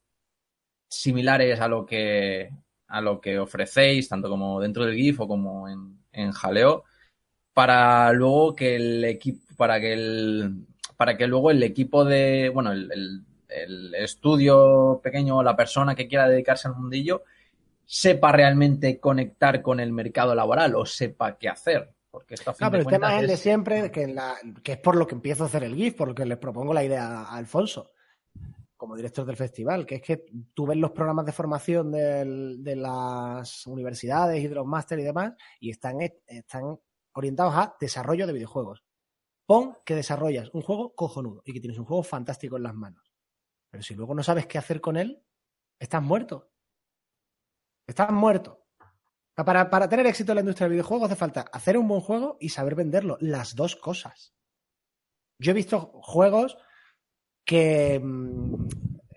similares 0.87 1.59
a 1.59 1.67
lo 1.67 1.85
que 1.85 2.49
a 2.87 3.01
lo 3.01 3.19
que 3.19 3.39
ofrecéis, 3.39 4.07
tanto 4.07 4.29
como 4.29 4.61
dentro 4.61 4.85
del 4.85 4.95
GIF 4.95 5.21
o 5.21 5.27
como 5.27 5.67
en, 5.67 5.97
en 6.11 6.31
Jaleo, 6.31 6.83
para 7.53 8.11
luego 8.13 8.55
que 8.55 8.75
el 8.75 9.03
equipo, 9.05 9.39
para 9.55 9.79
que 9.79 9.93
el, 9.93 10.65
para 10.97 11.17
que 11.17 11.27
luego 11.27 11.51
el 11.51 11.61
equipo 11.63 12.03
de, 12.05 12.49
bueno, 12.53 12.71
el, 12.71 12.91
el- 12.91 13.21
el 13.49 13.93
estudio 13.93 14.99
pequeño 15.03 15.37
o 15.37 15.43
la 15.43 15.55
persona 15.55 15.93
que 15.93 16.07
quiera 16.07 16.27
dedicarse 16.27 16.67
al 16.67 16.75
mundillo 16.75 17.23
sepa 17.85 18.31
realmente 18.31 18.99
conectar 18.99 19.61
con 19.61 19.79
el 19.79 19.91
mercado 19.91 20.33
laboral 20.33 20.73
o 20.75 20.87
sepa 20.87 21.37
qué 21.37 21.49
hacer. 21.49 21.93
Porque 22.09 22.33
esto 22.33 22.49
a 22.49 22.53
fin 22.55 22.65
No, 22.65 22.71
de 22.71 22.77
pero 22.79 22.81
el 22.81 22.87
tema 22.95 23.07
cuentas 23.09 23.13
es 23.17 23.21
el 23.21 23.27
de 23.27 23.37
siempre, 23.37 23.91
que, 23.91 24.01
en 24.03 24.15
la- 24.15 24.35
que 24.63 24.71
es 24.71 24.77
por 24.79 24.95
lo 24.95 25.05
que 25.05 25.13
empiezo 25.13 25.43
a 25.43 25.47
hacer 25.47 25.63
el 25.63 25.75
GIF, 25.75 25.93
por 25.93 26.07
lo 26.07 26.15
que 26.15 26.25
les 26.25 26.39
propongo 26.39 26.73
la 26.73 26.83
idea 26.83 27.21
a 27.21 27.35
Alfonso, 27.35 27.91
como 28.75 28.95
director 28.95 29.23
del 29.25 29.37
festival, 29.37 29.85
que 29.85 29.95
es 29.95 30.01
que 30.01 30.25
tú 30.53 30.65
ves 30.65 30.77
los 30.77 30.89
programas 30.91 31.27
de 31.27 31.31
formación 31.31 31.91
del- 31.91 32.63
de 32.63 32.75
las 32.75 33.67
universidades 33.67 34.43
y 34.43 34.47
de 34.47 34.55
los 34.55 34.65
másteres 34.65 35.03
y 35.03 35.05
demás, 35.05 35.33
y 35.59 35.69
están, 35.69 35.97
están 36.01 36.79
orientados 37.13 37.55
a 37.55 37.75
desarrollo 37.79 38.27
de 38.27 38.33
videojuegos. 38.33 38.83
Pon 39.45 39.77
que 39.85 39.95
desarrollas 39.95 40.49
un 40.53 40.61
juego 40.61 40.95
cojonudo 40.95 41.41
y 41.45 41.53
que 41.53 41.59
tienes 41.59 41.77
un 41.77 41.85
juego 41.85 42.03
fantástico 42.03 42.57
en 42.57 42.63
las 42.63 42.73
manos. 42.73 43.13
Pero 43.69 43.83
si 43.83 43.95
luego 43.95 44.15
no 44.15 44.23
sabes 44.23 44.47
qué 44.47 44.57
hacer 44.57 44.79
con 44.81 44.97
él, 44.97 45.23
estás 45.79 46.01
muerto. 46.01 46.51
Estás 47.87 48.11
muerto. 48.11 48.65
Para, 49.35 49.69
para 49.69 49.89
tener 49.89 50.05
éxito 50.05 50.31
en 50.31 50.35
la 50.35 50.41
industria 50.41 50.65
del 50.65 50.73
videojuego 50.73 51.05
hace 51.05 51.15
falta 51.15 51.41
hacer 51.51 51.77
un 51.77 51.87
buen 51.87 52.01
juego 52.01 52.37
y 52.39 52.49
saber 52.49 52.75
venderlo. 52.75 53.17
Las 53.19 53.55
dos 53.55 53.75
cosas. 53.75 54.33
Yo 55.39 55.51
he 55.51 55.55
visto 55.55 55.91
juegos 56.03 56.57
que, 57.43 57.99
mm, 58.01 58.67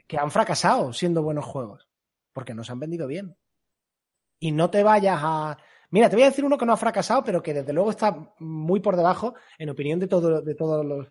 que 0.07 0.19
han 0.19 0.31
fracasado 0.31 0.93
siendo 0.93 1.23
buenos 1.23 1.45
juegos. 1.45 1.89
Porque 2.33 2.55
no 2.55 2.65
se 2.65 2.73
han 2.73 2.81
vendido 2.81 3.07
bien. 3.07 3.37
Y 4.41 4.53
no 4.53 4.71
te 4.71 4.83
vayas 4.83 5.21
a. 5.23 5.59
Mira, 5.91 6.09
te 6.11 6.17
voy 6.17 6.25
a 6.25 6.29
decir 6.31 6.45
uno 6.45 6.59
que 6.59 6.67
no 6.67 6.73
ha 6.73 6.77
fracasado, 6.77 7.23
pero 7.25 7.43
que 7.43 7.55
desde 7.55 7.73
luego 7.73 7.91
está 7.91 8.35
muy 8.39 8.81
por 8.81 8.97
debajo, 8.97 9.35
en 9.59 9.71
opinión 9.71 9.99
de, 10.01 10.07
todo, 10.09 10.41
de 10.43 10.55
todos 10.55 10.85
los, 10.85 11.07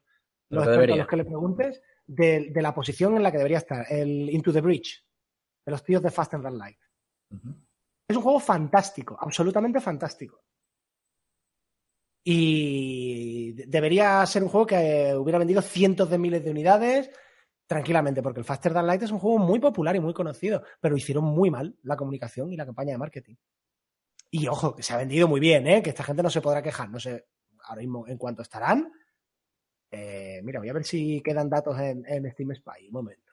Lo 0.49 0.59
los 0.59 0.67
a 0.67 0.97
los 0.97 1.07
que 1.07 1.15
le 1.17 1.25
preguntes, 1.25 1.81
de, 2.05 2.49
de 2.51 2.61
la 2.61 2.73
posición 2.73 3.15
en 3.15 3.23
la 3.23 3.31
que 3.31 3.37
debería 3.37 3.57
estar. 3.59 3.85
El 3.89 4.29
Into 4.29 4.51
the 4.53 4.61
Breach, 4.61 5.03
de 5.65 5.71
los 5.71 5.83
tíos 5.83 6.01
de 6.03 6.11
Fast 6.11 6.33
and 6.33 6.43
Run 6.45 6.57
Light. 6.57 6.77
Es 8.07 8.15
un 8.15 8.21
juego 8.23 8.39
fantástico, 8.39 9.17
absolutamente 9.19 9.79
fantástico. 9.79 10.43
Y 12.23 13.53
de- 13.53 13.65
debería 13.67 14.25
ser 14.25 14.43
un 14.43 14.49
juego 14.49 14.65
que 14.65 15.09
eh, 15.09 15.15
hubiera 15.15 15.39
vendido 15.39 15.61
cientos 15.61 16.09
de 16.09 16.17
miles 16.17 16.43
de 16.43 16.51
unidades 16.51 17.09
tranquilamente, 17.67 18.21
porque 18.21 18.39
el 18.39 18.45
Faster 18.45 18.73
Than 18.73 18.85
Light 18.85 19.01
es 19.03 19.11
un 19.11 19.17
juego 19.19 19.39
muy 19.39 19.59
popular 19.59 19.95
y 19.95 19.99
muy 19.99 20.13
conocido, 20.13 20.61
pero 20.79 20.95
hicieron 20.97 21.23
muy 21.23 21.49
mal 21.49 21.75
la 21.81 21.97
comunicación 21.97 22.51
y 22.53 22.57
la 22.57 22.65
campaña 22.65 22.91
de 22.91 22.97
marketing. 22.99 23.35
Y 24.37 24.49
ojo, 24.49 24.75
que 24.75 24.83
se 24.83 24.93
ha 24.93 24.97
vendido 24.97 25.29
muy 25.29 25.39
bien, 25.39 25.65
¿eh? 25.65 25.81
que 25.81 25.91
esta 25.91 26.03
gente 26.03 26.21
no 26.21 26.29
se 26.29 26.41
podrá 26.41 26.61
quejar, 26.61 26.89
no 26.89 26.99
sé 26.99 27.25
ahora 27.63 27.79
mismo 27.79 28.05
en 28.05 28.17
cuánto 28.17 28.41
estarán. 28.41 28.91
Eh, 29.89 30.41
mira, 30.43 30.59
voy 30.59 30.67
a 30.67 30.73
ver 30.73 30.83
si 30.83 31.21
quedan 31.21 31.49
datos 31.49 31.79
en, 31.79 32.03
Steam 32.33 32.53
Spy, 32.53 32.87
un 32.87 32.91
momento. 32.91 33.31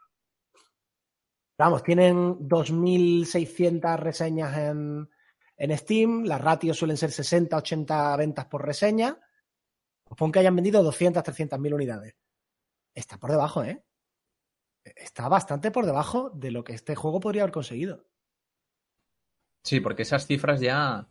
Vamos, 1.59 1.83
tienen 1.83 2.39
2.600 2.49 3.97
reseñas 3.99 4.57
en, 4.57 5.11
en 5.57 5.77
Steam, 5.77 6.23
las 6.23 6.41
ratios 6.41 6.79
suelen 6.79 6.97
ser 6.97 7.11
60, 7.11 7.57
80 7.57 8.17
ventas 8.17 8.47
por 8.47 8.65
reseña. 8.65 9.19
Pues 10.05 10.31
que 10.31 10.39
hayan 10.39 10.55
vendido 10.55 10.85
200, 10.85 11.21
300 11.21 11.59
mil 11.59 11.75
unidades. 11.75 12.15
Está 12.95 13.19
por 13.19 13.33
debajo, 13.33 13.65
¿eh? 13.65 13.83
Está 14.85 15.29
bastante 15.29 15.73
por 15.73 15.85
debajo 15.85 16.31
de 16.31 16.53
lo 16.53 16.63
que 16.63 16.75
este 16.75 16.95
juego 16.95 17.19
podría 17.19 17.43
haber 17.43 17.53
conseguido. 17.53 18.07
Sí, 19.63 19.81
porque 19.81 20.03
esas 20.03 20.27
cifras 20.27 20.61
ya 20.61 21.07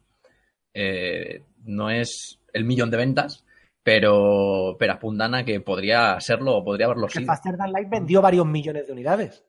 eh, 0.74 1.46
no 1.64 1.90
es 1.90 2.40
el 2.54 2.66
millón 2.66 2.92
de 2.92 2.98
ventas, 2.98 3.46
pero, 3.84 4.76
pero 4.78 4.94
apuntan 4.94 5.36
a 5.36 5.46
que 5.46 5.62
podría 5.62 6.20
serlo 6.20 6.58
o 6.58 6.64
podría 6.64 6.88
haberlo 6.88 7.08
sido. 7.10 7.26
Faster 7.26 7.58
Than 7.58 7.72
Light 7.72 7.90
vendió 7.90 8.22
varios 8.22 8.46
millones 8.46 8.88
de 8.88 8.94
unidades. 8.94 9.46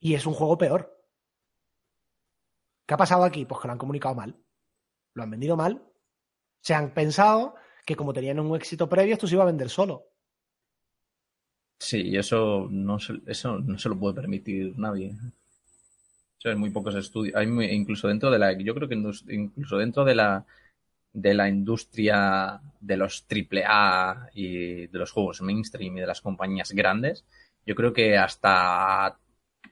Y 0.00 0.14
es 0.14 0.26
un 0.26 0.34
juego 0.34 0.56
peor. 0.56 0.96
¿Qué 2.86 2.94
ha 2.94 2.98
pasado 2.98 3.24
aquí? 3.24 3.44
Pues 3.44 3.60
que 3.60 3.68
lo 3.68 3.72
han 3.72 3.78
comunicado 3.78 4.14
mal. 4.14 4.36
Lo 5.14 5.22
han 5.22 5.30
vendido 5.30 5.56
mal. 5.56 5.82
Se 6.60 6.74
han 6.74 6.94
pensado 6.94 7.54
que 7.84 7.96
como 7.96 8.12
tenían 8.12 8.38
un 8.38 8.54
éxito 8.54 8.88
previo, 8.88 9.14
esto 9.14 9.26
se 9.26 9.34
iba 9.34 9.42
a 9.42 9.46
vender 9.46 9.68
solo. 9.68 10.06
Sí, 11.80 12.02
y 12.08 12.16
eso 12.16 12.66
no 12.70 12.98
se, 12.98 13.14
eso 13.26 13.58
no 13.58 13.78
se 13.78 13.88
lo 13.88 13.98
puede 13.98 14.14
permitir 14.14 14.78
nadie. 14.78 15.14
En 16.44 16.58
muy 16.58 16.70
pocos 16.70 16.94
estudios. 16.94 17.34
Hay 17.36 17.46
muy- 17.46 17.66
incluso 17.66 18.08
dentro 18.08 18.30
de 18.30 18.38
la, 18.38 18.52
yo 18.52 18.74
creo 18.74 18.88
que 18.88 18.94
incluso 18.94 19.76
dentro 19.78 20.04
de 20.04 20.14
la 20.14 20.44
de 21.12 21.34
la 21.34 21.48
industria 21.48 22.60
de 22.80 22.96
los 22.96 23.26
AAA 23.28 24.28
y 24.34 24.86
de 24.86 24.98
los 24.98 25.10
juegos 25.10 25.42
mainstream 25.42 25.96
y 25.96 26.00
de 26.00 26.06
las 26.06 26.20
compañías 26.20 26.72
grandes, 26.72 27.24
yo 27.66 27.74
creo 27.74 27.92
que 27.92 28.16
hasta 28.16 29.18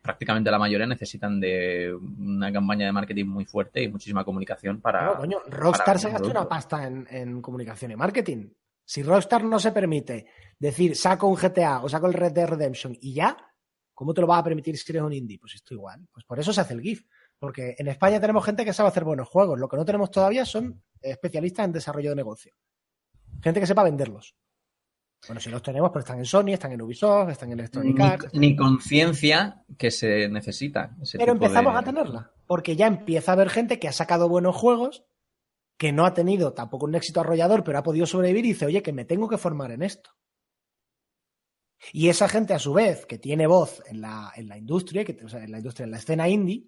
prácticamente 0.03 0.51
la 0.51 0.59
mayoría 0.59 0.87
necesitan 0.87 1.41
de 1.41 1.95
una 1.95 2.53
campaña 2.53 2.87
de 2.87 2.93
marketing 2.93 3.27
muy 3.27 3.45
fuerte 3.45 3.83
y 3.83 3.89
muchísima 3.89 4.25
comunicación 4.25 4.81
para. 4.81 5.01
Claro, 5.01 5.19
coño, 5.19 5.39
Rockstar 5.49 5.99
se 5.99 6.11
gastó 6.11 6.31
una 6.31 6.49
pasta 6.49 6.87
en, 6.87 7.07
en 7.11 7.43
comunicación 7.43 7.93
y 7.93 7.97
marketing. 7.97 8.49
Si 8.85 9.03
Rockstar 9.03 9.45
no 9.45 9.59
se 9.59 9.73
permite 9.73 10.27
decir 10.59 10.97
saco 10.97 11.27
un 11.29 11.37
GTA 11.37 11.83
o 11.83 11.89
saco 11.89 12.07
el 12.07 12.15
Red 12.15 12.33
Dead 12.33 12.49
Redemption 12.49 12.97
y 13.01 13.15
ya, 13.15 13.37
¿cómo 13.97 14.15
te 14.15 14.21
lo 14.21 14.29
vas 14.29 14.39
a 14.41 14.45
permitir 14.45 14.77
si 14.79 14.93
eres 14.93 15.03
un 15.03 15.13
indie? 15.13 15.39
Pues 15.41 15.55
esto 15.57 15.75
igual. 15.75 16.07
Pues 16.13 16.25
por 16.25 16.39
eso 16.39 16.53
se 16.53 16.61
hace 16.61 16.75
el 16.75 16.81
GIF. 16.83 17.03
Porque 17.39 17.75
en 17.79 17.89
España 17.89 18.21
tenemos 18.21 18.45
gente 18.45 18.65
que 18.65 18.73
sabe 18.73 18.91
hacer 18.91 19.03
buenos 19.05 19.29
juegos. 19.29 19.59
Lo 19.59 19.69
que 19.69 19.77
no 19.77 19.85
tenemos 19.85 20.11
todavía 20.11 20.45
son 20.45 20.83
especialistas 21.01 21.65
en 21.65 21.73
desarrollo 21.73 22.11
de 22.11 22.17
negocio. 22.17 22.55
Gente 23.43 23.59
que 23.61 23.67
sepa 23.67 23.83
venderlos. 23.83 24.37
Bueno, 25.27 25.41
si 25.41 25.51
los 25.51 25.63
tenemos, 25.63 25.91
pues 25.91 26.05
están 26.05 26.19
en 26.19 26.25
Sony, 26.27 26.49
están 26.53 26.73
en 26.73 26.83
Ubisoft, 26.83 27.31
están 27.31 27.51
en 27.51 27.59
Electronic 27.59 27.99
Arts. 28.01 28.35
Ni, 28.35 28.39
ni 28.51 28.57
conciencia 28.57 29.65
que 29.77 29.91
se 29.91 30.29
necesita. 30.29 30.95
ese 31.03 31.19
Pero 31.19 31.33
tipo 31.33 31.47
empezamos 31.47 31.73
de- 31.73 31.79
a 31.79 31.83
tenerla, 31.83 32.31
porque 32.47 32.77
ya 32.77 32.87
empieza 32.87 33.33
a 33.33 33.35
haber 33.35 33.49
gente 33.51 33.79
que 33.81 33.89
ha 33.89 33.93
sacado 33.93 34.29
buenos 34.29 34.55
juegos, 34.55 35.05
que 35.79 35.91
no 35.93 36.07
ha 36.07 36.15
tenido 36.15 36.53
tampoco 36.53 36.87
un 36.87 36.95
éxito 36.95 37.21
arrollador, 37.21 37.65
pero 37.65 37.79
ha 37.79 37.83
podido 37.83 38.07
sobrevivir 38.07 38.45
y 38.45 38.49
dice, 38.49 38.67
oye, 38.67 38.83
que 38.83 38.93
me 38.93 39.05
tengo 39.05 39.29
que 39.29 39.37
formar 39.39 39.73
en 39.73 39.83
esto. 39.83 40.11
Y 41.93 42.09
esa 42.09 42.29
gente, 42.29 42.55
a 42.55 42.59
su 42.59 42.73
vez, 42.73 43.07
que 43.07 43.19
tiene 43.19 43.47
voz 43.47 43.83
en 43.87 44.01
la, 44.01 44.33
en 44.35 44.49
la 44.49 44.57
industria, 44.57 45.05
que, 45.05 45.13
en 45.21 45.51
la 45.53 45.59
industria, 45.59 45.85
en 45.85 45.91
la 45.91 45.99
escena 45.99 46.29
indie, 46.29 46.67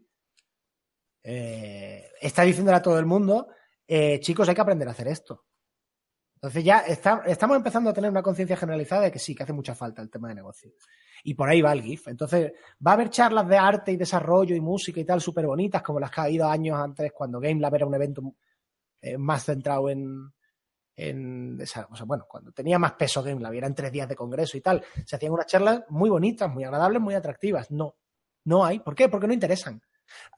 eh, 1.22 2.08
está 2.20 2.42
diciéndole 2.42 2.76
a 2.76 2.82
todo 2.82 2.98
el 2.98 3.06
mundo, 3.06 3.48
eh, 3.86 4.20
chicos, 4.20 4.48
hay 4.48 4.54
que 4.54 4.60
aprender 4.60 4.88
a 4.88 4.92
hacer 4.92 5.08
esto. 5.08 5.44
Entonces 6.36 6.62
ya 6.62 6.80
está- 6.80 7.22
estamos 7.26 7.56
empezando 7.56 7.90
a 7.90 7.92
tener 7.92 8.10
una 8.10 8.22
conciencia 8.22 8.56
generalizada 8.56 9.02
de 9.02 9.10
que 9.12 9.18
sí, 9.18 9.34
que 9.34 9.42
hace 9.42 9.52
mucha 9.52 9.74
falta 9.74 10.02
el 10.02 10.10
tema 10.10 10.28
de 10.28 10.36
negocio. 10.36 10.72
Y 11.24 11.34
por 11.34 11.48
ahí 11.48 11.60
va 11.60 11.72
el 11.72 11.82
GIF. 11.82 12.06
Entonces, 12.08 12.52
va 12.86 12.92
a 12.92 12.94
haber 12.94 13.10
charlas 13.10 13.48
de 13.48 13.56
arte 13.58 13.90
y 13.90 13.96
desarrollo 13.96 14.54
y 14.54 14.60
música 14.60 15.00
y 15.00 15.04
tal 15.04 15.20
súper 15.20 15.46
bonitas, 15.46 15.82
como 15.82 15.98
las 15.98 16.12
que 16.12 16.20
ha 16.20 16.24
habido 16.24 16.46
años 16.48 16.78
antes 16.78 17.10
cuando 17.12 17.40
GameLab 17.40 17.74
era 17.74 17.86
un 17.86 17.94
evento 17.94 18.22
eh, 19.00 19.18
más 19.18 19.44
centrado 19.44 19.90
en, 19.90 20.32
en 20.98 21.58
esa- 21.60 21.86
o 21.90 21.96
sea, 21.96 22.04
bueno, 22.04 22.26
cuando 22.28 22.50
tenía 22.52 22.78
más 22.78 22.92
peso 22.92 23.22
GameLab, 23.22 23.52
eran 23.54 23.74
tres 23.74 23.92
días 23.92 24.08
de 24.08 24.16
congreso 24.16 24.56
y 24.56 24.60
tal, 24.60 24.84
se 25.06 25.16
hacían 25.16 25.32
unas 25.32 25.46
charlas 25.46 25.84
muy 25.88 26.10
bonitas, 26.10 26.50
muy 26.52 26.64
agradables, 26.64 27.00
muy 27.00 27.14
atractivas. 27.14 27.70
No, 27.70 27.94
no 28.44 28.64
hay. 28.64 28.80
¿Por 28.80 28.94
qué? 28.94 29.08
Porque 29.08 29.26
no 29.28 29.32
interesan. 29.32 29.80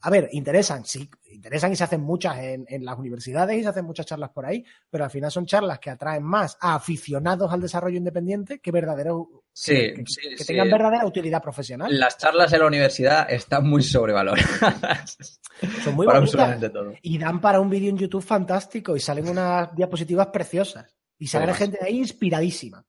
A 0.02 0.10
ver, 0.10 0.28
interesan, 0.32 0.84
sí, 0.84 1.08
interesan 1.30 1.72
y 1.72 1.76
se 1.76 1.84
hacen 1.84 2.00
muchas 2.00 2.38
en, 2.38 2.64
en 2.68 2.84
las 2.84 2.98
universidades 2.98 3.58
y 3.58 3.62
se 3.62 3.68
hacen 3.68 3.84
muchas 3.84 4.06
charlas 4.06 4.30
por 4.30 4.46
ahí, 4.46 4.64
pero 4.88 5.04
al 5.04 5.10
final 5.10 5.30
son 5.30 5.46
charlas 5.46 5.78
que 5.78 5.90
atraen 5.90 6.22
más 6.22 6.56
a 6.60 6.74
aficionados 6.74 7.52
al 7.52 7.60
desarrollo 7.60 7.96
independiente 7.98 8.60
que 8.60 8.70
verdaderos 8.70 9.26
Sí, 9.52 9.74
que, 9.74 10.04
sí, 10.06 10.28
que 10.30 10.38
sí. 10.38 10.46
tengan 10.46 10.70
verdadera 10.70 11.04
utilidad 11.04 11.42
profesional. 11.42 11.98
Las 11.98 12.16
charlas 12.16 12.52
en 12.52 12.60
la 12.60 12.66
universidad 12.66 13.30
están 13.30 13.68
muy 13.68 13.82
sobrevaloradas. 13.82 15.40
Son 15.84 15.94
muy 15.94 16.06
para 16.06 16.20
bonitas. 16.20 16.40
absolutamente 16.40 16.70
todo. 16.70 16.94
Y 17.02 17.18
dan 17.18 17.40
para 17.40 17.60
un 17.60 17.68
vídeo 17.68 17.90
en 17.90 17.98
YouTube 17.98 18.22
fantástico 18.22 18.96
y 18.96 19.00
salen 19.00 19.28
unas 19.28 19.74
diapositivas 19.74 20.28
preciosas. 20.28 20.96
Y 21.18 21.26
sale 21.26 21.52
gente 21.52 21.78
de 21.80 21.86
ahí 21.86 21.98
inspiradísima. 21.98 22.82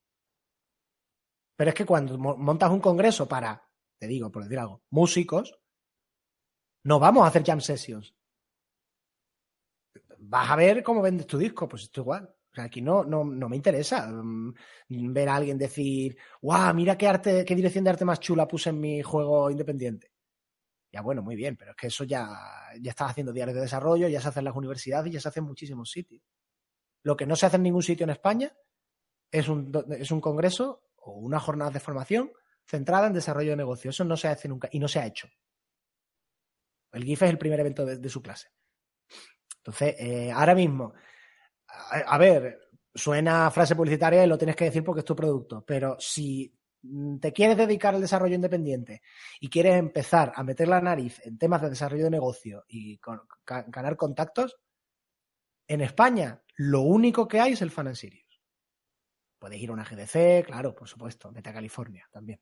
Pero 1.57 1.69
es 1.69 1.75
que 1.75 1.85
cuando 1.85 2.17
mo- 2.17 2.37
montas 2.37 2.71
un 2.71 2.79
congreso 2.79 3.27
para, 3.27 3.61
te 3.99 4.07
digo, 4.07 4.31
por 4.31 4.43
decir 4.43 4.59
algo, 4.59 4.81
músicos, 4.91 5.59
no 6.83 6.99
vamos 6.99 7.23
a 7.23 7.27
hacer 7.27 7.43
jam 7.43 7.61
sessions. 7.61 8.13
Vas 10.19 10.49
a 10.49 10.55
ver 10.55 10.83
cómo 10.83 11.01
vendes 11.01 11.27
tu 11.27 11.37
disco, 11.37 11.67
pues 11.67 11.83
esto 11.83 12.01
igual. 12.01 12.23
O 12.23 12.55
sea, 12.55 12.65
aquí 12.65 12.81
no, 12.81 13.03
no, 13.03 13.23
no 13.23 13.47
me 13.47 13.55
interesa 13.55 14.07
mm, 14.07 14.53
ver 15.13 15.29
a 15.29 15.35
alguien 15.35 15.57
decir, 15.57 16.17
guau, 16.41 16.73
mira 16.73 16.97
qué 16.97 17.07
arte, 17.07 17.45
qué 17.45 17.55
dirección 17.55 17.83
de 17.83 17.91
arte 17.91 18.05
más 18.05 18.19
chula 18.19 18.47
puse 18.47 18.69
en 18.69 18.79
mi 18.79 19.01
juego 19.01 19.49
independiente. 19.49 20.11
Ya 20.91 21.01
bueno, 21.01 21.21
muy 21.21 21.37
bien, 21.37 21.55
pero 21.55 21.71
es 21.71 21.77
que 21.77 21.87
eso 21.87 22.03
ya, 22.03 22.27
ya 22.79 22.91
estás 22.91 23.11
haciendo 23.11 23.31
diarios 23.31 23.55
de 23.55 23.61
desarrollo, 23.61 24.09
ya 24.09 24.19
se 24.19 24.27
hace 24.27 24.39
en 24.39 24.45
las 24.45 24.55
universidades 24.55 25.13
ya 25.13 25.21
se 25.21 25.29
hace 25.29 25.39
en 25.39 25.45
muchísimos 25.45 25.89
sitios. 25.89 26.21
Lo 27.03 27.15
que 27.15 27.25
no 27.25 27.37
se 27.37 27.45
hace 27.45 27.55
en 27.55 27.63
ningún 27.63 27.83
sitio 27.83 28.03
en 28.03 28.09
España 28.09 28.53
es 29.31 29.47
un, 29.47 29.71
es 29.97 30.11
un 30.11 30.19
congreso 30.19 30.83
o 30.97 31.13
una 31.13 31.39
jornada 31.39 31.71
de 31.71 31.79
formación 31.79 32.31
centrada 32.65 33.07
en 33.07 33.13
desarrollo 33.13 33.51
de 33.51 33.57
negocio. 33.57 33.89
Eso 33.89 34.03
no 34.03 34.17
se 34.17 34.27
hace 34.27 34.49
nunca 34.49 34.67
y 34.71 34.79
no 34.79 34.89
se 34.89 34.99
ha 34.99 35.05
hecho. 35.05 35.29
El 36.91 37.03
GIF 37.03 37.23
es 37.23 37.29
el 37.29 37.37
primer 37.37 37.59
evento 37.59 37.85
de, 37.85 38.09
su 38.09 38.21
clase. 38.21 38.49
Entonces, 39.57 39.95
eh, 39.99 40.31
ahora 40.31 40.55
mismo, 40.55 40.93
A, 41.67 42.17
ver, 42.17 42.59
suena 42.93 43.49
frase 43.51 43.75
publicitaria 43.75 44.23
y 44.23 44.27
lo 44.27 44.37
tienes 44.37 44.55
que 44.55 44.65
decir 44.65 44.83
porque 44.83 44.99
es 44.99 45.05
tu 45.05 45.15
producto, 45.15 45.63
pero 45.65 45.95
si 45.99 46.53
mm, 46.81 47.19
te 47.19 47.31
quieres 47.31 47.57
dedicar 47.57 47.95
al 47.95 48.01
desarrollo 48.01 48.35
independiente 48.35 49.01
y 49.39 49.49
quieres 49.49 49.75
empezar 49.75 50.33
a 50.35 50.43
meter 50.43 50.67
la 50.67 50.81
nariz 50.81 51.21
en 51.25 51.37
temas 51.37 51.61
de 51.61 51.69
desarrollo 51.69 52.05
de 52.05 52.09
negocio 52.09 52.65
y 52.67 52.99
ganar 53.45 53.95
contactos, 53.95 54.57
en 55.67 55.81
España 55.81 56.43
lo 56.55 56.81
único 56.81 57.27
que 57.27 57.39
hay 57.39 57.53
es 57.53 57.61
el 57.61 57.71
Fan 57.71 57.87
and 57.87 57.95
Sirius. 57.95 58.41
Puedes 59.39 59.59
ir 59.59 59.69
a 59.69 59.73
una 59.73 59.85
GDC, 59.85 60.45
claro, 60.45 60.75
por 60.75 60.87
supuesto, 60.87 61.31
vete 61.31 61.49
a 61.49 61.53
California 61.53 62.07
también. 62.11 62.41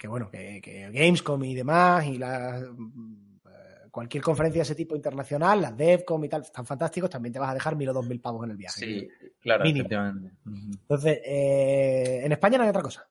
Que 0.00 0.08
bueno, 0.08 0.30
que, 0.30 0.62
que 0.62 0.90
Gamescom 0.90 1.44
y 1.44 1.54
demás 1.54 2.06
y 2.06 2.16
la, 2.16 2.58
eh, 2.58 3.88
cualquier 3.90 4.22
conferencia 4.22 4.60
de 4.60 4.62
ese 4.62 4.74
tipo 4.74 4.96
internacional, 4.96 5.60
las 5.60 5.76
DevCom 5.76 6.24
y 6.24 6.28
tal, 6.30 6.40
están 6.40 6.64
fantásticos, 6.64 7.10
también 7.10 7.34
te 7.34 7.38
vas 7.38 7.50
a 7.50 7.54
dejar 7.54 7.76
mil 7.76 7.90
o 7.90 7.92
dos 7.92 8.06
mil 8.06 8.18
pavos 8.18 8.42
en 8.46 8.52
el 8.52 8.56
viaje. 8.56 8.80
Sí, 8.80 9.08
claro, 9.38 9.62
Mínimo. 9.62 9.82
efectivamente. 9.82 10.32
Ujú. 10.46 10.70
Entonces, 10.72 11.20
eh, 11.22 12.22
en 12.24 12.32
España 12.32 12.56
no 12.56 12.64
hay 12.64 12.70
otra 12.70 12.80
cosa. 12.80 13.10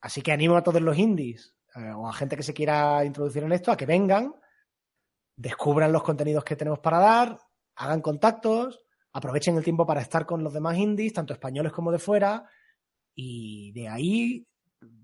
Así 0.00 0.20
que 0.20 0.32
animo 0.32 0.56
a 0.56 0.64
todos 0.64 0.82
los 0.82 0.98
indies 0.98 1.54
eh, 1.76 1.92
o 1.92 2.08
a 2.08 2.12
gente 2.12 2.34
que 2.34 2.42
se 2.42 2.52
quiera 2.52 3.04
introducir 3.04 3.44
en 3.44 3.52
esto 3.52 3.70
a 3.70 3.76
que 3.76 3.86
vengan, 3.86 4.34
descubran 5.36 5.92
los 5.92 6.02
contenidos 6.02 6.42
que 6.42 6.56
tenemos 6.56 6.80
para 6.80 6.98
dar, 6.98 7.38
hagan 7.76 8.00
contactos, 8.00 8.84
aprovechen 9.12 9.56
el 9.56 9.62
tiempo 9.62 9.86
para 9.86 10.00
estar 10.00 10.26
con 10.26 10.42
los 10.42 10.52
demás 10.52 10.76
indies, 10.76 11.12
tanto 11.12 11.34
españoles 11.34 11.70
como 11.70 11.92
de 11.92 12.00
fuera, 12.00 12.50
y 13.14 13.70
de 13.70 13.88
ahí 13.88 14.44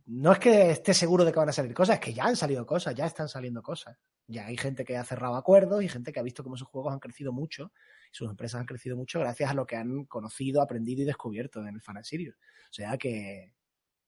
no 0.06 0.32
es 0.32 0.38
que 0.38 0.70
esté 0.70 0.94
seguro 0.94 1.24
de 1.24 1.32
que 1.32 1.38
van 1.38 1.48
a 1.48 1.52
salir 1.52 1.74
cosas, 1.74 1.96
es 1.96 2.00
que 2.00 2.14
ya 2.14 2.24
han 2.24 2.36
salido 2.36 2.64
cosas, 2.66 2.94
ya 2.94 3.06
están 3.06 3.28
saliendo 3.28 3.62
cosas. 3.62 3.96
Ya 4.26 4.46
hay 4.46 4.56
gente 4.56 4.84
que 4.84 4.96
ha 4.96 5.04
cerrado 5.04 5.36
acuerdos 5.36 5.82
y 5.82 5.88
gente 5.88 6.12
que 6.12 6.20
ha 6.20 6.22
visto 6.22 6.42
cómo 6.42 6.56
sus 6.56 6.68
juegos 6.68 6.92
han 6.92 7.00
crecido 7.00 7.32
mucho 7.32 7.72
sus 8.14 8.30
empresas 8.30 8.60
han 8.60 8.66
crecido 8.66 8.96
mucho 8.96 9.18
gracias 9.18 9.50
a 9.50 9.54
lo 9.54 9.66
que 9.66 9.74
han 9.74 10.04
conocido, 10.04 10.62
aprendido 10.62 11.02
y 11.02 11.04
descubierto 11.04 11.60
en 11.60 11.74
el 11.74 11.80
Fan 11.80 12.02
Sirius. 12.04 12.36
O 12.36 12.72
sea 12.72 12.96
que, 12.96 13.52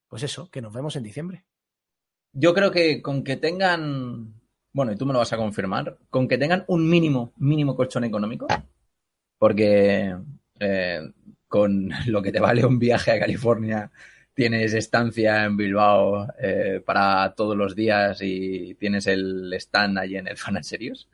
pues 0.07 0.23
eso, 0.23 0.49
que 0.49 0.63
nos 0.63 0.73
vemos 0.73 0.95
en 0.95 1.03
diciembre. 1.03 1.45
Yo 2.33 2.55
creo 2.55 2.71
que 2.71 3.03
con 3.03 3.25
que 3.25 3.37
tengan, 3.37 4.41
bueno, 4.73 4.93
y 4.93 4.97
tú 4.97 5.07
me 5.07 5.13
lo 5.13 5.19
vas 5.19 5.33
a 5.33 5.37
confirmar, 5.37 5.99
con 6.09 6.29
que 6.29 6.39
tengan 6.39 6.65
un 6.69 6.89
mínimo, 6.89 7.33
mínimo 7.39 7.75
colchón 7.75 8.05
económico, 8.05 8.47
porque 9.39 10.17
eh, 10.61 11.01
con 11.49 11.91
lo 12.07 12.23
que 12.23 12.31
te 12.31 12.39
vale 12.39 12.65
un 12.65 12.79
viaje 12.79 13.11
a 13.11 13.19
California, 13.19 13.91
tienes 14.37 14.75
estancia 14.75 15.45
en 15.45 15.57
Bilbao 15.57 16.29
eh, 16.39 16.83
para 16.85 17.33
todos 17.35 17.57
los 17.57 17.75
días 17.75 18.19
y 18.21 18.75
tienes 18.75 19.07
el 19.07 19.51
stand 19.55 19.99
allí 19.99 20.19
en 20.19 20.29
el 20.29 20.37
Fan 20.37 20.57
and 20.57 20.65
Serious. 20.65 21.09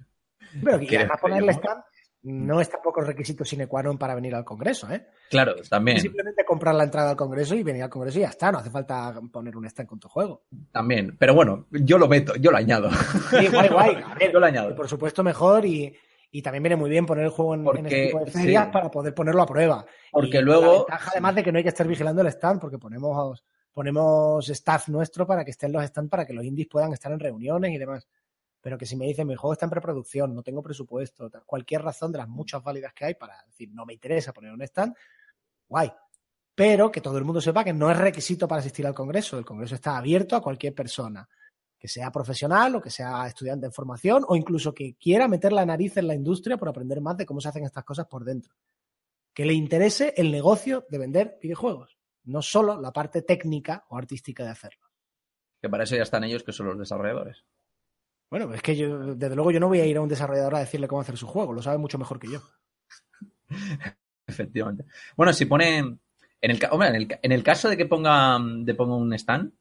Pero 0.62 0.78
¿Quieres 0.80 0.98
además 1.08 1.16
que 1.16 1.22
ponerle 1.22 1.52
yo? 1.54 1.58
stand 1.60 1.82
no 2.24 2.60
es 2.60 2.70
tampoco 2.70 3.00
requisito 3.00 3.44
sine 3.44 3.66
qua 3.66 3.82
non 3.82 3.98
para 3.98 4.14
venir 4.14 4.34
al 4.34 4.44
Congreso, 4.46 4.86
¿eh? 4.92 5.06
Claro, 5.28 5.56
también, 5.68 5.98
Simplemente 5.98 6.44
comprar 6.44 6.72
la 6.74 6.84
entrada 6.84 7.10
al 7.10 7.16
Congreso 7.16 7.56
y 7.56 7.64
venir 7.64 7.82
al 7.82 7.90
Congreso 7.90 8.18
y 8.18 8.22
ya 8.22 8.28
está, 8.28 8.52
no 8.52 8.58
hace 8.58 8.70
falta 8.70 9.10
poner 9.32 9.56
un 9.56 9.66
stand 9.66 9.88
con 9.88 9.98
tu 9.98 10.08
juego. 10.08 10.44
también. 10.70 11.16
Pero 11.18 11.34
bueno, 11.34 11.66
yo 11.70 11.98
lo 11.98 12.06
veto, 12.06 12.36
yo 12.36 12.50
lo 12.52 12.58
añado. 12.58 12.90
Sí, 13.30 13.48
guay, 13.48 13.68
guay. 13.68 13.96
A 14.06 14.14
ver, 14.14 14.30
Yo 14.32 14.38
lo 14.38 14.46
añado. 14.46 14.74
por 14.76 14.88
supuesto 14.88 15.24
mejor 15.24 15.66
y, 15.66 15.92
y 16.34 16.40
también 16.40 16.62
viene 16.62 16.76
muy 16.76 16.88
bien 16.88 17.04
poner 17.04 17.24
el 17.26 17.30
juego 17.30 17.52
en, 17.54 17.60
en 17.60 17.64
Porque, 17.64 17.80
este 17.82 18.06
tipo 18.06 18.18
de 18.24 18.30
ferias 18.30 18.64
sí. 18.64 18.70
para 18.72 18.90
poder 18.90 19.14
ponerlo 19.14 19.42
a 19.42 19.46
prueba. 19.46 19.84
Porque 20.10 20.38
Y 20.38 20.42
luego- 20.42 20.64
La 20.72 20.78
ventaja 20.78 21.10
además 21.12 21.34
de 21.34 21.42
que 21.44 21.52
no 21.52 21.58
hay 21.58 21.62
que 21.62 21.68
estar 21.68 21.86
vigilando 21.86 22.22
el 22.22 22.28
stand 22.28 22.58
porque 22.58 22.78
ponemos, 22.78 23.44
ponemos 23.72 24.48
staff 24.48 24.88
nuestro 24.88 25.26
para 25.26 25.44
que 25.44 25.50
estén 25.50 25.72
los 25.72 25.84
stands 25.84 26.10
para 26.10 26.24
que 26.26 26.32
los 26.32 26.42
indies 26.44 26.68
puedan 26.68 26.92
estar 26.94 27.12
en 27.12 27.20
reuniones 27.20 27.70
y 27.72 27.78
demás. 27.78 28.08
Pero 28.62 28.78
que 28.78 28.86
si 28.86 28.96
me 28.96 29.06
dicen 29.06 29.26
mi 29.26 29.34
juego 29.34 29.52
está 29.52 29.66
en 29.66 29.70
preproducción, 29.70 30.34
no 30.34 30.42
tengo 30.42 30.62
presupuesto, 30.62 31.30
cualquier 31.44 31.82
razón 31.82 32.12
de 32.12 32.18
las 32.18 32.28
muchas 32.28 32.62
válidas 32.62 32.94
que 32.94 33.04
hay 33.04 33.14
para 33.14 33.34
decir 33.46 33.68
no 33.72 33.84
me 33.84 33.92
interesa 33.92 34.32
poner 34.32 34.52
un 34.52 34.62
stand, 34.62 34.94
guay. 35.68 35.92
Pero 36.54 36.90
que 36.90 37.00
todo 37.00 37.18
el 37.18 37.24
mundo 37.24 37.40
sepa 37.40 37.62
que 37.64 37.72
no 37.72 37.90
es 37.90 37.96
requisito 37.98 38.46
para 38.48 38.60
asistir 38.60 38.86
al 38.86 38.94
Congreso. 38.94 39.36
El 39.38 39.44
Congreso 39.44 39.74
está 39.74 39.96
abierto 39.98 40.36
a 40.36 40.42
cualquier 40.42 40.74
persona 40.74 41.28
que 41.82 41.88
sea 41.88 42.12
profesional 42.12 42.76
o 42.76 42.80
que 42.80 42.90
sea 42.90 43.26
estudiante 43.26 43.66
en 43.66 43.72
formación 43.72 44.24
o 44.28 44.36
incluso 44.36 44.72
que 44.72 44.94
quiera 44.94 45.26
meter 45.26 45.52
la 45.52 45.66
nariz 45.66 45.96
en 45.96 46.06
la 46.06 46.14
industria 46.14 46.56
por 46.56 46.68
aprender 46.68 47.00
más 47.00 47.16
de 47.16 47.26
cómo 47.26 47.40
se 47.40 47.48
hacen 47.48 47.64
estas 47.64 47.82
cosas 47.82 48.06
por 48.06 48.22
dentro. 48.24 48.54
Que 49.34 49.44
le 49.44 49.52
interese 49.54 50.14
el 50.16 50.30
negocio 50.30 50.86
de 50.88 50.98
vender 50.98 51.38
videojuegos, 51.42 51.98
no 52.22 52.40
solo 52.40 52.80
la 52.80 52.92
parte 52.92 53.22
técnica 53.22 53.84
o 53.88 53.96
artística 53.98 54.44
de 54.44 54.50
hacerlo. 54.50 54.86
Que 55.60 55.68
para 55.68 55.82
eso 55.82 55.96
ya 55.96 56.04
están 56.04 56.22
ellos, 56.22 56.44
que 56.44 56.52
son 56.52 56.66
los 56.68 56.78
desarrolladores. 56.78 57.44
Bueno, 58.30 58.54
es 58.54 58.62
que 58.62 58.76
yo, 58.76 59.16
desde 59.16 59.34
luego 59.34 59.50
yo 59.50 59.58
no 59.58 59.66
voy 59.66 59.80
a 59.80 59.84
ir 59.86 59.96
a 59.96 60.02
un 60.02 60.08
desarrollador 60.08 60.54
a 60.54 60.60
decirle 60.60 60.86
cómo 60.86 61.00
hacer 61.00 61.16
su 61.16 61.26
juego, 61.26 61.52
lo 61.52 61.62
sabe 61.62 61.78
mucho 61.78 61.98
mejor 61.98 62.20
que 62.20 62.30
yo. 62.30 62.40
Efectivamente. 64.28 64.84
Bueno, 65.16 65.32
si 65.32 65.46
pone. 65.46 65.78
En 66.44 66.50
el, 66.50 66.58
ca- 66.58 66.70
hombre, 66.72 66.88
en 66.90 66.94
el, 66.96 67.18
en 67.22 67.32
el 67.32 67.42
caso 67.42 67.68
de 67.68 67.76
que 67.76 67.86
ponga, 67.86 68.38
de 68.40 68.74
ponga 68.74 68.94
un 68.96 69.12
stand, 69.14 69.52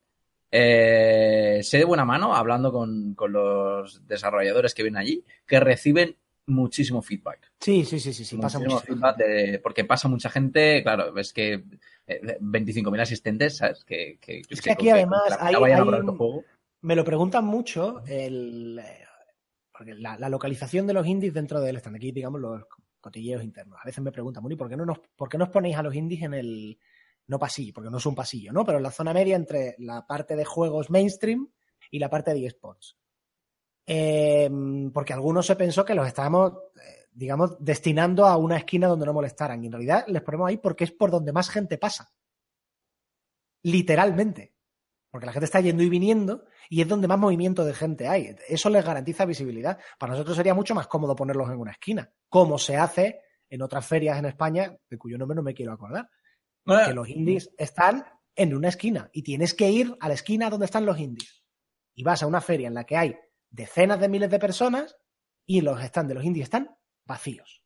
eh, 0.51 1.59
sé 1.63 1.77
de 1.77 1.85
buena 1.85 2.05
mano, 2.05 2.35
hablando 2.35 2.71
con, 2.71 3.13
con 3.15 3.31
los 3.31 4.05
desarrolladores 4.07 4.73
que 4.73 4.83
vienen 4.83 5.01
allí, 5.01 5.23
que 5.47 5.59
reciben 5.59 6.15
muchísimo 6.47 7.01
feedback. 7.01 7.51
Sí, 7.59 7.85
sí, 7.85 7.99
sí, 7.99 8.11
sí, 8.13 8.25
sí, 8.25 8.37
pasa 8.37 8.59
Muchísimo 8.59 8.75
muchísimo. 8.81 8.97
feedback 8.97 9.17
de- 9.17 9.59
porque 9.59 9.85
pasa 9.85 10.07
mucha 10.07 10.29
gente, 10.29 10.81
claro, 10.83 11.13
ves 11.13 11.31
que 11.33 11.63
eh, 12.07 12.37
25.000 12.41 12.99
asistentes, 13.01 13.57
¿sabes? 13.57 13.85
Que, 13.85 14.19
Es 14.49 14.61
que 14.61 14.71
aquí 14.71 14.89
además 14.89 15.21
hay- 15.39 15.55
hay 15.55 15.81
un-. 15.81 16.17
Me 16.81 16.95
lo 16.95 17.05
preguntan 17.05 17.45
mucho 17.45 18.01
el, 18.07 18.79
eh, 18.79 19.05
porque 19.71 19.93
la, 19.93 20.17
la 20.17 20.29
localización 20.29 20.87
de 20.87 20.93
los 20.93 21.05
indies 21.07 21.33
dentro 21.33 21.61
del 21.61 21.77
stand. 21.77 21.95
Aquí, 21.95 22.11
digamos, 22.11 22.41
los 22.41 22.63
cotilleos 22.99 23.43
internos. 23.43 23.79
A 23.81 23.85
veces 23.85 24.03
me 24.03 24.11
preguntan, 24.11 24.43
Muni, 24.43 24.55
¿por 24.55 24.67
qué 24.67 24.75
no 24.75 24.85
nos, 24.85 24.99
por 25.15 25.29
qué 25.29 25.37
no 25.37 25.45
os 25.45 25.49
ponéis 25.51 25.77
a 25.77 25.83
los 25.83 25.93
indies 25.95 26.23
en 26.23 26.33
el, 26.33 26.77
no 27.31 27.39
pasillo, 27.39 27.73
porque 27.73 27.89
no 27.89 27.97
es 27.97 28.05
un 28.05 28.13
pasillo, 28.13 28.51
¿no? 28.51 28.65
Pero 28.65 28.77
en 28.77 28.83
la 28.83 28.91
zona 28.91 29.13
media 29.13 29.37
entre 29.37 29.75
la 29.79 30.05
parte 30.05 30.35
de 30.35 30.43
juegos 30.43 30.89
mainstream 30.89 31.49
y 31.89 31.97
la 31.97 32.09
parte 32.09 32.33
de 32.33 32.45
eSports. 32.45 32.97
Eh, 33.87 34.49
porque 34.93 35.13
algunos 35.13 35.45
se 35.45 35.55
pensó 35.55 35.85
que 35.85 35.95
los 35.95 36.05
estábamos, 36.05 36.51
eh, 36.75 37.07
digamos, 37.13 37.55
destinando 37.57 38.25
a 38.25 38.35
una 38.35 38.57
esquina 38.57 38.87
donde 38.87 39.05
no 39.05 39.13
molestaran. 39.13 39.63
Y 39.63 39.67
en 39.67 39.71
realidad 39.71 40.03
les 40.07 40.21
ponemos 40.21 40.49
ahí 40.49 40.57
porque 40.57 40.83
es 40.83 40.91
por 40.91 41.09
donde 41.09 41.31
más 41.31 41.49
gente 41.49 41.77
pasa. 41.77 42.11
Literalmente. 43.63 44.53
Porque 45.09 45.25
la 45.25 45.31
gente 45.31 45.45
está 45.45 45.61
yendo 45.61 45.83
y 45.83 45.89
viniendo 45.89 46.45
y 46.69 46.81
es 46.81 46.87
donde 46.87 47.07
más 47.07 47.17
movimiento 47.17 47.63
de 47.63 47.73
gente 47.73 48.09
hay. 48.09 48.35
Eso 48.47 48.69
les 48.69 48.83
garantiza 48.83 49.25
visibilidad. 49.25 49.79
Para 49.97 50.13
nosotros 50.13 50.35
sería 50.35 50.53
mucho 50.53 50.75
más 50.75 50.87
cómodo 50.87 51.15
ponerlos 51.15 51.49
en 51.49 51.59
una 51.59 51.71
esquina, 51.71 52.11
como 52.27 52.57
se 52.57 52.77
hace 52.77 53.21
en 53.49 53.61
otras 53.61 53.85
ferias 53.85 54.17
en 54.19 54.25
España, 54.25 54.77
de 54.89 54.97
cuyo 54.97 55.17
nombre 55.17 55.35
no 55.35 55.43
me 55.43 55.53
quiero 55.53 55.73
acordar. 55.73 56.09
Que 56.65 56.93
los 56.93 57.09
indies 57.09 57.49
están 57.57 58.05
en 58.35 58.55
una 58.55 58.69
esquina 58.69 59.09
y 59.13 59.23
tienes 59.23 59.53
que 59.53 59.69
ir 59.69 59.95
a 59.99 60.07
la 60.07 60.13
esquina 60.13 60.49
donde 60.49 60.65
están 60.65 60.85
los 60.85 60.99
indies. 60.99 61.43
Y 61.93 62.03
vas 62.03 62.23
a 62.23 62.27
una 62.27 62.41
feria 62.41 62.67
en 62.67 62.73
la 62.73 62.85
que 62.85 62.97
hay 62.97 63.17
decenas 63.49 63.99
de 63.99 64.09
miles 64.09 64.29
de 64.29 64.39
personas 64.39 64.97
y 65.45 65.61
los 65.61 65.81
stands 65.81 66.09
de 66.09 66.15
los 66.15 66.23
indies 66.23 66.45
están 66.45 66.75
vacíos. 67.05 67.63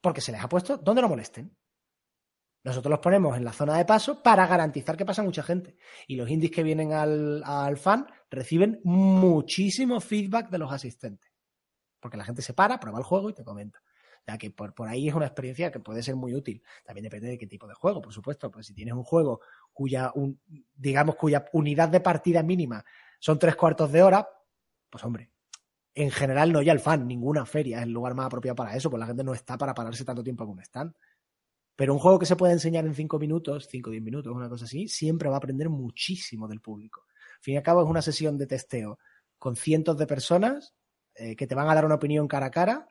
Porque 0.00 0.20
se 0.20 0.32
les 0.32 0.42
ha 0.42 0.48
puesto 0.48 0.78
donde 0.78 1.02
no 1.02 1.08
molesten. 1.08 1.56
Nosotros 2.64 2.90
los 2.90 3.00
ponemos 3.00 3.36
en 3.36 3.44
la 3.44 3.52
zona 3.52 3.76
de 3.76 3.84
paso 3.84 4.22
para 4.22 4.46
garantizar 4.46 4.96
que 4.96 5.04
pasa 5.04 5.22
mucha 5.22 5.42
gente. 5.42 5.76
Y 6.06 6.16
los 6.16 6.30
indies 6.30 6.52
que 6.52 6.62
vienen 6.62 6.92
al, 6.92 7.42
al 7.44 7.76
fan 7.76 8.06
reciben 8.30 8.80
muchísimo 8.84 10.00
feedback 10.00 10.48
de 10.48 10.58
los 10.58 10.72
asistentes. 10.72 11.32
Porque 12.00 12.16
la 12.16 12.24
gente 12.24 12.42
se 12.42 12.54
para, 12.54 12.78
prueba 12.78 12.98
el 12.98 13.04
juego 13.04 13.30
y 13.30 13.34
te 13.34 13.44
comenta. 13.44 13.82
O 14.22 14.24
sea 14.24 14.38
que 14.38 14.50
por, 14.50 14.74
por 14.74 14.88
ahí 14.88 15.08
es 15.08 15.14
una 15.14 15.26
experiencia 15.26 15.70
que 15.72 15.80
puede 15.80 16.02
ser 16.02 16.14
muy 16.16 16.34
útil. 16.34 16.62
También 16.84 17.04
depende 17.04 17.28
de 17.28 17.38
qué 17.38 17.46
tipo 17.46 17.66
de 17.66 17.74
juego, 17.74 18.00
por 18.00 18.12
supuesto. 18.12 18.50
Pues 18.50 18.66
si 18.66 18.74
tienes 18.74 18.94
un 18.94 19.02
juego 19.04 19.40
cuya, 19.72 20.12
un- 20.14 20.40
digamos, 20.74 21.16
cuya 21.16 21.44
unidad 21.52 21.88
de 21.88 22.00
partida 22.00 22.42
mínima 22.42 22.84
son 23.18 23.38
tres 23.38 23.56
cuartos 23.56 23.90
de 23.90 24.02
hora, 24.02 24.28
pues 24.90 25.02
hombre, 25.04 25.30
en 25.94 26.10
general 26.10 26.52
no 26.52 26.60
hay 26.60 26.70
al 26.70 26.80
fan, 26.80 27.06
ninguna 27.06 27.46
feria 27.46 27.78
es 27.78 27.84
el 27.84 27.92
lugar 27.92 28.14
más 28.14 28.26
apropiado 28.26 28.56
para 28.56 28.76
eso, 28.76 28.90
pues 28.90 29.00
la 29.00 29.06
gente 29.06 29.24
no 29.24 29.34
está 29.34 29.58
para 29.58 29.74
pararse 29.74 30.04
tanto 30.04 30.22
tiempo 30.22 30.44
en 30.44 30.50
un 30.50 30.60
stand. 30.60 30.94
Pero 31.76 31.94
un 31.94 31.98
juego 31.98 32.18
que 32.18 32.26
se 32.26 32.36
puede 32.36 32.52
enseñar 32.52 32.84
en 32.86 32.94
cinco 32.94 33.18
minutos, 33.18 33.66
cinco 33.70 33.90
o 33.90 33.92
diez 33.92 34.02
minutos, 34.02 34.34
una 34.34 34.48
cosa 34.48 34.64
así, 34.66 34.88
siempre 34.88 35.28
va 35.28 35.36
a 35.36 35.38
aprender 35.38 35.68
muchísimo 35.70 36.46
del 36.48 36.60
público. 36.60 37.06
Al 37.38 37.42
fin 37.42 37.54
y 37.54 37.56
al 37.56 37.62
cabo 37.62 37.82
es 37.82 37.88
una 37.88 38.02
sesión 38.02 38.38
de 38.38 38.46
testeo 38.46 38.98
con 39.38 39.56
cientos 39.56 39.96
de 39.98 40.06
personas 40.06 40.74
eh, 41.14 41.34
que 41.34 41.46
te 41.46 41.54
van 41.54 41.68
a 41.68 41.74
dar 41.74 41.84
una 41.84 41.96
opinión 41.96 42.28
cara 42.28 42.46
a 42.46 42.50
cara, 42.50 42.86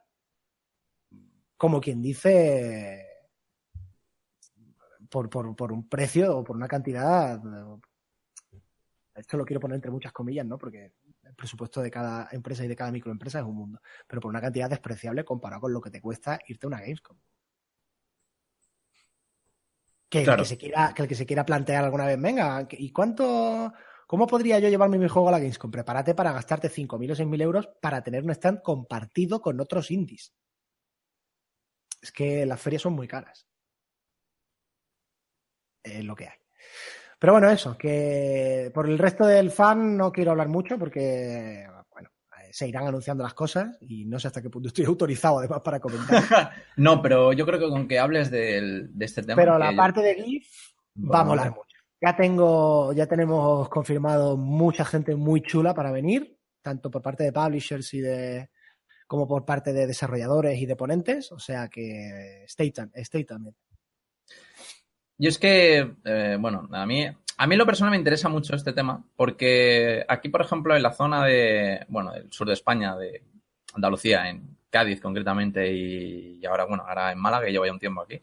como 1.62 1.80
quien 1.80 2.02
dice, 2.02 3.06
por, 5.12 5.30
por, 5.30 5.56
por 5.56 5.72
un 5.72 5.88
precio 5.88 6.40
o 6.40 6.44
por 6.44 6.56
una 6.56 6.68
cantidad. 6.68 7.40
Esto 9.14 9.38
lo 9.38 9.46
quiero 9.46 9.60
poner 9.60 9.76
entre 9.76 9.92
muchas 9.92 10.12
comillas, 10.12 10.44
¿no? 10.44 10.58
Porque 10.58 10.96
el 11.22 11.36
presupuesto 11.36 11.80
de 11.84 11.92
cada 11.92 12.28
empresa 12.32 12.66
y 12.66 12.68
de 12.68 12.76
cada 12.76 12.92
microempresa 12.92 13.42
es 13.42 13.46
un 13.46 13.56
mundo. 13.56 13.80
Pero 14.08 14.22
por 14.22 14.30
una 14.30 14.42
cantidad 14.42 14.72
despreciable 14.72 15.24
comparado 15.24 15.62
con 15.62 15.72
lo 15.72 15.80
que 15.82 15.92
te 15.92 16.02
cuesta 16.02 16.40
irte 16.48 16.66
a 16.66 16.70
una 16.70 16.80
Gamescom. 16.80 17.16
Que, 20.10 20.24
Claro. 20.24 20.42
el 20.42 20.48
que, 20.48 20.50
se 20.50 20.58
quiera, 20.58 20.94
que 20.96 21.04
el 21.04 21.08
que 21.08 21.16
se 21.16 21.28
quiera 21.28 21.46
plantear 21.46 21.84
alguna 21.84 22.08
vez, 22.08 22.20
venga, 22.20 22.68
¿y 22.72 22.92
cuánto, 22.92 23.72
cómo 24.08 24.26
podría 24.26 24.58
yo 24.58 24.68
llevarme 24.68 24.98
mi 24.98 25.08
juego 25.08 25.30
a 25.30 25.34
la 25.34 25.38
Gamescom? 25.38 25.70
Prepárate 25.70 26.16
para 26.16 26.34
gastarte 26.34 26.70
5.000 26.70 27.12
o 27.12 27.16
6.000 27.16 27.40
euros 27.40 27.70
para 27.80 28.02
tener 28.02 28.24
un 28.24 28.32
stand 28.32 28.64
compartido 28.64 29.44
con 29.44 29.62
otros 29.62 29.92
indies. 29.92 30.34
Es 32.02 32.12
que 32.12 32.46
las 32.46 32.60
ferias 32.60 32.82
son 32.82 32.94
muy 32.94 33.08
caras. 33.08 33.48
Es 35.84 36.04
lo 36.04 36.16
que 36.16 36.28
hay. 36.28 36.38
Pero 37.20 37.34
bueno, 37.34 37.50
eso, 37.50 37.78
que 37.78 38.72
por 38.74 38.90
el 38.90 38.98
resto 38.98 39.26
del 39.26 39.52
fan 39.52 39.96
no 39.96 40.12
quiero 40.12 40.32
hablar 40.32 40.48
mucho 40.48 40.80
porque, 40.80 41.68
bueno, 41.92 42.10
eh, 42.40 42.50
se 42.52 42.68
irán 42.68 42.88
anunciando 42.88 43.24
las 43.24 43.36
cosas 43.36 43.78
y 43.82 44.06
no 44.06 44.20
sé 44.20 44.28
hasta 44.28 44.42
qué 44.42 44.50
punto 44.50 44.70
estoy 44.70 44.86
autorizado 44.88 45.40
además 45.40 45.62
para 45.62 45.80
comentar. 45.80 46.52
no, 46.78 47.02
pero 47.02 47.34
yo 47.34 47.46
creo 47.46 47.60
que 47.60 47.70
con 47.70 47.88
que 47.88 48.00
hables 48.00 48.32
de, 48.32 48.90
este 49.00 49.22
tema. 49.22 49.36
Pero 49.36 49.58
la 49.60 49.72
yo- 49.72 49.78
parte 49.78 50.02
de 50.02 50.16
GIF 50.16 50.48
va 50.98 51.22
a 51.22 51.26
molar 51.26 51.50
mucho. 51.52 51.68
Ya 52.04 52.16
tengo, 52.16 52.94
ya 52.94 53.06
tenemos 53.06 53.70
confirmado 53.70 54.36
mucha 54.36 54.84
gente 54.84 55.16
muy 55.16 55.42
chula 55.44 55.76
para 55.76 55.92
venir, 55.92 56.40
tanto 56.64 56.90
por 56.90 57.04
parte 57.04 57.24
de 57.24 57.32
publishers 57.32 57.94
y 57.94 58.02
de 58.02 58.50
como 59.12 59.28
por 59.28 59.44
parte 59.44 59.74
de 59.74 59.88
desarrolladores 59.88 60.58
y 60.62 60.66
de 60.66 60.78
ponentes, 60.78 61.34
o 61.34 61.38
sea 61.38 61.68
que 61.68 62.46
stay, 62.46 62.72
también. 62.72 63.54
Yo 65.18 65.28
es 65.28 65.38
que, 65.38 65.96
eh, 66.06 66.38
bueno, 66.40 66.70
a 66.72 66.86
mí, 66.86 67.06
a 67.36 67.46
mí 67.46 67.56
lo 67.58 67.66
personal 67.66 67.92
me 67.92 67.98
interesa 67.98 68.30
mucho 68.30 68.56
este 68.56 68.72
tema, 68.72 69.04
porque 69.18 70.06
aquí, 70.08 70.30
por 70.30 70.40
ejemplo, 70.40 70.78
en 70.78 70.84
la 70.84 70.94
zona 70.94 71.26
de, 71.26 71.86
bueno, 71.90 72.14
del 72.14 72.32
sur 72.32 72.48
de 72.48 72.54
España, 72.54 72.96
de 72.96 73.22
Andalucía, 73.74 74.30
en 74.30 74.56
Cádiz 74.70 75.02
concretamente, 75.02 75.70
y, 75.70 76.40
y 76.42 76.46
ahora, 76.46 76.64
bueno, 76.64 76.86
ahora 76.88 77.12
en 77.12 77.20
Málaga, 77.20 77.48
que 77.48 77.52
llevo 77.52 77.66
ya 77.66 77.74
un 77.74 77.80
tiempo 77.80 78.04
aquí, 78.04 78.22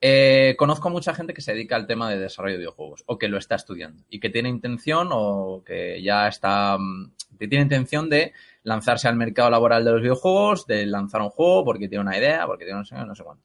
eh, 0.00 0.54
conozco 0.58 0.90
mucha 0.90 1.14
gente 1.14 1.32
que 1.32 1.40
se 1.40 1.52
dedica 1.52 1.76
al 1.76 1.86
tema 1.86 2.10
de 2.10 2.18
desarrollo 2.18 2.54
de 2.54 2.58
videojuegos, 2.58 3.04
o 3.06 3.18
que 3.18 3.28
lo 3.28 3.38
está 3.38 3.54
estudiando, 3.54 4.04
y 4.08 4.20
que 4.20 4.30
tiene 4.30 4.48
intención, 4.48 5.08
o 5.12 5.62
que 5.64 6.02
ya 6.02 6.28
está, 6.28 6.76
mm, 6.78 7.12
que 7.38 7.48
tiene 7.48 7.64
intención 7.64 8.10
de 8.10 8.32
lanzarse 8.62 9.08
al 9.08 9.16
mercado 9.16 9.50
laboral 9.50 9.84
de 9.84 9.92
los 9.92 10.02
videojuegos, 10.02 10.66
de 10.66 10.86
lanzar 10.86 11.22
un 11.22 11.30
juego, 11.30 11.64
porque 11.64 11.88
tiene 11.88 12.02
una 12.02 12.18
idea, 12.18 12.46
porque 12.46 12.64
tiene 12.64 12.80
no 12.80 12.84
sé, 12.84 12.96
no 12.96 13.14
sé 13.14 13.24
cuánto. 13.24 13.44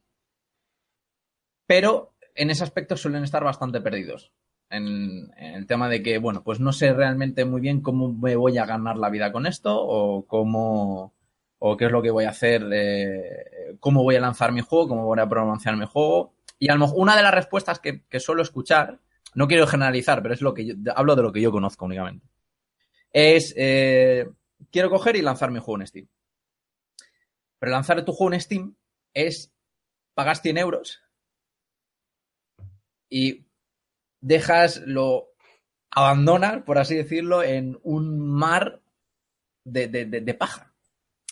Pero 1.65 2.13
en 2.35 2.49
ese 2.49 2.63
aspecto 2.63 2.97
suelen 2.97 3.23
estar 3.23 3.43
bastante 3.43 3.81
perdidos. 3.81 4.31
En, 4.69 5.31
en 5.37 5.55
el 5.55 5.65
tema 5.67 5.89
de 5.89 6.01
que, 6.01 6.17
bueno, 6.17 6.43
pues 6.43 6.59
no 6.59 6.71
sé 6.71 6.93
realmente 6.93 7.45
muy 7.45 7.61
bien 7.61 7.81
cómo 7.81 8.13
me 8.13 8.35
voy 8.35 8.57
a 8.57 8.65
ganar 8.65 8.97
la 8.97 9.09
vida 9.09 9.31
con 9.31 9.45
esto 9.45 9.75
o 9.77 10.25
cómo 10.27 11.13
o 11.63 11.77
qué 11.77 11.85
es 11.85 11.91
lo 11.91 12.01
que 12.01 12.09
voy 12.09 12.25
a 12.25 12.31
hacer, 12.31 12.67
eh, 12.73 13.77
cómo 13.79 14.01
voy 14.01 14.15
a 14.15 14.19
lanzar 14.19 14.51
mi 14.51 14.61
juego, 14.61 14.87
cómo 14.87 15.05
voy 15.05 15.19
a 15.19 15.29
pronunciar 15.29 15.77
mi 15.77 15.85
juego. 15.85 16.33
Y 16.63 16.69
a 16.69 16.73
lo 16.75 16.81
mejor 16.81 16.95
una 16.99 17.17
de 17.17 17.23
las 17.23 17.33
respuestas 17.33 17.79
que, 17.79 18.03
que 18.07 18.19
suelo 18.19 18.43
escuchar, 18.43 18.99
no 19.33 19.47
quiero 19.47 19.65
generalizar, 19.65 20.21
pero 20.21 20.35
es 20.35 20.41
lo 20.41 20.53
que 20.53 20.65
yo, 20.67 20.73
hablo 20.95 21.15
de 21.15 21.23
lo 21.23 21.31
que 21.33 21.41
yo 21.41 21.51
conozco 21.51 21.85
únicamente, 21.85 22.27
es 23.11 23.53
eh, 23.57 24.29
quiero 24.71 24.91
coger 24.91 25.15
y 25.15 25.23
lanzar 25.23 25.49
mi 25.49 25.57
juego 25.59 25.81
en 25.81 25.88
Steam. 25.88 26.07
Pero 27.57 27.71
lanzar 27.71 28.05
tu 28.05 28.11
juego 28.13 28.33
en 28.33 28.41
Steam 28.41 28.75
es 29.13 29.51
pagas 30.13 30.41
100 30.43 30.59
euros 30.59 31.01
y 33.09 33.45
dejas 34.21 34.81
lo 34.85 35.29
abandonas, 35.89 36.63
por 36.63 36.77
así 36.77 36.95
decirlo, 36.95 37.43
en 37.43 37.79
un 37.83 38.19
mar 38.19 38.81
de, 39.63 39.88
de- 39.88 40.05
de- 40.05 40.21
de 40.21 40.33
paja. 40.33 40.73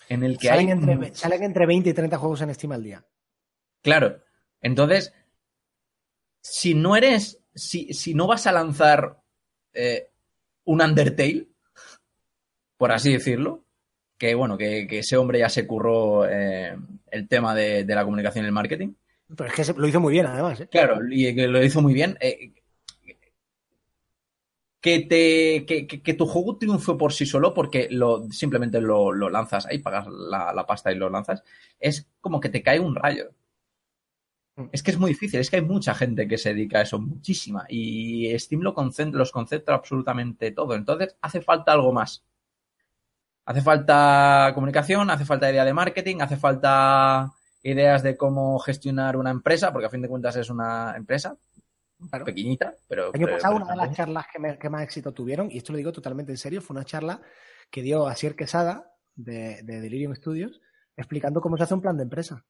En 0.09 0.23
el 0.23 0.37
que 0.39 0.47
Salen, 0.47 0.65
hay. 0.67 0.71
entre, 0.71 1.15
salen 1.15 1.43
entre 1.43 1.65
20 1.67 1.89
y 1.89 1.93
30 1.93 2.17
juegos 2.17 2.41
en 2.41 2.53
Steam 2.53 2.71
al 2.73 2.83
día. 2.83 3.05
Claro. 3.83 4.21
Entonces, 4.61 5.13
si 6.41 6.73
no 6.73 6.95
eres. 6.95 7.37
Si, 7.53 7.93
si 7.93 8.13
no 8.13 8.27
vas 8.27 8.47
a 8.47 8.51
lanzar 8.51 9.19
eh, 9.73 10.09
un 10.65 10.81
Undertale, 10.81 11.47
por 12.77 12.91
así 12.91 13.11
decirlo, 13.13 13.65
que 14.17 14.35
bueno, 14.35 14.57
que, 14.57 14.87
que 14.87 14.99
ese 14.99 15.17
hombre 15.17 15.39
ya 15.39 15.49
se 15.49 15.67
curró 15.67 16.25
eh, 16.29 16.75
el 17.11 17.27
tema 17.27 17.53
de, 17.55 17.83
de 17.83 17.95
la 17.95 18.03
comunicación 18.05 18.45
y 18.45 18.47
el 18.47 18.53
marketing. 18.53 18.93
Pero 19.35 19.49
es 19.49 19.55
que 19.55 19.63
se- 19.63 19.73
lo 19.73 19.87
hizo 19.87 19.99
muy 19.99 20.13
bien 20.13 20.25
además. 20.25 20.61
¿eh? 20.61 20.67
Claro, 20.71 20.99
y 21.09 21.33
que 21.35 21.47
lo 21.47 21.63
hizo 21.63 21.81
muy 21.81 21.93
bien. 21.93 22.17
eh, 22.21 22.53
que, 24.81 24.99
te, 25.01 25.65
que, 25.65 25.87
que- 25.87 26.01
que 26.01 26.13
tu 26.13 26.25
juego 26.25 26.57
triunfe 26.57 26.93
por 26.93 27.11
sí 27.11 27.25
solo 27.25 27.53
porque 27.53 27.87
lo, 27.91 28.29
simplemente 28.31 28.79
lo, 28.79 29.11
lo 29.11 29.29
lanzas 29.29 29.65
ahí, 29.65 29.79
pagas 29.79 30.07
la, 30.07 30.53
la 30.53 30.65
pasta 30.65 30.91
y 30.91 30.95
lo 30.95 31.09
lanzas, 31.09 31.43
es 31.79 32.07
como 32.21 32.39
que 32.39 32.49
te 32.49 32.63
cae 32.63 32.79
un 32.79 32.95
rayo. 32.95 33.29
Es 34.71 34.83
que 34.83 34.91
es 34.91 34.97
muy 34.99 35.11
difícil, 35.11 35.39
es 35.39 35.49
que 35.49 35.57
hay 35.57 35.61
mucha 35.61 35.93
gente 35.95 36.27
que 36.27 36.37
se 36.37 36.49
dedica 36.53 36.79
a 36.79 36.81
eso, 36.83 36.99
muchísima. 36.99 37.65
Y 37.69 38.37
Steam 38.39 38.61
lo 38.61 38.73
concent- 38.75 39.13
los 39.13 39.31
concentra 39.31 39.75
absolutamente 39.75 40.51
todo. 40.51 40.75
Entonces 40.75 41.15
hace 41.21 41.41
falta 41.41 41.71
algo 41.73 41.91
más. 41.93 42.23
Hace 43.45 43.61
falta 43.61 44.51
comunicación, 44.53 45.09
hace 45.09 45.25
falta 45.25 45.49
idea 45.49 45.65
de 45.65 45.73
marketing, 45.73 46.17
hace 46.21 46.37
falta 46.37 47.31
ideas 47.63 48.03
de 48.03 48.15
cómo 48.15 48.59
gestionar 48.59 49.17
una 49.17 49.31
empresa, 49.31 49.71
porque 49.73 49.87
a 49.87 49.89
fin 49.89 50.01
de 50.01 50.07
cuentas 50.07 50.35
es 50.35 50.49
una 50.49 50.93
empresa 50.95 51.35
Claro. 52.09 52.23
pequeñita, 52.25 52.75
pero... 52.87 53.09
El 53.13 53.15
año 53.15 53.25
pero- 53.25 53.37
pasado, 53.37 53.53
pero 53.55 53.65
una 53.65 53.73
de 53.73 53.87
las 53.87 53.97
charlas 53.97 54.25
que, 54.31 54.39
me- 54.39 54.57
que 54.57 54.69
más 54.69 54.83
éxito 54.83 55.11
tuvieron, 55.13 55.51
y 55.51 55.57
esto 55.57 55.73
lo 55.73 55.77
digo 55.77 55.91
totalmente 55.91 56.31
en 56.31 56.37
serio, 56.37 56.61
fue 56.61 56.75
una 56.75 56.85
charla 56.85 57.21
que 57.69 57.81
dio 57.81 58.07
Asier 58.07 58.35
Quesada 58.37 58.93
de, 59.15 59.61
de 59.63 59.81
Delirium 59.81 60.15
Studios 60.15 60.61
explicando 60.95 61.41
cómo 61.41 61.57
se 61.57 61.63
hace 61.63 61.73
un 61.73 61.81
plan 61.81 61.97
de 61.97 62.03
empresa. 62.03 62.45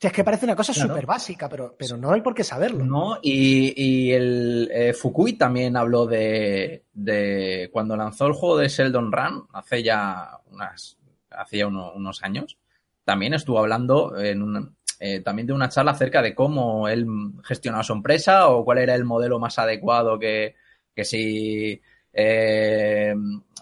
O 0.00 0.02
sea, 0.02 0.08
es 0.08 0.16
que 0.16 0.24
parece 0.24 0.46
una 0.46 0.56
cosa 0.56 0.72
Claro. 0.72 0.88
súper 0.88 1.04
básica, 1.04 1.46
pero, 1.46 1.76
pero 1.78 1.98
no 1.98 2.10
hay 2.12 2.22
por 2.22 2.34
qué 2.34 2.42
saberlo. 2.42 2.82
No, 2.86 3.18
y, 3.20 3.74
y 3.76 4.12
el 4.12 4.70
eh, 4.72 4.94
Fukui 4.94 5.34
también 5.34 5.76
habló 5.76 6.06
de, 6.06 6.84
de 6.94 7.68
cuando 7.70 7.94
lanzó 7.98 8.26
el 8.26 8.32
juego 8.32 8.56
de 8.56 8.68
Sheldon 8.68 9.12
Run 9.12 9.46
hace 9.52 9.82
ya 9.82 10.38
unas 10.50 10.96
hace 11.28 11.58
ya 11.58 11.66
uno- 11.66 11.92
unos 11.92 12.22
años. 12.22 12.56
También 13.04 13.34
estuvo 13.34 13.58
hablando 13.58 14.18
en 14.18 14.42
un- 14.42 14.76
eh, 15.00 15.20
también 15.20 15.46
de 15.46 15.52
una 15.52 15.68
charla 15.68 15.90
acerca 15.92 16.22
de 16.22 16.34
cómo 16.34 16.88
él 16.88 17.06
gestionaba 17.44 17.84
su 17.84 17.92
empresa 17.92 18.48
o 18.48 18.64
cuál 18.64 18.78
era 18.78 18.94
el 18.94 19.04
modelo 19.04 19.38
más 19.38 19.58
adecuado 19.58 20.18
que, 20.18 20.54
que 20.94 21.04
si 21.04 21.78
eh, 22.14 23.14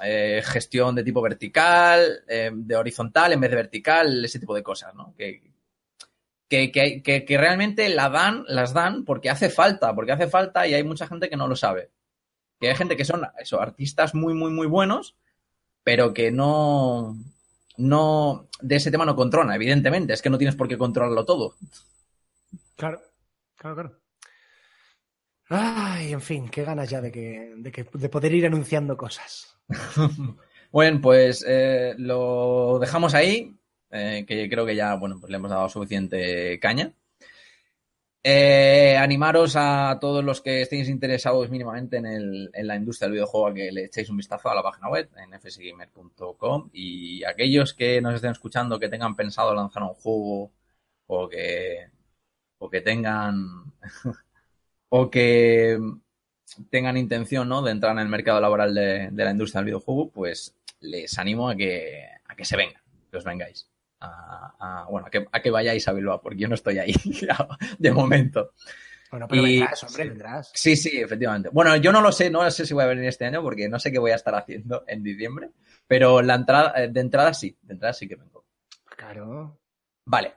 eh, 0.04 0.42
gestión 0.44 0.94
de 0.94 1.02
tipo 1.02 1.20
vertical, 1.20 2.20
eh, 2.28 2.52
de 2.54 2.76
horizontal 2.76 3.32
en 3.32 3.40
vez 3.40 3.50
de 3.50 3.56
vertical, 3.56 4.24
ese 4.24 4.38
tipo 4.38 4.54
de 4.54 4.62
cosas, 4.62 4.94
¿no? 4.94 5.12
Que, 5.18 5.42
que, 6.48 6.72
que, 6.72 7.02
que, 7.02 7.24
que 7.24 7.38
realmente 7.38 7.88
la 7.88 8.08
dan, 8.08 8.44
las 8.48 8.72
dan 8.72 9.04
porque 9.04 9.30
hace 9.30 9.50
falta, 9.50 9.94
porque 9.94 10.12
hace 10.12 10.28
falta 10.28 10.66
y 10.66 10.74
hay 10.74 10.82
mucha 10.82 11.06
gente 11.06 11.28
que 11.28 11.36
no 11.36 11.48
lo 11.48 11.56
sabe. 11.56 11.90
Que 12.60 12.70
hay 12.70 12.74
gente 12.74 12.96
que 12.96 13.04
son 13.04 13.22
eso, 13.38 13.60
artistas 13.60 14.14
muy, 14.14 14.34
muy, 14.34 14.50
muy 14.50 14.66
buenos, 14.66 15.16
pero 15.84 16.12
que 16.12 16.30
no, 16.30 17.16
no, 17.76 18.48
de 18.60 18.76
ese 18.76 18.90
tema 18.90 19.04
no 19.04 19.14
controla, 19.14 19.54
evidentemente, 19.54 20.12
es 20.12 20.22
que 20.22 20.30
no 20.30 20.38
tienes 20.38 20.56
por 20.56 20.68
qué 20.68 20.76
controlarlo 20.76 21.24
todo. 21.24 21.54
Claro, 22.76 23.00
claro, 23.56 23.76
claro. 23.76 23.98
Ay, 25.50 26.12
en 26.12 26.20
fin, 26.20 26.48
qué 26.48 26.64
ganas 26.64 26.90
ya 26.90 27.00
de 27.00 27.10
que, 27.10 27.54
de 27.56 27.72
que 27.72 27.86
de 27.92 28.08
poder 28.08 28.34
ir 28.34 28.46
anunciando 28.46 28.96
cosas. 28.96 29.56
Bueno, 30.70 31.00
pues 31.00 31.44
eh, 31.48 31.94
lo 31.96 32.78
dejamos 32.78 33.14
ahí, 33.14 33.57
eh, 33.90 34.24
que 34.26 34.48
creo 34.48 34.66
que 34.66 34.76
ya, 34.76 34.94
bueno, 34.96 35.18
pues 35.20 35.30
le 35.30 35.36
hemos 35.36 35.50
dado 35.50 35.68
suficiente 35.68 36.58
caña. 36.60 36.92
Eh, 38.22 38.96
animaros 38.96 39.54
a 39.56 39.96
todos 40.00 40.24
los 40.24 40.40
que 40.42 40.60
estéis 40.62 40.88
interesados 40.88 41.48
mínimamente 41.50 41.96
en, 41.98 42.06
el, 42.06 42.50
en 42.52 42.66
la 42.66 42.76
industria 42.76 43.06
del 43.06 43.14
videojuego 43.14 43.46
a 43.46 43.54
que 43.54 43.72
le 43.72 43.84
echéis 43.84 44.10
un 44.10 44.16
vistazo 44.16 44.50
a 44.50 44.54
la 44.54 44.62
página 44.62 44.90
web 44.90 45.08
en 45.16 45.32
fsgamer.com 45.40 46.68
y 46.72 47.24
aquellos 47.24 47.74
que 47.74 48.00
nos 48.00 48.16
estén 48.16 48.32
escuchando 48.32 48.78
que 48.78 48.88
tengan 48.88 49.16
pensado 49.16 49.54
lanzar 49.54 49.82
un 49.84 49.94
juego 49.94 50.52
o 51.06 51.28
que, 51.28 51.88
o 52.58 52.68
que 52.68 52.80
tengan 52.82 53.72
o 54.90 55.10
que 55.10 55.78
tengan 56.70 56.96
intención 56.96 57.48
¿no? 57.48 57.62
de 57.62 57.72
entrar 57.72 57.92
en 57.92 58.00
el 58.00 58.08
mercado 58.08 58.40
laboral 58.40 58.74
de, 58.74 59.08
de 59.10 59.24
la 59.24 59.30
industria 59.30 59.60
del 59.60 59.66
videojuego, 59.66 60.10
pues 60.10 60.54
les 60.80 61.18
animo 61.18 61.48
a 61.48 61.56
que, 61.56 62.04
a 62.26 62.34
que 62.34 62.44
se 62.44 62.56
vengan, 62.56 62.82
que 63.10 63.16
os 63.16 63.24
vengáis. 63.24 63.68
A, 64.00 64.54
a- 64.58 64.86
bueno, 64.90 65.06
a 65.06 65.10
que, 65.10 65.26
a 65.30 65.40
que 65.42 65.50
vayáis 65.50 65.86
a 65.88 65.92
Bilbao, 65.92 66.20
porque 66.20 66.38
yo 66.38 66.48
no 66.48 66.54
estoy 66.54 66.78
ahí 66.78 66.92
de 67.78 67.90
momento. 67.92 68.52
Bueno, 69.10 69.26
pero 69.28 69.46
Y- 69.46 69.58
vendrás, 69.60 69.84
hombre, 69.84 70.08
vendrás. 70.08 70.50
Sí, 70.54 70.76
sí, 70.76 71.00
efectivamente. 71.00 71.48
Bueno, 71.52 71.74
yo 71.76 71.90
no 71.92 72.00
lo 72.00 72.12
sé, 72.12 72.30
no 72.30 72.48
sé 72.50 72.66
si 72.66 72.74
voy 72.74 72.84
a 72.84 72.88
venir 72.88 73.04
este 73.06 73.24
año 73.24 73.42
porque 73.42 73.68
no 73.68 73.78
sé 73.78 73.90
qué 73.90 73.98
voy 73.98 74.10
a 74.10 74.16
estar 74.16 74.34
haciendo 74.34 74.84
en 74.86 75.02
diciembre, 75.02 75.50
pero 75.86 76.20
la 76.22 76.34
entrada, 76.34 76.74
eh, 76.76 76.88
de 76.88 77.00
entrada 77.00 77.32
sí, 77.34 77.56
de 77.62 77.72
entrada 77.74 77.92
sí 77.94 78.06
que 78.06 78.16
vengo. 78.16 78.44
Claro. 78.96 79.58
Vale. 80.04 80.34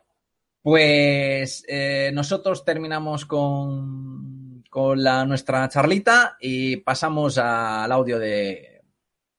Pues 0.61 1.65
eh, 1.67 2.11
nosotros 2.13 2.63
terminamos 2.63 3.25
con, 3.25 4.63
con 4.69 5.03
la, 5.03 5.25
nuestra 5.25 5.67
charlita 5.69 6.37
y 6.39 6.77
pasamos 6.77 7.37
al 7.39 7.91
audio 7.91 8.19
de, 8.19 8.83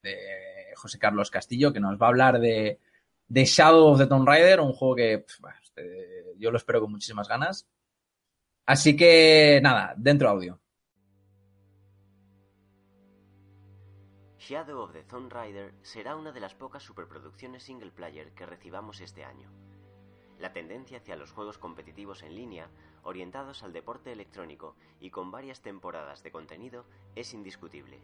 de 0.03 0.19
José 0.75 0.99
Carlos 0.99 1.31
Castillo, 1.31 1.73
que 1.73 1.81
nos 1.81 1.97
va 2.01 2.07
a 2.07 2.09
hablar 2.09 2.41
de, 2.41 2.81
de 3.33 3.47
Shadow 3.47 3.87
of 3.87 3.99
the 3.99 4.07
Tomb 4.07 4.29
Raider, 4.29 4.61
un 4.61 4.75
juego 4.75 4.95
que 4.95 5.25
este, 5.63 6.35
yo 6.37 6.51
lo 6.51 6.59
espero 6.59 6.83
con 6.83 6.93
muchísimas 6.93 7.29
ganas. 7.29 7.67
Así 8.67 8.95
que 8.95 9.59
nada, 9.63 9.95
dentro 9.97 10.29
audio. 10.29 10.61
Shadow 14.39 14.83
of 14.83 14.93
the 14.93 15.03
Tomb 15.05 15.33
Raider 15.33 15.73
será 15.81 16.15
una 16.15 16.31
de 16.33 16.41
las 16.41 16.55
pocas 16.55 16.83
superproducciones 16.83 17.63
single 17.63 17.91
player 17.91 18.35
que 18.35 18.45
recibamos 18.45 19.01
este 19.01 19.25
año. 19.25 19.51
La 20.39 20.53
tendencia 20.53 20.99
hacia 20.99 21.17
los 21.17 21.33
juegos 21.33 21.57
competitivos 21.57 22.23
en 22.23 22.35
línea, 22.35 22.69
orientados 23.03 23.63
al 23.63 23.73
deporte 23.73 24.13
electrónico 24.13 24.77
y 25.01 25.09
con 25.09 25.31
varias 25.31 25.63
temporadas 25.63 26.23
de 26.23 26.33
contenido, 26.33 26.85
es 27.15 27.33
indiscutible. 27.33 27.99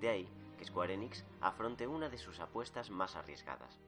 De 0.00 0.08
ahí 0.08 0.28
que 0.56 0.64
Square 0.64 0.94
Enix 0.94 1.26
afronte 1.42 1.86
una 1.86 2.08
de 2.08 2.16
sus 2.16 2.40
apuestas 2.40 2.88
más 2.88 3.16
arriesgadas. 3.16 3.78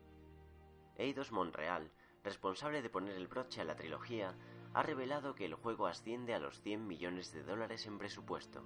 Eidos 0.96 1.32
Montreal, 1.32 1.90
responsable 2.22 2.80
de 2.82 2.90
poner 2.90 3.16
el 3.16 3.26
broche 3.26 3.60
a 3.60 3.64
la 3.64 3.76
trilogía, 3.76 4.34
ha 4.74 4.82
revelado 4.82 5.34
que 5.34 5.44
el 5.44 5.54
juego 5.54 5.86
asciende 5.86 6.34
a 6.34 6.38
los 6.38 6.60
100 6.60 6.86
millones 6.86 7.32
de 7.32 7.42
dólares 7.42 7.86
en 7.86 7.98
presupuesto. 7.98 8.64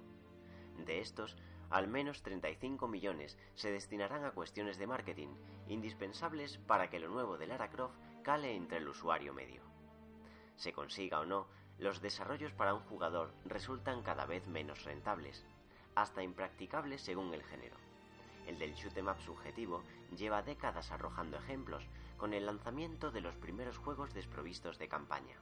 De 0.77 0.99
estos, 0.99 1.37
al 1.69 1.87
menos 1.87 2.21
35 2.21 2.87
millones 2.87 3.37
se 3.55 3.71
destinarán 3.71 4.25
a 4.25 4.31
cuestiones 4.31 4.77
de 4.77 4.87
marketing, 4.87 5.29
indispensables 5.67 6.57
para 6.57 6.89
que 6.89 6.99
lo 6.99 7.09
nuevo 7.09 7.37
de 7.37 7.47
Lara 7.47 7.69
Croft 7.69 7.97
cale 8.23 8.55
entre 8.55 8.77
el 8.77 8.87
usuario 8.87 9.33
medio. 9.33 9.61
Se 10.55 10.73
consiga 10.73 11.19
o 11.19 11.25
no, 11.25 11.47
los 11.77 12.01
desarrollos 12.01 12.53
para 12.53 12.73
un 12.73 12.81
jugador 12.81 13.33
resultan 13.45 14.03
cada 14.03 14.25
vez 14.25 14.47
menos 14.47 14.83
rentables, 14.83 15.45
hasta 15.95 16.23
impracticables 16.23 17.01
según 17.01 17.33
el 17.33 17.43
género. 17.43 17.77
El 18.47 18.57
del 18.57 18.73
shoot'em 18.73 19.11
up 19.11 19.19
subjetivo 19.21 19.83
lleva 20.15 20.41
décadas 20.41 20.91
arrojando 20.91 21.37
ejemplos 21.37 21.87
con 22.19 22.33
el 22.33 22.45
lanzamiento 22.45 23.09
de 23.09 23.21
los 23.21 23.35
primeros 23.37 23.79
juegos 23.79 24.13
desprovistos 24.13 24.77
de 24.77 24.87
campaña 24.87 25.41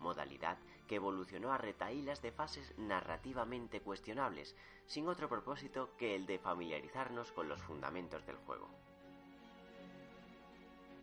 modalidad 0.00 0.58
que 0.86 0.96
evolucionó 0.96 1.52
a 1.52 1.58
retaílas 1.58 2.22
de 2.22 2.32
fases 2.32 2.74
narrativamente 2.78 3.80
cuestionables, 3.80 4.56
sin 4.86 5.08
otro 5.08 5.28
propósito 5.28 5.90
que 5.98 6.14
el 6.14 6.26
de 6.26 6.38
familiarizarnos 6.38 7.32
con 7.32 7.48
los 7.48 7.60
fundamentos 7.62 8.24
del 8.26 8.36
juego. 8.36 8.68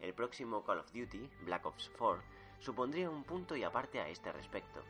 El 0.01 0.13
próximo 0.13 0.63
Call 0.63 0.79
of 0.79 0.91
Duty, 0.91 1.29
Black 1.43 1.65
Ops 1.65 1.91
4, 1.97 2.23
supondría 2.59 3.09
un 3.09 3.23
punto 3.23 3.55
y 3.55 3.63
aparte 3.63 3.99
a 3.99 4.09
este 4.09 4.31
respecto, 4.31 4.81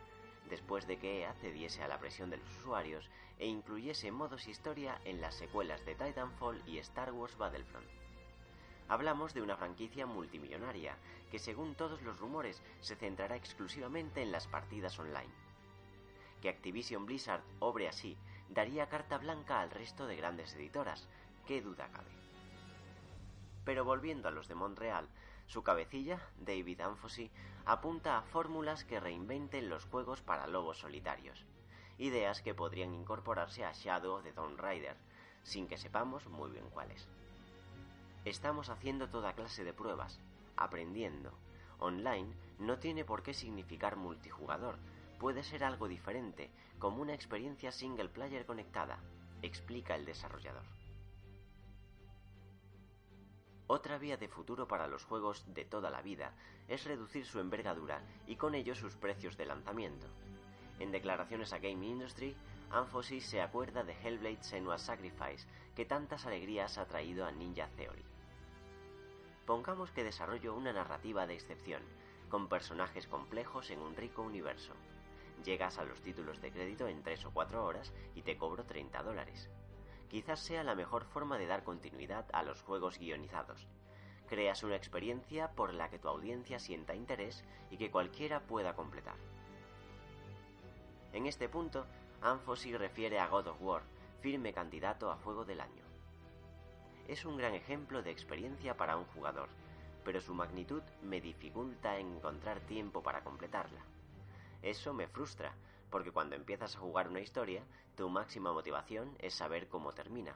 después 0.50 0.88
de 0.88 0.98
que 0.98 1.22
EA 1.22 1.34
cediese 1.36 1.84
a 1.84 1.88
la 1.88 2.00
presión 2.00 2.30
de 2.30 2.38
los 2.38 2.58
usuarios 2.60 3.10
e 3.38 3.48
incluyese 3.48 4.12
modos 4.12 4.48
historia 4.48 5.00
en 5.04 5.20
las 5.22 5.36
secuelas 5.36 5.86
de 5.86 5.96
Titanfall 5.96 6.62
y 6.66 6.78
Star 6.80 7.12
Wars 7.12 7.38
Battlefront. 7.38 8.05
Hablamos 8.88 9.34
de 9.34 9.42
una 9.42 9.58
franquicia 9.58 10.06
multimillonaria 10.06 10.98
que 11.32 11.40
según 11.40 11.76
todos 11.76 12.02
los 12.04 12.20
rumores 12.20 12.62
se 12.82 12.96
centrará 12.96 13.36
exclusivamente 13.36 14.22
en 14.22 14.32
las 14.32 14.48
partidas 14.48 15.00
online. 15.00 15.34
Que 16.42 16.50
Activision 16.50 17.06
Blizzard 17.06 17.44
obre 17.60 17.88
así 17.88 18.18
daría 18.50 18.88
carta 18.88 19.18
blanca 19.18 19.62
al 19.62 19.72
resto 19.72 20.06
de 20.06 20.16
grandes 20.16 20.54
editoras, 20.54 21.08
qué 21.48 21.62
duda 21.62 21.90
cabe. 21.92 22.12
Pero 23.64 23.84
volviendo 23.84 24.28
a 24.28 24.32
los 24.32 24.48
de 24.48 24.54
Montreal, 24.54 25.10
su 25.48 25.64
cabecilla, 25.64 26.22
David 26.38 26.82
Anfosy, 26.82 27.32
apunta 27.66 28.18
a 28.18 28.22
fórmulas 28.22 28.84
que 28.84 29.00
reinventen 29.00 29.70
los 29.70 29.86
juegos 29.86 30.22
para 30.22 30.46
lobos 30.46 30.78
solitarios, 30.78 31.44
ideas 31.98 32.44
que 32.44 32.54
podrían 32.54 32.94
incorporarse 32.94 33.66
a 33.66 33.74
Shadow 33.74 34.22
the 34.22 34.32
Dawn 34.34 34.60
Rider, 34.60 34.96
sin 35.42 35.68
que 35.68 35.78
sepamos 35.78 36.28
muy 36.28 36.52
bien 36.52 36.70
cuáles. 36.70 37.08
Estamos 38.26 38.70
haciendo 38.70 39.08
toda 39.08 39.34
clase 39.34 39.64
de 39.64 39.72
pruebas, 39.72 40.20
aprendiendo. 40.58 41.32
Online 41.78 42.34
no 42.58 42.80
tiene 42.80 43.06
por 43.06 43.22
qué 43.22 43.36
significar 43.36 43.98
multijugador, 43.98 44.80
puede 45.20 45.44
ser 45.44 45.64
algo 45.64 45.88
diferente, 45.88 46.50
como 46.80 47.04
una 47.04 47.14
experiencia 47.14 47.72
single 47.72 48.10
player 48.10 48.48
conectada, 48.48 48.98
explica 49.44 49.94
el 49.94 50.06
desarrollador. 50.06 50.64
Otra 53.68 54.00
vía 54.00 54.18
de 54.18 54.28
futuro 54.28 54.68
para 54.68 54.88
los 54.88 55.04
juegos 55.06 55.46
de 55.54 55.66
toda 55.66 55.92
la 55.92 56.02
vida 56.02 56.34
es 56.68 56.84
reducir 56.86 57.26
su 57.26 57.40
envergadura 57.40 58.02
y 58.26 58.38
con 58.38 58.56
ello 58.56 58.74
sus 58.74 58.96
precios 58.96 59.38
de 59.38 59.46
lanzamiento. 59.46 60.08
En 60.80 60.92
declaraciones 60.92 61.54
a 61.54 61.60
Game 61.60 61.86
Industry, 61.86 62.36
Anfosys 62.72 63.26
se 63.26 63.42
acuerda 63.42 63.84
de 63.84 63.94
Hellblade 63.94 64.44
Senua's 64.44 64.82
Sacrifice, 64.82 65.48
que 65.76 65.86
tantas 65.86 66.26
alegrías 66.26 66.80
ha 66.80 66.88
traído 66.88 67.26
a 67.26 67.32
Ninja 67.32 67.68
Theory. 67.78 68.15
Pongamos 69.46 69.92
que 69.92 70.04
desarrollo 70.04 70.56
una 70.56 70.74
narrativa 70.74 71.28
de 71.28 71.36
excepción, 71.36 71.84
con 72.30 72.50
personajes 72.50 73.06
complejos 73.06 73.70
en 73.70 73.80
un 73.80 73.96
rico 73.96 74.24
universo. 74.24 74.74
Llegas 75.44 75.78
a 75.78 75.86
los 75.86 76.02
títulos 76.02 76.42
de 76.42 76.52
crédito 76.52 76.88
en 76.88 77.04
3 77.04 77.26
o 77.26 77.32
4 77.32 77.64
horas 77.64 77.94
y 78.16 78.24
te 78.24 78.38
cobro 78.38 78.66
30 78.66 79.04
dólares. 79.04 79.48
Quizás 80.10 80.40
sea 80.40 80.64
la 80.64 80.74
mejor 80.74 81.06
forma 81.06 81.38
de 81.38 81.46
dar 81.46 81.64
continuidad 81.64 82.26
a 82.34 82.42
los 82.42 82.64
juegos 82.64 82.98
guionizados. 82.98 83.68
Creas 84.28 84.64
una 84.64 84.78
experiencia 84.78 85.52
por 85.52 85.76
la 85.76 85.90
que 85.90 86.00
tu 86.00 86.08
audiencia 86.08 86.58
sienta 86.58 86.96
interés 86.96 87.44
y 87.70 87.78
que 87.78 87.92
cualquiera 87.92 88.40
pueda 88.40 88.76
completar. 88.76 89.18
En 91.14 91.28
este 91.28 91.50
punto, 91.50 91.86
Anfosy 92.22 92.76
refiere 92.76 93.20
a 93.20 93.28
God 93.28 93.48
of 93.48 93.62
War, 93.62 93.84
firme 94.22 94.54
candidato 94.54 95.12
a 95.12 95.18
Juego 95.18 95.46
del 95.46 95.62
Año 95.62 95.85
es 97.08 97.26
un 97.26 97.38
gran 97.38 97.54
ejemplo 97.54 98.02
de 98.02 98.12
experiencia 98.12 98.76
para 98.78 98.98
un 98.98 99.06
jugador, 99.06 99.50
pero 100.04 100.22
su 100.22 100.34
magnitud 100.34 100.82
me 101.02 101.22
dificulta 101.22 101.98
encontrar 101.98 102.60
tiempo 102.62 103.04
para 103.04 103.24
completarla. 103.24 103.82
Eso 104.62 104.94
me 104.94 105.08
frustra, 105.08 105.54
porque 105.90 106.12
cuando 106.12 106.36
empiezas 106.36 106.76
a 106.76 106.80
jugar 106.80 107.08
una 107.10 107.22
historia, 107.22 107.64
tu 107.96 108.10
máxima 108.10 108.52
motivación 108.52 109.16
es 109.20 109.34
saber 109.34 109.68
cómo 109.68 109.94
termina. 109.94 110.36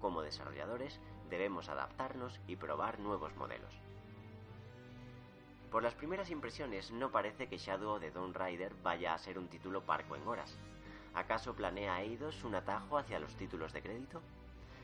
Como 0.00 0.22
desarrolladores 0.22 1.00
debemos 1.30 1.68
adaptarnos 1.68 2.40
y 2.46 2.56
probar 2.56 2.98
nuevos 2.98 3.34
modelos. 3.36 3.72
Por 5.70 5.82
las 5.82 5.94
primeras 5.94 6.30
impresiones 6.30 6.90
no 6.90 7.10
parece 7.10 7.46
que 7.48 7.58
Shadow 7.58 7.98
de 7.98 8.10
Dawn 8.10 8.34
Rider 8.34 8.74
vaya 8.82 9.14
a 9.14 9.18
ser 9.18 9.38
un 9.38 9.48
título 9.48 9.82
parco 9.82 10.16
en 10.16 10.26
horas. 10.26 10.56
¿Acaso 11.14 11.54
planea 11.54 12.00
Eidos 12.02 12.42
un 12.44 12.54
atajo 12.54 12.96
hacia 12.96 13.20
los 13.20 13.34
títulos 13.36 13.72
de 13.72 13.82
crédito? 13.82 14.22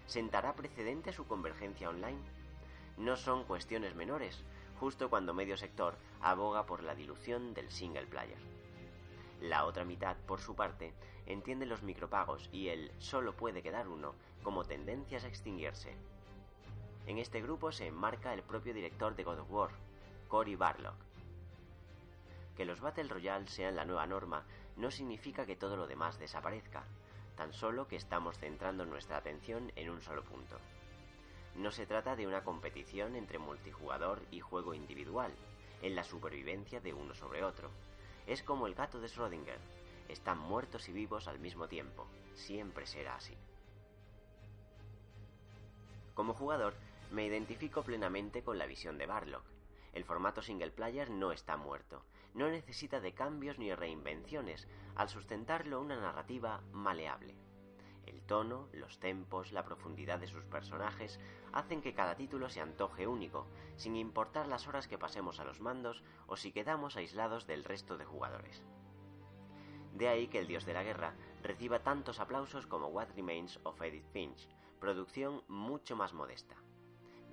¿Sentará 0.07 0.55
precedente 0.55 1.13
su 1.13 1.27
convergencia 1.27 1.89
online? 1.89 2.21
No 2.97 3.17
son 3.17 3.45
cuestiones 3.45 3.95
menores, 3.95 4.45
justo 4.79 5.09
cuando 5.09 5.35
medio 5.35 5.57
sector 5.57 5.97
aboga 6.21 6.67
por 6.67 6.83
la 6.83 6.95
dilución 6.95 7.55
del 7.55 7.71
single 7.71 8.07
player. 8.07 8.39
La 9.41 9.65
otra 9.65 9.85
mitad, 9.85 10.17
por 10.27 10.41
su 10.41 10.55
parte, 10.55 10.93
entiende 11.27 11.67
los 11.67 11.83
micropagos 11.83 12.49
y 12.53 12.69
el 12.69 12.93
solo 12.99 13.35
puede 13.35 13.63
quedar 13.63 13.89
uno 13.89 14.15
como 14.43 14.65
tendencias 14.65 15.25
a 15.25 15.29
extinguirse. 15.29 15.95
En 17.07 17.19
este 17.19 17.43
grupo 17.43 17.73
se 17.73 17.87
enmarca 17.87 18.33
el 18.35 18.43
propio 18.43 18.75
director 18.75 19.17
de 19.17 19.25
God 19.25 19.41
of 19.41 19.51
War, 19.51 19.71
Cory 20.29 20.55
Barlock. 20.55 20.97
Que 22.57 22.65
los 22.65 22.81
Battle 22.81 23.09
Royale 23.09 23.49
sean 23.49 23.77
la 23.77 23.85
nueva 23.85 24.07
norma 24.07 24.45
no 24.77 24.91
significa 24.91 25.47
que 25.47 25.57
todo 25.57 25.77
lo 25.77 25.87
demás 25.87 26.19
desaparezca, 26.19 26.85
tan 27.37 27.53
solo 27.53 27.89
que 27.89 27.97
estamos 27.97 28.39
centrando 28.39 28.85
nuestra 28.87 29.17
atención 29.17 29.73
en 29.77 29.91
un 29.91 30.03
solo 30.03 30.23
punto. 30.25 30.59
No 31.57 31.71
se 31.71 31.87
trata 31.87 32.17
de 32.17 32.27
una 32.27 32.43
competición 32.43 33.17
entre 33.17 33.39
multijugador 33.39 34.23
y 34.31 34.41
juego 34.41 34.75
individual, 34.75 35.33
en 35.83 35.95
la 35.95 36.05
supervivencia 36.05 36.81
de 36.81 36.95
uno 36.95 37.15
sobre 37.15 37.45
otro. 37.45 37.71
Es 38.27 38.43
como 38.43 38.67
el 38.67 38.75
gato 38.75 39.01
de 39.01 39.09
Schrödinger, 39.09 39.59
están 40.09 40.39
muertos 40.39 40.89
y 40.89 40.93
vivos 40.93 41.29
al 41.29 41.39
mismo 41.39 41.69
tiempo, 41.69 42.07
siempre 42.35 42.87
será 42.87 43.17
así. 43.17 43.37
Como 46.15 46.35
jugador, 46.35 46.75
me 47.11 47.27
identifico 47.27 47.83
plenamente 47.83 48.43
con 48.43 48.59
la 48.59 48.67
visión 48.67 48.99
de 48.99 49.07
Barlock. 49.07 49.45
El 49.93 50.05
formato 50.05 50.43
single 50.43 50.71
player 50.71 51.11
no 51.11 51.33
está 51.33 51.57
muerto, 51.57 52.03
no 52.35 52.49
necesita 52.49 53.01
de 53.01 53.15
cambios 53.15 53.59
ni 53.59 53.75
reinvenciones 53.75 54.69
al 54.97 55.09
sustentarlo 55.09 55.81
una 55.81 55.97
narrativa 55.97 56.61
maleable. 56.73 57.37
El 58.07 58.23
tono, 58.23 58.69
los 58.73 58.99
tempos, 58.99 59.53
la 59.53 59.65
profundidad 59.65 60.19
de 60.19 60.27
sus 60.27 60.45
personajes 60.45 61.19
hacen 61.53 61.81
que 61.81 61.95
cada 61.95 62.17
título 62.17 62.51
se 62.51 62.61
antoje 62.61 63.07
único, 63.07 63.47
sin 63.77 63.97
importar 63.97 64.47
las 64.47 64.69
horas 64.69 64.89
que 64.89 64.99
pasemos 64.99 65.41
a 65.41 65.45
los 65.45 65.61
mandos 65.61 66.03
o 66.27 66.37
si 66.37 66.53
quedamos 66.53 66.97
aislados 66.97 67.47
del 67.47 67.65
resto 67.65 67.97
de 67.97 68.05
jugadores. 68.05 68.63
De 69.95 70.09
ahí 70.09 70.27
que 70.27 70.41
El 70.41 70.49
Dios 70.49 70.67
de 70.67 70.75
la 70.75 70.83
Guerra 70.83 71.15
reciba 71.43 71.83
tantos 71.83 72.19
aplausos 72.19 72.67
como 72.67 72.89
What 72.89 73.11
Remains 73.15 73.61
of 73.63 73.81
Edith 73.81 74.11
Finch, 74.13 74.49
producción 74.81 75.43
mucho 75.49 75.97
más 75.97 76.13
modesta. 76.13 76.57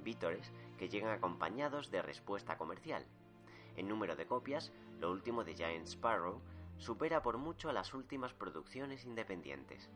Vítores 0.03 0.51
que 0.77 0.87
llegan 0.87 1.11
acompañados 1.11 1.91
de 1.91 2.01
respuesta 2.01 2.57
comercial. 2.57 3.05
En 3.75 3.87
número 3.87 4.15
de 4.15 4.27
copias, 4.27 4.71
lo 5.01 5.11
último 5.11 5.43
de 5.43 5.55
Giant 5.55 5.87
Sparrow 5.87 6.39
supera 6.77 7.23
por 7.23 7.37
mucho 7.37 7.69
a 7.69 7.73
las 7.73 7.93
últimas 7.95 8.33
producciones 8.33 9.03
independientes. 9.03 9.89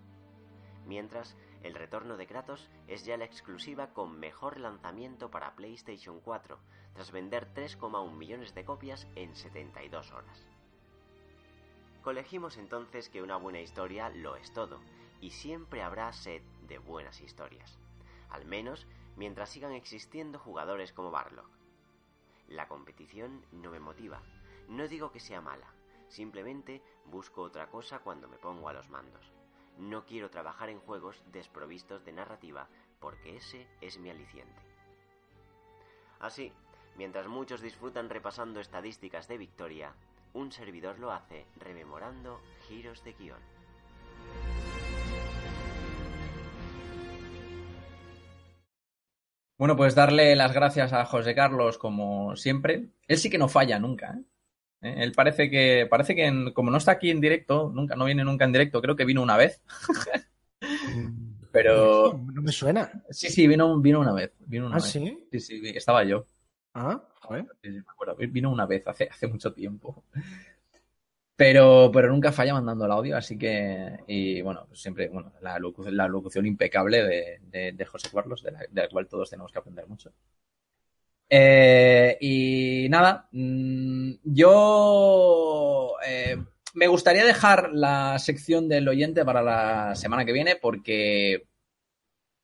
Mientras, 0.86 1.38
el 1.62 1.76
retorno 1.76 2.18
de 2.18 2.26
Kratos 2.26 2.70
es 2.88 3.06
ya 3.06 3.16
la 3.16 3.26
exclusiva 3.26 3.94
con 3.94 4.20
mejor 4.20 4.60
lanzamiento 4.60 5.30
para 5.30 5.56
PlayStation 5.56 6.20
4, 6.20 6.60
tras 6.94 7.12
vender 7.12 7.54
3,1 7.54 8.12
millones 8.16 8.56
de 8.56 8.66
copias 8.66 9.08
en 9.16 9.36
72 9.36 10.12
horas. 10.12 10.48
Colegimos 12.04 12.58
entonces 12.58 13.10
que 13.10 13.22
una 13.22 13.38
buena 13.38 13.62
historia 13.62 14.10
lo 14.10 14.36
es 14.36 14.54
todo, 14.54 14.80
y 15.22 15.32
siempre 15.32 15.84
habrá 15.84 16.12
sed 16.14 16.42
de 16.68 16.80
buenas 16.80 17.22
historias. 17.22 17.78
al 18.30 18.44
menos 18.46 18.86
mientras 19.16 19.50
sigan 19.50 19.72
existiendo 19.72 20.40
jugadores 20.40 20.92
como 20.92 21.10
Barlock. 21.10 21.50
La 22.50 22.68
competición 22.68 23.46
no 23.54 23.72
me 23.72 23.80
motiva, 23.80 24.22
no 24.68 24.88
digo 24.88 25.12
que 25.12 25.20
sea 25.20 25.42
mala, 25.42 25.74
simplemente 26.08 26.82
busco 27.06 27.42
otra 27.42 27.68
cosa 27.68 28.00
cuando 28.00 28.28
me 28.28 28.38
pongo 28.38 28.70
a 28.70 28.74
los 28.74 28.90
mandos. 28.90 29.32
No 29.78 30.06
quiero 30.06 30.30
trabajar 30.30 30.70
en 30.70 30.80
juegos 30.80 31.24
desprovistos 31.32 32.06
de 32.06 32.14
narrativa 32.14 32.68
porque 33.00 33.36
ese 33.36 33.68
es 33.82 34.00
mi 34.00 34.10
aliciente. 34.10 34.62
Así, 36.20 36.52
mientras 36.98 37.28
muchos 37.28 37.62
disfrutan 37.62 38.10
repasando 38.10 38.60
estadísticas 38.60 39.28
de 39.28 39.38
victoria, 39.38 39.94
un 40.34 40.52
servidor 40.52 41.00
lo 41.00 41.12
hace 41.12 41.46
rememorando 41.58 42.42
giros 42.68 43.04
de 43.04 43.14
guion. 43.14 43.40
Bueno, 49.58 49.78
pues 49.78 49.96
darle 49.96 50.36
las 50.36 50.54
gracias 50.54 50.92
a 50.92 51.06
José 51.06 51.34
Carlos 51.34 51.78
como 51.78 52.36
siempre. 52.36 52.90
Él 53.08 53.18
sí 53.18 53.30
que 53.30 53.38
no 53.38 53.48
falla 53.48 53.80
nunca. 53.80 54.14
¿eh? 54.18 54.24
¿Eh? 54.86 54.96
Él 55.04 55.12
parece 55.14 55.50
que, 55.50 55.88
parece 55.90 56.16
que 56.16 56.26
en- 56.26 56.52
como 56.54 56.72
no 56.72 56.78
está 56.78 56.92
aquí 56.92 57.10
en 57.12 57.22
directo, 57.22 57.72
nunca, 57.74 57.96
no 57.96 58.06
viene 58.06 58.24
nunca 58.24 58.46
en 58.46 58.52
directo, 58.54 58.82
creo 58.82 58.96
que 58.96 59.06
vino 59.06 59.22
una 59.24 59.38
vez. 59.38 59.62
Pero 61.52 62.20
No 62.34 62.42
me 62.42 62.52
suena. 62.52 62.92
sí, 63.10 63.30
sí, 63.30 63.48
vino, 63.48 63.80
vino 63.80 64.00
una 64.00 64.14
vez. 64.14 64.32
Vino 64.46 64.66
una 64.68 64.76
¿Ah, 64.76 64.80
vez. 64.80 64.92
sí? 64.92 65.18
Sí, 65.32 65.40
sí, 65.40 65.62
estaba 65.76 66.04
yo. 66.04 66.26
Ah, 66.74 67.02
joder. 67.22 67.46
Sí, 67.62 67.70
sí, 67.72 67.78
me 67.78 67.84
acuerdo. 67.88 68.16
Vino 68.18 68.52
una 68.52 68.66
vez, 68.66 68.86
hace, 68.88 69.08
hace 69.10 69.28
mucho 69.28 69.54
tiempo. 69.54 70.04
Pero, 71.38 71.92
pero 71.94 72.08
nunca 72.10 72.32
falla 72.32 72.54
mandando 72.54 72.86
el 72.86 72.92
audio, 72.92 73.18
así 73.18 73.38
que. 73.38 74.00
Y 74.08 74.42
bueno, 74.42 74.68
siempre, 74.74 75.10
bueno, 75.10 75.34
la 75.42 75.60
locución, 75.60 75.96
la 75.98 76.08
locución 76.08 76.46
impecable 76.46 77.04
de, 77.04 77.40
de- 77.52 77.72
de 77.74 77.86
José 77.86 78.10
Carlos, 78.14 78.42
de 78.44 78.52
la, 78.52 78.60
de 78.60 78.82
la 78.84 78.90
cual 78.90 79.08
todos 79.08 79.30
tenemos 79.30 79.52
que 79.52 79.60
aprender 79.60 79.86
mucho. 79.88 80.14
Eh, 81.30 82.18
y 82.22 82.88
nada, 82.90 83.28
mm, 83.32 84.12
yo 84.24 85.94
eh, 86.06 86.38
me 86.74 86.88
gustaría 86.88 87.26
dejar 87.26 87.72
la 87.74 88.20
sección 88.20 88.68
del 88.70 88.88
oyente 88.88 89.26
para 89.26 89.42
la 89.42 89.96
semana 89.96 90.26
que 90.26 90.34
viene 90.34 90.56
porque 90.56 91.48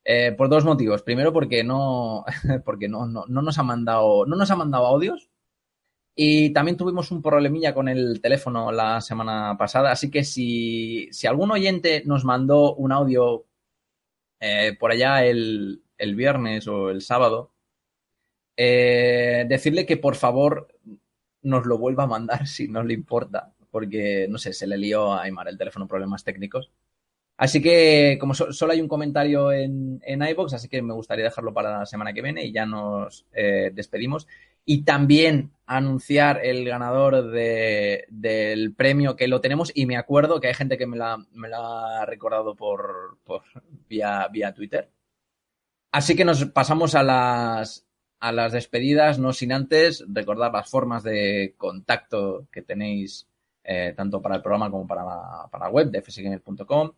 eh, 0.04 0.32
por 0.36 0.48
dos 0.48 0.64
motivos. 0.64 1.02
Primero 1.02 1.32
porque 1.32 1.64
no, 1.64 2.24
porque 2.64 2.88
no, 2.88 3.06
no, 3.06 3.24
no 3.28 3.42
nos 3.42 3.58
ha 3.58 3.62
mandado, 3.62 4.26
no 4.26 4.36
nos 4.36 4.50
ha 4.50 4.56
mandado 4.56 4.86
audios. 4.86 5.30
Y 6.14 6.50
también 6.52 6.76
tuvimos 6.76 7.10
un 7.10 7.22
problemilla 7.22 7.74
con 7.74 7.88
el 7.88 8.20
teléfono 8.20 8.70
la 8.70 9.00
semana 9.00 9.56
pasada, 9.58 9.92
así 9.92 10.10
que 10.10 10.24
si, 10.24 11.08
si 11.10 11.26
algún 11.26 11.50
oyente 11.50 12.02
nos 12.04 12.24
mandó 12.24 12.74
un 12.74 12.92
audio 12.92 13.46
eh, 14.40 14.76
por 14.78 14.92
allá 14.92 15.24
el, 15.24 15.82
el 15.96 16.14
viernes 16.14 16.68
o 16.68 16.90
el 16.90 17.00
sábado, 17.00 17.51
eh, 18.56 19.44
decirle 19.48 19.86
que 19.86 19.96
por 19.96 20.14
favor 20.16 20.68
nos 21.42 21.66
lo 21.66 21.78
vuelva 21.78 22.04
a 22.04 22.08
mandar 22.08 22.46
si 22.46 22.68
no 22.68 22.82
le 22.82 22.94
importa, 22.94 23.52
porque 23.70 24.26
no 24.28 24.38
sé, 24.38 24.52
se 24.52 24.66
le 24.66 24.78
lió 24.78 25.12
a 25.12 25.22
Aymar 25.22 25.48
el 25.48 25.58
teléfono 25.58 25.86
problemas 25.88 26.24
técnicos. 26.24 26.70
Así 27.36 27.60
que, 27.62 28.18
como 28.20 28.34
so- 28.34 28.52
solo 28.52 28.72
hay 28.72 28.80
un 28.80 28.88
comentario 28.88 29.52
en, 29.52 30.00
en 30.04 30.22
iBox, 30.22 30.54
así 30.54 30.68
que 30.68 30.82
me 30.82 30.94
gustaría 30.94 31.24
dejarlo 31.24 31.52
para 31.52 31.78
la 31.80 31.86
semana 31.86 32.12
que 32.12 32.22
viene 32.22 32.44
y 32.44 32.52
ya 32.52 32.66
nos 32.66 33.26
eh, 33.32 33.70
despedimos. 33.74 34.28
Y 34.64 34.82
también 34.84 35.50
anunciar 35.66 36.44
el 36.44 36.64
ganador 36.64 37.30
de- 37.32 38.04
del 38.10 38.74
premio 38.74 39.16
que 39.16 39.26
lo 39.28 39.40
tenemos. 39.40 39.72
Y 39.74 39.86
me 39.86 39.96
acuerdo 39.96 40.40
que 40.40 40.48
hay 40.48 40.54
gente 40.54 40.78
que 40.78 40.86
me 40.86 40.96
la, 40.96 41.18
me 41.32 41.48
la 41.48 42.02
ha 42.02 42.06
recordado 42.06 42.54
por, 42.54 43.18
por 43.24 43.42
vía, 43.88 44.28
vía 44.30 44.54
Twitter. 44.54 44.88
Así 45.90 46.16
que 46.16 46.24
nos 46.24 46.44
pasamos 46.46 46.94
a 46.94 47.02
las, 47.02 47.86
a 48.22 48.30
las 48.30 48.52
despedidas, 48.52 49.18
no 49.18 49.32
sin 49.32 49.50
antes 49.50 50.04
recordar 50.06 50.52
las 50.52 50.70
formas 50.70 51.02
de 51.02 51.56
contacto 51.58 52.46
que 52.52 52.62
tenéis 52.62 53.26
eh, 53.64 53.94
tanto 53.96 54.22
para 54.22 54.36
el 54.36 54.42
programa 54.42 54.70
como 54.70 54.86
para 54.86 55.02
la, 55.02 55.68
web 55.68 55.90
de 55.90 56.00
fsgamer.com. 56.00 56.92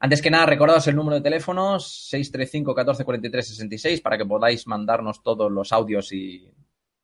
Antes 0.00 0.20
que 0.20 0.30
nada, 0.30 0.44
recordaos 0.44 0.86
el 0.86 0.96
número 0.96 1.16
de 1.16 1.22
teléfono 1.22 1.80
635 1.80 2.74
14 2.74 3.04
43 3.06 3.48
66 3.48 4.00
para 4.02 4.18
que 4.18 4.26
podáis 4.26 4.66
mandarnos 4.66 5.22
todos 5.22 5.50
los 5.50 5.72
audios 5.72 6.12
y 6.12 6.46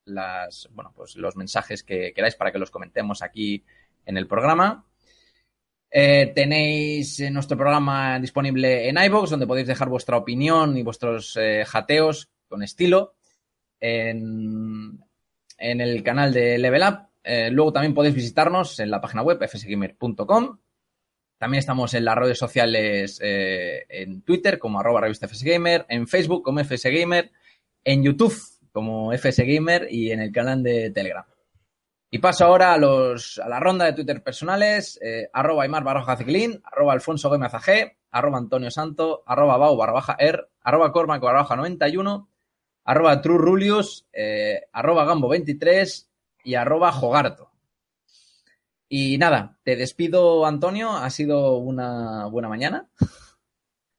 las, 0.04 0.68
bueno, 0.72 0.92
pues 0.94 1.16
los 1.16 1.34
mensajes 1.36 1.82
que 1.82 2.12
queráis 2.12 2.34
para 2.34 2.52
que 2.52 2.58
los 2.58 2.70
comentemos 2.70 3.22
aquí 3.22 3.64
en 4.04 4.18
el 4.18 4.26
programa. 4.26 4.84
Eh, 5.90 6.30
tenéis 6.34 7.20
eh, 7.20 7.30
nuestro 7.30 7.56
programa 7.56 8.20
disponible 8.20 8.90
en 8.90 9.02
iVoox, 9.02 9.30
donde 9.30 9.46
podéis 9.46 9.68
dejar 9.68 9.88
vuestra 9.88 10.18
opinión 10.18 10.76
y 10.76 10.82
vuestros 10.82 11.38
jateos 11.64 12.28
con 12.48 12.62
estilo 12.62 13.14
en, 13.82 15.00
el 15.58 16.02
canal 16.02 16.32
de 16.32 16.58
Level 16.58 16.82
Up. 16.82 17.08
Eh, 17.24 17.50
luego 17.50 17.72
también 17.72 17.94
podéis 17.94 18.14
visitarnos 18.14 18.78
en 18.80 18.90
la 18.90 19.00
página 19.00 19.22
web 19.22 19.38
fsgamer.com. 19.46 20.58
También 21.38 21.58
estamos 21.58 21.92
en 21.94 22.04
las 22.04 22.16
redes 22.16 22.38
sociales 22.38 23.18
eh, 23.22 23.84
en 23.88 24.22
Twitter 24.22 24.58
como 24.58 24.78
arroba 24.78 25.00
revista 25.00 25.26
FSGamer, 25.26 25.86
en 25.88 26.06
Facebook 26.06 26.44
como 26.44 26.62
FSGamer, 26.62 27.32
en 27.84 28.04
YouTube 28.04 28.36
como 28.70 29.12
FSGamer 29.12 29.88
y 29.90 30.12
en 30.12 30.20
el 30.20 30.32
canal 30.32 30.62
de 30.62 30.90
Telegram. 30.90 31.24
Y 32.14 32.18
paso 32.18 32.44
ahora 32.44 32.74
a, 32.74 32.78
los, 32.78 33.38
a 33.38 33.48
la 33.48 33.58
ronda 33.58 33.86
de 33.86 33.94
Twitter 33.94 34.22
personales, 34.22 35.00
eh, 35.02 35.28
arroba 35.32 35.62
Aymar 35.64 35.82
barra 35.82 36.00
baja 36.00 36.16
Ciclín, 36.16 36.62
arroba 36.62 36.92
Alfonso 36.92 37.28
Gómez 37.28 37.54
AG, 37.54 37.96
arroba 38.10 38.38
Antonio 38.38 38.70
Santo, 38.70 39.22
arroba 39.26 39.56
Bau 39.56 39.76
barra 39.76 39.92
baja 39.92 40.16
R, 40.18 40.44
arroba 40.62 40.92
Cormac 40.92 41.22
barra 41.22 41.38
baja 41.38 41.56
91, 41.56 42.28
arroba 42.84 43.20
True 43.20 43.38
Rulius, 43.38 44.06
eh, 44.12 44.62
arroba 44.72 45.04
Gambo 45.04 45.28
23 45.28 46.10
y 46.44 46.54
arroba 46.54 46.92
Jogarto. 46.92 47.50
Y 48.88 49.16
nada, 49.18 49.58
te 49.62 49.76
despido 49.76 50.44
Antonio, 50.44 50.90
ha 50.92 51.08
sido 51.10 51.56
una 51.56 52.26
buena 52.26 52.48
mañana. 52.48 52.88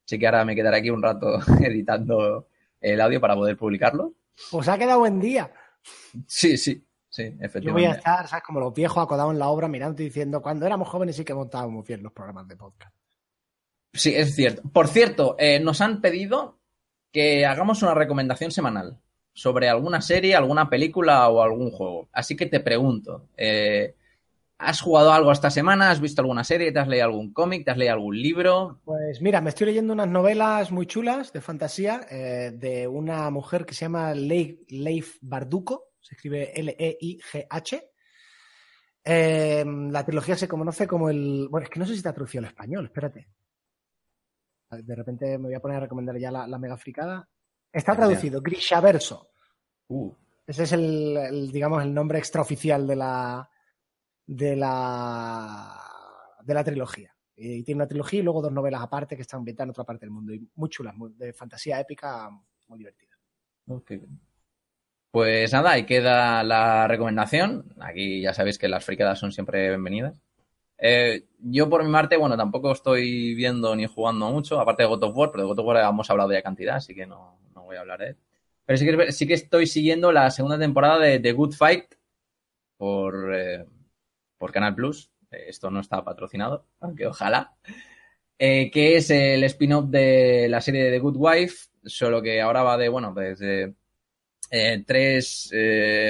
Así 0.05 0.19
que 0.19 0.25
ahora 0.27 0.45
me 0.45 0.55
quedaré 0.55 0.77
aquí 0.77 0.89
un 0.89 1.01
rato 1.01 1.39
editando 1.61 2.47
el 2.79 3.01
audio 3.01 3.19
para 3.19 3.35
poder 3.35 3.57
publicarlo. 3.57 4.13
Pues 4.51 4.67
ha 4.67 4.77
quedado 4.77 4.99
buen 4.99 5.19
día. 5.19 5.51
Sí, 6.27 6.57
sí, 6.57 6.85
sí, 7.09 7.23
Yo 7.23 7.31
voy 7.31 7.41
a 7.41 7.45
efectivamente. 7.45 7.97
estar, 7.97 8.27
¿sabes? 8.27 8.43
Como 8.43 8.59
los 8.59 8.73
viejos 8.73 9.03
acodados 9.03 9.33
en 9.33 9.39
la 9.39 9.47
obra 9.47 9.67
mirando 9.67 10.01
y 10.01 10.05
diciendo, 10.05 10.41
cuando 10.41 10.65
éramos 10.65 10.87
jóvenes 10.89 11.15
sí 11.15 11.25
que 11.25 11.33
montábamos 11.33 11.87
bien 11.87 12.03
los 12.03 12.11
programas 12.11 12.47
de 12.47 12.55
podcast. 12.55 12.95
Sí, 13.93 14.13
es 14.15 14.35
cierto. 14.35 14.63
Por 14.71 14.87
cierto, 14.87 15.35
eh, 15.39 15.59
nos 15.59 15.81
han 15.81 16.01
pedido 16.01 16.59
que 17.13 17.45
hagamos 17.45 17.83
una 17.83 17.93
recomendación 17.93 18.51
semanal 18.51 18.99
sobre 19.33 19.69
alguna 19.69 20.01
serie, 20.01 20.35
alguna 20.35 20.69
película 20.69 21.29
o 21.29 21.41
algún 21.41 21.71
juego. 21.71 22.09
Así 22.11 22.35
que 22.35 22.47
te 22.47 22.59
pregunto, 22.59 23.29
eh, 23.37 23.95
¿has 24.57 24.81
jugado 24.81 25.13
algo 25.13 25.31
esta 25.31 25.51
semana? 25.51 25.91
¿Has 25.91 26.01
visto 26.01 26.21
alguna 26.21 26.43
serie? 26.43 26.71
¿Te 26.71 26.79
has 26.79 26.87
leído 26.87 27.05
algún 27.05 27.31
cómic? 27.31 27.63
¿Te 27.63 27.71
has 27.71 27.77
leído 27.77 27.93
algún 27.93 28.19
libro? 28.19 28.79
Pues 28.83 29.21
mira, 29.21 29.41
me 29.41 29.49
estoy 29.49 29.67
leyendo 29.67 29.93
unas 29.93 30.07
novelas 30.07 30.71
muy 30.71 30.87
chulas 30.87 31.31
de 31.31 31.41
fantasía 31.41 32.01
eh, 32.09 32.51
de 32.55 32.87
una 32.87 33.29
mujer 33.29 33.65
que 33.65 33.75
se 33.75 33.85
llama 33.85 34.13
Leif, 34.15 34.59
Leif 34.69 35.17
Barduco, 35.21 35.91
se 36.01 36.15
escribe 36.15 36.51
L-E-I-G-H. 36.55 37.89
Eh, 39.05 39.65
la 39.65 40.03
trilogía 40.03 40.35
se 40.35 40.47
conoce 40.47 40.87
como 40.87 41.09
el... 41.09 41.47
Bueno, 41.49 41.65
es 41.65 41.69
que 41.69 41.79
no 41.79 41.85
sé 41.85 41.91
si 41.91 41.97
está 41.97 42.13
traducido 42.13 42.39
al 42.39 42.49
español, 42.49 42.85
espérate. 42.85 43.27
De 44.81 44.95
repente 44.95 45.37
me 45.37 45.47
voy 45.47 45.53
a 45.55 45.59
poner 45.59 45.77
a 45.77 45.81
recomendar 45.81 46.17
ya 46.17 46.31
la, 46.31 46.47
la 46.47 46.57
mega 46.57 46.77
fricada. 46.77 47.27
Está 47.71 47.95
traducido, 47.95 48.41
Grishaverso. 48.41 49.29
Uh, 49.87 50.11
Ese 50.45 50.63
es 50.63 50.71
el, 50.73 51.17
el, 51.17 51.51
digamos, 51.51 51.83
el 51.83 51.93
nombre 51.93 52.19
extraoficial 52.19 52.85
de 52.87 52.95
la, 52.95 53.49
de 54.25 54.55
la, 54.55 55.79
de 56.43 56.53
la 56.53 56.63
trilogía. 56.63 57.15
Y 57.35 57.63
tiene 57.63 57.79
una 57.79 57.87
trilogía 57.87 58.19
y 58.19 58.23
luego 58.23 58.41
dos 58.43 58.51
novelas 58.51 58.81
aparte 58.81 59.15
que 59.15 59.23
están 59.23 59.39
ambientadas 59.39 59.65
en 59.67 59.71
otra 59.71 59.83
parte 59.83 60.05
del 60.05 60.11
mundo. 60.11 60.33
Y 60.33 60.47
muy 60.55 60.69
chulas, 60.69 60.95
muy- 60.95 61.13
de 61.13 61.33
fantasía 61.33 61.79
épica, 61.79 62.29
muy 62.67 62.77
divertidas. 62.79 63.19
ok. 63.67 63.91
Pues 65.11 65.53
nada, 65.53 65.71
ahí 65.71 65.85
queda 65.85 66.43
la 66.43 66.87
recomendación. 66.87 67.71
Aquí 67.79 68.21
ya 68.21 68.33
sabéis 68.33 68.57
que 68.57 68.67
las 68.67 68.83
fricadas 68.83 69.19
son 69.19 69.31
siempre 69.31 69.69
bienvenidas. 69.69 70.19
Eh, 70.85 71.23
yo 71.39 71.69
por 71.69 71.81
mi 71.81 71.89
parte, 71.93 72.17
bueno, 72.17 72.35
tampoco 72.35 72.73
estoy 72.73 73.33
viendo 73.35 73.73
ni 73.73 73.85
jugando 73.85 74.29
mucho, 74.29 74.59
aparte 74.59 74.83
de 74.83 74.89
God 74.89 75.03
of 75.05 75.15
War, 75.15 75.31
pero 75.31 75.43
de 75.43 75.47
God 75.47 75.59
of 75.59 75.65
War 75.65 75.77
hemos 75.77 76.09
hablado 76.09 76.33
ya 76.33 76.41
cantidad, 76.41 76.75
así 76.75 76.93
que 76.93 77.05
no, 77.05 77.39
no 77.55 77.63
voy 77.63 77.77
a 77.77 77.79
hablar 77.79 77.99
de 77.99 78.07
él. 78.07 78.17
Pero 78.65 78.77
sí 78.77 78.85
que, 78.85 79.11
sí 79.13 79.25
que 79.25 79.33
estoy 79.33 79.65
siguiendo 79.65 80.11
la 80.11 80.29
segunda 80.29 80.59
temporada 80.59 80.99
de 80.99 81.19
The 81.19 81.31
Good 81.31 81.53
Fight 81.53 81.85
por, 82.75 83.33
eh, 83.33 83.65
por 84.37 84.51
Canal 84.51 84.75
Plus. 84.75 85.09
Eh, 85.31 85.45
Esto 85.47 85.71
no 85.71 85.79
está 85.79 86.03
patrocinado, 86.03 86.65
aunque 86.81 87.07
ojalá. 87.07 87.53
Que 88.37 88.97
es 88.97 89.09
el 89.09 89.41
spin-off 89.45 89.85
de 89.85 90.47
la 90.49 90.59
serie 90.59 90.83
de 90.83 90.91
The 90.91 90.99
Good 90.99 91.15
Wife, 91.17 91.69
solo 91.85 92.21
que 92.21 92.41
ahora 92.41 92.61
va 92.61 92.77
de, 92.77 92.89
bueno, 92.89 93.13
desde 93.13 93.73
eh, 94.51 94.83
tres, 94.85 95.49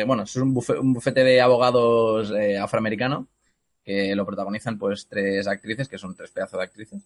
bueno, 0.08 0.24
es 0.24 0.36
un, 0.38 0.56
bufe- 0.56 0.80
un 0.80 0.94
bufete 0.94 1.24
de 1.24 1.40
abogados 1.42 2.34
afroamericano 2.60 3.28
que 3.84 4.16
lo 4.16 4.26
protagonizan 4.26 4.78
pues 4.78 5.08
tres 5.08 5.48
actrices, 5.48 5.88
que 5.88 5.98
son 5.98 6.16
tres 6.16 6.32
pedazos 6.32 6.60
de 6.60 6.64
actrices. 6.64 7.02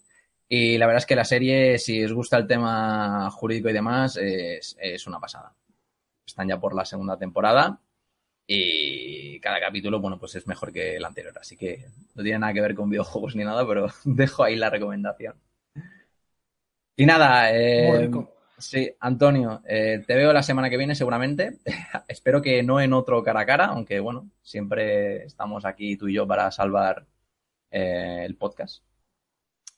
Y 0.50 0.78
la 0.78 0.86
verdad 0.86 1.00
es 1.00 1.06
que 1.06 1.16
la 1.16 1.26
serie, 1.26 1.78
si 1.78 2.04
os 2.04 2.14
gusta 2.14 2.38
el 2.38 2.48
tema 2.48 3.30
jurídico 3.32 3.70
y 3.70 3.74
demás, 3.74 4.18
es, 4.18 4.78
es 4.80 5.08
una 5.08 5.20
pasada. 5.20 5.54
Están 6.26 6.48
ya 6.48 6.60
por 6.60 6.76
la 6.76 6.86
segunda 6.86 7.18
temporada 7.18 7.80
y 8.46 9.40
cada 9.42 9.60
capítulo, 9.60 10.00
bueno, 10.00 10.18
pues 10.18 10.36
es 10.36 10.48
mejor 10.48 10.72
que 10.72 10.96
el 10.96 11.04
anterior. 11.04 11.38
Así 11.40 11.58
que 11.58 11.86
no 12.16 12.24
tiene 12.24 12.40
nada 12.40 12.54
que 12.54 12.62
ver 12.62 12.76
con 12.76 12.90
videojuegos 12.90 13.36
ni 13.36 13.44
nada, 13.44 13.68
pero 13.68 13.88
dejo 14.06 14.44
ahí 14.44 14.56
la 14.56 14.70
recomendación. 14.70 15.36
Y 16.96 17.06
nada, 17.06 17.52
eh, 17.54 17.88
Muy 17.88 17.98
rico. 18.00 18.37
Sí, 18.58 18.92
Antonio, 19.00 19.62
eh, 19.68 20.04
te 20.06 20.16
veo 20.16 20.34
la 20.34 20.44
semana 20.44 20.70
que 20.70 20.78
viene 20.78 20.96
seguramente. 20.96 21.60
Espero 22.08 22.42
que 22.42 22.64
no 22.64 22.80
en 22.82 22.94
otro 22.94 23.24
cara 23.24 23.42
a 23.42 23.46
cara, 23.46 23.66
aunque 23.66 24.00
bueno, 24.00 24.30
siempre 24.42 25.24
estamos 25.26 25.66
aquí 25.66 25.98
tú 25.98 26.08
y 26.08 26.14
yo 26.16 26.28
para 26.28 26.52
salvar 26.52 27.06
eh, 27.72 28.24
el 28.26 28.36
podcast. 28.36 28.84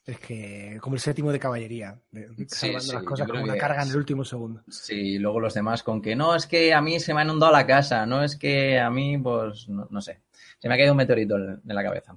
Es 0.06 0.18
que 0.20 0.78
como 0.82 0.96
el 0.96 1.02
séptimo 1.02 1.32
de 1.32 1.40
caballería, 1.40 2.00
de- 2.10 2.30
Sí, 2.48 2.48
salvando 2.50 2.80
sí, 2.82 2.94
las 2.94 3.04
cosas 3.04 3.28
como 3.28 3.44
una 3.44 3.54
que 3.54 3.60
carga 3.60 3.84
en 3.84 3.90
el 3.90 3.98
último 3.98 4.26
segundo. 4.26 4.64
Sí, 4.68 5.20
luego 5.20 5.40
los 5.40 5.54
demás 5.54 5.84
con 5.84 6.02
que 6.02 6.16
no, 6.16 6.36
es 6.36 6.48
que 6.48 6.74
a 6.74 6.82
mí 6.82 7.00
se 7.00 7.14
me 7.14 7.22
ha 7.22 7.24
inundado 7.26 7.52
la 7.52 7.68
casa, 7.68 8.06
no 8.08 8.24
es 8.24 8.36
que 8.36 8.80
a 8.80 8.90
mí, 8.90 9.18
pues, 9.20 9.70
no, 9.70 9.88
no 9.92 10.02
sé. 10.02 10.22
Se 10.58 10.68
me 10.68 10.74
ha 10.74 10.78
caído 10.78 10.94
un 10.94 10.98
meteorito 10.98 11.36
en 11.38 11.62
en 11.68 11.76
la 11.76 11.84
cabeza. 11.84 12.16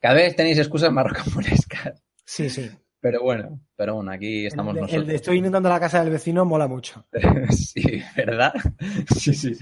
Cada 0.00 0.14
vez 0.14 0.36
tenéis 0.36 0.58
excusas 0.58 0.92
más 0.92 1.06
rocambolescas. 1.06 2.00
Sí, 2.24 2.48
sí. 2.50 2.70
Pero 3.06 3.22
bueno, 3.22 3.60
pero 3.76 3.94
bueno, 3.94 4.10
aquí 4.10 4.46
estamos 4.46 4.70
el, 4.70 4.74
de, 4.74 4.80
nosotros. 4.80 5.02
el 5.02 5.08
de 5.08 5.14
estoy 5.14 5.38
inundando 5.38 5.68
la 5.68 5.78
casa 5.78 6.00
del 6.00 6.10
vecino 6.10 6.44
mola 6.44 6.66
mucho. 6.66 7.06
Sí, 7.50 8.02
¿verdad? 8.16 8.52
Sí, 9.16 9.32
sí. 9.32 9.56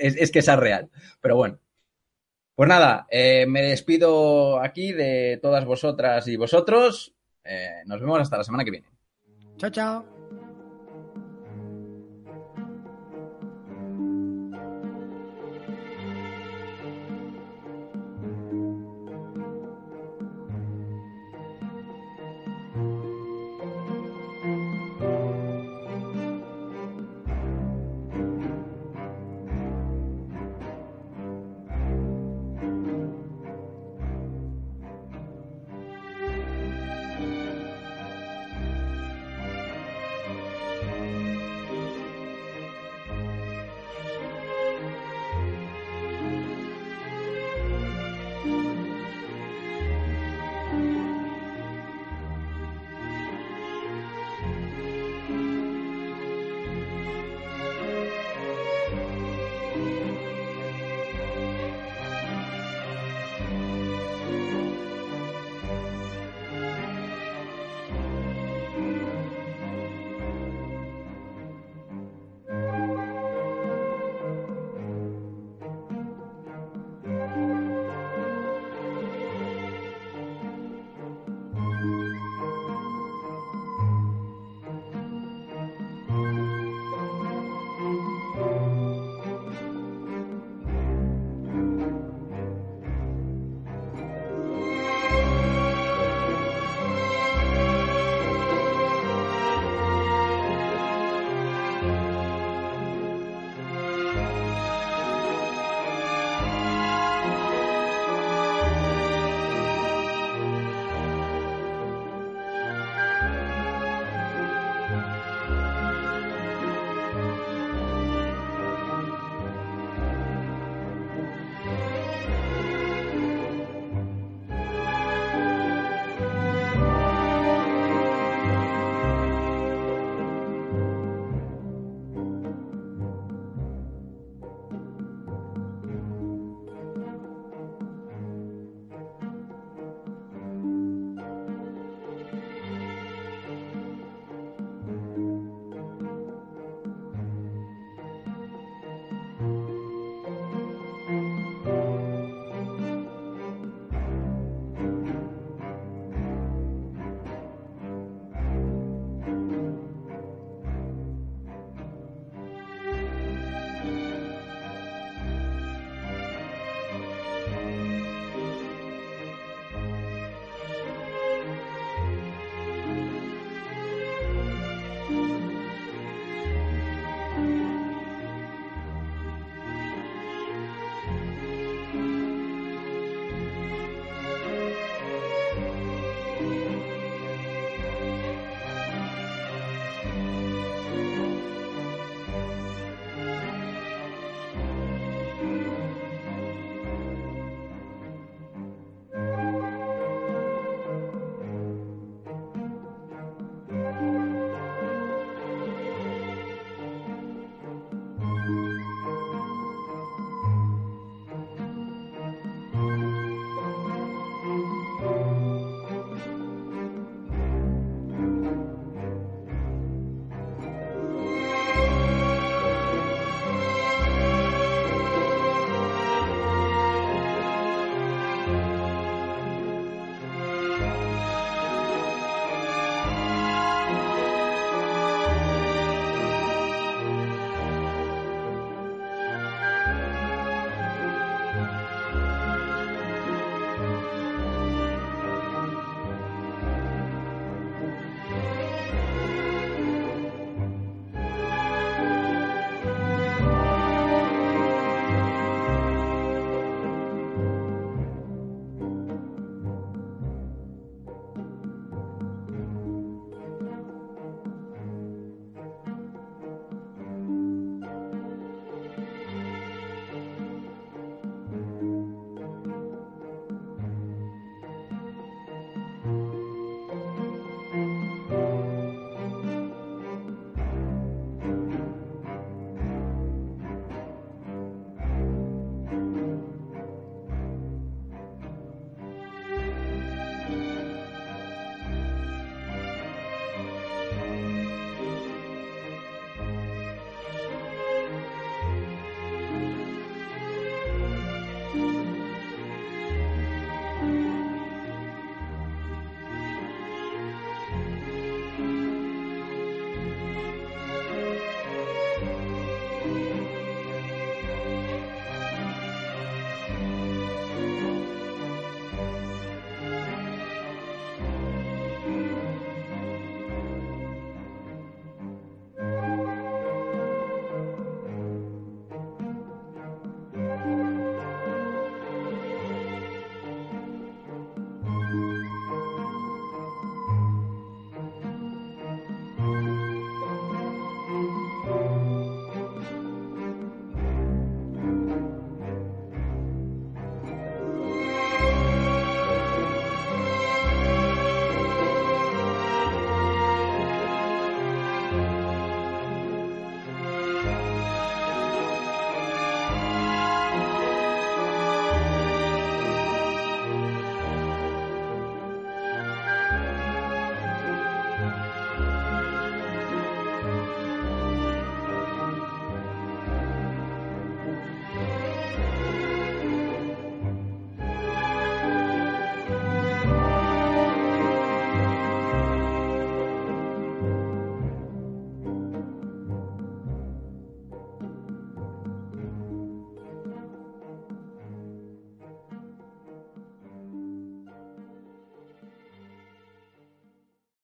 Es, 0.00 0.16
es 0.16 0.32
que 0.32 0.40
esa 0.40 0.54
es 0.54 0.58
real. 0.58 0.90
Pero 1.20 1.36
bueno. 1.36 1.60
Pues 2.56 2.68
nada, 2.68 3.06
eh, 3.08 3.46
me 3.46 3.62
despido 3.62 4.60
aquí 4.60 4.92
de 4.92 5.38
todas 5.40 5.64
vosotras 5.64 6.26
y 6.26 6.36
vosotros. 6.36 7.14
Eh, 7.44 7.82
nos 7.84 8.00
vemos 8.00 8.18
hasta 8.18 8.38
la 8.38 8.42
semana 8.42 8.64
que 8.64 8.72
viene. 8.72 8.88
Chao, 9.58 9.70
chao. 9.70 10.15